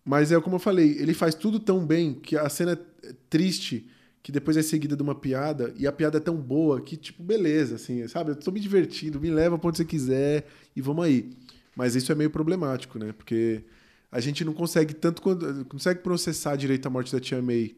Mas 0.04 0.32
é 0.32 0.40
como 0.42 0.56
eu 0.56 0.60
falei, 0.60 0.98
ele 1.00 1.14
faz 1.14 1.34
tudo 1.36 1.60
tão 1.60 1.86
bem 1.86 2.14
que 2.14 2.36
a 2.38 2.50
cena 2.50 2.74
é 3.04 3.14
triste, 3.30 3.88
que 4.24 4.32
depois 4.32 4.56
é 4.56 4.62
seguida 4.62 4.96
de 4.96 5.02
uma 5.02 5.16
piada, 5.16 5.74
e 5.78 5.88
a 5.88 5.92
piada 5.92 6.18
é 6.18 6.22
tão 6.22 6.36
boa 6.36 6.80
que, 6.82 6.96
tipo, 6.96 7.24
beleza, 7.24 7.76
assim, 7.76 8.08
sabe? 8.08 8.32
Eu 8.32 8.36
tô 8.36 8.52
me 8.52 8.60
divertindo, 8.60 9.20
me 9.20 9.32
leva 9.32 9.58
pra 9.58 9.68
onde 9.70 9.78
você 9.78 9.86
quiser 9.86 10.46
e 10.76 10.82
vamos 10.82 11.06
aí. 11.06 11.32
Mas 11.76 11.96
isso 11.96 12.12
é 12.12 12.16
meio 12.16 12.30
problemático, 12.30 13.00
né? 13.00 13.14
Porque 13.14 13.64
a 14.12 14.20
gente 14.20 14.44
não 14.46 14.54
consegue 14.54 14.94
tanto 14.94 15.22
quando- 15.22 15.66
consegue 15.66 16.02
processar 16.02 16.56
direito 16.56 16.86
a 16.86 16.90
morte 16.90 17.12
da 17.12 17.20
tia 17.20 17.42
May. 17.42 17.76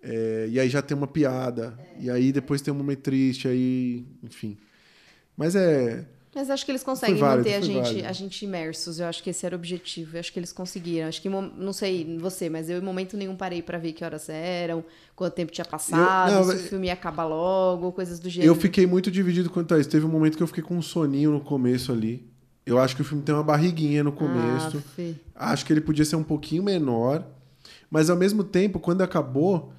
É, 0.00 0.48
e 0.50 0.60
aí 0.60 0.68
já 0.68 0.82
tem 0.82 0.96
uma 0.96 1.06
piada. 1.06 1.78
E 1.98 2.10
aí 2.10 2.32
depois 2.32 2.60
tem 2.60 2.72
um 2.72 2.76
momento 2.76 3.00
triste, 3.00 3.48
aí, 3.48 4.04
enfim. 4.22 4.56
Mas 5.36 5.54
é. 5.56 6.06
Mas 6.34 6.48
acho 6.48 6.64
que 6.64 6.72
eles 6.72 6.82
conseguem 6.82 7.16
válido, 7.16 7.38
manter 7.48 7.54
a 7.56 7.60
gente, 7.60 7.82
válido. 7.82 8.08
a 8.08 8.12
gente 8.12 8.44
imersos. 8.44 8.98
Eu 8.98 9.06
acho 9.06 9.22
que 9.22 9.28
esse 9.30 9.44
era 9.44 9.54
o 9.54 9.58
objetivo. 9.58 10.16
Eu 10.16 10.20
acho 10.20 10.32
que 10.32 10.38
eles 10.38 10.50
conseguiram. 10.50 11.06
Acho 11.08 11.20
que, 11.20 11.28
não 11.28 11.72
sei 11.74 12.16
você, 12.18 12.48
mas 12.48 12.70
eu 12.70 12.78
em 12.78 12.80
momento 12.80 13.16
nenhum 13.18 13.36
parei 13.36 13.60
pra 13.60 13.76
ver 13.76 13.92
que 13.92 14.02
horas 14.02 14.28
eram, 14.30 14.82
quanto 15.14 15.34
tempo 15.34 15.52
tinha 15.52 15.64
passado, 15.64 16.32
não, 16.32 16.42
se 16.44 16.50
o 16.50 16.52
mas- 16.54 16.68
filme 16.68 16.86
ia 16.86 16.94
acabar 16.94 17.24
logo, 17.26 17.92
coisas 17.92 18.18
do 18.18 18.30
gênero. 18.30 18.50
Eu 18.50 18.54
fiquei 18.54 18.86
muito 18.86 19.10
dividido 19.10 19.50
quanto 19.50 19.74
a 19.74 19.78
isso. 19.78 19.90
Teve 19.90 20.06
um 20.06 20.08
momento 20.08 20.36
que 20.38 20.42
eu 20.42 20.46
fiquei 20.46 20.62
com 20.62 20.74
um 20.76 20.82
soninho 20.82 21.32
no 21.32 21.40
começo 21.40 21.92
ali. 21.92 22.26
Eu 22.64 22.78
acho 22.78 22.96
que 22.96 23.02
o 23.02 23.04
filme 23.04 23.22
tem 23.22 23.34
uma 23.34 23.44
barriguinha 23.44 24.02
no 24.02 24.12
começo. 24.12 24.78
Ah, 24.78 24.90
Fê. 24.96 25.14
Acho 25.34 25.66
que 25.66 25.72
ele 25.72 25.80
podia 25.82 26.04
ser 26.04 26.16
um 26.16 26.22
pouquinho 26.24 26.62
menor. 26.62 27.26
Mas 27.90 28.08
ao 28.08 28.16
mesmo 28.16 28.42
tempo, 28.42 28.80
quando 28.80 29.02
acabou, 29.02 29.72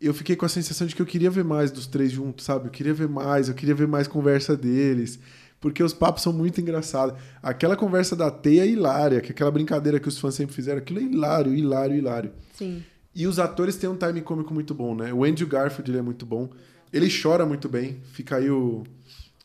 eu 0.00 0.14
fiquei 0.14 0.36
com 0.36 0.46
a 0.46 0.48
sensação 0.48 0.86
de 0.86 0.94
que 0.94 1.02
eu 1.02 1.06
queria 1.06 1.30
ver 1.30 1.42
mais 1.42 1.70
dos 1.72 1.86
três 1.86 2.12
juntos, 2.12 2.44
sabe? 2.44 2.66
Eu 2.66 2.70
queria 2.70 2.94
ver 2.94 3.08
mais, 3.08 3.48
eu 3.48 3.54
queria 3.54 3.74
ver 3.74 3.88
mais 3.88 4.06
conversa 4.06 4.56
deles. 4.56 5.18
Porque 5.60 5.82
os 5.82 5.92
papos 5.92 6.22
são 6.22 6.32
muito 6.32 6.60
engraçados. 6.60 7.14
Aquela 7.42 7.76
conversa 7.76 8.14
da 8.14 8.30
teia 8.30 8.62
é 8.62 8.68
hilária, 8.68 9.20
que 9.20 9.28
é 9.28 9.30
aquela 9.32 9.50
brincadeira 9.50 9.98
que 9.98 10.08
os 10.08 10.18
fãs 10.18 10.34
sempre 10.34 10.54
fizeram, 10.54 10.78
aquilo 10.78 11.00
é 11.00 11.02
hilário, 11.02 11.54
hilário, 11.54 11.96
hilário. 11.96 12.32
Sim. 12.54 12.82
E 13.14 13.26
os 13.26 13.38
atores 13.38 13.76
têm 13.76 13.88
um 13.88 13.96
time 13.96 14.20
cômico 14.20 14.52
muito 14.52 14.74
bom, 14.74 14.94
né? 14.94 15.12
O 15.12 15.24
Andrew 15.24 15.48
Garfield 15.48 15.90
ele 15.90 15.98
é 15.98 16.02
muito 16.02 16.26
bom. 16.26 16.50
Ele 16.92 17.08
chora 17.10 17.46
muito 17.46 17.68
bem. 17.68 17.98
Fica 18.12 18.36
aí 18.36 18.50
o. 18.50 18.84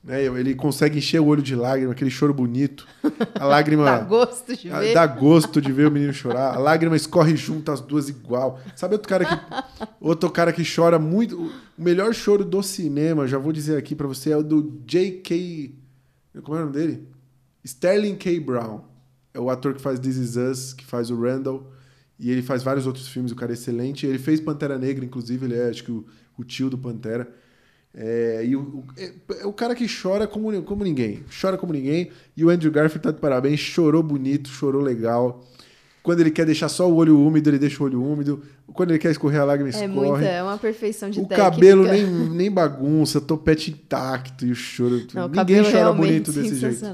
Né? 0.03 0.25
Ele 0.25 0.53
consegue 0.55 0.97
encher 0.97 1.21
o 1.21 1.25
olho 1.27 1.41
de 1.41 1.55
lágrima, 1.55 1.91
aquele 1.93 2.09
choro 2.11 2.33
bonito. 2.33 2.85
A 3.35 3.45
lágrima. 3.45 3.85
Dá 3.85 3.99
gosto 3.99 4.55
de 4.57 4.69
Ah, 4.69 4.79
ver. 4.79 4.93
Dá 4.93 5.07
gosto 5.07 5.61
de 5.61 5.71
ver 5.71 5.87
o 5.87 5.91
menino 5.91 6.11
chorar. 6.11 6.55
A 6.55 6.59
lágrima 6.59 6.95
escorre 6.95 7.35
junto, 7.37 7.71
as 7.71 7.79
duas 7.79 8.09
igual. 8.09 8.59
Sabe 8.75 8.95
outro 8.95 9.07
cara 9.07 9.25
que 9.25 9.39
outro 10.01 10.29
cara 10.29 10.51
que 10.51 10.63
chora 10.65 10.99
muito? 10.99 11.41
O 11.41 11.51
melhor 11.81 12.13
choro 12.13 12.43
do 12.43 12.61
cinema, 12.61 13.25
já 13.27 13.37
vou 13.37 13.53
dizer 13.53 13.77
aqui 13.77 13.95
pra 13.95 14.07
você, 14.07 14.31
é 14.31 14.37
o 14.37 14.43
do 14.43 14.81
J.K. 14.85 15.75
Como 16.43 16.57
é 16.57 16.61
o 16.61 16.65
nome 16.65 16.73
dele? 16.77 17.07
Sterling 17.63 18.15
K. 18.15 18.39
Brown. 18.39 18.81
É 19.33 19.39
o 19.39 19.49
ator 19.49 19.73
que 19.73 19.81
faz 19.81 19.99
This 19.99 20.17
Is 20.17 20.35
Us, 20.35 20.73
que 20.73 20.85
faz 20.85 21.09
o 21.09 21.19
Randall. 21.21 21.71
E 22.19 22.29
ele 22.31 22.41
faz 22.41 22.61
vários 22.63 22.85
outros 22.85 23.07
filmes, 23.07 23.31
o 23.31 23.35
cara 23.35 23.51
é 23.51 23.55
excelente. 23.55 24.05
Ele 24.05 24.19
fez 24.19 24.39
Pantera 24.39 24.77
Negra, 24.77 25.03
inclusive, 25.03 25.45
ele 25.45 25.55
é, 25.55 25.69
acho 25.69 25.83
que, 25.83 25.91
o, 25.91 26.05
o 26.37 26.43
tio 26.43 26.69
do 26.69 26.77
Pantera. 26.77 27.31
É, 27.93 28.45
e 28.45 28.55
o, 28.55 28.61
o- 28.61 28.85
é, 28.97 29.13
é 29.41 29.45
o 29.45 29.51
cara 29.53 29.75
que 29.75 29.85
chora 29.87 30.27
como, 30.27 30.61
como 30.63 30.83
ninguém. 30.83 31.23
Chora 31.41 31.57
como 31.57 31.73
ninguém. 31.73 32.11
E 32.37 32.45
o 32.45 32.49
Andrew 32.49 32.71
Garfield 32.71 33.03
tá 33.03 33.11
de 33.11 33.19
parabéns. 33.19 33.59
Chorou 33.59 34.03
bonito, 34.03 34.49
chorou 34.49 34.81
legal. 34.81 35.43
Quando 36.03 36.19
ele 36.21 36.31
quer 36.31 36.45
deixar 36.47 36.67
só 36.67 36.89
o 36.89 36.95
olho 36.95 37.19
úmido, 37.19 37.49
ele 37.49 37.59
deixa 37.59 37.81
o 37.83 37.85
olho 37.85 38.03
úmido. 38.03 38.41
Quando 38.73 38.89
ele 38.91 38.97
quer 38.99 39.11
escorrer 39.11 39.39
a 39.41 39.43
lágrima, 39.45 39.69
É 39.69 39.85
escorre. 39.85 40.09
muita, 40.09 40.25
é 40.25 40.41
uma 40.41 40.57
perfeição 40.57 41.09
de 41.11 41.19
o 41.19 41.25
técnica. 41.27 41.51
cabelo 41.51 41.83
nem, 41.83 42.05
nem 42.05 42.49
bagunça, 42.51 43.21
topete 43.21 43.69
intacto 43.71 44.45
e 44.45 44.51
o 44.51 44.55
choro. 44.55 45.05
Não, 45.13 45.25
o 45.25 45.27
Ninguém 45.27 45.35
cabelo 45.63 45.71
chora 45.71 45.93
bonito 45.93 46.31
desse 46.31 46.55
jeito. 46.55 46.85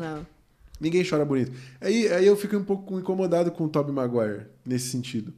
Ninguém 0.80 1.04
chora 1.10 1.24
bonito. 1.24 1.52
Aí, 1.80 2.08
aí 2.10 2.26
eu 2.28 2.36
fico 2.36 2.58
um 2.58 2.64
pouco 2.64 3.00
incomodado 3.00 3.50
com 3.52 3.64
o 3.66 3.70
Tobey 3.70 3.94
Maguire, 3.94 4.42
nesse 4.66 4.90
sentido. 4.90 5.34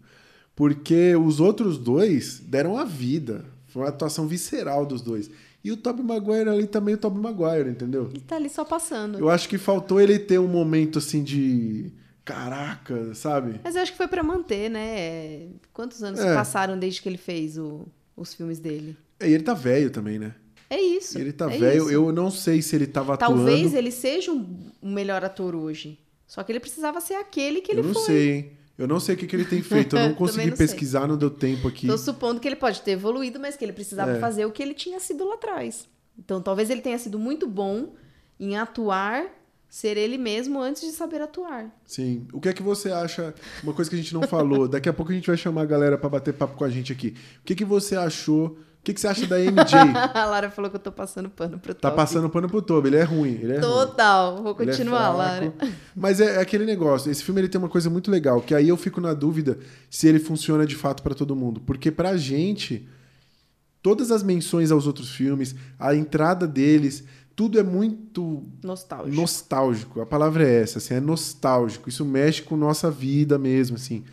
Porque 0.56 1.16
os 1.16 1.40
outros 1.40 1.78
dois 1.78 2.42
deram 2.46 2.78
a 2.78 2.84
vida. 2.84 3.46
Foi 3.68 3.84
uma 3.84 3.90
atuação 3.90 4.28
visceral 4.28 4.86
dos 4.86 5.02
dois. 5.02 5.30
E 5.64 5.72
o 5.72 5.78
Tobey 5.78 6.04
Maguire 6.04 6.50
ali 6.50 6.66
também, 6.68 6.96
o 6.96 6.98
Tobey 6.98 7.22
Maguire, 7.22 7.70
entendeu? 7.70 8.10
E 8.14 8.20
tá 8.20 8.36
ali 8.36 8.50
só 8.50 8.66
passando. 8.66 9.20
Eu 9.20 9.30
acho 9.30 9.48
que 9.48 9.58
faltou 9.58 10.02
ele 10.02 10.18
ter 10.18 10.40
um 10.40 10.48
momento 10.48 10.98
assim 10.98 11.24
de. 11.24 11.92
Caraca, 12.34 13.14
sabe? 13.16 13.60
Mas 13.64 13.76
eu 13.76 13.82
acho 13.82 13.92
que 13.92 13.98
foi 13.98 14.08
pra 14.08 14.24
manter, 14.24 14.70
né? 14.70 15.48
Quantos 15.74 16.02
anos 16.04 16.20
É. 16.20 16.34
passaram 16.36 16.78
desde 16.78 17.02
que 17.02 17.10
ele 17.10 17.18
fez 17.18 17.58
o- 17.58 17.86
os 18.16 18.34
filmes 18.34 18.60
dele? 18.60 18.96
E 19.22 19.26
ele 19.26 19.44
tá 19.44 19.54
velho 19.54 19.90
também, 19.90 20.18
né? 20.20 20.34
É 20.70 20.80
isso. 20.80 21.18
Ele 21.18 21.34
tá 21.34 21.52
é 21.52 21.58
velho. 21.58 21.84
isso. 21.84 21.92
Eu 21.92 22.12
não 22.12 22.30
sei 22.30 22.62
se 22.62 22.76
ele 22.76 22.86
tava 22.88 23.18
Talvez 23.18 23.60
atuando. 23.62 23.78
ele 23.78 23.92
seja 23.92 24.32
um, 24.32 24.58
um 24.82 24.92
melhor 24.94 25.24
ator 25.26 25.56
hoje. 25.56 26.00
Só 26.28 26.44
que 26.44 26.52
ele 26.52 26.60
precisava 26.60 27.02
ser 27.02 27.16
aquele 27.16 27.60
que 27.62 27.72
ele 27.72 27.80
eu 27.82 27.86
não 27.86 27.94
foi. 27.94 28.04
sei, 28.04 28.32
hein? 28.32 28.52
Eu 28.78 28.88
não 28.88 29.00
sei 29.00 29.16
o 29.16 29.18
que, 29.18 29.26
que 29.28 29.36
ele 29.36 29.46
tem 29.46 29.62
feito. 29.64 29.98
Eu 29.98 30.10
não 30.10 30.14
consegui 30.16 30.50
não 30.52 30.56
sei. 30.56 30.68
pesquisar, 30.68 31.08
não 31.08 31.18
deu 31.18 31.30
tempo 31.32 31.68
aqui. 31.68 31.88
Tô 31.88 31.98
supondo 31.98 32.40
que 32.40 32.48
ele 32.48 32.56
pode 32.56 32.82
ter 32.82 32.92
evoluído, 32.92 33.40
mas 33.40 33.58
que 33.58 33.66
ele 33.66 33.74
precisava 33.74 34.12
É. 34.12 34.20
fazer 34.20 34.46
o 34.46 34.52
que 34.52 34.62
ele 34.62 34.74
tinha 34.76 35.00
sido 35.00 35.26
lá 35.28 35.34
atrás. 35.34 35.88
Então, 36.18 36.42
talvez 36.42 36.70
ele 36.70 36.82
tenha 36.82 36.98
sido 37.00 37.18
muito 37.18 37.48
bom 37.48 37.96
em 38.40 38.56
atuar, 38.58 39.26
ser 39.70 39.98
ele 39.98 40.18
mesmo 40.18 40.60
antes 40.62 40.82
de 40.82 40.90
saber 40.92 41.22
atuar. 41.22 41.70
Sim. 41.86 42.26
O 42.34 42.42
que 42.42 42.50
é 42.50 42.54
que 42.54 42.64
você 42.64 42.92
acha? 42.92 43.34
Uma 43.64 43.74
coisa 43.74 43.90
que 43.90 43.96
a 43.96 44.00
gente 44.00 44.14
não 44.14 44.24
falou. 44.24 44.68
Daqui 44.68 44.90
a 44.90 44.94
pouco 44.94 45.12
a 45.12 45.16
gente 45.16 45.28
vai 45.28 45.38
chamar 45.38 45.62
a 45.62 45.66
galera 45.66 45.98
pra 45.98 46.10
bater 46.10 46.34
papo 46.34 46.56
com 46.58 46.64
a 46.66 46.70
gente 46.70 46.92
aqui. 46.92 47.16
O 47.42 47.46
que, 47.46 47.54
que 47.56 47.64
você 47.66 47.96
achou? 47.96 48.58
O 48.80 48.82
que, 48.82 48.94
que 48.94 49.02
você 49.02 49.08
acha 49.10 49.28
da 49.28 49.38
MJ? 49.38 49.76
A 50.16 50.26
Lara 50.26 50.50
falou 50.50 50.72
que 50.72 50.78
eu 50.78 50.80
tô 50.80 50.92
passando 50.92 51.30
pano 51.30 51.60
pro 51.60 51.74
Tá 51.76 51.90
Toby. 51.90 51.96
passando 52.02 52.30
pano 52.30 52.48
pro 52.50 52.62
Toby. 52.62 52.88
Ele 52.88 52.96
é 52.98 53.04
ruim. 53.04 53.34
Ele 53.34 53.52
é 53.54 53.60
ruim. 53.60 53.62
Total. 53.62 54.42
Vou 54.42 54.56
Ele 54.60 54.72
é 54.72 54.74
continuar, 54.74 55.14
fraco. 55.14 55.18
Lara. 55.18 55.54
Mas 55.96 56.20
é, 56.22 56.38
é 56.38 56.40
aquele 56.42 56.66
negócio. 56.66 57.12
Esse 57.12 57.22
filme 57.24 57.42
ele 57.42 57.50
tem 57.50 57.60
uma 57.60 57.70
coisa 57.70 57.90
muito 57.90 58.10
legal, 58.10 58.42
que 58.42 58.56
aí 58.56 58.70
eu 58.70 58.78
fico 58.78 59.00
na 59.02 59.14
dúvida 59.14 59.60
se 59.90 60.08
ele 60.08 60.18
funciona 60.18 60.66
de 60.66 60.76
fato 60.78 61.04
pra 61.04 61.14
todo 61.14 61.36
mundo, 61.36 61.60
porque 61.60 61.92
pra 61.92 62.16
gente 62.18 62.88
todas 63.82 64.12
as 64.12 64.24
menções 64.24 64.72
aos 64.72 64.88
outros 64.88 65.10
filmes, 65.10 65.56
a 65.78 65.94
entrada 65.96 66.46
deles, 66.48 67.04
tudo 67.40 67.58
é 67.58 67.64
muito 67.64 68.44
Nostálgico. 68.62 69.16
nostálgico. 69.16 70.02
A 70.02 70.06
palavra 70.06 70.46
é 70.46 70.62
essa, 70.62 70.78
assim, 70.78 70.96
é 70.96 71.00
nostálgico. 71.00 71.88
Isso 71.88 72.04
mexe 72.04 72.42
com 72.42 72.58
nossa 72.58 72.92
vida 72.92 73.40
mesmo, 73.40 73.78
assim. 73.78 74.04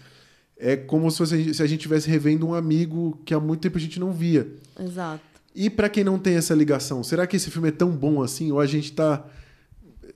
É 0.56 0.76
como 0.76 1.10
se, 1.10 1.18
fosse, 1.18 1.52
se 1.52 1.60
a 1.60 1.66
gente 1.66 1.80
estivesse 1.80 2.08
revendo 2.08 2.46
um 2.46 2.54
amigo 2.54 3.20
que 3.24 3.34
há 3.34 3.40
muito 3.40 3.62
tempo 3.62 3.78
a 3.78 3.80
gente 3.80 3.98
não 3.98 4.12
via. 4.12 4.46
Exato. 4.78 5.24
E 5.52 5.68
pra 5.68 5.88
quem 5.88 6.04
não 6.04 6.20
tem 6.20 6.36
essa 6.36 6.54
ligação, 6.54 7.02
será 7.02 7.26
que 7.26 7.34
esse 7.34 7.50
filme 7.50 7.66
é 7.66 7.72
tão 7.72 7.90
bom 7.90 8.22
assim? 8.22 8.52
Ou 8.52 8.60
a 8.60 8.66
gente 8.66 8.92
tá 8.92 9.26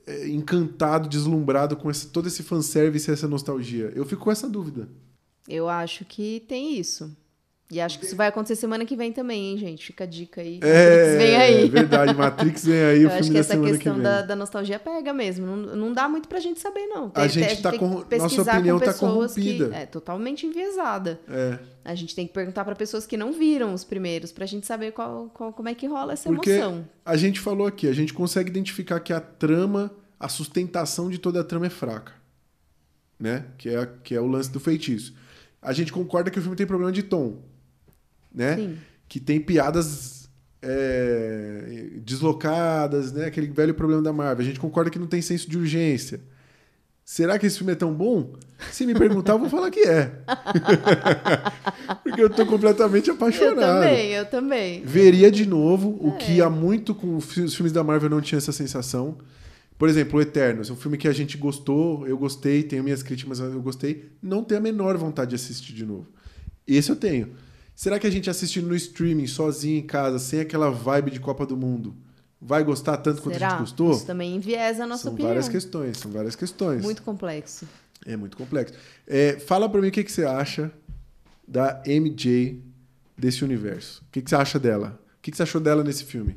é, 0.07 0.29
encantado, 0.29 1.09
deslumbrado 1.09 1.75
com 1.75 1.91
esse, 1.91 2.07
todo 2.07 2.29
esse 2.29 2.41
fanservice 2.43 3.11
e 3.11 3.13
essa 3.13 3.27
nostalgia? 3.27 3.91
Eu 3.93 4.05
fico 4.05 4.23
com 4.23 4.31
essa 4.31 4.47
dúvida. 4.47 4.87
Eu 5.49 5.67
acho 5.67 6.05
que 6.05 6.45
tem 6.47 6.79
isso. 6.79 7.13
E 7.71 7.79
acho 7.79 7.97
que 7.99 8.05
isso 8.05 8.17
vai 8.17 8.27
acontecer 8.27 8.57
semana 8.57 8.85
que 8.85 8.97
vem 8.97 9.13
também, 9.13 9.51
hein, 9.51 9.57
gente? 9.57 9.85
Fica 9.85 10.03
a 10.03 10.07
dica 10.07 10.41
aí. 10.41 10.59
É, 10.61 11.15
vem 11.17 11.35
aí. 11.37 11.69
verdade. 11.69 12.13
Matrix 12.13 12.65
vem 12.65 12.83
aí, 12.83 13.01
Eu 13.03 13.07
o 13.07 13.11
acho 13.13 13.23
filme 13.23 13.29
que 13.29 13.33
da 13.33 13.39
essa 13.39 13.57
que 13.57 13.71
questão 13.71 13.93
vem. 13.93 14.03
da, 14.03 14.21
da 14.23 14.35
nostalgia 14.35 14.77
pega 14.77 15.13
mesmo. 15.13 15.45
Não, 15.45 15.55
não 15.77 15.93
dá 15.93 16.09
muito 16.09 16.27
pra 16.27 16.41
gente 16.41 16.59
saber, 16.59 16.85
não. 16.87 17.09
A 17.15 17.27
gente 17.27 17.61
tá 17.61 17.69
tem 17.71 17.79
corrom- 17.79 18.01
que 18.03 18.17
nossa 18.17 18.41
opinião 18.41 18.77
com 18.77 18.85
tá 18.85 18.91
pessoas 18.91 19.33
que- 19.33 19.41
corrompida. 19.57 19.75
é 19.77 19.85
totalmente 19.85 20.45
enviesada. 20.45 21.17
É. 21.29 21.59
A 21.85 21.95
gente 21.95 22.13
tem 22.13 22.27
que 22.27 22.33
perguntar 22.33 22.65
pra 22.65 22.75
pessoas 22.75 23.05
que 23.07 23.15
não 23.15 23.31
viram 23.31 23.73
os 23.73 23.85
primeiros, 23.85 24.33
pra 24.33 24.45
gente 24.45 24.67
saber 24.67 24.91
qual, 24.91 25.31
qual- 25.33 25.53
como 25.53 25.69
é 25.69 25.73
que 25.73 25.87
rola 25.87 26.11
essa 26.11 26.27
Porque 26.29 26.49
emoção. 26.51 26.85
a 27.05 27.15
gente 27.15 27.39
falou 27.39 27.65
aqui, 27.67 27.87
a 27.87 27.93
gente 27.93 28.13
consegue 28.13 28.49
identificar 28.49 28.99
que 28.99 29.13
a 29.13 29.21
trama, 29.21 29.89
a 30.19 30.27
sustentação 30.27 31.09
de 31.09 31.17
toda 31.17 31.39
a 31.39 31.43
trama 31.45 31.67
é 31.67 31.69
fraca. 31.69 32.11
Né? 33.17 33.45
Que 33.57 33.69
é, 33.69 33.87
que 34.03 34.13
é 34.13 34.19
o 34.19 34.27
lance 34.27 34.51
do 34.51 34.59
feitiço. 34.59 35.13
A 35.61 35.71
gente 35.73 35.93
concorda 35.93 36.29
que 36.29 36.37
o 36.37 36.41
filme 36.41 36.57
tem 36.57 36.65
problema 36.67 36.91
de 36.91 37.03
tom. 37.03 37.37
Né? 38.33 38.55
Sim. 38.55 38.77
Que 39.07 39.19
tem 39.19 39.39
piadas 39.41 40.29
é, 40.61 41.89
deslocadas, 42.03 43.11
né? 43.11 43.25
Aquele 43.25 43.47
velho 43.47 43.73
problema 43.73 44.01
da 44.01 44.13
Marvel. 44.13 44.43
A 44.43 44.47
gente 44.47 44.59
concorda 44.59 44.89
que 44.89 44.99
não 44.99 45.07
tem 45.07 45.21
senso 45.21 45.49
de 45.49 45.57
urgência. 45.57 46.21
Será 47.03 47.37
que 47.37 47.45
esse 47.45 47.57
filme 47.57 47.73
é 47.73 47.75
tão 47.75 47.93
bom? 47.93 48.33
Se 48.71 48.85
me 48.85 48.93
perguntar, 48.93 49.33
eu 49.33 49.39
vou 49.39 49.49
falar 49.49 49.69
que 49.69 49.81
é. 49.81 50.11
Porque 52.03 52.21
eu 52.21 52.29
tô 52.29 52.45
completamente 52.45 53.09
Eu 53.09 53.15
apaixonado. 53.15 53.55
também, 53.81 54.11
eu 54.11 54.25
também. 54.25 54.81
Veria 54.85 55.29
de 55.31 55.45
novo, 55.45 55.97
o 56.01 56.13
É. 56.15 56.17
que 56.17 56.41
há 56.41 56.49
muito 56.49 56.93
com 56.95 57.17
os 57.17 57.25
fi- 57.25 57.41
os 57.41 57.53
filmes 57.55 57.73
da 57.73 57.83
Marvel 57.83 58.09
não 58.09 58.21
tinha 58.21 58.37
essa 58.37 58.51
sensação. 58.51 59.17
Por 59.77 59.89
exemplo, 59.89 60.19
O 60.19 60.21
Eternos, 60.21 60.69
um 60.69 60.75
filme 60.75 60.95
que 60.97 61.07
a 61.07 61.11
gente 61.11 61.37
gostou, 61.37 62.07
eu 62.07 62.17
gostei, 62.17 62.61
tenho 62.63 62.83
minhas 62.83 63.01
críticas, 63.01 63.39
mas 63.39 63.53
eu 63.53 63.61
gostei. 63.61 64.11
Não 64.21 64.43
tenho 64.43 64.59
a 64.59 64.63
menor 64.63 64.95
vontade 64.95 65.29
de 65.31 65.35
assistir 65.35 65.73
de 65.73 65.85
novo. 65.85 66.07
Esse 66.67 66.91
eu 66.91 66.95
tenho. 66.95 67.29
Será 67.75 67.97
que 67.99 68.05
a 68.05 68.09
gente 68.09 68.29
assistindo 68.29 68.67
no 68.67 68.75
streaming, 68.75 69.27
sozinho 69.27 69.79
em 69.79 69.85
casa, 69.85 70.19
sem 70.19 70.39
aquela 70.39 70.69
vibe 70.69 71.11
de 71.11 71.19
Copa 71.19 71.45
do 71.45 71.57
Mundo, 71.57 71.95
vai 72.39 72.63
gostar 72.63 72.97
tanto 72.97 73.21
quanto 73.21 73.35
a 73.35 73.49
gente 73.49 73.59
gostou? 73.59 73.91
Isso 73.91 74.05
também 74.05 74.35
enviesa 74.35 74.83
a 74.83 74.87
nossa 74.87 75.03
são 75.03 75.13
opinião. 75.13 75.29
várias 75.29 75.49
questões, 75.49 75.97
são 75.97 76.11
várias 76.11 76.35
questões. 76.35 76.81
Muito 76.81 77.01
complexo. 77.01 77.67
É 78.05 78.17
muito 78.17 78.35
complexo. 78.35 78.73
É, 79.07 79.39
fala 79.39 79.69
pra 79.69 79.79
mim 79.81 79.89
o 79.89 79.91
que, 79.91 80.03
que 80.03 80.11
você 80.11 80.25
acha 80.25 80.71
da 81.47 81.81
MJ 81.85 82.63
desse 83.17 83.43
universo. 83.43 84.03
O 84.07 84.11
que, 84.11 84.21
que 84.21 84.29
você 84.29 84.35
acha 84.35 84.57
dela? 84.57 84.99
O 85.17 85.21
que, 85.21 85.29
que 85.29 85.37
você 85.37 85.43
achou 85.43 85.61
dela 85.61 85.83
nesse 85.83 86.03
filme? 86.03 86.35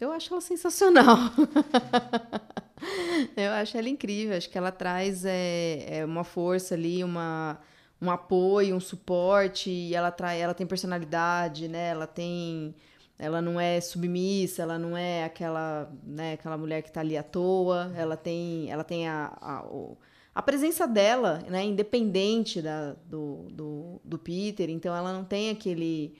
Eu 0.00 0.10
acho 0.10 0.32
ela 0.32 0.40
sensacional. 0.40 1.16
eu 3.36 3.50
acho 3.52 3.76
ela 3.76 3.88
incrível. 3.88 4.36
Acho 4.36 4.48
que 4.48 4.58
ela 4.58 4.72
traz 4.72 5.24
é, 5.24 5.98
é, 5.98 6.04
uma 6.04 6.24
força 6.24 6.74
ali, 6.74 7.04
uma, 7.04 7.58
um 8.00 8.10
apoio, 8.10 8.74
um 8.74 8.80
suporte. 8.80 9.70
E 9.70 9.94
ela, 9.94 10.10
trai, 10.10 10.40
ela 10.40 10.54
tem 10.54 10.66
personalidade, 10.66 11.68
né? 11.68 11.90
Ela 11.90 12.06
tem. 12.06 12.74
Ela 13.18 13.42
não 13.42 13.60
é 13.60 13.78
submissa, 13.82 14.62
ela 14.62 14.78
não 14.78 14.96
é 14.96 15.24
aquela, 15.24 15.92
né, 16.02 16.32
aquela 16.32 16.56
mulher 16.56 16.82
que 16.82 16.90
tá 16.90 17.00
ali 17.00 17.18
à 17.18 17.22
toa. 17.22 17.92
Ela 17.94 18.16
tem, 18.16 18.70
ela 18.70 18.82
tem 18.82 19.06
a, 19.06 19.36
a, 19.42 19.64
a 20.34 20.40
presença 20.40 20.86
dela, 20.88 21.44
né, 21.46 21.62
independente 21.62 22.62
da, 22.62 22.94
do, 23.04 23.46
do, 23.50 24.00
do 24.02 24.18
Peter. 24.18 24.70
Então 24.70 24.96
ela 24.96 25.12
não 25.12 25.22
tem 25.22 25.50
aquele. 25.50 26.14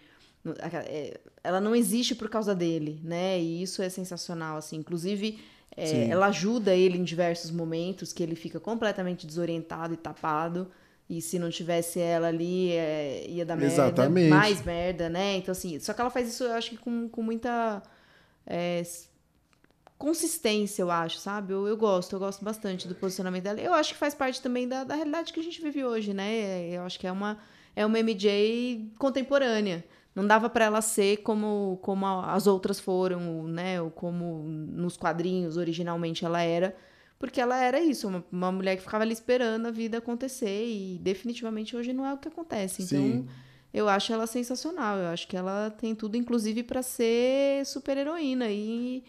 é, 0.87 1.19
ela 1.43 1.59
não 1.59 1.75
existe 1.75 2.15
por 2.15 2.29
causa 2.29 2.55
dele, 2.55 3.01
né? 3.03 3.41
E 3.41 3.63
isso 3.63 3.81
é 3.81 3.89
sensacional, 3.89 4.59
assim. 4.59 4.77
Inclusive, 4.77 5.41
é, 5.75 6.09
ela 6.09 6.27
ajuda 6.27 6.75
ele 6.75 6.99
em 6.99 7.05
diversos 7.05 7.51
momentos 7.51 8.13
que 8.13 8.23
ele 8.23 8.35
fica 8.35 8.61
completamente 8.61 9.27
desorientado 9.27 9.95
e 9.95 9.97
tapado. 9.97 10.71
E 11.11 11.21
se 11.21 11.41
não 11.41 11.51
tivesse 11.51 11.99
ela 11.99 12.29
ali, 12.29 12.71
é, 12.71 13.27
ia 13.29 13.45
dar 13.45 13.57
merda. 13.57 13.75
Exatamente. 13.75 14.31
Mais 14.31 14.65
merda, 14.65 15.09
né? 15.09 15.39
Então, 15.39 15.51
assim, 15.51 15.81
só 15.81 15.93
que 15.93 16.01
ela 16.01 16.09
faz 16.09 16.29
isso, 16.29 16.45
eu 16.45 16.53
acho 16.53 16.71
que 16.71 16.77
com, 16.77 17.09
com 17.09 17.21
muita 17.21 17.83
é, 18.47 18.81
consistência, 19.99 20.83
eu 20.83 20.91
acho, 20.91 21.19
sabe? 21.19 21.53
Eu, 21.53 21.67
eu 21.67 21.77
gosto, 21.77 22.15
eu 22.15 22.21
gosto 22.21 22.45
bastante 22.45 22.87
do 22.87 22.95
posicionamento 22.95 23.43
dela. 23.43 23.61
Eu 23.61 23.75
acho 23.75 23.93
que 23.93 23.99
faz 23.99 24.15
parte 24.15 24.41
também 24.41 24.69
da, 24.69 24.85
da 24.85 24.95
realidade 24.95 25.33
que 25.33 25.41
a 25.41 25.43
gente 25.43 25.61
vive 25.61 25.85
hoje, 25.85 26.15
né? 26.15 26.69
Eu 26.69 26.83
acho 26.83 26.97
que 26.97 27.09
é 27.09 27.11
uma, 27.11 27.39
é 27.75 27.85
uma 27.85 27.99
MJ 27.99 28.93
contemporânea. 28.97 29.85
Não 30.15 30.25
dava 30.25 30.49
pra 30.49 30.67
ela 30.67 30.81
ser 30.81 31.17
como, 31.25 31.81
como 31.83 32.07
as 32.07 32.47
outras 32.47 32.79
foram, 32.79 33.49
né? 33.49 33.83
Ou 33.83 33.91
como 33.91 34.45
nos 34.45 34.97
quadrinhos 34.97 35.57
originalmente 35.57 36.25
ela 36.25 36.41
era. 36.41 36.77
Porque 37.21 37.39
ela 37.39 37.63
era 37.63 37.79
isso, 37.79 38.09
uma, 38.09 38.25
uma 38.33 38.51
mulher 38.51 38.77
que 38.77 38.83
ficava 38.83 39.05
ali 39.05 39.13
esperando 39.13 39.67
a 39.67 39.71
vida 39.71 39.99
acontecer. 39.99 40.67
E 40.67 40.99
definitivamente 41.03 41.77
hoje 41.77 41.93
não 41.93 42.07
é 42.07 42.15
o 42.15 42.17
que 42.17 42.29
acontece. 42.29 42.83
Então, 42.83 42.99
Sim. 42.99 43.29
eu 43.75 43.91
acho 43.91 44.11
ela 44.11 44.27
sensacional. 44.27 44.97
Eu 44.97 45.09
acho 45.09 45.29
que 45.29 45.37
ela 45.37 45.71
tem 45.71 45.95
tudo, 45.95 46.17
inclusive, 46.17 46.63
pra 46.63 46.83
ser 46.83 47.67
super 47.67 47.99
heroína. 47.99 48.47
E 48.49 49.05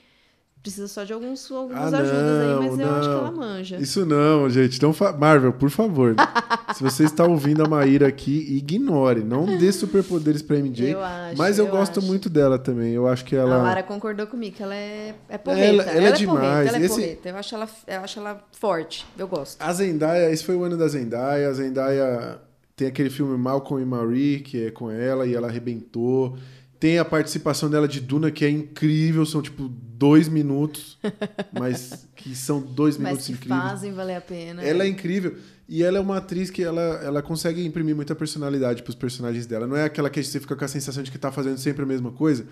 precisa 0.62 0.88
só 0.88 1.04
de 1.04 1.12
alguns, 1.12 1.50
algumas 1.52 1.94
Ah, 1.94 1.98
ajudas 2.00 2.12
aí, 2.14 2.48
não, 2.48 2.62
mas 2.64 2.80
eu 2.80 2.90
acho 2.92 3.02
que 3.02 3.08
não. 3.16 3.18
ela 3.20 3.32
manja. 3.32 3.78
Isso 3.78 4.06
não, 4.06 4.50
gente. 4.50 4.78
Então, 4.78 4.94
Marvel, 5.20 5.54
por 5.54 5.70
favor. 5.70 6.16
se 6.76 6.84
você 6.84 7.04
está 7.04 7.26
ouvindo 7.26 7.64
a 7.66 7.68
Maíra 7.68 8.08
aqui, 8.08 8.56
ignore. 8.58 9.24
Não 9.24 9.46
dê 9.58 9.72
superpoderes 9.72 10.42
pra 10.42 10.58
MJ. 10.58 10.92
Eu 10.94 11.02
acho, 11.04 11.38
mas 11.38 11.58
eu, 11.58 11.66
eu 11.66 11.72
gosto 11.72 12.00
acho. 12.00 12.08
muito 12.08 12.30
dela 12.30 12.60
também. 12.60 12.94
Eu 12.94 13.08
acho 13.08 13.26
que 13.26 13.36
ela. 13.36 13.56
A 13.56 13.64
Lara 13.64 13.84
concordou 13.84 14.28
comigo, 14.28 14.56
que 14.56 14.64
ela 14.64 14.76
é, 14.76 15.16
é 15.28 15.38
porreta. 15.38 15.68
Ela- 15.68 15.84
ela 15.84 16.08
é 16.08 16.12
demais. 16.12 16.40
porreta, 16.40 16.68
ela 16.70 16.78
é 16.78 16.82
Esse- 16.86 16.96
porreta. 16.96 17.30
Eu 17.30 17.36
acho, 17.38 17.56
ela, 17.56 17.70
eu 17.88 18.00
acho 18.02 18.20
ela 18.20 18.42
forte. 18.52 19.06
Eu 19.18 19.28
gosto. 19.28 19.62
A 19.62 19.74
Zendaya, 19.74 20.32
esse 20.32 20.44
foi 20.44 20.56
o 20.56 20.64
ano 20.64 20.78
da 20.78 20.88
Zendaya. 20.88 21.50
A 21.50 21.54
Zendaya 21.54 22.40
tem 22.76 22.88
aquele 22.88 23.10
filme 23.10 23.38
Malcolm 23.38 23.82
e 23.82 23.86
Marie, 23.86 24.40
que 24.40 24.68
é 24.68 24.72
com 24.72 24.90
ela, 24.92 25.26
e 25.26 25.34
ela 25.36 25.48
arrebentou. 25.48 26.38
Tem 26.82 26.98
a 26.98 27.06
participação 27.06 27.70
dela 27.70 27.88
de 27.88 28.02
Duna, 28.02 28.32
que 28.32 28.44
é 28.44 28.50
incrível, 28.50 29.24
são 29.26 29.40
tipo 29.42 29.70
dois 29.70 30.28
minutos, 30.28 30.98
mas 31.58 32.08
que 32.16 32.36
são 32.36 32.60
dois 32.60 32.98
Mas 32.98 33.06
minutos 33.06 33.26
que 33.28 33.32
incríveis. 33.34 33.62
fazem 33.62 33.94
valer 33.94 34.16
a 34.16 34.22
pena. 34.22 34.64
Ela 34.64 34.84
é 34.84 34.88
incrível. 34.88 35.36
E 35.70 35.84
ela 35.84 36.00
é 36.00 36.02
uma 36.02 36.18
atriz 36.18 36.50
que 36.50 36.64
ela, 36.64 36.82
ela 37.04 37.22
consegue 37.22 37.64
imprimir 37.66 37.96
muita 37.96 38.16
personalidade 38.16 38.82
pros 38.82 38.96
personagens 38.96 39.46
dela. 39.46 39.68
Não 39.68 39.78
é 39.78 39.84
aquela 39.86 40.10
que 40.10 40.22
você 40.24 40.40
fica 40.40 40.56
com 40.56 40.66
a 40.66 40.68
sensação 40.68 41.04
de 41.04 41.12
que 41.12 41.20
tá 41.20 41.32
fazendo 41.32 41.58
sempre 41.60 41.84
a 41.84 41.86
mesma 41.86 42.12
coisa. 42.12 42.46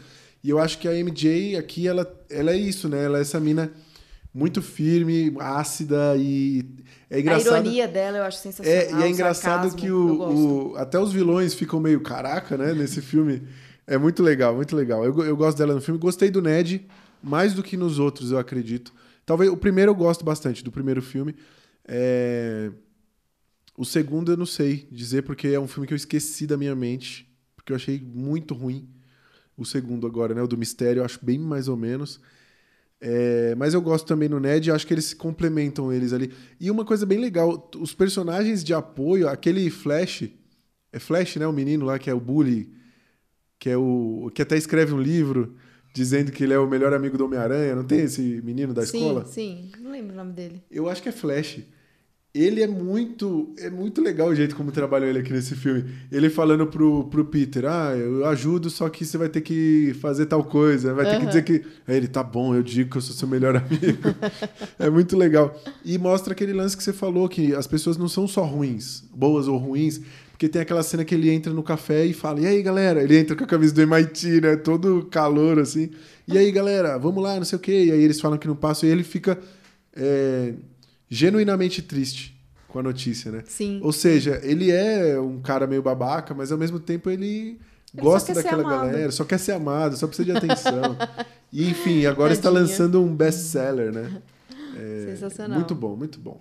E 0.44 0.50
eu 0.52 0.60
acho 0.60 0.78
que 0.78 0.88
a 0.88 0.92
MJ 0.94 1.58
aqui, 1.58 1.88
ela, 1.88 2.08
ela 2.30 2.52
é 2.52 2.56
isso, 2.58 2.88
né? 2.88 3.04
Ela 3.04 3.18
é 3.18 3.22
essa 3.22 3.40
mina 3.40 3.72
muito 4.32 4.62
firme, 4.62 5.36
ácida 5.40 6.16
e 6.18 6.64
é 7.10 7.16
A 7.18 7.20
engraçado. 7.20 7.54
ironia 7.66 7.88
dela 7.88 8.20
eu 8.20 8.24
acho 8.24 8.38
sensacional. 8.38 8.80
É, 8.82 8.92
e 8.92 9.04
é 9.04 9.10
engraçado 9.10 9.64
sarcasmo, 9.64 9.78
que 9.80 9.92
o, 9.92 10.72
o- 10.74 10.78
até 10.78 11.00
os 11.00 11.12
vilões 11.12 11.56
ficam 11.56 11.80
meio 11.80 12.00
caraca, 12.02 12.56
né, 12.56 12.74
nesse 12.76 13.02
filme. 13.02 13.42
É 13.90 13.98
muito 13.98 14.22
legal, 14.22 14.56
muito 14.56 14.76
legal. 14.76 15.03
Eu, 15.03 15.18
eu 15.26 15.36
gosto 15.36 15.57
dela 15.57 15.74
no 15.74 15.82
filme. 15.82 15.99
Gostei 15.99 16.30
do 16.30 16.41
Ned, 16.41 16.88
mais 17.22 17.53
do 17.53 17.64
que 17.64 17.76
nos 17.76 17.98
outros, 17.99 18.32
eu 18.32 18.38
acredito. 18.38 18.94
Talvez 19.26 19.49
o 19.52 19.57
primeiro 19.57 19.91
eu 19.91 19.95
gosto 19.95 20.24
bastante, 20.24 20.64
do 20.64 20.72
primeiro 20.72 21.02
filme. 21.02 21.36
É, 21.88 22.72
O 23.78 23.86
segundo 23.86 24.32
eu 24.32 24.38
não 24.38 24.45
sei 24.45 24.88
dizer, 24.91 25.24
porque 25.24 25.48
é 25.49 25.60
um 25.60 25.68
filme 25.68 25.88
que 25.88 25.94
eu 25.94 25.98
esqueci 25.98 26.45
da 26.45 26.57
minha 26.57 26.76
mente, 26.76 27.28
porque 27.56 27.72
eu 27.72 27.76
achei 27.76 27.99
muito 28.02 28.53
ruim. 28.53 28.88
o 29.57 29.66
segundo 29.66 30.07
agora, 30.07 30.34
né? 30.36 30.41
O 30.44 30.48
do 30.48 30.57
Mistério, 30.57 31.02
eu 31.02 31.06
acho 31.06 31.20
bem 31.26 31.40
mais 31.40 31.68
ou 31.70 31.78
menos. 31.78 32.22
É, 33.02 33.56
mas 33.56 33.74
eu 33.74 33.82
gosto 33.82 34.06
também 34.07 34.30
no 34.30 34.40
Ned, 34.40 34.72
acho 34.72 34.88
que 34.88 34.94
eles 34.94 35.06
se 35.06 35.16
complementam 35.16 35.91
eles 35.94 36.14
ali. 36.14 36.34
E 36.60 36.72
uma 36.72 36.86
coisa 36.86 37.06
bem 37.06 37.20
legal, 37.20 37.70
os 37.80 37.94
personagens 37.94 38.64
de 38.64 38.74
apoio, 38.74 39.30
aquele 39.30 39.70
Flash, 39.70 40.26
é 40.91 40.99
Flash, 40.99 41.38
né? 41.38 41.48
O 41.48 41.53
menino 41.53 41.86
lá 41.86 41.99
que 41.99 42.10
é 42.10 42.14
o 42.14 42.20
Bully, 42.20 42.74
que 43.60 43.69
é 43.69 43.77
o 43.77 44.31
que 44.34 44.41
até 44.41 44.57
escreve 44.57 44.94
um 44.94 45.02
livro 45.02 45.56
dizendo 45.94 46.31
que 46.31 46.44
ele 46.44 46.53
é 46.53 46.60
o 46.60 46.68
melhor 46.68 46.94
amigo 46.94 47.18
do 47.18 47.26
Homem-Aranha, 47.26 47.76
não 47.76 47.84
tem 47.84 48.02
esse 48.02 48.41
menino 48.44 48.73
da 48.73 48.86
sim, 48.86 48.98
escola? 48.98 49.26
Sim, 49.26 49.72
não 49.80 49.91
lembro 49.91 50.14
o 50.14 50.18
nome 50.18 50.34
dele. 50.34 50.64
Eu 50.72 50.88
acho 50.88 51.03
que 51.03 51.10
é 51.10 51.11
Flash 51.11 51.60
ele 52.34 52.61
é 52.61 52.68
muito 52.68 53.53
é 53.57 53.69
muito 53.69 54.02
legal 54.02 54.27
o 54.27 54.36
jeito 54.36 54.56
como 54.56 54.72
trabalhou 54.72 55.10
ele 55.10 55.19
aqui 55.19 55.34
nesse 55.34 55.56
filme. 55.56 55.86
Ele 56.11 56.30
falando 56.30 56.68
pro, 56.68 57.06
pro 57.06 57.26
Peter, 57.26 57.65
ah, 57.65 57.95
eu 57.95 58.26
ajudo, 58.27 58.69
só 58.69 58.88
que 58.88 59.03
você 59.03 59.18
vai 59.18 59.30
ter 59.30 59.41
que 59.41 59.95
fazer 59.99 60.27
tal 60.27 60.44
coisa, 60.44 60.94
vai 60.94 61.06
ter 61.06 61.19
que 61.19 61.26
dizer 61.26 61.44
que... 61.44 61.65
Aí 61.88 61.98
ele, 61.98 62.07
tá 62.07 62.22
bom, 62.22 62.53
eu 62.53 62.61
digo 62.61 62.91
que 62.91 62.98
eu 62.98 63.02
sou 63.02 63.15
seu 63.15 63.27
melhor 63.27 63.56
amigo. 63.56 64.15
é 64.77 64.90
muito 64.90 65.18
legal. 65.18 65.60
E 65.84 65.98
mostra 65.98 66.34
aquele 66.34 66.53
lance 66.53 66.77
que 66.77 66.84
você 66.84 66.94
falou, 66.94 67.27
que 67.27 67.56
as 67.56 67.65
pessoas 67.65 67.98
não 67.98 68.07
são 68.07 68.27
só 68.27 68.44
ruins, 68.44 69.03
boas 69.14 69.48
ou 69.48 69.57
ruins, 69.57 69.99
porque 70.40 70.48
tem 70.48 70.61
aquela 70.61 70.82
cena 70.82 71.03
que 71.03 71.14
ele 71.14 71.30
entra 71.30 71.52
no 71.52 71.61
café 71.61 72.06
e 72.06 72.14
fala, 72.14 72.40
e 72.40 72.48
aí, 72.48 72.64
galera? 72.64 73.03
Ele 73.03 73.18
entra 73.18 73.36
com 73.36 73.44
a 73.44 73.48
camisa 73.48 73.74
do 73.74 73.82
MIT, 73.82 74.40
né? 74.40 74.56
Todo 74.56 75.06
calor, 75.11 75.60
assim. 75.60 75.91
E 76.26 76.38
aí, 76.38 76.49
galera, 76.49 76.98
vamos 76.98 77.22
lá, 77.22 77.36
não 77.36 77.44
sei 77.44 77.57
o 77.57 77.60
quê. 77.60 77.84
E 77.84 77.91
aí 77.91 78.02
eles 78.02 78.22
falam 78.22 78.38
que 78.38 78.48
não 78.48 78.56
passa 78.56 78.86
e 78.86 78.90
ele 78.90 79.03
fica... 79.03 79.38
É 79.94 80.53
genuinamente 81.10 81.82
triste 81.82 82.40
com 82.68 82.80
a 82.80 82.84
notícia, 82.84 83.32
né? 83.32 83.44
Sim. 83.48 83.80
Ou 83.82 83.91
seja, 83.91 84.40
ele 84.44 84.70
é 84.72 85.20
um 85.20 85.41
cara 85.41 85.66
meio 85.66 85.82
babaca, 85.82 86.36
mas 86.36 86.52
ao 86.52 86.57
mesmo 86.57 86.80
tempo 86.80 87.10
ele, 87.10 87.60
ele 87.94 88.02
gosta 88.02 88.32
daquela 88.34 88.61
galera, 88.61 89.11
só 89.11 89.24
quer 89.24 89.40
ser 89.40 89.53
amado, 89.53 89.98
só 89.98 90.06
precisa 90.06 90.32
de 90.32 90.38
atenção. 90.38 90.95
e 91.52 91.68
enfim, 91.68 92.06
agora 92.06 92.32
está 92.32 92.49
lançando 92.49 93.02
um 93.02 93.14
best-seller, 93.16 93.91
né? 93.91 94.22
É, 94.78 95.06
Sensacional. 95.16 95.57
Muito 95.57 95.74
bom, 95.74 95.95
muito 95.95 96.20
bom. 96.20 96.40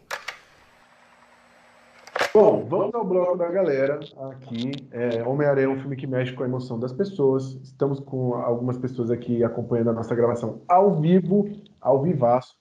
Bom, 2.41 2.65
vamos 2.67 2.95
ao 2.95 3.05
bloco 3.05 3.37
da 3.37 3.51
galera 3.51 3.99
aqui. 4.31 4.71
É, 4.93 5.25
Homem-Aranha 5.25 5.67
é 5.67 5.69
um 5.69 5.81
filme 5.81 5.97
que 5.97 6.07
mexe 6.07 6.33
com 6.33 6.45
a 6.45 6.47
emoção 6.47 6.79
das 6.79 6.93
pessoas. 6.93 7.59
Estamos 7.65 7.99
com 7.99 8.35
algumas 8.35 8.79
pessoas 8.79 9.11
aqui 9.11 9.43
acompanhando 9.43 9.91
a 9.91 9.93
nossa 9.93 10.15
gravação 10.15 10.63
ao 10.69 11.01
vivo, 11.01 11.51
ao 11.81 12.01
vivaço. 12.01 12.57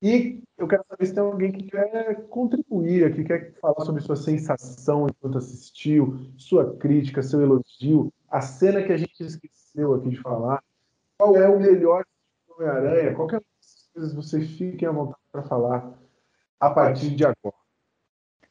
E 0.00 0.40
eu 0.56 0.68
quero 0.68 0.84
saber 0.88 1.04
se 1.04 1.14
tem 1.14 1.20
alguém 1.20 1.50
que 1.50 1.64
quer 1.64 2.28
contribuir 2.28 3.04
aqui, 3.04 3.24
quer 3.24 3.52
falar 3.60 3.84
sobre 3.84 4.02
sua 4.02 4.14
sensação 4.14 5.08
enquanto 5.08 5.38
assistiu, 5.38 6.20
sua 6.36 6.76
crítica, 6.76 7.24
seu 7.24 7.40
elogio, 7.40 8.12
a 8.30 8.40
cena 8.40 8.84
que 8.84 8.92
a 8.92 8.96
gente 8.96 9.20
esqueceu 9.20 9.94
aqui 9.94 10.10
de 10.10 10.20
falar. 10.20 10.62
Qual 11.18 11.34
é 11.34 11.48
o 11.48 11.58
melhor 11.58 12.04
Homem-Aranha? 12.48 13.16
Qualquer 13.16 13.42
coisa 13.92 14.14
vocês 14.14 14.48
fiquem 14.52 14.86
à 14.86 14.92
vontade 14.92 15.18
para 15.32 15.42
falar 15.42 15.92
a 16.60 16.70
partir 16.70 17.10
de 17.16 17.24
agora. 17.24 17.62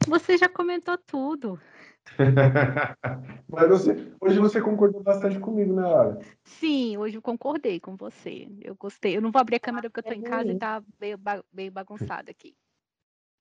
Você 0.08 0.38
já 0.38 0.50
comentou 0.50 0.98
tudo. 0.98 1.60
Mas 3.48 3.70
você, 3.70 4.14
hoje 4.20 4.40
você 4.40 4.62
concordou 4.62 5.02
bastante 5.04 5.40
comigo, 5.40 5.74
né, 5.74 5.84
Lara? 5.84 6.20
Sim, 6.44 6.98
hoje 6.98 7.18
eu 7.18 7.22
concordei 7.22 7.80
com 7.80 7.96
você. 7.96 8.48
Eu 8.62 8.76
gostei. 8.76 9.16
Eu 9.16 9.22
não 9.22 9.32
vou 9.32 9.40
abrir 9.40 9.58
a 9.58 9.60
câmera 9.60 9.90
porque 9.90 10.08
eu 10.08 10.14
estou 10.14 10.28
em 10.28 10.30
casa 10.30 10.52
e 10.52 10.58
tá 10.58 10.84
meio, 11.00 11.20
meio 11.54 11.72
bagunçado 11.72 12.32
aqui. 12.32 12.56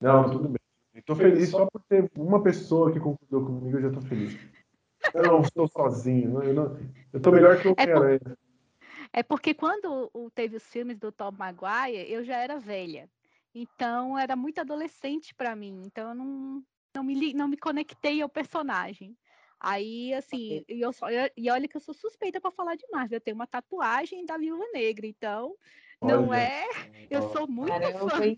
Não, 0.01 0.31
tudo 0.31 0.49
bem. 0.49 0.61
Estou 0.95 1.17
feliz 1.17 1.49
só 1.49 1.67
por 1.67 1.81
ter 1.89 2.11
uma 2.17 2.43
pessoa 2.43 2.93
que 2.93 2.99
concordou 2.99 3.47
comigo, 3.47 3.77
eu 3.77 3.83
já 3.83 3.89
estou 3.89 4.03
feliz. 4.03 4.37
Eu 5.15 5.23
não 5.23 5.41
estou 5.41 5.69
sozinho. 5.69 6.43
Eu, 6.43 6.55
não, 6.55 6.79
eu 7.13 7.21
tô 7.21 7.31
melhor 7.31 7.61
que 7.61 7.69
o 7.69 7.75
é 7.77 7.83
Homem-Aranha. 7.83 8.21
Por, 8.21 8.39
é 9.13 9.23
porque 9.23 9.55
quando 9.55 10.11
teve 10.35 10.57
os 10.57 10.65
filmes 10.65 10.99
do 10.99 11.11
Tom 11.11 11.33
Maguire, 11.33 12.11
eu 12.11 12.25
já 12.25 12.37
era 12.37 12.59
velha. 12.59 13.09
Então 13.55 14.19
era 14.19 14.37
muito 14.37 14.61
adolescente 14.61 15.35
para 15.35 15.57
mim. 15.57 15.83
Então 15.85 16.11
eu 16.11 16.15
não, 16.15 16.63
não 16.95 17.05
me, 17.05 17.35
não 17.35 17.49
me 17.49 17.57
conectei 17.57 18.23
ao 18.23 18.29
personagem. 18.29 19.17
Aí, 19.59 20.15
assim, 20.15 20.65
e, 20.67 20.81
eu 20.81 20.91
só, 20.93 21.07
e 21.37 21.51
olha 21.51 21.69
que 21.69 21.77
eu 21.77 21.81
sou 21.81 21.93
suspeita 21.93 22.41
para 22.41 22.51
falar 22.51 22.77
de 22.77 22.87
Marvel. 22.91 23.17
Eu 23.17 23.21
tenho 23.21 23.35
uma 23.35 23.47
tatuagem 23.47 24.25
da 24.25 24.39
Viúva 24.39 24.65
Negra, 24.73 25.07
então 25.07 25.55
não 26.01 26.29
olha. 26.29 26.39
é. 26.39 26.65
Eu 27.11 27.29
sou 27.31 27.47
muito 27.47 27.69
Caramba. 27.69 28.09
fã. 28.09 28.37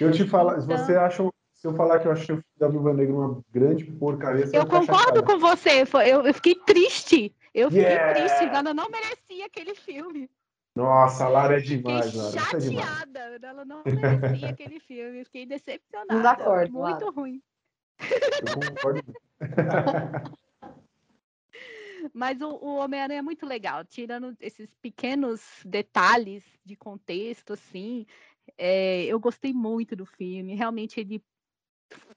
Eu 0.00 0.10
te 0.10 0.26
falar, 0.26 0.58
então... 0.58 0.76
se 0.76 0.84
você 0.84 0.96
acha, 0.96 1.22
se 1.52 1.66
eu 1.66 1.74
falar 1.74 2.00
que 2.00 2.06
eu 2.08 2.12
achei 2.12 2.34
o 2.34 2.38
filme 2.38 2.44
da 2.56 2.68
Viúva 2.68 2.92
Negra 2.94 3.14
uma 3.14 3.44
grande 3.50 3.84
porcaria, 3.84 4.46
Eu 4.52 4.66
concordo 4.66 5.22
com 5.22 5.38
você, 5.38 5.84
eu, 6.10 6.26
eu 6.26 6.34
fiquei 6.34 6.54
triste. 6.54 7.34
Eu 7.52 7.70
fiquei 7.70 7.86
yeah. 7.86 8.14
triste, 8.14 8.44
ela 8.44 8.74
não 8.74 8.88
merecia 8.88 9.46
aquele 9.46 9.74
filme. 9.76 10.28
Nossa, 10.74 11.24
a 11.24 11.28
Lara 11.28 11.58
é 11.58 11.60
demais, 11.60 12.06
Fiquei 12.06 12.20
Lara. 12.20 12.36
É 12.36 12.40
chateada, 12.40 13.20
é 13.20 13.38
ela 13.42 13.64
não 13.64 13.82
merecia 13.84 14.48
aquele 14.50 14.80
filme. 14.80 15.24
Fiquei 15.24 15.46
decepcionada. 15.46 16.20
Não 16.20 16.30
acordo, 16.30 16.72
muito 16.72 17.04
Lara. 17.04 17.10
ruim. 17.10 17.42
Eu 18.00 18.54
concordo. 18.68 19.02
Mas 22.12 22.40
o, 22.40 22.48
o 22.48 22.76
Homem-Aranha 22.76 23.20
é 23.20 23.22
muito 23.22 23.46
legal, 23.46 23.84
tirando 23.84 24.36
esses 24.40 24.74
pequenos 24.74 25.40
detalhes 25.64 26.44
de 26.64 26.76
contexto, 26.76 27.52
assim. 27.52 28.04
É, 28.58 29.04
eu 29.04 29.18
gostei 29.18 29.52
muito 29.54 29.96
do 29.96 30.04
filme. 30.04 30.54
Realmente 30.54 31.00
ele 31.00 31.24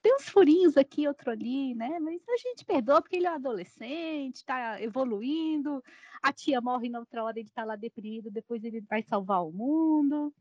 tem 0.00 0.14
uns 0.14 0.28
furinhos 0.28 0.76
aqui, 0.76 1.08
outro 1.08 1.30
ali, 1.30 1.74
né? 1.74 1.98
Mas 2.00 2.22
a 2.28 2.36
gente 2.36 2.64
perdoa 2.64 3.02
porque 3.02 3.16
ele 3.16 3.26
é 3.26 3.30
um 3.30 3.34
adolescente, 3.34 4.36
está 4.36 4.80
evoluindo. 4.80 5.82
A 6.22 6.32
tia 6.32 6.60
morre 6.60 6.88
na 6.88 7.00
outra 7.00 7.24
hora, 7.24 7.38
ele 7.38 7.48
está 7.48 7.64
lá 7.64 7.76
deprimido, 7.76 8.30
depois 8.30 8.64
ele 8.64 8.80
vai 8.82 9.02
salvar 9.02 9.44
o 9.44 9.52
mundo. 9.52 10.32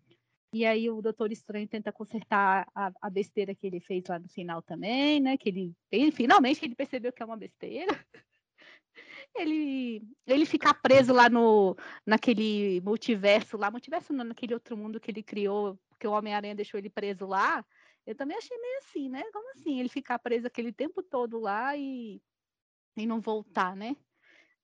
E 0.54 0.66
aí 0.66 0.90
o 0.90 1.02
Doutor 1.02 1.32
Estranho 1.32 1.68
tenta 1.68 1.92
consertar 1.92 2.68
a, 2.74 2.92
a, 3.02 3.10
besteira 3.10 3.54
que 3.54 3.68
ele 3.68 3.80
fez 3.82 4.06
lá 4.08 4.18
no 4.18 4.30
final 4.30 4.62
também, 4.62 5.20
né? 5.20 5.38
Que 5.38 5.50
ele, 5.50 5.76
ele 5.92 6.12
finalmente 6.12 6.64
ele 6.64 6.76
percebeu 6.76 7.12
que 7.12 7.22
é 7.22 7.26
uma 7.26 7.38
besteira. 7.38 7.88
Ele, 9.36 10.02
ele 10.26 10.46
ficar 10.48 10.74
preso 10.74 11.14
lá 11.14 11.30
no 11.30 11.76
naquele 12.04 12.82
multiverso 12.82 13.56
lá, 13.56 13.70
multiverso 13.70 14.12
não, 14.12 14.26
naquele 14.26 14.56
outro 14.56 14.76
mundo 14.76 15.00
que 15.00 15.12
ele 15.12 15.22
criou, 15.22 15.78
porque 15.90 16.08
o 16.08 16.12
Homem-Aranha 16.12 16.56
deixou 16.56 16.80
ele 16.80 16.90
preso 16.90 17.28
lá. 17.28 17.64
Eu 18.08 18.16
também 18.16 18.38
achei 18.38 18.58
meio 18.58 18.78
assim, 18.78 19.10
né? 19.10 19.22
Como 19.34 19.52
assim? 19.52 19.80
Ele 19.82 19.90
ficar 19.90 20.18
preso 20.18 20.48
aquele 20.48 20.72
tempo 20.72 21.04
todo 21.04 21.38
lá 21.38 21.76
e, 21.76 22.22
e 22.96 23.06
não 23.06 23.20
voltar, 23.20 23.76
né? 23.76 23.98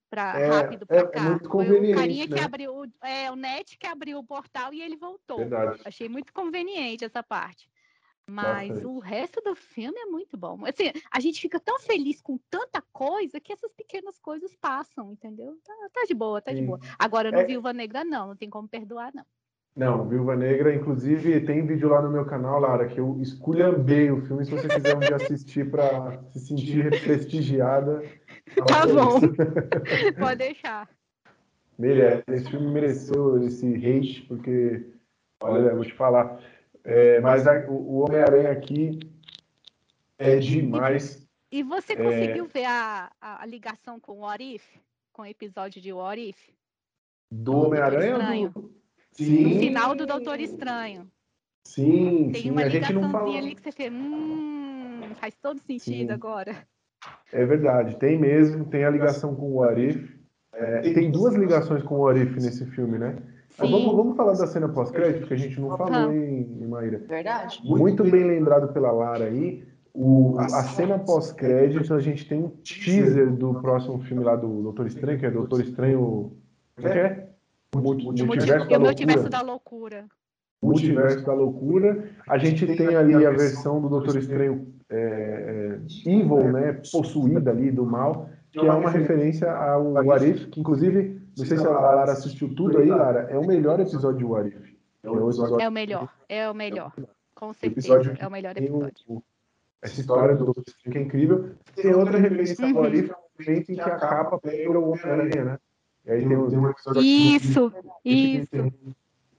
Pra, 0.10 0.40
é, 0.40 0.48
rápido 0.48 0.88
para 0.88 0.99
é, 1.02 1.07
cá. 1.07 1.20
É 1.20 1.24
muito 1.24 1.49
conveniente, 1.49 1.91
o 1.91 1.95
carinha 1.95 2.28
né? 2.28 2.38
que 2.38 2.41
abriu, 2.41 2.84
é, 3.03 3.30
o 3.30 3.36
net 3.36 3.78
que 3.78 3.86
abriu 3.86 4.18
o 4.20 4.24
portal 4.24 4.74
e 4.74 4.82
ele 4.82 4.95
voltou. 4.95 5.40
Verdade. 5.40 5.82
Achei 5.84 6.07
muito 6.07 6.32
conveniente 6.32 7.03
essa 7.03 7.22
parte. 7.22 7.70
Mas 8.26 8.70
Bastante. 8.70 8.86
o 8.86 8.99
resto 8.99 9.41
do 9.41 9.53
filme 9.53 9.99
é 9.99 10.06
muito 10.06 10.38
bom. 10.38 10.65
Assim, 10.65 10.94
a 11.11 11.20
gente 11.20 11.41
fica 11.41 11.60
tão 11.60 11.78
feliz 11.80 12.22
com 12.22 12.38
tanta 12.49 12.82
coisa 12.94 13.41
que 13.41 13.52
essas 13.52 13.74
pequenas 13.74 14.18
coisas 14.20 14.56
passam, 14.56 15.11
entendeu? 15.11 15.60
Tá, 15.61 15.74
tá 15.91 16.06
de 16.07 16.14
boa, 16.14 16.41
tá 16.41 16.52
Sim. 16.52 16.61
de 16.61 16.65
boa. 16.65 16.80
Agora, 16.98 17.30
no 17.30 17.40
é... 17.40 17.45
Viúva 17.45 17.74
Negra, 17.74 18.06
não, 18.06 18.28
não 18.28 18.36
tem 18.38 18.49
como 18.49 18.70
perdoar, 18.70 19.11
não. 19.14 19.26
Não, 19.76 20.08
Viúva 20.08 20.36
Negra, 20.36 20.76
inclusive 20.76 21.41
tem 21.41 21.66
vídeo 21.66 21.90
lá 21.90 22.00
no 22.00 22.12
meu 22.12 22.26
canal, 22.26 22.60
Lara, 22.60 22.88
que 22.88 23.00
eu 23.00 23.20
esculhambei 23.20 24.12
o 24.12 24.22
filme, 24.22 24.45
se 24.45 24.52
você 24.52 24.68
quiser 24.68 24.95
um 24.95 25.00
dia 25.00 25.16
assistir 25.16 25.72
para 25.72 26.22
se 26.32 26.41
sentir 26.41 26.90
prestigiada. 27.02 28.04
Tá 28.68 28.86
bom, 28.86 29.20
pode 30.20 30.38
deixar. 30.38 30.88
Merece, 31.80 32.24
esse 32.28 32.52
filme 32.52 32.72
mereceu 32.72 33.44
esse 33.44 33.66
hate, 33.76 34.22
porque, 34.28 34.86
olha, 35.41 35.74
vou 35.74 35.84
te 35.84 35.94
falar, 35.94 36.40
é, 36.84 37.20
mas 37.20 37.48
a, 37.48 37.66
o 37.68 38.02
Homem-Aranha 38.02 38.52
aqui 38.52 39.00
é 40.20 40.38
demais. 40.38 41.28
E, 41.52 41.60
e 41.60 41.64
você 41.64 41.95
conseguiu 41.95 42.45
é... 42.45 42.48
ver 42.48 42.66
a, 42.66 43.12
a, 43.20 43.45
ligação 43.48 44.00
com 44.00 44.20
o 44.20 44.20
What 44.20 44.44
If? 44.44 44.64
Com 45.12 45.24
o 45.24 45.26
episódio 45.26 45.82
de 45.82 45.91
What 45.91 46.30
If? 46.30 46.38
Do 47.32 47.58
Homem-Aranha? 47.58 48.50
Do... 48.50 48.82
Sim. 49.14 49.44
No 49.44 49.60
final 49.60 49.95
do 49.95 50.06
Doutor 50.06 50.40
Estranho. 50.40 51.07
Sim, 51.65 52.30
tem 52.31 52.44
sim. 52.44 52.52
uma 52.52 52.64
a 52.64 52.69
gente 52.69 52.91
não 52.94 53.10
fala. 53.10 53.38
ali 53.38 53.56
que 53.56 53.61
você 53.61 53.72
fez, 53.72 53.91
hum, 53.91 55.02
faz 55.15 55.35
todo 55.41 55.60
sentido 55.60 56.07
sim. 56.07 56.11
agora. 56.11 56.56
É 57.31 57.45
verdade, 57.45 57.98
tem 57.98 58.19
mesmo, 58.19 58.65
tem 58.65 58.84
a 58.84 58.90
ligação 58.90 59.35
com 59.35 59.53
o 59.53 59.64
Arif. 59.64 60.22
É, 60.53 60.81
tem 60.94 61.10
duas 61.10 61.34
ligações 61.34 61.81
com 61.84 61.99
o 61.99 62.07
Arif 62.07 62.35
nesse 62.35 62.65
filme, 62.68 62.99
né? 62.99 63.18
Mas 63.57 63.69
vamos, 63.69 63.95
vamos 63.95 64.18
falar 64.18 64.34
da 64.34 64.48
cena 64.48 64.68
pós-crédito, 64.68 65.27
que 65.27 65.34
a 65.34 65.38
gente 65.38 65.60
não 65.60 65.77
falou 65.77 66.14
em 66.14 66.68
Maíra. 66.68 66.99
Verdade. 67.07 67.61
Muito 67.64 68.03
bem 68.03 68.23
lembrado 68.23 68.73
pela 68.73 68.91
Lara 68.91 69.26
aí. 69.26 69.64
O, 69.94 70.40
a 70.40 70.64
cena 70.64 70.98
pós-crédito, 70.98 71.94
a 71.94 71.99
gente 71.99 72.27
tem 72.27 72.44
um 72.44 72.49
teaser 72.49 73.31
do 73.31 73.53
próximo 73.61 73.99
filme 74.02 74.23
lá 74.23 74.35
do 74.35 74.64
Doutor 74.64 74.88
Estranho, 74.88 75.19
que 75.19 75.26
é 75.26 75.31
Doutor 75.31 75.61
Estranho. 75.61 76.35
Como 76.76 76.88
é 76.88 76.91
que 76.91 76.98
é? 76.98 77.32
Multiverso, 77.76 78.26
multiverso, 78.26 78.70
da, 78.70 78.80
multiverso 78.80 79.30
da 79.30 79.41
loucura. 79.41 80.06
Multiverso 80.62 81.26
da 81.26 81.34
loucura. 81.34 82.10
A 82.28 82.38
gente 82.38 82.66
tem 82.76 82.95
ali 82.95 83.26
a 83.26 83.32
versão 83.32 83.82
do 83.82 83.90
Doutor 83.90 84.18
Estranho 84.18 84.74
é, 84.90 85.80
é, 86.06 86.10
evil, 86.10 86.52
né? 86.52 86.80
Possuída 86.91 87.52
ali 87.52 87.72
do 87.72 87.86
mal. 87.86 88.30
que 88.52 88.60
é 88.60 88.72
uma 88.72 88.90
referência 88.90 89.52
ao 89.52 89.94
What 89.94 90.26
If, 90.30 90.45
que 90.50 90.60
inclusive, 90.60 91.20
não 91.38 91.45
sei 91.45 91.58
se 91.58 91.66
a 91.66 91.70
Lara 91.72 92.12
assistiu 92.12 92.54
tudo 92.54 92.78
aí, 92.78 92.90
Lara, 92.90 93.28
é 93.32 93.38
o 93.38 93.45
melhor 93.45 93.80
episódio 93.80 94.20
de 94.20 94.26
What 94.26 94.50
If. 94.50 94.74
É 95.04 95.10
o, 95.10 95.30
episódio, 95.30 95.60
É 95.60 95.68
o 95.68 95.72
melhor, 95.72 96.10
é 96.30 96.50
o 96.50 96.54
melhor. 96.54 96.94
Com 97.36 97.52
episódio 97.64 98.06
certeza, 98.06 98.24
é 98.24 98.28
o 98.28 98.32
melhor 98.32 98.54
o- 98.56 98.60
episódio. 98.60 98.94
o- 99.08 99.24
essa 99.82 100.00
história 100.00 100.36
do 100.36 100.45
Doutor 100.45 100.64
Estranho 100.68 100.94
que 100.94 100.98
é 100.98 101.02
incrível. 101.02 101.50
Tem 101.76 101.94
outra 101.94 102.18
referência 102.20 102.66
ao 102.66 102.74
What 102.74 102.95
If, 102.98 103.10
é 103.10 103.16
momento 103.48 103.70
em 103.72 103.76
que 103.76 103.82
a 103.82 103.98
capa 103.98 104.38
pega 104.40 104.80
o 104.80 104.91
Homem-Aranha, 104.91 105.44
né? 105.44 105.58
E 106.05 106.11
aí 106.11 106.19
tem, 106.19 106.30
tem 106.30 106.57
um 106.59 106.69
episódio 106.69 106.99
aqui 106.99 107.35
Isso, 107.35 107.71
que 108.03 108.09
isso. 108.09 108.47
tem 108.47 108.73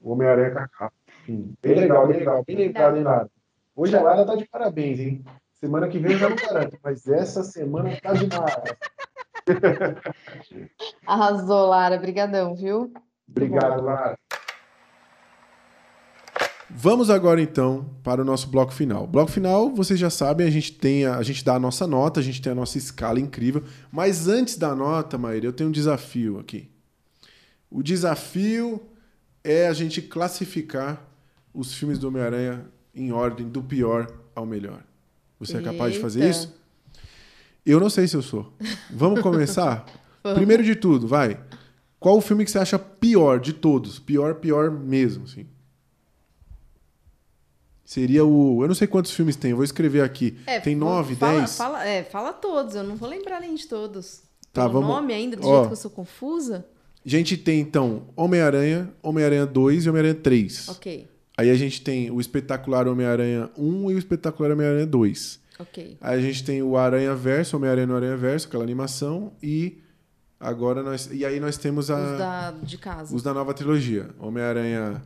o 0.01 0.11
Homem-Aranha 0.11 0.51
capa. 0.51 0.93
Enfim, 1.21 1.55
bem 1.61 1.75
legal, 1.75 2.07
bem 2.07 2.17
legal, 2.17 2.43
bem 2.45 2.55
lembrado, 2.55 2.97
hein, 2.97 3.03
Lara? 3.03 3.29
Hoje 3.75 3.95
a 3.97 4.01
Lara 4.01 4.25
tá 4.25 4.35
de 4.35 4.47
parabéns, 4.47 4.99
hein? 4.99 5.25
Semana 5.53 5.87
que 5.87 5.99
vem 5.99 6.13
eu 6.13 6.17
já 6.19 6.29
não 6.29 6.35
garanto, 6.35 6.77
mas 6.83 7.07
essa 7.07 7.43
semana 7.43 7.89
tá 8.01 8.13
demais. 8.13 8.53
Arrasou, 11.05 11.67
Lara. 11.67 11.97
Brigadão, 11.97 12.55
viu? 12.55 12.91
Obrigado, 13.27 13.83
Lara. 13.83 14.17
Vamos 16.77 17.09
agora 17.09 17.41
então 17.41 17.89
para 18.03 18.21
o 18.21 18.25
nosso 18.25 18.49
bloco 18.49 18.73
final. 18.73 19.07
Bloco 19.07 19.31
final, 19.31 19.73
vocês 19.73 19.97
já 19.97 20.09
sabem, 20.09 20.45
a 20.45 20.49
gente 20.49 20.73
tem 20.73 21.05
a, 21.05 21.15
a 21.15 21.23
gente 21.23 21.43
dá 21.43 21.55
a 21.55 21.59
nossa 21.59 21.87
nota, 21.87 22.19
a 22.19 22.23
gente 22.23 22.41
tem 22.41 22.51
a 22.51 22.55
nossa 22.55 22.77
escala 22.77 23.17
incrível, 23.17 23.63
mas 23.89 24.27
antes 24.27 24.57
da 24.57 24.75
nota, 24.75 25.17
Maíra, 25.17 25.45
eu 25.45 25.53
tenho 25.53 25.69
um 25.69 25.71
desafio 25.71 26.37
aqui. 26.37 26.69
O 27.71 27.81
desafio 27.81 28.81
é 29.41 29.67
a 29.67 29.73
gente 29.73 30.01
classificar 30.01 31.01
os 31.53 31.73
filmes 31.73 31.97
do 31.97 32.09
Homem-Aranha 32.09 32.65
em 32.93 33.11
ordem 33.13 33.47
do 33.47 33.63
pior 33.63 34.11
ao 34.35 34.45
melhor. 34.45 34.83
Você 35.39 35.57
é 35.57 35.61
capaz 35.61 35.93
de 35.93 35.99
fazer 35.99 36.29
isso? 36.29 36.53
Eu 37.65 37.79
não 37.79 37.89
sei 37.89 38.05
se 38.05 38.17
eu 38.17 38.21
sou. 38.21 38.53
Vamos 38.91 39.21
começar? 39.21 39.85
Vamos. 40.21 40.37
Primeiro 40.37 40.63
de 40.63 40.75
tudo, 40.75 41.07
vai. 41.07 41.39
Qual 41.99 42.17
o 42.17 42.21
filme 42.21 42.43
que 42.43 42.51
você 42.51 42.59
acha 42.59 42.77
pior 42.77 43.39
de 43.39 43.53
todos? 43.53 43.97
Pior, 43.97 44.35
pior 44.35 44.69
mesmo, 44.69 45.23
assim. 45.23 45.45
Seria 47.85 48.25
o. 48.25 48.63
Eu 48.63 48.67
não 48.67 48.73
sei 48.75 48.87
quantos 48.87 49.11
filmes 49.11 49.35
tem, 49.35 49.51
eu 49.51 49.57
vou 49.57 49.63
escrever 49.63 50.01
aqui. 50.01 50.35
É, 50.47 50.59
tem 50.59 50.75
nove, 50.75 51.15
fala, 51.15 51.39
dez? 51.39 51.55
Fala, 51.55 51.87
é, 51.87 52.03
fala 52.03 52.33
todos, 52.33 52.73
eu 52.75 52.83
não 52.83 52.95
vou 52.95 53.07
lembrar 53.07 53.39
nem 53.39 53.53
de 53.53 53.67
todos. 53.67 54.23
Tá, 54.51 54.61
Pelo 54.63 54.73
vamos- 54.81 54.89
nome 54.89 55.13
ainda, 55.13 55.37
do 55.37 55.45
Ó. 55.47 55.51
jeito 55.53 55.67
que 55.67 55.73
eu 55.73 55.77
sou 55.77 55.91
confusa? 55.91 56.65
A 57.05 57.09
gente 57.09 57.37
tem, 57.37 57.59
então, 57.59 58.07
Homem-Aranha, 58.15 58.91
Homem-Aranha 59.03 59.45
2 59.45 59.85
e 59.85 59.89
Homem-Aranha 59.89 60.15
3. 60.15 60.69
Ok, 60.69 61.07
Aí 61.37 61.49
a 61.51 61.55
gente 61.55 61.81
tem 61.81 62.09
o 62.09 62.19
espetacular 62.21 62.87
Homem-Aranha 62.87 63.49
1 63.57 63.91
e 63.91 63.95
o 63.95 63.99
espetacular 63.99 64.51
Homem-Aranha 64.51 64.87
2. 64.87 65.39
ok. 65.59 65.97
Aí 66.01 66.17
a 66.17 66.21
gente 66.21 66.43
tem 66.43 66.63
o 66.63 66.75
Aranha 66.77 67.13
Verso, 67.13 67.57
Homem-Aranha 67.57 67.85
no 67.87 67.95
Aranha 67.95 68.17
Verso, 68.17 68.47
aquela 68.47 68.63
animação. 68.63 69.33
E 69.43 69.77
agora 70.39 70.81
nós. 70.81 71.09
E 71.11 71.23
aí 71.25 71.39
nós 71.39 71.57
temos 71.57 71.91
a. 71.91 71.95
Os 72.13 72.17
da, 72.17 72.51
de 72.51 72.77
casa. 72.77 73.13
Os 73.15 73.21
da 73.21 73.33
nova 73.33 73.53
trilogia. 73.53 74.09
Homem-Aranha. 74.17 75.01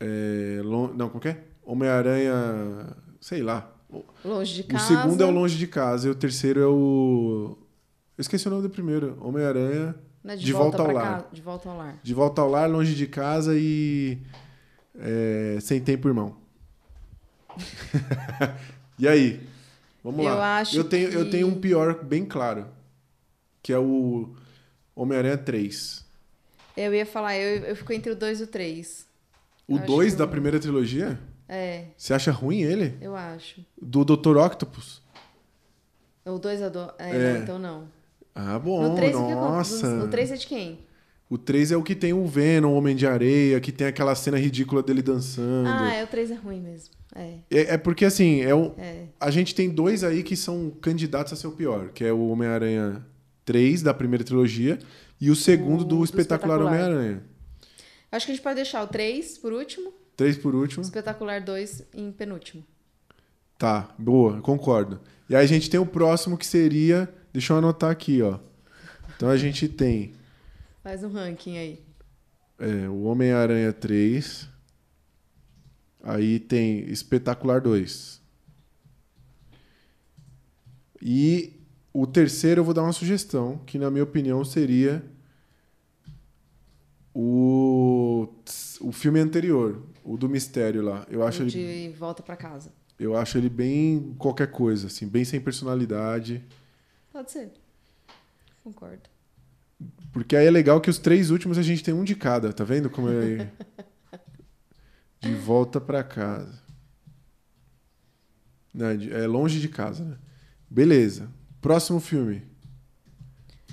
É, 0.00 0.60
lon- 0.62 0.92
Não, 0.94 1.08
como 1.08 1.20
que 1.20 1.28
é? 1.28 1.44
Homem-Aranha. 1.64 2.96
Sei 3.20 3.42
lá. 3.42 3.70
O 3.90 4.04
Longe 4.24 4.54
de 4.54 4.60
o 4.62 4.66
casa. 4.66 4.86
segundo 4.86 5.22
é 5.22 5.26
o 5.26 5.30
Longe 5.30 5.56
de 5.56 5.66
Casa 5.66 6.08
e 6.08 6.10
o 6.10 6.14
terceiro 6.14 6.60
é 6.60 6.66
o. 6.66 7.56
Eu 8.16 8.20
esqueci 8.22 8.46
o 8.46 8.50
nome 8.50 8.62
do 8.62 8.70
primeiro. 8.70 9.16
Homem-Aranha. 9.20 9.94
né, 10.22 10.36
de, 10.36 10.44
De 10.44 10.52
volta, 10.52 10.76
Volta 10.78 10.92
ao 10.92 10.96
Lar. 10.96 11.28
De 11.32 11.40
volta 11.42 11.68
ao 11.70 11.76
lar. 11.76 11.98
De 12.02 12.14
volta 12.14 12.42
ao 12.42 12.50
lar, 12.50 12.68
longe 12.70 12.94
de 12.94 13.06
casa 13.06 13.54
e. 13.56 14.18
é, 14.98 15.58
sem 15.60 15.80
tempo, 15.80 16.06
irmão. 16.08 16.36
e 18.98 19.06
aí? 19.08 19.40
Vamos 20.02 20.24
Eu 20.24 20.34
lá. 20.34 20.58
acho 20.58 20.76
eu, 20.76 20.84
tenho, 20.84 21.08
eu 21.10 21.24
que- 21.24 21.30
tenho 21.30 21.46
um 21.48 21.60
pior 21.60 22.02
bem 22.04 22.24
claro. 22.24 22.66
Que 23.62 23.72
é 23.72 23.78
o 23.78 24.34
Homem-Aranha 24.94 25.36
3. 25.38 26.04
Eu 26.76 26.94
ia 26.94 27.04
falar, 27.04 27.36
eu, 27.36 27.64
eu 27.64 27.76
fico 27.76 27.92
entre 27.92 28.12
o 28.12 28.16
2 28.16 28.40
e 28.40 28.44
o 28.44 28.46
3. 28.46 29.06
O 29.68 29.76
Acho 29.76 29.86
2 29.86 30.12
que 30.14 30.18
da 30.18 30.26
primeira 30.26 30.58
trilogia? 30.58 31.20
É, 31.48 31.84
Você 31.96 32.14
acha 32.14 32.32
ruim 32.32 32.62
ele? 32.62 32.94
eu 33.00 33.14
acho. 33.14 33.60
Do 33.80 34.04
Dr. 34.04 34.36
Octopus? 34.38 35.02
O 36.24 36.38
2 36.38 36.60
é 36.62 36.70
do. 36.70 36.80
É, 36.98 37.10
É. 37.10 37.32
não, 37.34 37.42
então 37.42 37.58
não. 37.58 37.84
Ah, 38.34 38.58
bom, 38.58 38.88
No 38.88 38.96
3 38.96 39.14
o 39.14 39.26
que 39.26 39.34
nossa. 39.34 40.04
O 40.04 40.08
3 40.08 40.32
é 40.32 40.36
de 40.36 40.46
quem? 40.46 40.78
O 41.30 41.36
3 41.36 41.72
é 41.72 41.76
o 41.76 41.82
que 41.82 41.94
tem 41.94 42.12
o 42.14 42.24
Venom, 42.26 42.72
o 42.72 42.76
Homem 42.76 42.96
de 42.96 43.06
Areia, 43.06 43.60
que 43.60 43.70
tem 43.70 43.86
aquela 43.86 44.14
cena 44.14 44.38
ridícula 44.38 44.82
dele 44.82 45.02
dançando. 45.02 45.68
Ah, 45.68 45.92
é, 45.94 46.02
o 46.02 46.06
3 46.06 46.30
é 46.30 46.34
ruim 46.34 46.60
mesmo. 46.60 46.94
É, 47.14 47.34
É, 47.50 47.74
é 47.74 47.78
porque, 47.78 48.04
assim, 48.04 48.40
é 48.40 48.54
um, 48.54 48.72
é. 48.78 49.04
a 49.20 49.30
gente 49.30 49.54
tem 49.54 49.68
dois 49.68 50.04
aí 50.04 50.22
que 50.22 50.36
são 50.36 50.70
candidatos 50.80 51.32
a 51.32 51.36
ser 51.36 51.46
o 51.46 51.52
pior, 51.52 51.88
que 51.88 52.04
é 52.04 52.12
o 52.12 52.28
Homem-Aranha 52.28 53.04
3 53.44 53.82
da 53.82 53.92
primeira 53.92 54.24
trilogia 54.24 54.78
e 55.20 55.30
o 55.30 55.36
segundo 55.36 55.80
O 55.82 55.84
do, 55.84 55.96
do 55.98 56.04
Espetacular, 56.04 56.58
Espetacular. 56.60 56.88
Homem-Aranha. 56.88 57.22
Acho 58.10 58.26
que 58.26 58.32
a 58.32 58.34
gente 58.34 58.42
pode 58.42 58.56
deixar 58.56 58.82
o 58.82 58.86
3 58.88 59.38
por 59.38 59.52
último, 59.52 59.92
Três 60.16 60.36
por 60.36 60.54
o 60.54 60.58
último. 60.60 60.82
espetacular 60.82 61.40
2 61.42 61.84
em 61.94 62.10
penúltimo. 62.10 62.64
Tá, 63.58 63.94
boa, 63.98 64.40
concordo. 64.40 65.00
E 65.28 65.34
aí 65.36 65.44
a 65.44 65.48
gente 65.48 65.68
tem 65.68 65.78
o 65.78 65.86
próximo 65.86 66.38
que 66.38 66.46
seria. 66.46 67.12
Deixa 67.32 67.52
eu 67.52 67.58
anotar 67.58 67.90
aqui, 67.90 68.22
ó. 68.22 68.38
Então 69.16 69.28
a 69.28 69.36
gente 69.36 69.68
tem 69.68 70.14
Faz 70.82 71.02
um 71.04 71.10
ranking 71.12 71.58
aí. 71.58 71.82
é, 72.58 72.88
o 72.88 73.02
Homem-Aranha 73.02 73.72
3. 73.72 74.48
Aí 76.02 76.38
tem 76.38 76.80
Espetacular 76.90 77.60
2. 77.60 78.20
E 81.02 81.52
o 81.92 82.06
terceiro 82.06 82.60
eu 82.60 82.64
vou 82.64 82.74
dar 82.74 82.82
uma 82.82 82.92
sugestão, 82.92 83.58
que 83.66 83.78
na 83.78 83.90
minha 83.90 84.04
opinião 84.04 84.44
seria 84.44 85.04
o, 87.20 88.28
o 88.80 88.92
filme 88.92 89.18
anterior, 89.18 89.82
o 90.04 90.16
do 90.16 90.28
mistério 90.28 90.82
lá. 90.82 91.04
Eu 91.10 91.24
acho, 91.26 91.42
O 91.42 91.46
ele, 91.46 91.50
de 91.50 91.88
volta 91.98 92.22
pra 92.22 92.36
casa. 92.36 92.72
eu 92.98 93.16
acho 93.16 93.36
ele 93.36 93.48
bem 93.48 94.14
qualquer 94.18 94.52
coisa, 94.52 94.86
assim, 94.86 95.08
bem 95.08 95.24
sem 95.24 95.40
personalidade. 95.40 96.44
Pode 97.12 97.32
ser. 97.32 97.50
Concordo. 98.62 99.02
Porque 100.12 100.36
aí 100.36 100.46
é 100.46 100.50
legal 100.50 100.80
que 100.80 100.88
os 100.90 100.98
três 100.98 101.30
últimos 101.30 101.58
a 101.58 101.62
gente 101.62 101.82
tem 101.82 101.92
um 101.92 102.04
de 102.04 102.14
cada, 102.14 102.52
tá 102.52 102.62
vendo 102.62 102.88
como 102.88 103.08
é? 103.10 103.50
De 105.20 105.34
volta 105.34 105.80
pra 105.80 106.04
casa. 106.04 106.62
Não, 108.72 108.96
de- 108.96 109.12
é 109.12 109.26
longe 109.26 109.58
de 109.60 109.68
casa, 109.68 110.04
né? 110.04 110.16
Beleza. 110.70 111.28
Próximo 111.60 111.98
filme. 111.98 112.42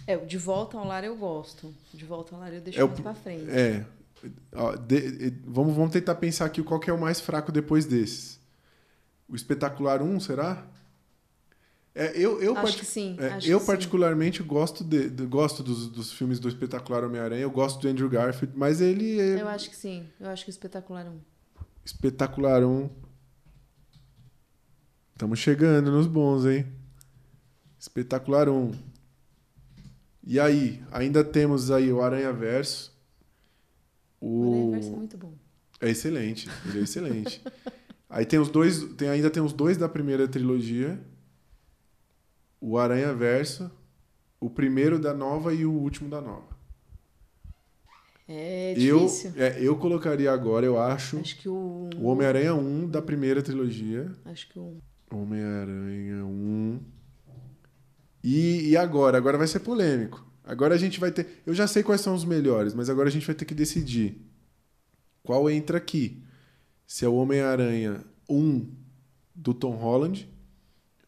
É, 0.07 0.17
de 0.17 0.37
volta 0.37 0.77
ao 0.77 0.85
lar 0.85 1.03
eu 1.03 1.15
gosto. 1.15 1.73
De 1.93 2.05
volta 2.05 2.35
ao 2.35 2.41
lar 2.41 2.53
eu 2.53 2.61
deixo 2.61 2.79
É 2.79 2.83
mais 2.83 2.95
pr- 2.95 3.01
pra 3.03 3.13
frente. 3.15 3.49
É. 3.49 3.85
Ó, 4.53 4.75
de- 4.75 5.29
de- 5.31 5.39
vamos, 5.45 5.75
vamos 5.75 5.91
tentar 5.91 6.15
pensar 6.15 6.45
aqui 6.45 6.61
qual 6.63 6.79
que 6.79 6.89
é 6.89 6.93
o 6.93 6.99
mais 6.99 7.19
fraco 7.19 7.51
depois 7.51 7.85
desses. 7.85 8.39
O 9.27 9.35
Espetacular 9.35 10.01
1, 10.01 10.19
será? 10.19 10.65
É, 11.93 12.11
eu, 12.17 12.41
eu, 12.41 12.57
Acho 12.57 12.77
que 12.79 12.85
sim. 12.85 13.15
é, 13.19 13.27
acho 13.27 13.47
eu 13.47 13.57
que 13.57 13.65
sim. 13.65 13.71
particularmente 13.71 14.43
gosto, 14.43 14.83
de, 14.83 15.09
de- 15.09 15.25
gosto 15.25 15.63
dos, 15.63 15.87
dos 15.87 16.11
filmes 16.11 16.39
do 16.39 16.49
Espetacular 16.49 17.03
Homem-Aranha, 17.05 17.41
eu 17.41 17.49
gosto 17.51 17.79
do 17.81 17.87
Andrew 17.87 18.09
Garfield, 18.09 18.53
mas 18.57 18.81
ele 18.81 19.19
é 19.19 19.41
Eu 19.41 19.47
acho 19.47 19.69
que 19.69 19.75
sim. 19.75 20.05
Eu 20.19 20.27
acho 20.29 20.43
que 20.43 20.49
o 20.49 20.51
espetacular 20.51 21.05
1. 21.07 21.19
Espetacular 21.85 22.63
1. 22.63 22.89
Estamos 25.13 25.39
chegando 25.39 25.91
nos 25.91 26.07
bons, 26.07 26.45
hein? 26.45 26.65
Espetacular 27.79 28.49
1. 28.49 28.71
E 30.25 30.39
aí, 30.39 30.81
ainda 30.91 31.23
temos 31.23 31.69
aí 31.69 31.91
o 31.91 32.01
Aranha 32.01 32.33
Verso. 32.33 32.91
O 34.19 34.69
O... 34.69 34.73
Aranha 34.73 34.87
é 34.87 34.95
muito 34.95 35.17
bom. 35.17 35.33
É 35.79 35.89
excelente, 35.89 36.49
ele 36.65 36.79
é 36.79 36.81
excelente. 36.83 37.41
aí 38.09 38.25
tem 38.25 38.39
os 38.39 38.49
dois, 38.49 38.83
tem, 38.95 39.09
ainda 39.09 39.29
tem 39.29 39.43
os 39.43 39.53
dois 39.53 39.77
da 39.77 39.87
primeira 39.87 40.27
trilogia. 40.27 40.99
O 42.59 42.77
Aranha 42.77 43.13
Verso, 43.13 43.69
o 44.39 44.49
primeiro 44.49 44.97
da 44.97 45.13
nova 45.13 45.53
e 45.53 45.65
o 45.65 45.71
último 45.71 46.09
da 46.09 46.21
nova. 46.21 46.55
É 48.27 48.73
eu, 48.75 49.01
difícil. 49.01 49.33
é, 49.35 49.61
eu 49.61 49.77
colocaria 49.77 50.31
agora, 50.31 50.65
eu 50.65 50.79
acho, 50.79 51.19
Acho 51.19 51.37
que 51.37 51.47
o. 51.47 51.89
o 51.95 52.05
Homem-Aranha 52.05 52.55
1 52.55 52.89
da 52.89 52.99
primeira 53.01 53.43
trilogia. 53.43 54.11
Acho 54.25 54.49
que 54.49 54.57
o. 54.57 54.77
Homem-Aranha 55.11 56.25
1. 56.25 56.79
E, 58.27 58.69
e 58.69 58.77
agora? 58.77 59.17
Agora 59.17 59.37
vai 59.37 59.45
ser 59.47 59.59
polêmico. 59.59 60.25
Agora 60.43 60.73
a 60.73 60.77
gente 60.77 60.99
vai 60.99 61.11
ter. 61.11 61.41
Eu 61.45 61.53
já 61.53 61.67
sei 61.67 61.83
quais 61.83 62.01
são 62.01 62.15
os 62.15 62.25
melhores, 62.25 62.73
mas 62.73 62.89
agora 62.89 63.07
a 63.07 63.11
gente 63.11 63.25
vai 63.25 63.35
ter 63.35 63.45
que 63.45 63.53
decidir 63.53 64.19
qual 65.23 65.47
entra 65.49 65.77
aqui. 65.77 66.23
Se 66.87 67.05
é 67.05 67.07
o 67.07 67.15
Homem-Aranha 67.15 68.03
1 68.29 68.67
do 69.33 69.53
Tom 69.53 69.75
Holland 69.75 70.27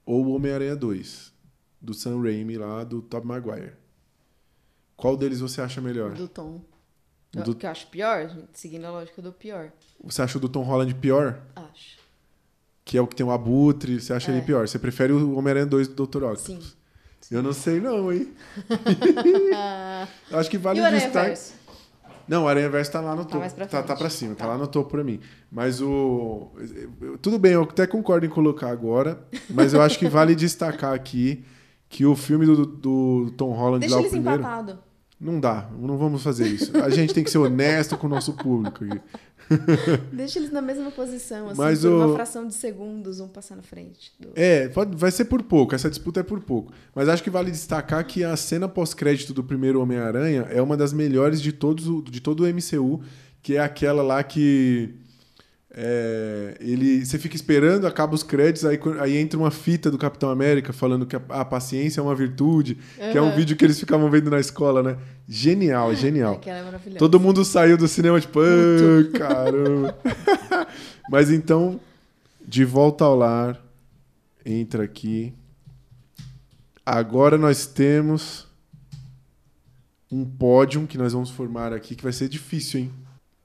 ou 0.05 0.25
o 0.25 0.31
Homem-Aranha 0.35 0.75
2 0.75 1.33
do 1.81 1.93
Sam 1.93 2.21
Raimi 2.21 2.57
lá, 2.57 2.83
do 2.83 3.01
Tobey 3.01 3.27
Maguire. 3.27 3.73
Qual 4.95 5.15
deles 5.15 5.39
você 5.39 5.61
acha 5.61 5.79
melhor? 5.81 6.13
Do 6.13 6.27
Tom. 6.27 6.61
O 7.35 7.41
do- 7.43 7.55
Que 7.55 7.65
eu 7.65 7.69
acho 7.69 7.87
pior, 7.87 8.35
seguindo 8.53 8.85
a 8.85 8.91
lógica 8.91 9.21
do 9.21 9.31
pior. 9.31 9.71
Você 10.03 10.21
acha 10.21 10.37
o 10.37 10.41
do 10.41 10.49
Tom 10.49 10.63
Holland 10.63 10.93
pior? 10.95 11.41
Acho. 11.55 11.97
Que 12.83 12.97
é 12.97 13.01
o 13.01 13.05
que 13.07 13.15
tem 13.15 13.25
o 13.25 13.31
Abutre, 13.31 13.99
você 14.01 14.13
acha 14.13 14.31
É. 14.31 14.35
ele 14.37 14.45
pior? 14.45 14.67
Você 14.67 14.79
prefere 14.79 15.13
o 15.13 15.35
Homem-Aranha 15.37 15.65
2 15.67 15.87
do 15.89 16.07
Dr. 16.07 16.23
Octopus? 16.23 16.41
Sim. 16.41 16.59
Eu 17.29 17.43
não 17.43 17.51
sei 17.53 17.79
não, 17.81 18.11
hein? 18.11 18.29
Acho 20.31 20.49
que 20.49 20.57
vale 20.57 20.79
e 20.79 20.83
o 20.83 20.89
destaque. 20.91 21.39
Não, 22.27 22.43
o 22.43 22.47
Aranha 22.47 22.69
Verso 22.69 22.91
tá 22.91 22.99
lá 22.99 23.15
no 23.15 23.23
Tá 23.23 23.29
topo. 23.29 23.39
mais 23.39 23.53
pra 23.53 23.65
tá, 23.65 23.81
tá 23.81 23.95
pra 23.95 24.09
cima, 24.09 24.35
tá. 24.35 24.45
Tá. 24.45 24.51
lá 24.51 24.57
no 24.57 24.67
topo 24.67 24.89
pra 24.91 25.03
mim. 25.03 25.19
Mas 25.51 25.81
o. 25.81 26.51
Tudo 27.21 27.39
bem, 27.39 27.53
eu 27.53 27.63
até 27.63 27.87
concordo 27.87 28.25
em 28.25 28.29
colocar 28.29 28.69
agora, 28.69 29.19
mas 29.49 29.73
eu 29.73 29.81
acho 29.81 29.97
que 29.97 30.07
vale 30.09 30.35
destacar 30.35 30.93
aqui 30.93 31.45
que 31.89 32.05
o 32.05 32.15
filme 32.15 32.45
do, 32.45 32.65
do 32.65 33.31
Tom 33.37 33.51
Holland 33.53 33.79
Deixa 33.79 33.95
lá, 33.95 34.01
o 34.01 34.03
eles 34.03 34.11
primeiro. 34.11 34.39
empatados. 34.41 34.75
Não 35.19 35.39
dá, 35.39 35.67
não 35.79 35.97
vamos 35.97 36.21
fazer 36.21 36.47
isso. 36.47 36.71
A 36.77 36.89
gente 36.89 37.13
tem 37.13 37.23
que 37.23 37.31
ser 37.31 37.37
honesto 37.39 37.97
com 37.97 38.05
o 38.07 38.09
nosso 38.09 38.33
público. 38.33 38.85
Deixa 40.11 40.39
eles 40.39 40.51
na 40.51 40.61
mesma 40.61 40.91
posição, 40.91 41.47
assim, 41.49 41.57
Mas 41.57 41.81
por 41.81 41.91
o- 41.91 42.05
uma 42.05 42.13
fração 42.15 42.47
de 42.47 42.53
segundos, 42.53 43.19
um 43.19 43.27
passar 43.27 43.55
na 43.55 43.61
frente. 43.63 44.11
do- 44.19 44.29
É, 44.35 44.67
pode, 44.69 44.95
vai 44.95 45.11
ser 45.11 45.25
por 45.25 45.41
pouco, 45.43 45.73
essa 45.75 45.89
disputa 45.89 46.19
é 46.19 46.23
por 46.23 46.39
pouco. 46.41 46.71
Mas 46.93 47.07
acho 47.09 47.23
que 47.23 47.29
vale 47.29 47.51
destacar 47.51 48.05
que 48.05 48.23
a 48.23 48.35
cena 48.35 48.67
pós-crédito 48.67 49.33
do 49.33 49.43
primeiro 49.43 49.81
Homem-Aranha 49.81 50.47
é 50.49 50.61
uma 50.61 50.75
das 50.77 50.91
melhores 50.93 51.41
de, 51.41 51.51
todos, 51.51 51.85
de 52.09 52.19
todo 52.21 52.41
o 52.41 52.47
MCU, 52.47 53.01
que 53.41 53.55
é 53.55 53.59
aquela 53.59 54.01
lá 54.03 54.23
que. 54.23 54.95
É, 55.79 56.57
ele, 56.59 57.05
você 57.05 57.19
fica 57.19 57.35
esperando, 57.35 57.85
acaba 57.85 58.15
os 58.15 58.23
créditos, 58.23 58.65
aí, 58.65 58.79
aí 58.99 59.15
entra 59.15 59.37
uma 59.37 59.51
fita 59.51 59.91
do 59.91 59.97
Capitão 59.99 60.31
América 60.31 60.73
falando 60.73 61.05
que 61.05 61.15
a, 61.15 61.21
a 61.29 61.45
paciência 61.45 61.99
é 61.99 62.03
uma 62.03 62.15
virtude, 62.15 62.79
que 62.95 63.15
é 63.15 63.21
um 63.21 63.35
vídeo 63.35 63.55
que 63.55 63.63
eles 63.63 63.79
ficavam 63.79 64.09
vendo 64.09 64.31
na 64.31 64.39
escola, 64.39 64.81
né? 64.81 64.97
Genial, 65.29 65.93
genial. 65.95 66.41
É. 66.43 66.97
Todo 66.97 67.19
mundo 67.19 67.45
saiu 67.45 67.77
do 67.77 67.87
cinema, 67.87 68.19
tipo, 68.19 68.39
"Ah, 68.39 68.43
caramba. 69.19 69.95
Mas 71.11 71.29
então, 71.29 71.79
de 72.43 72.65
volta 72.65 73.05
ao 73.05 73.15
lar, 73.15 73.61
entra 74.43 74.83
aqui. 74.83 75.31
Agora 76.83 77.37
nós 77.37 77.67
temos 77.67 78.47
um 80.11 80.25
pódio 80.25 80.87
que 80.87 80.97
nós 80.97 81.13
vamos 81.13 81.29
formar 81.29 81.71
aqui, 81.71 81.95
que 81.95 82.03
vai 82.03 82.13
ser 82.13 82.27
difícil, 82.27 82.79
hein? 82.79 82.91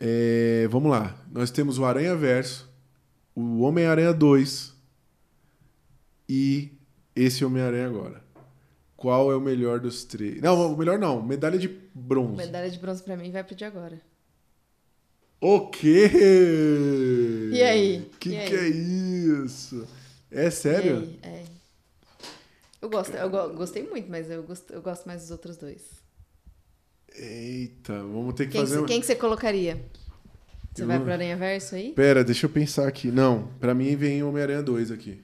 É, 0.05 0.67
vamos 0.69 0.91
lá. 0.91 1.17
Nós 1.31 1.51
temos 1.53 1.79
o 1.79 1.85
Aranha 1.85 2.17
Verso, 2.17 2.69
o 3.37 3.61
Homem-Aranha 3.61 4.13
2 4.13 4.75
e 6.29 6.73
esse 7.15 7.45
Homem-Aranha 7.45 7.87
agora. 7.87 8.21
Qual 8.97 9.31
é 9.31 9.37
o 9.37 9.41
melhor 9.41 9.79
dos 9.79 10.03
três? 10.05 10.41
Não, 10.41 10.73
o 10.75 10.77
melhor 10.77 10.99
não. 10.99 11.23
Medalha 11.23 11.57
de 11.59 11.69
bronze. 11.95 12.37
Medalha 12.37 12.69
de 12.71 12.79
bronze 12.81 13.01
pra 13.03 13.17
mim 13.17 13.31
vai 13.31 13.45
pro 13.45 13.55
de 13.55 13.65
agora. 13.65 14.01
O 15.41 15.69
quê? 15.69 16.11
E 17.53 17.63
aí? 17.63 18.11
Que 18.19 18.31
E 18.31 18.37
aí? 18.39 18.49
que 18.49 18.55
é 18.57 18.69
isso? 18.69 19.87
É 20.31 20.51
sério? 20.51 21.15
É. 21.23 21.45
Eu 22.81 22.89
gosto, 22.91 23.13
eu 23.15 23.31
go- 23.31 23.51
gostei 23.55 23.89
muito, 23.89 24.11
mas 24.11 24.29
eu 24.31 24.43
gosto, 24.43 24.73
eu 24.73 24.83
gosto 24.83 25.07
mais 25.07 25.23
dos 25.23 25.31
outros 25.31 25.57
dois. 25.57 26.02
Eita, 27.17 27.95
vamos 28.03 28.35
ter 28.35 28.47
que 28.47 28.53
Quem, 28.53 28.61
fazer. 28.63 28.77
que, 28.79 28.83
um- 28.83 28.87
quem 28.87 29.01
que 29.01 29.07
você 29.07 29.15
colocaria? 29.17 29.85
Você 30.73 30.83
Eu 30.83 30.87
vai 30.87 30.97
não- 30.97 31.05
pro 31.05 31.13
Aranha 31.13 31.37
Verso 31.37 31.75
aí? 31.75 31.93
Pera, 31.93 32.25
deixa 32.25 32.47
eu 32.47 32.51
pensar 32.51 32.89
aqui. 32.89 33.09
Não, 33.11 33.49
pra 33.61 33.75
mim 33.75 33.95
vem 33.95 34.23
Homem-Aranha 34.23 34.63
2 34.63 34.91
aqui. 34.91 35.23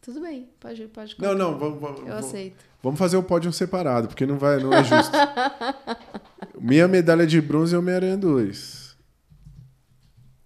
Tudo 0.00 0.22
bem, 0.22 0.48
pode, 0.58 0.86
pode 0.88 1.14
Não, 1.18 1.28
colocar. 1.28 1.38
não, 1.38 1.58
vamos, 1.58 1.80
vamos, 1.80 2.00
Eu 2.00 2.06
vamos- 2.06 2.24
aceito. 2.26 2.64
vamos 2.82 2.98
fazer 2.98 3.18
o 3.18 3.22
pódio 3.22 3.52
separado, 3.52 4.08
porque 4.08 4.24
não 4.24 4.38
vai, 4.38 4.58
não 4.62 4.72
é 4.72 4.82
justo. 4.82 5.12
Minha 6.58 6.88
medalha 6.88 7.26
de 7.26 7.38
bronze 7.40 7.74
é 7.74 7.78
Homem-Aranha 7.78 8.16
2. 8.16 8.96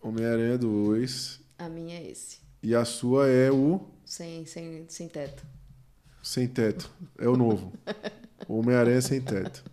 Homem-Aranha 0.02 0.58
2. 0.58 1.40
A 1.58 1.68
minha 1.68 1.96
é 1.98 2.10
esse. 2.10 2.38
E 2.62 2.74
a 2.74 2.84
sua 2.84 3.28
é 3.28 3.50
o 3.50 3.80
Sem, 4.04 4.44
sem, 4.44 4.84
sem 4.88 5.08
teto. 5.08 5.46
Sem 6.22 6.48
Teto. 6.48 6.90
É 7.18 7.28
o 7.28 7.36
novo. 7.36 7.72
Homem-Aranha 8.48 9.00
Sem 9.00 9.20
Teto. 9.20 9.64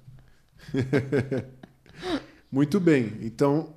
Muito 2.52 2.80
bem. 2.80 3.18
Então, 3.22 3.74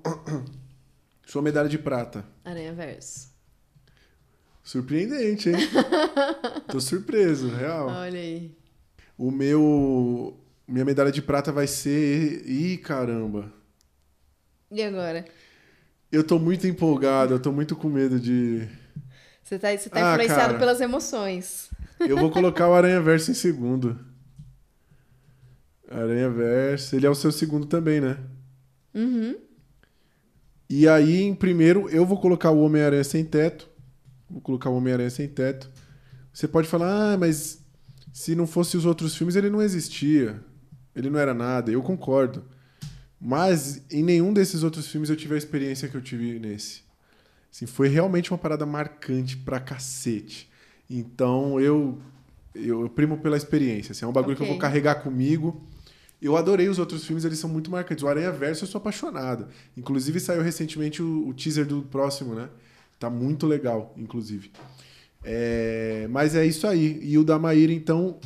sua 1.27 1.43
medalha 1.43 1.69
de 1.69 1.79
prata. 1.79 2.25
Aranha 2.45 2.73
Verso. 2.73 3.33
Surpreendente, 4.62 5.51
hein? 5.51 5.57
Tô 6.69 6.81
surpreso, 6.81 7.49
real. 7.49 7.89
Olha 7.89 8.19
aí. 8.19 8.57
O 9.16 9.31
meu. 9.31 10.41
Minha 10.66 10.85
medalha 10.85 11.12
de 11.12 11.21
prata 11.21 11.53
vai 11.53 11.66
ser. 11.66 12.43
Ih, 12.49 12.79
caramba. 12.79 13.53
E 14.71 14.83
agora? 14.83 15.25
Eu 16.11 16.25
tô 16.25 16.39
muito 16.39 16.66
empolgado, 16.66 17.35
eu 17.35 17.41
tô 17.41 17.53
muito 17.53 17.77
com 17.77 17.89
medo 17.89 18.19
de. 18.19 18.66
Você 19.43 19.59
tá, 19.59 19.77
você 19.77 19.91
tá 19.91 20.12
Ah, 20.12 20.15
influenciado 20.15 20.47
cara. 20.47 20.59
pelas 20.59 20.81
emoções. 20.81 21.69
Eu 22.01 22.16
vou 22.16 22.31
colocar 22.31 22.69
o 22.69 22.73
Aranha 22.75 23.01
Verso 23.03 23.31
em 23.31 23.35
segundo. 23.35 23.99
Aranha 25.95 26.31
Verso. 26.31 26.97
Ele 26.97 27.07
é 27.07 27.11
o 27.11 27.15
seu 27.15 27.33
segundo 27.33 27.66
também, 27.66 28.01
né? 28.01 28.19
Uhum. 28.95 29.37
E 30.69 30.89
aí, 30.89 31.23
em 31.23 31.35
primeiro, 31.35 31.89
eu 31.89 32.05
vou 32.05 32.19
colocar 32.21 32.51
o 32.51 32.61
Homem-Aranha 32.61 33.05
Sem 33.05 33.25
Teto. 33.25 33.69
Vou 34.29 34.41
colocar 34.41 34.71
o 34.71 34.77
Homem-Aranha 34.77 35.11
Sem 35.11 35.29
Teto. 35.29 35.71
Você 36.33 36.49
pode 36.49 36.66
falar, 36.66 37.12
ah, 37.12 37.16
mas 37.16 37.62
se 38.12 38.35
não 38.35 38.47
fosse 38.47 38.77
os 38.77 38.85
outros 38.85 39.16
filmes, 39.16 39.37
ele 39.37 39.51
não 39.51 39.62
existia. 39.62 40.41
Ele 40.95 41.11
não 41.11 41.19
era 41.19 41.35
nada. 41.35 41.71
Eu 41.71 41.83
concordo. 41.83 42.45
Mas 43.21 43.83
em 43.91 44.03
nenhum 44.03 44.33
desses 44.33 44.62
outros 44.62 44.87
filmes 44.89 45.11
eu 45.11 45.16
tive 45.16 45.35
a 45.35 45.39
experiência 45.39 45.89
que 45.89 45.97
eu 45.97 46.01
tive 46.03 46.39
nesse. 46.39 46.83
Assim, 47.53 47.66
foi 47.66 47.89
realmente 47.89 48.33
uma 48.33 48.39
parada 48.39 48.66
marcante 48.66 49.37
pra 49.37 49.61
cacete. 49.61 50.51
Então 50.91 51.61
eu, 51.61 52.01
eu, 52.55 52.83
eu 52.83 52.89
primo 52.89 53.19
pela 53.19 53.37
experiência. 53.37 53.93
Assim, 53.93 54.05
é 54.05 54.09
um 54.09 54.12
bagulho 54.12 54.37
que 54.37 54.43
eu 54.43 54.47
vou 54.47 54.59
carregar 54.59 54.97
comigo. 54.97 55.66
Eu 56.26 56.36
adorei 56.36 56.68
os 56.68 56.78
outros 56.78 57.05
filmes, 57.06 57.24
eles 57.24 57.38
são 57.38 57.51
muito 57.51 57.70
marcantes. 57.70 58.02
O 58.02 58.09
Aranha 58.09 58.32
Verso 58.32 58.64
eu 58.64 58.68
sou 58.68 58.78
apaixonado. 58.78 59.46
Inclusive 59.76 60.18
saiu 60.20 60.42
recentemente 60.42 61.02
o, 61.02 61.28
o 61.28 61.34
teaser 61.34 61.66
do 61.66 61.82
próximo, 61.82 62.34
né? 62.34 62.48
Tá 62.98 63.10
muito 63.10 63.46
legal, 63.46 63.92
inclusive. 63.96 64.51
É, 65.22 66.06
mas 66.10 66.34
é 66.34 66.44
isso 66.46 66.66
aí. 66.66 66.98
E 67.02 67.18
o 67.18 67.24
da 67.24 67.38
Maíra, 67.38 67.72
então, 67.72 68.18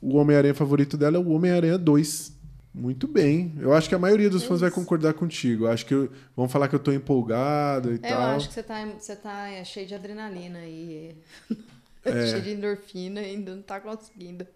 o 0.00 0.16
Homem-Aranha 0.16 0.54
favorito 0.54 0.96
dela 0.96 1.16
é 1.16 1.20
o 1.20 1.28
Homem-Aranha 1.30 1.78
2. 1.78 2.32
Muito 2.74 3.06
bem. 3.06 3.52
Eu 3.60 3.74
acho 3.74 3.86
que 3.88 3.94
a 3.94 3.98
maioria 3.98 4.30
dos 4.30 4.42
É 4.42 4.46
fãs 4.46 4.60
vai 4.60 4.70
isso. 4.70 4.78
concordar 4.78 5.12
contigo. 5.12 5.66
Eu 5.66 5.70
acho 5.70 5.84
que 5.84 5.92
eu- 5.92 6.10
vão 6.34 6.48
falar 6.48 6.68
que 6.68 6.74
eu 6.74 6.78
tô 6.78 6.90
empolgado 6.90 7.90
e 7.90 7.94
É, 7.94 7.96
Eu 7.96 8.00
tal. 8.16 8.22
acho 8.36 8.48
que 8.48 8.54
você 8.54 8.62
tá, 8.62 8.86
você 8.98 9.14
tá 9.16 9.48
é, 9.50 9.62
cheio 9.62 9.86
de 9.86 9.94
adrenalina 9.94 10.64
e 10.64 11.14
É. 12.04 12.26
cheio 12.30 12.42
de 12.42 12.50
endorfina 12.52 13.20
e 13.20 13.26
ainda 13.26 13.54
não 13.54 13.62
tá 13.62 13.78
conseguindo 13.78 14.46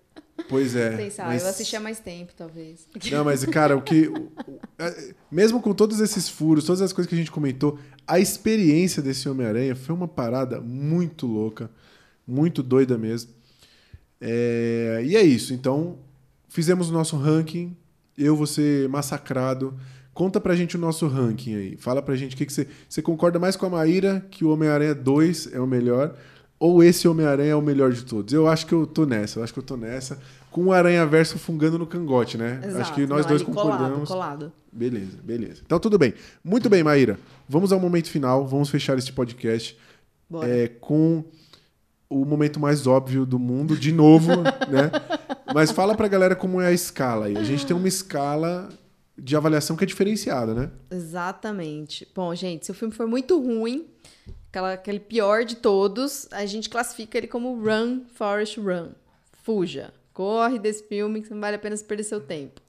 Pois 0.48 0.76
é. 0.76 0.90
mas- 1.26 1.43
Eu 1.43 1.48
assisti 1.48 1.74
há 1.76 1.80
mais 1.80 1.98
tempo, 1.98 2.32
talvez. 2.36 2.86
Não, 3.10 3.24
mas, 3.24 3.44
cara, 3.47 3.76
o 3.76 3.82
que. 3.82 4.10
é, 4.78 5.14
mesmo 5.30 5.60
com 5.60 5.74
todos 5.74 5.98
esses 6.01 6.28
furos, 6.28 6.64
todas 6.64 6.80
as 6.82 6.93
coisas 6.93 7.09
que 7.09 7.14
a 7.14 7.18
gente 7.18 7.30
comentou, 7.30 7.78
a 8.06 8.20
experiência 8.20 9.02
desse 9.02 9.28
Homem-Aranha 9.28 9.74
foi 9.74 9.94
uma 9.94 10.06
parada 10.06 10.60
muito 10.60 11.26
louca, 11.26 11.70
muito 12.26 12.62
doida 12.62 12.97
mesmo. 12.97 13.30
É, 14.20 15.02
e 15.05 15.16
é 15.16 15.22
isso. 15.22 15.52
Então, 15.52 15.98
fizemos 16.48 16.90
o 16.90 16.93
nosso 16.93 17.16
ranking. 17.16 17.76
Eu 18.16 18.36
vou 18.36 18.47
ser 18.47 18.88
massacrado. 18.88 19.74
Conta 20.14 20.40
pra 20.40 20.55
gente 20.56 20.76
o 20.76 20.78
nosso 20.78 21.06
ranking 21.06 21.55
aí. 21.55 21.76
Fala 21.76 22.01
pra 22.01 22.16
gente 22.16 22.34
o 22.34 22.38
que, 22.38 22.47
que 22.47 22.52
você. 22.52 22.66
Você 22.88 23.02
concorda 23.02 23.38
mais 23.38 23.56
com 23.56 23.66
a 23.66 23.70
Maíra 23.70 24.24
que 24.30 24.44
o 24.44 24.51
Homem-Aranha 24.51 24.94
2 24.94 25.52
é 25.52 25.60
o 25.60 25.66
melhor? 25.66 26.16
Ou 26.58 26.82
esse 26.82 27.06
Homem-Aranha 27.06 27.52
é 27.52 27.54
o 27.54 27.60
melhor 27.60 27.92
de 27.92 28.04
todos? 28.04 28.32
Eu 28.32 28.48
acho 28.48 28.66
que 28.66 28.72
eu 28.72 28.86
tô 28.86 29.04
nessa. 29.04 29.38
Eu 29.38 29.44
acho 29.44 29.52
que 29.52 29.58
eu 29.58 29.62
tô 29.62 29.76
nessa. 29.76 30.18
Com 30.50 30.66
o 30.66 30.72
Aranha 30.72 31.04
Verso 31.04 31.38
fungando 31.38 31.78
no 31.78 31.86
cangote, 31.86 32.38
né? 32.38 32.60
acho 32.80 32.94
que 32.94 33.06
nós 33.06 33.22
Não, 33.22 33.28
dois 33.28 33.42
concordamos. 33.42 34.08
Colado, 34.08 34.38
colado. 34.38 34.52
Beleza, 34.72 35.18
beleza. 35.22 35.62
Então 35.66 35.78
tudo 35.78 35.98
bem. 35.98 36.14
Muito 36.42 36.70
bem, 36.70 36.82
Maíra. 36.82 37.18
Vamos 37.46 37.72
ao 37.72 37.80
momento 37.80 38.08
final. 38.08 38.46
Vamos 38.46 38.70
fechar 38.70 38.96
este 38.96 39.12
podcast 39.12 39.76
é, 40.42 40.68
com 40.80 41.24
o 42.08 42.24
momento 42.24 42.58
mais 42.58 42.86
óbvio 42.86 43.26
do 43.26 43.38
mundo, 43.38 43.76
de 43.76 43.92
novo, 43.92 44.30
né? 44.70 44.90
Mas 45.54 45.70
fala 45.70 45.94
pra 45.94 46.08
galera 46.08 46.34
como 46.34 46.60
é 46.60 46.68
a 46.68 46.72
escala 46.72 47.26
aí. 47.26 47.36
A 47.36 47.42
gente 47.42 47.66
tem 47.66 47.76
uma 47.76 47.88
escala 47.88 48.68
de 49.18 49.34
avaliação 49.34 49.76
que 49.76 49.84
é 49.84 49.86
diferenciada, 49.86 50.54
né? 50.54 50.70
Exatamente. 50.90 52.06
Bom, 52.14 52.34
gente, 52.34 52.66
se 52.66 52.70
o 52.70 52.74
filme 52.74 52.94
for 52.94 53.06
muito 53.06 53.40
ruim, 53.40 53.86
aquela, 54.48 54.73
aquele 54.73 55.01
pior 55.01 55.44
de 55.44 55.56
todos, 55.56 56.28
a 56.31 56.47
gente 56.47 56.68
classifica 56.68 57.18
ele 57.18 57.27
como 57.27 57.55
Run, 57.62 58.05
Forest 58.14 58.60
Run. 58.60 58.90
Fuja. 59.43 59.93
Corre 60.12 60.59
desse 60.59 60.85
filme 60.85 61.23
que 61.23 61.31
não 61.31 61.40
vale 61.40 61.56
a 61.56 61.59
pena 61.59 61.77
perder 61.77 62.05
seu 62.05 62.20
tempo. 62.20 62.60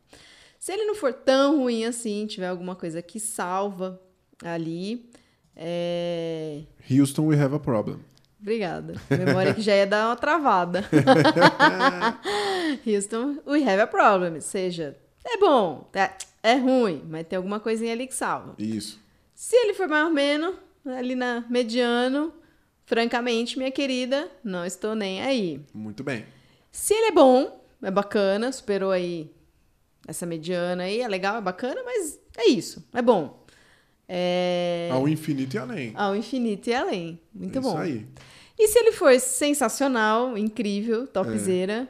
Se 0.59 0.73
ele 0.73 0.85
não 0.85 0.95
for 0.95 1.13
tão 1.13 1.59
ruim 1.59 1.85
assim, 1.85 2.25
tiver 2.27 2.47
alguma 2.47 2.75
coisa 2.75 3.01
que 3.01 3.19
salva 3.19 4.01
ali, 4.43 5.09
é... 5.55 6.63
Houston, 6.89 7.25
we 7.25 7.35
have 7.39 7.55
a 7.55 7.59
problem. 7.59 7.99
Obrigada. 8.39 8.93
Memória 9.09 9.53
que 9.53 9.61
já 9.61 9.75
ia 9.75 9.87
dar 9.87 10.09
uma 10.09 10.15
travada. 10.15 10.83
Houston, 12.85 13.37
we 13.47 13.63
have 13.63 13.81
a 13.81 13.87
problem. 13.87 14.39
Seja, 14.39 14.95
é 15.25 15.37
bom, 15.37 15.89
é, 15.93 16.11
é 16.43 16.55
ruim, 16.55 17.03
mas 17.09 17.25
tem 17.25 17.37
alguma 17.37 17.59
coisinha 17.59 17.93
ali 17.93 18.05
que 18.05 18.13
salva. 18.13 18.55
Isso. 18.59 18.99
Se 19.33 19.55
ele 19.55 19.73
for 19.73 19.87
mais 19.87 20.05
ou 20.05 20.13
menos, 20.13 20.55
ali 20.89 21.15
na 21.15 21.45
mediano, 21.49 22.33
francamente, 22.85 23.57
minha 23.57 23.71
querida, 23.71 24.29
não 24.43 24.65
estou 24.65 24.95
nem 24.95 25.21
aí. 25.21 25.61
Muito 25.73 26.03
bem. 26.03 26.25
Se 26.71 26.93
ele 26.93 27.07
é 27.07 27.11
bom, 27.11 27.63
é 27.81 27.91
bacana, 27.91 28.51
superou 28.51 28.91
aí 28.91 29.31
essa 30.07 30.25
mediana 30.25 30.83
aí, 30.83 31.01
é 31.01 31.07
legal, 31.07 31.37
é 31.37 31.41
bacana, 31.41 31.81
mas 31.83 32.19
é 32.37 32.49
isso, 32.49 32.87
é 32.93 33.01
bom. 33.01 33.45
É... 34.07 34.89
Ao 34.91 35.07
infinito 35.07 35.55
e 35.55 35.59
além. 35.59 35.91
Ao 35.95 36.15
infinito 36.15 36.69
e 36.69 36.73
além. 36.73 37.19
Muito 37.33 37.57
É 37.57 37.61
bom. 37.61 37.71
Isso 37.71 37.77
aí. 37.77 38.07
E 38.57 38.67
se 38.69 38.79
ele 38.79 38.91
for 38.93 39.19
sensacional, 39.19 40.37
incrível, 40.37 41.05
topzera 41.05 41.87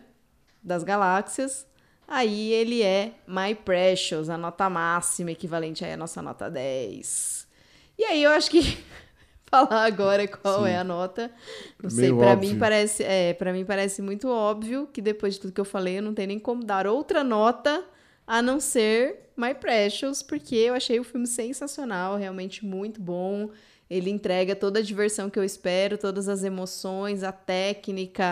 das 0.62 0.84
galáxias, 0.84 1.66
aí 2.08 2.52
ele 2.52 2.82
é 2.82 3.14
My 3.28 3.56
Precious, 3.56 4.30
a 4.30 4.38
nota 4.38 4.70
máxima, 4.70 5.32
equivalente 5.32 5.86
aí 5.86 5.94
à 5.94 5.98
nossa 5.98 6.22
nota 6.22 6.50
10. 6.50 7.37
E 7.98 8.04
aí 8.04 8.24
eu 8.24 8.32
acho 8.32 8.50
que 8.52 8.78
falar 9.50 9.86
agora 9.86 10.28
qual 10.28 10.64
Sim. 10.64 10.70
é 10.70 10.78
a 10.78 10.84
nota, 10.84 11.32
não 11.82 11.90
sei, 11.90 12.12
óbvio. 12.12 12.52
mim 12.52 12.60
parece, 12.60 13.04
é, 13.04 13.34
para 13.34 13.54
mim 13.54 13.66
parece 13.66 14.02
muito 14.02 14.28
óbvio 14.28 14.88
que 14.92 15.02
depois 15.02 15.36
de 15.36 15.42
tudo 15.42 15.54
que 15.54 15.62
eu 15.62 15.66
falei, 15.66 15.98
eu 15.98 16.04
não 16.04 16.14
tenho 16.14 16.28
nem 16.28 16.40
como 16.40 16.64
dar 16.64 16.86
outra 16.86 17.24
nota 17.24 17.84
a 18.28 18.42
não 18.42 18.60
ser 18.60 19.28
My 19.38 19.54
Precious, 19.54 20.22
porque 20.22 20.56
eu 20.56 20.74
achei 20.74 21.00
o 21.00 21.04
filme 21.04 21.26
sensacional, 21.26 22.18
realmente 22.18 22.66
muito 22.66 23.00
bom. 23.00 23.50
Ele 23.90 24.10
entrega 24.10 24.54
toda 24.54 24.80
a 24.80 24.82
diversão 24.82 25.30
que 25.30 25.40
eu 25.40 25.46
espero, 25.46 25.98
todas 25.98 26.28
as 26.28 26.44
emoções, 26.44 27.24
a 27.24 27.32
técnica, 27.32 28.26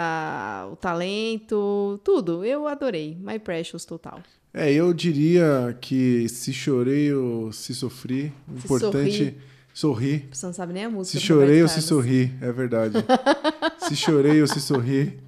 o 0.69 0.75
talento, 0.75 1.97
tudo. 2.03 2.43
Eu 2.43 2.67
adorei. 2.67 3.15
My 3.21 3.39
Precious 3.39 3.85
total. 3.85 4.21
É, 4.53 4.73
eu 4.73 4.93
diria 4.93 5.77
que 5.79 6.27
se 6.27 6.51
chorei 6.51 7.13
ou 7.13 7.53
se 7.53 7.73
sofri, 7.73 8.33
o 8.49 8.57
importante 8.57 9.17
sorri. 9.17 9.37
Você 10.31 10.45
não 10.45 10.53
sabe 10.53 10.71
nem 10.71 10.85
a 10.85 10.89
música. 10.89 11.19
Se 11.19 11.25
chorei 11.25 11.61
ou 11.61 11.67
se 11.67 11.81
sorri, 11.81 12.31
é 12.39 12.49
verdade. 12.49 12.95
se 13.77 13.93
chorei 13.93 14.39
ou 14.39 14.47
se 14.47 14.61
sorri, 14.61 15.19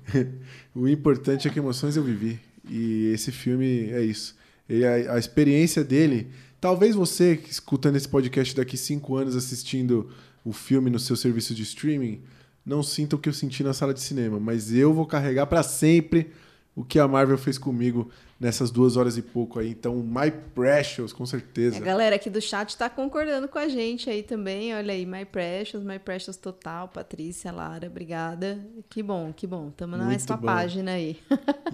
o 0.74 0.88
importante 0.88 1.50
é 1.50 1.52
que 1.52 1.60
emoções 1.60 1.98
eu 1.98 2.04
vivi. 2.04 2.40
E 2.70 3.12
esse 3.14 3.30
filme 3.30 3.90
é 3.92 4.02
isso. 4.02 4.38
Ele, 4.70 4.86
a, 4.86 5.16
a 5.16 5.20
experiência 5.20 5.84
dele. 5.84 6.30
Talvez 6.62 6.96
você, 6.96 7.38
escutando 7.50 7.98
esse 7.98 8.08
podcast 8.08 8.56
daqui 8.56 8.78
cinco 8.78 9.18
anos, 9.18 9.36
assistindo 9.36 10.10
o 10.46 10.54
filme 10.54 10.90
no 10.90 10.98
seu 10.98 11.18
serviço 11.18 11.54
de 11.54 11.64
streaming, 11.64 12.22
não 12.66 12.82
sinta 12.82 13.18
o 13.18 13.20
que 13.20 13.28
eu 13.28 13.34
senti 13.34 13.64
na 13.64 13.74
sala 13.74 13.94
de 13.94 14.00
cinema. 14.00 14.40
Mas 14.40 14.74
eu 14.74 14.94
vou 14.94 15.06
carregar 15.06 15.48
para 15.48 15.62
sempre 15.62 16.32
o 16.74 16.86
que 16.86 17.00
a 17.00 17.08
Marvel 17.08 17.38
fez 17.38 17.58
comigo 17.58 18.10
nessas 18.40 18.70
duas 18.70 18.96
horas 18.98 19.18
e 19.18 19.22
pouco 19.22 19.60
aí. 19.60 19.70
Então, 19.72 19.96
My 19.96 20.32
Precious, 20.54 21.12
com 21.12 21.26
certeza. 21.26 21.78
A 21.78 21.80
galera 21.80 22.16
aqui 22.16 22.30
do 22.30 22.40
chat 22.40 22.78
tá 22.78 22.90
concordando 22.90 23.48
com 23.48 23.58
a 23.58 23.68
gente 23.68 24.10
aí 24.10 24.22
também. 24.22 24.76
Olha 24.76 24.94
aí, 24.94 25.06
My 25.06 25.26
Precious, 25.26 25.84
My 25.84 25.98
Precious 26.00 26.38
total. 26.38 26.88
Patrícia, 26.88 27.52
Lara, 27.52 27.88
obrigada. 27.88 28.60
Que 28.90 29.02
bom, 29.02 29.34
que 29.36 29.48
bom. 29.48 29.72
Tamo 29.76 29.98
na 29.98 30.04
Muito 30.06 30.20
mesma 30.20 30.38
bom. 30.38 30.46
página 30.46 30.92
aí. 30.92 31.18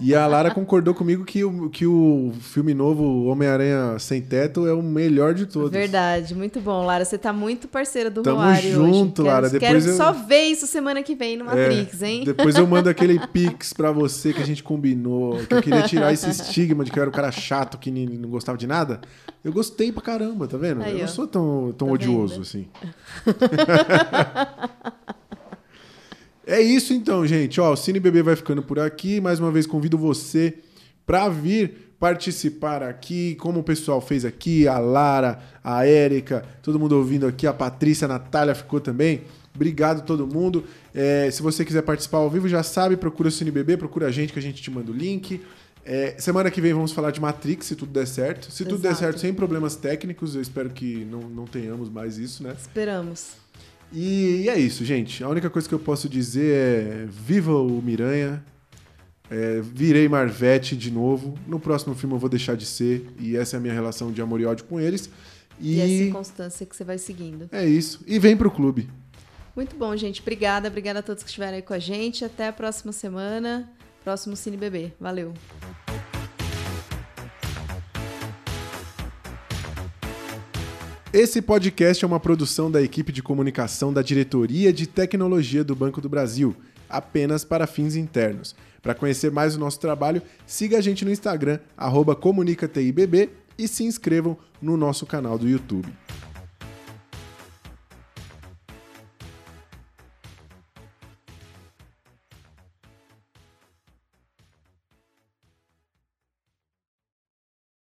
E 0.00 0.14
a 0.14 0.26
Lara 0.26 0.50
concordou 0.52 0.94
comigo 0.94 1.24
que 1.24 1.44
o, 1.44 1.68
que 1.68 1.86
o 1.86 2.32
filme 2.40 2.72
novo, 2.74 3.24
Homem-Aranha 3.26 3.98
Sem 3.98 4.22
Teto, 4.22 4.66
é 4.66 4.72
o 4.72 4.82
melhor 4.82 5.34
de 5.34 5.46
todos. 5.46 5.70
Verdade, 5.70 6.34
muito 6.34 6.60
bom. 6.60 6.84
Lara, 6.84 7.04
você 7.04 7.18
tá 7.18 7.32
muito 7.32 7.68
parceira 7.68 8.10
do 8.10 8.22
Tamo 8.22 8.36
Roário 8.38 8.72
junto, 8.72 9.22
hoje. 9.22 9.30
Lara. 9.30 9.50
Quero, 9.50 9.60
Depois 9.60 9.84
quero 9.84 9.92
eu- 9.92 9.96
só 9.98 10.12
ver 10.12 10.44
isso 10.44 10.66
semana 10.66 11.02
que 11.02 11.14
vem 11.14 11.36
no 11.36 11.44
É, 11.50 11.68
Matrix, 11.68 12.02
hein? 12.02 12.24
Depois 12.24 12.56
eu 12.56 12.66
mando 12.66 12.88
aquele 12.88 13.18
pix 13.28 13.72
pra 13.72 13.90
você 13.92 14.32
que 14.32 14.40
a 14.42 14.46
gente 14.46 14.62
combinou, 14.62 15.36
que 15.46 15.54
eu 15.54 15.62
queria 15.62 15.82
tirar 15.82 16.10
esse 16.14 16.32
estigma 16.54 16.84
de 16.84 16.90
que 16.92 16.98
eu 16.98 17.02
era 17.02 17.10
o 17.10 17.12
cara 17.12 17.32
chato 17.32 17.76
que 17.78 17.90
não 17.90 18.28
gostava 18.30 18.56
de 18.56 18.66
nada. 18.66 19.00
Eu 19.42 19.52
gostei 19.52 19.90
pra 19.90 20.00
caramba, 20.02 20.46
tá 20.46 20.56
vendo? 20.56 20.82
Aí, 20.82 20.92
eu 20.92 20.98
não 21.00 21.08
sou 21.08 21.26
tão, 21.26 21.74
tão 21.76 21.88
Tá 21.88 21.94
odioso 21.94 22.34
vendo? 22.34 22.42
assim. 22.42 22.68
é 26.46 26.60
isso 26.60 26.92
então, 26.94 27.26
gente. 27.26 27.60
Ó, 27.60 27.72
o 27.72 27.76
Cine 27.76 27.98
Bebê 27.98 28.22
vai 28.22 28.36
ficando 28.36 28.62
por 28.62 28.78
aqui. 28.78 29.20
Mais 29.20 29.40
uma 29.40 29.50
vez 29.50 29.66
convido 29.66 29.98
você 29.98 30.54
pra 31.04 31.28
vir 31.28 31.94
participar 31.98 32.82
aqui, 32.82 33.34
como 33.36 33.60
o 33.60 33.64
pessoal 33.64 34.00
fez 34.00 34.24
aqui, 34.24 34.68
a 34.68 34.78
Lara, 34.78 35.38
a 35.62 35.86
Érica, 35.86 36.44
todo 36.62 36.78
mundo 36.78 36.96
ouvindo 36.96 37.26
aqui, 37.26 37.46
a 37.46 37.52
Patrícia, 37.52 38.04
a 38.04 38.08
Natália 38.08 38.54
ficou 38.54 38.80
também. 38.80 39.22
Obrigado 39.54 40.04
todo 40.04 40.26
mundo. 40.26 40.64
É, 40.92 41.30
se 41.30 41.40
você 41.40 41.64
quiser 41.64 41.82
participar 41.82 42.18
ao 42.18 42.28
vivo, 42.28 42.48
já 42.48 42.62
sabe, 42.62 42.96
procura 42.96 43.28
o 43.28 43.32
Cine 43.32 43.50
Bebê, 43.50 43.76
procura 43.76 44.08
a 44.08 44.10
gente 44.10 44.32
que 44.32 44.38
a 44.38 44.42
gente 44.42 44.60
te 44.60 44.70
manda 44.70 44.90
o 44.90 44.94
link. 44.94 45.40
É, 45.84 46.14
semana 46.18 46.50
que 46.50 46.60
vem 46.60 46.72
vamos 46.72 46.92
falar 46.92 47.10
de 47.10 47.20
Matrix, 47.20 47.66
se 47.66 47.76
tudo 47.76 47.92
der 47.92 48.06
certo. 48.06 48.50
Se 48.50 48.64
tudo 48.64 48.78
der 48.78 48.88
Exato. 48.92 49.00
certo 49.04 49.20
sem 49.20 49.34
problemas 49.34 49.76
técnicos, 49.76 50.34
eu 50.34 50.40
espero 50.40 50.70
que 50.70 51.04
não, 51.04 51.20
não 51.20 51.44
tenhamos 51.44 51.90
mais 51.90 52.16
isso, 52.16 52.42
né? 52.42 52.54
Esperamos. 52.58 53.32
E, 53.92 54.42
e 54.44 54.48
é 54.48 54.58
isso, 54.58 54.84
gente. 54.84 55.22
A 55.22 55.28
única 55.28 55.50
coisa 55.50 55.68
que 55.68 55.74
eu 55.74 55.78
posso 55.78 56.08
dizer 56.08 56.54
é: 56.54 57.06
viva 57.08 57.52
o 57.54 57.82
Miranha. 57.82 58.42
É, 59.30 59.60
virei 59.62 60.08
Marvete 60.08 60.76
de 60.76 60.90
novo. 60.90 61.34
No 61.46 61.58
próximo 61.60 61.94
filme 61.94 62.14
eu 62.14 62.18
vou 62.18 62.28
deixar 62.30 62.56
de 62.56 62.64
ser. 62.66 63.06
E 63.18 63.36
essa 63.36 63.56
é 63.56 63.58
a 63.58 63.60
minha 63.60 63.72
relação 63.74 64.10
de 64.10 64.20
amor 64.22 64.40
e 64.40 64.46
ódio 64.46 64.64
com 64.64 64.80
eles. 64.80 65.10
E, 65.60 65.80
a 65.80 65.86
E 65.86 65.98
circunstância 66.04 66.64
que 66.66 66.74
você 66.74 66.82
vai 66.84 66.98
seguindo. 66.98 67.48
é 67.52 67.64
isso. 67.66 68.00
E 68.06 68.18
vem 68.18 68.36
pro 68.36 68.50
clube. 68.50 68.88
Muito 69.54 69.76
bom, 69.76 69.94
gente. 69.96 70.20
Obrigada. 70.20 70.68
Obrigada 70.68 70.98
a 70.98 71.02
todos 71.02 71.22
que 71.22 71.28
estiveram 71.28 71.56
aí 71.56 71.62
com 71.62 71.72
a 71.74 71.78
gente. 71.78 72.24
Até 72.24 72.48
a 72.48 72.52
próxima 72.52 72.90
semana. 72.92 73.70
Próximo 74.04 74.36
Cine 74.36 74.58
Bebê. 74.58 74.92
Valeu. 75.00 75.32
Esse 81.10 81.40
podcast 81.40 82.04
é 82.04 82.06
uma 82.06 82.20
produção 82.20 82.70
da 82.70 82.82
equipe 82.82 83.12
de 83.12 83.22
comunicação 83.22 83.92
da 83.92 84.02
Diretoria 84.02 84.72
de 84.72 84.86
Tecnologia 84.86 85.64
do 85.64 85.74
Banco 85.74 86.00
do 86.00 86.08
Brasil, 86.08 86.54
apenas 86.88 87.44
para 87.44 87.66
fins 87.66 87.96
internos. 87.96 88.54
Para 88.82 88.94
conhecer 88.94 89.30
mais 89.30 89.56
o 89.56 89.60
nosso 89.60 89.80
trabalho, 89.80 90.20
siga 90.44 90.76
a 90.76 90.80
gente 90.80 91.04
no 91.04 91.10
Instagram, 91.10 91.60
ComunicaTIBB 92.20 93.30
e 93.56 93.66
se 93.66 93.84
inscrevam 93.84 94.36
no 94.60 94.76
nosso 94.76 95.06
canal 95.06 95.38
do 95.38 95.48
YouTube. 95.48 95.88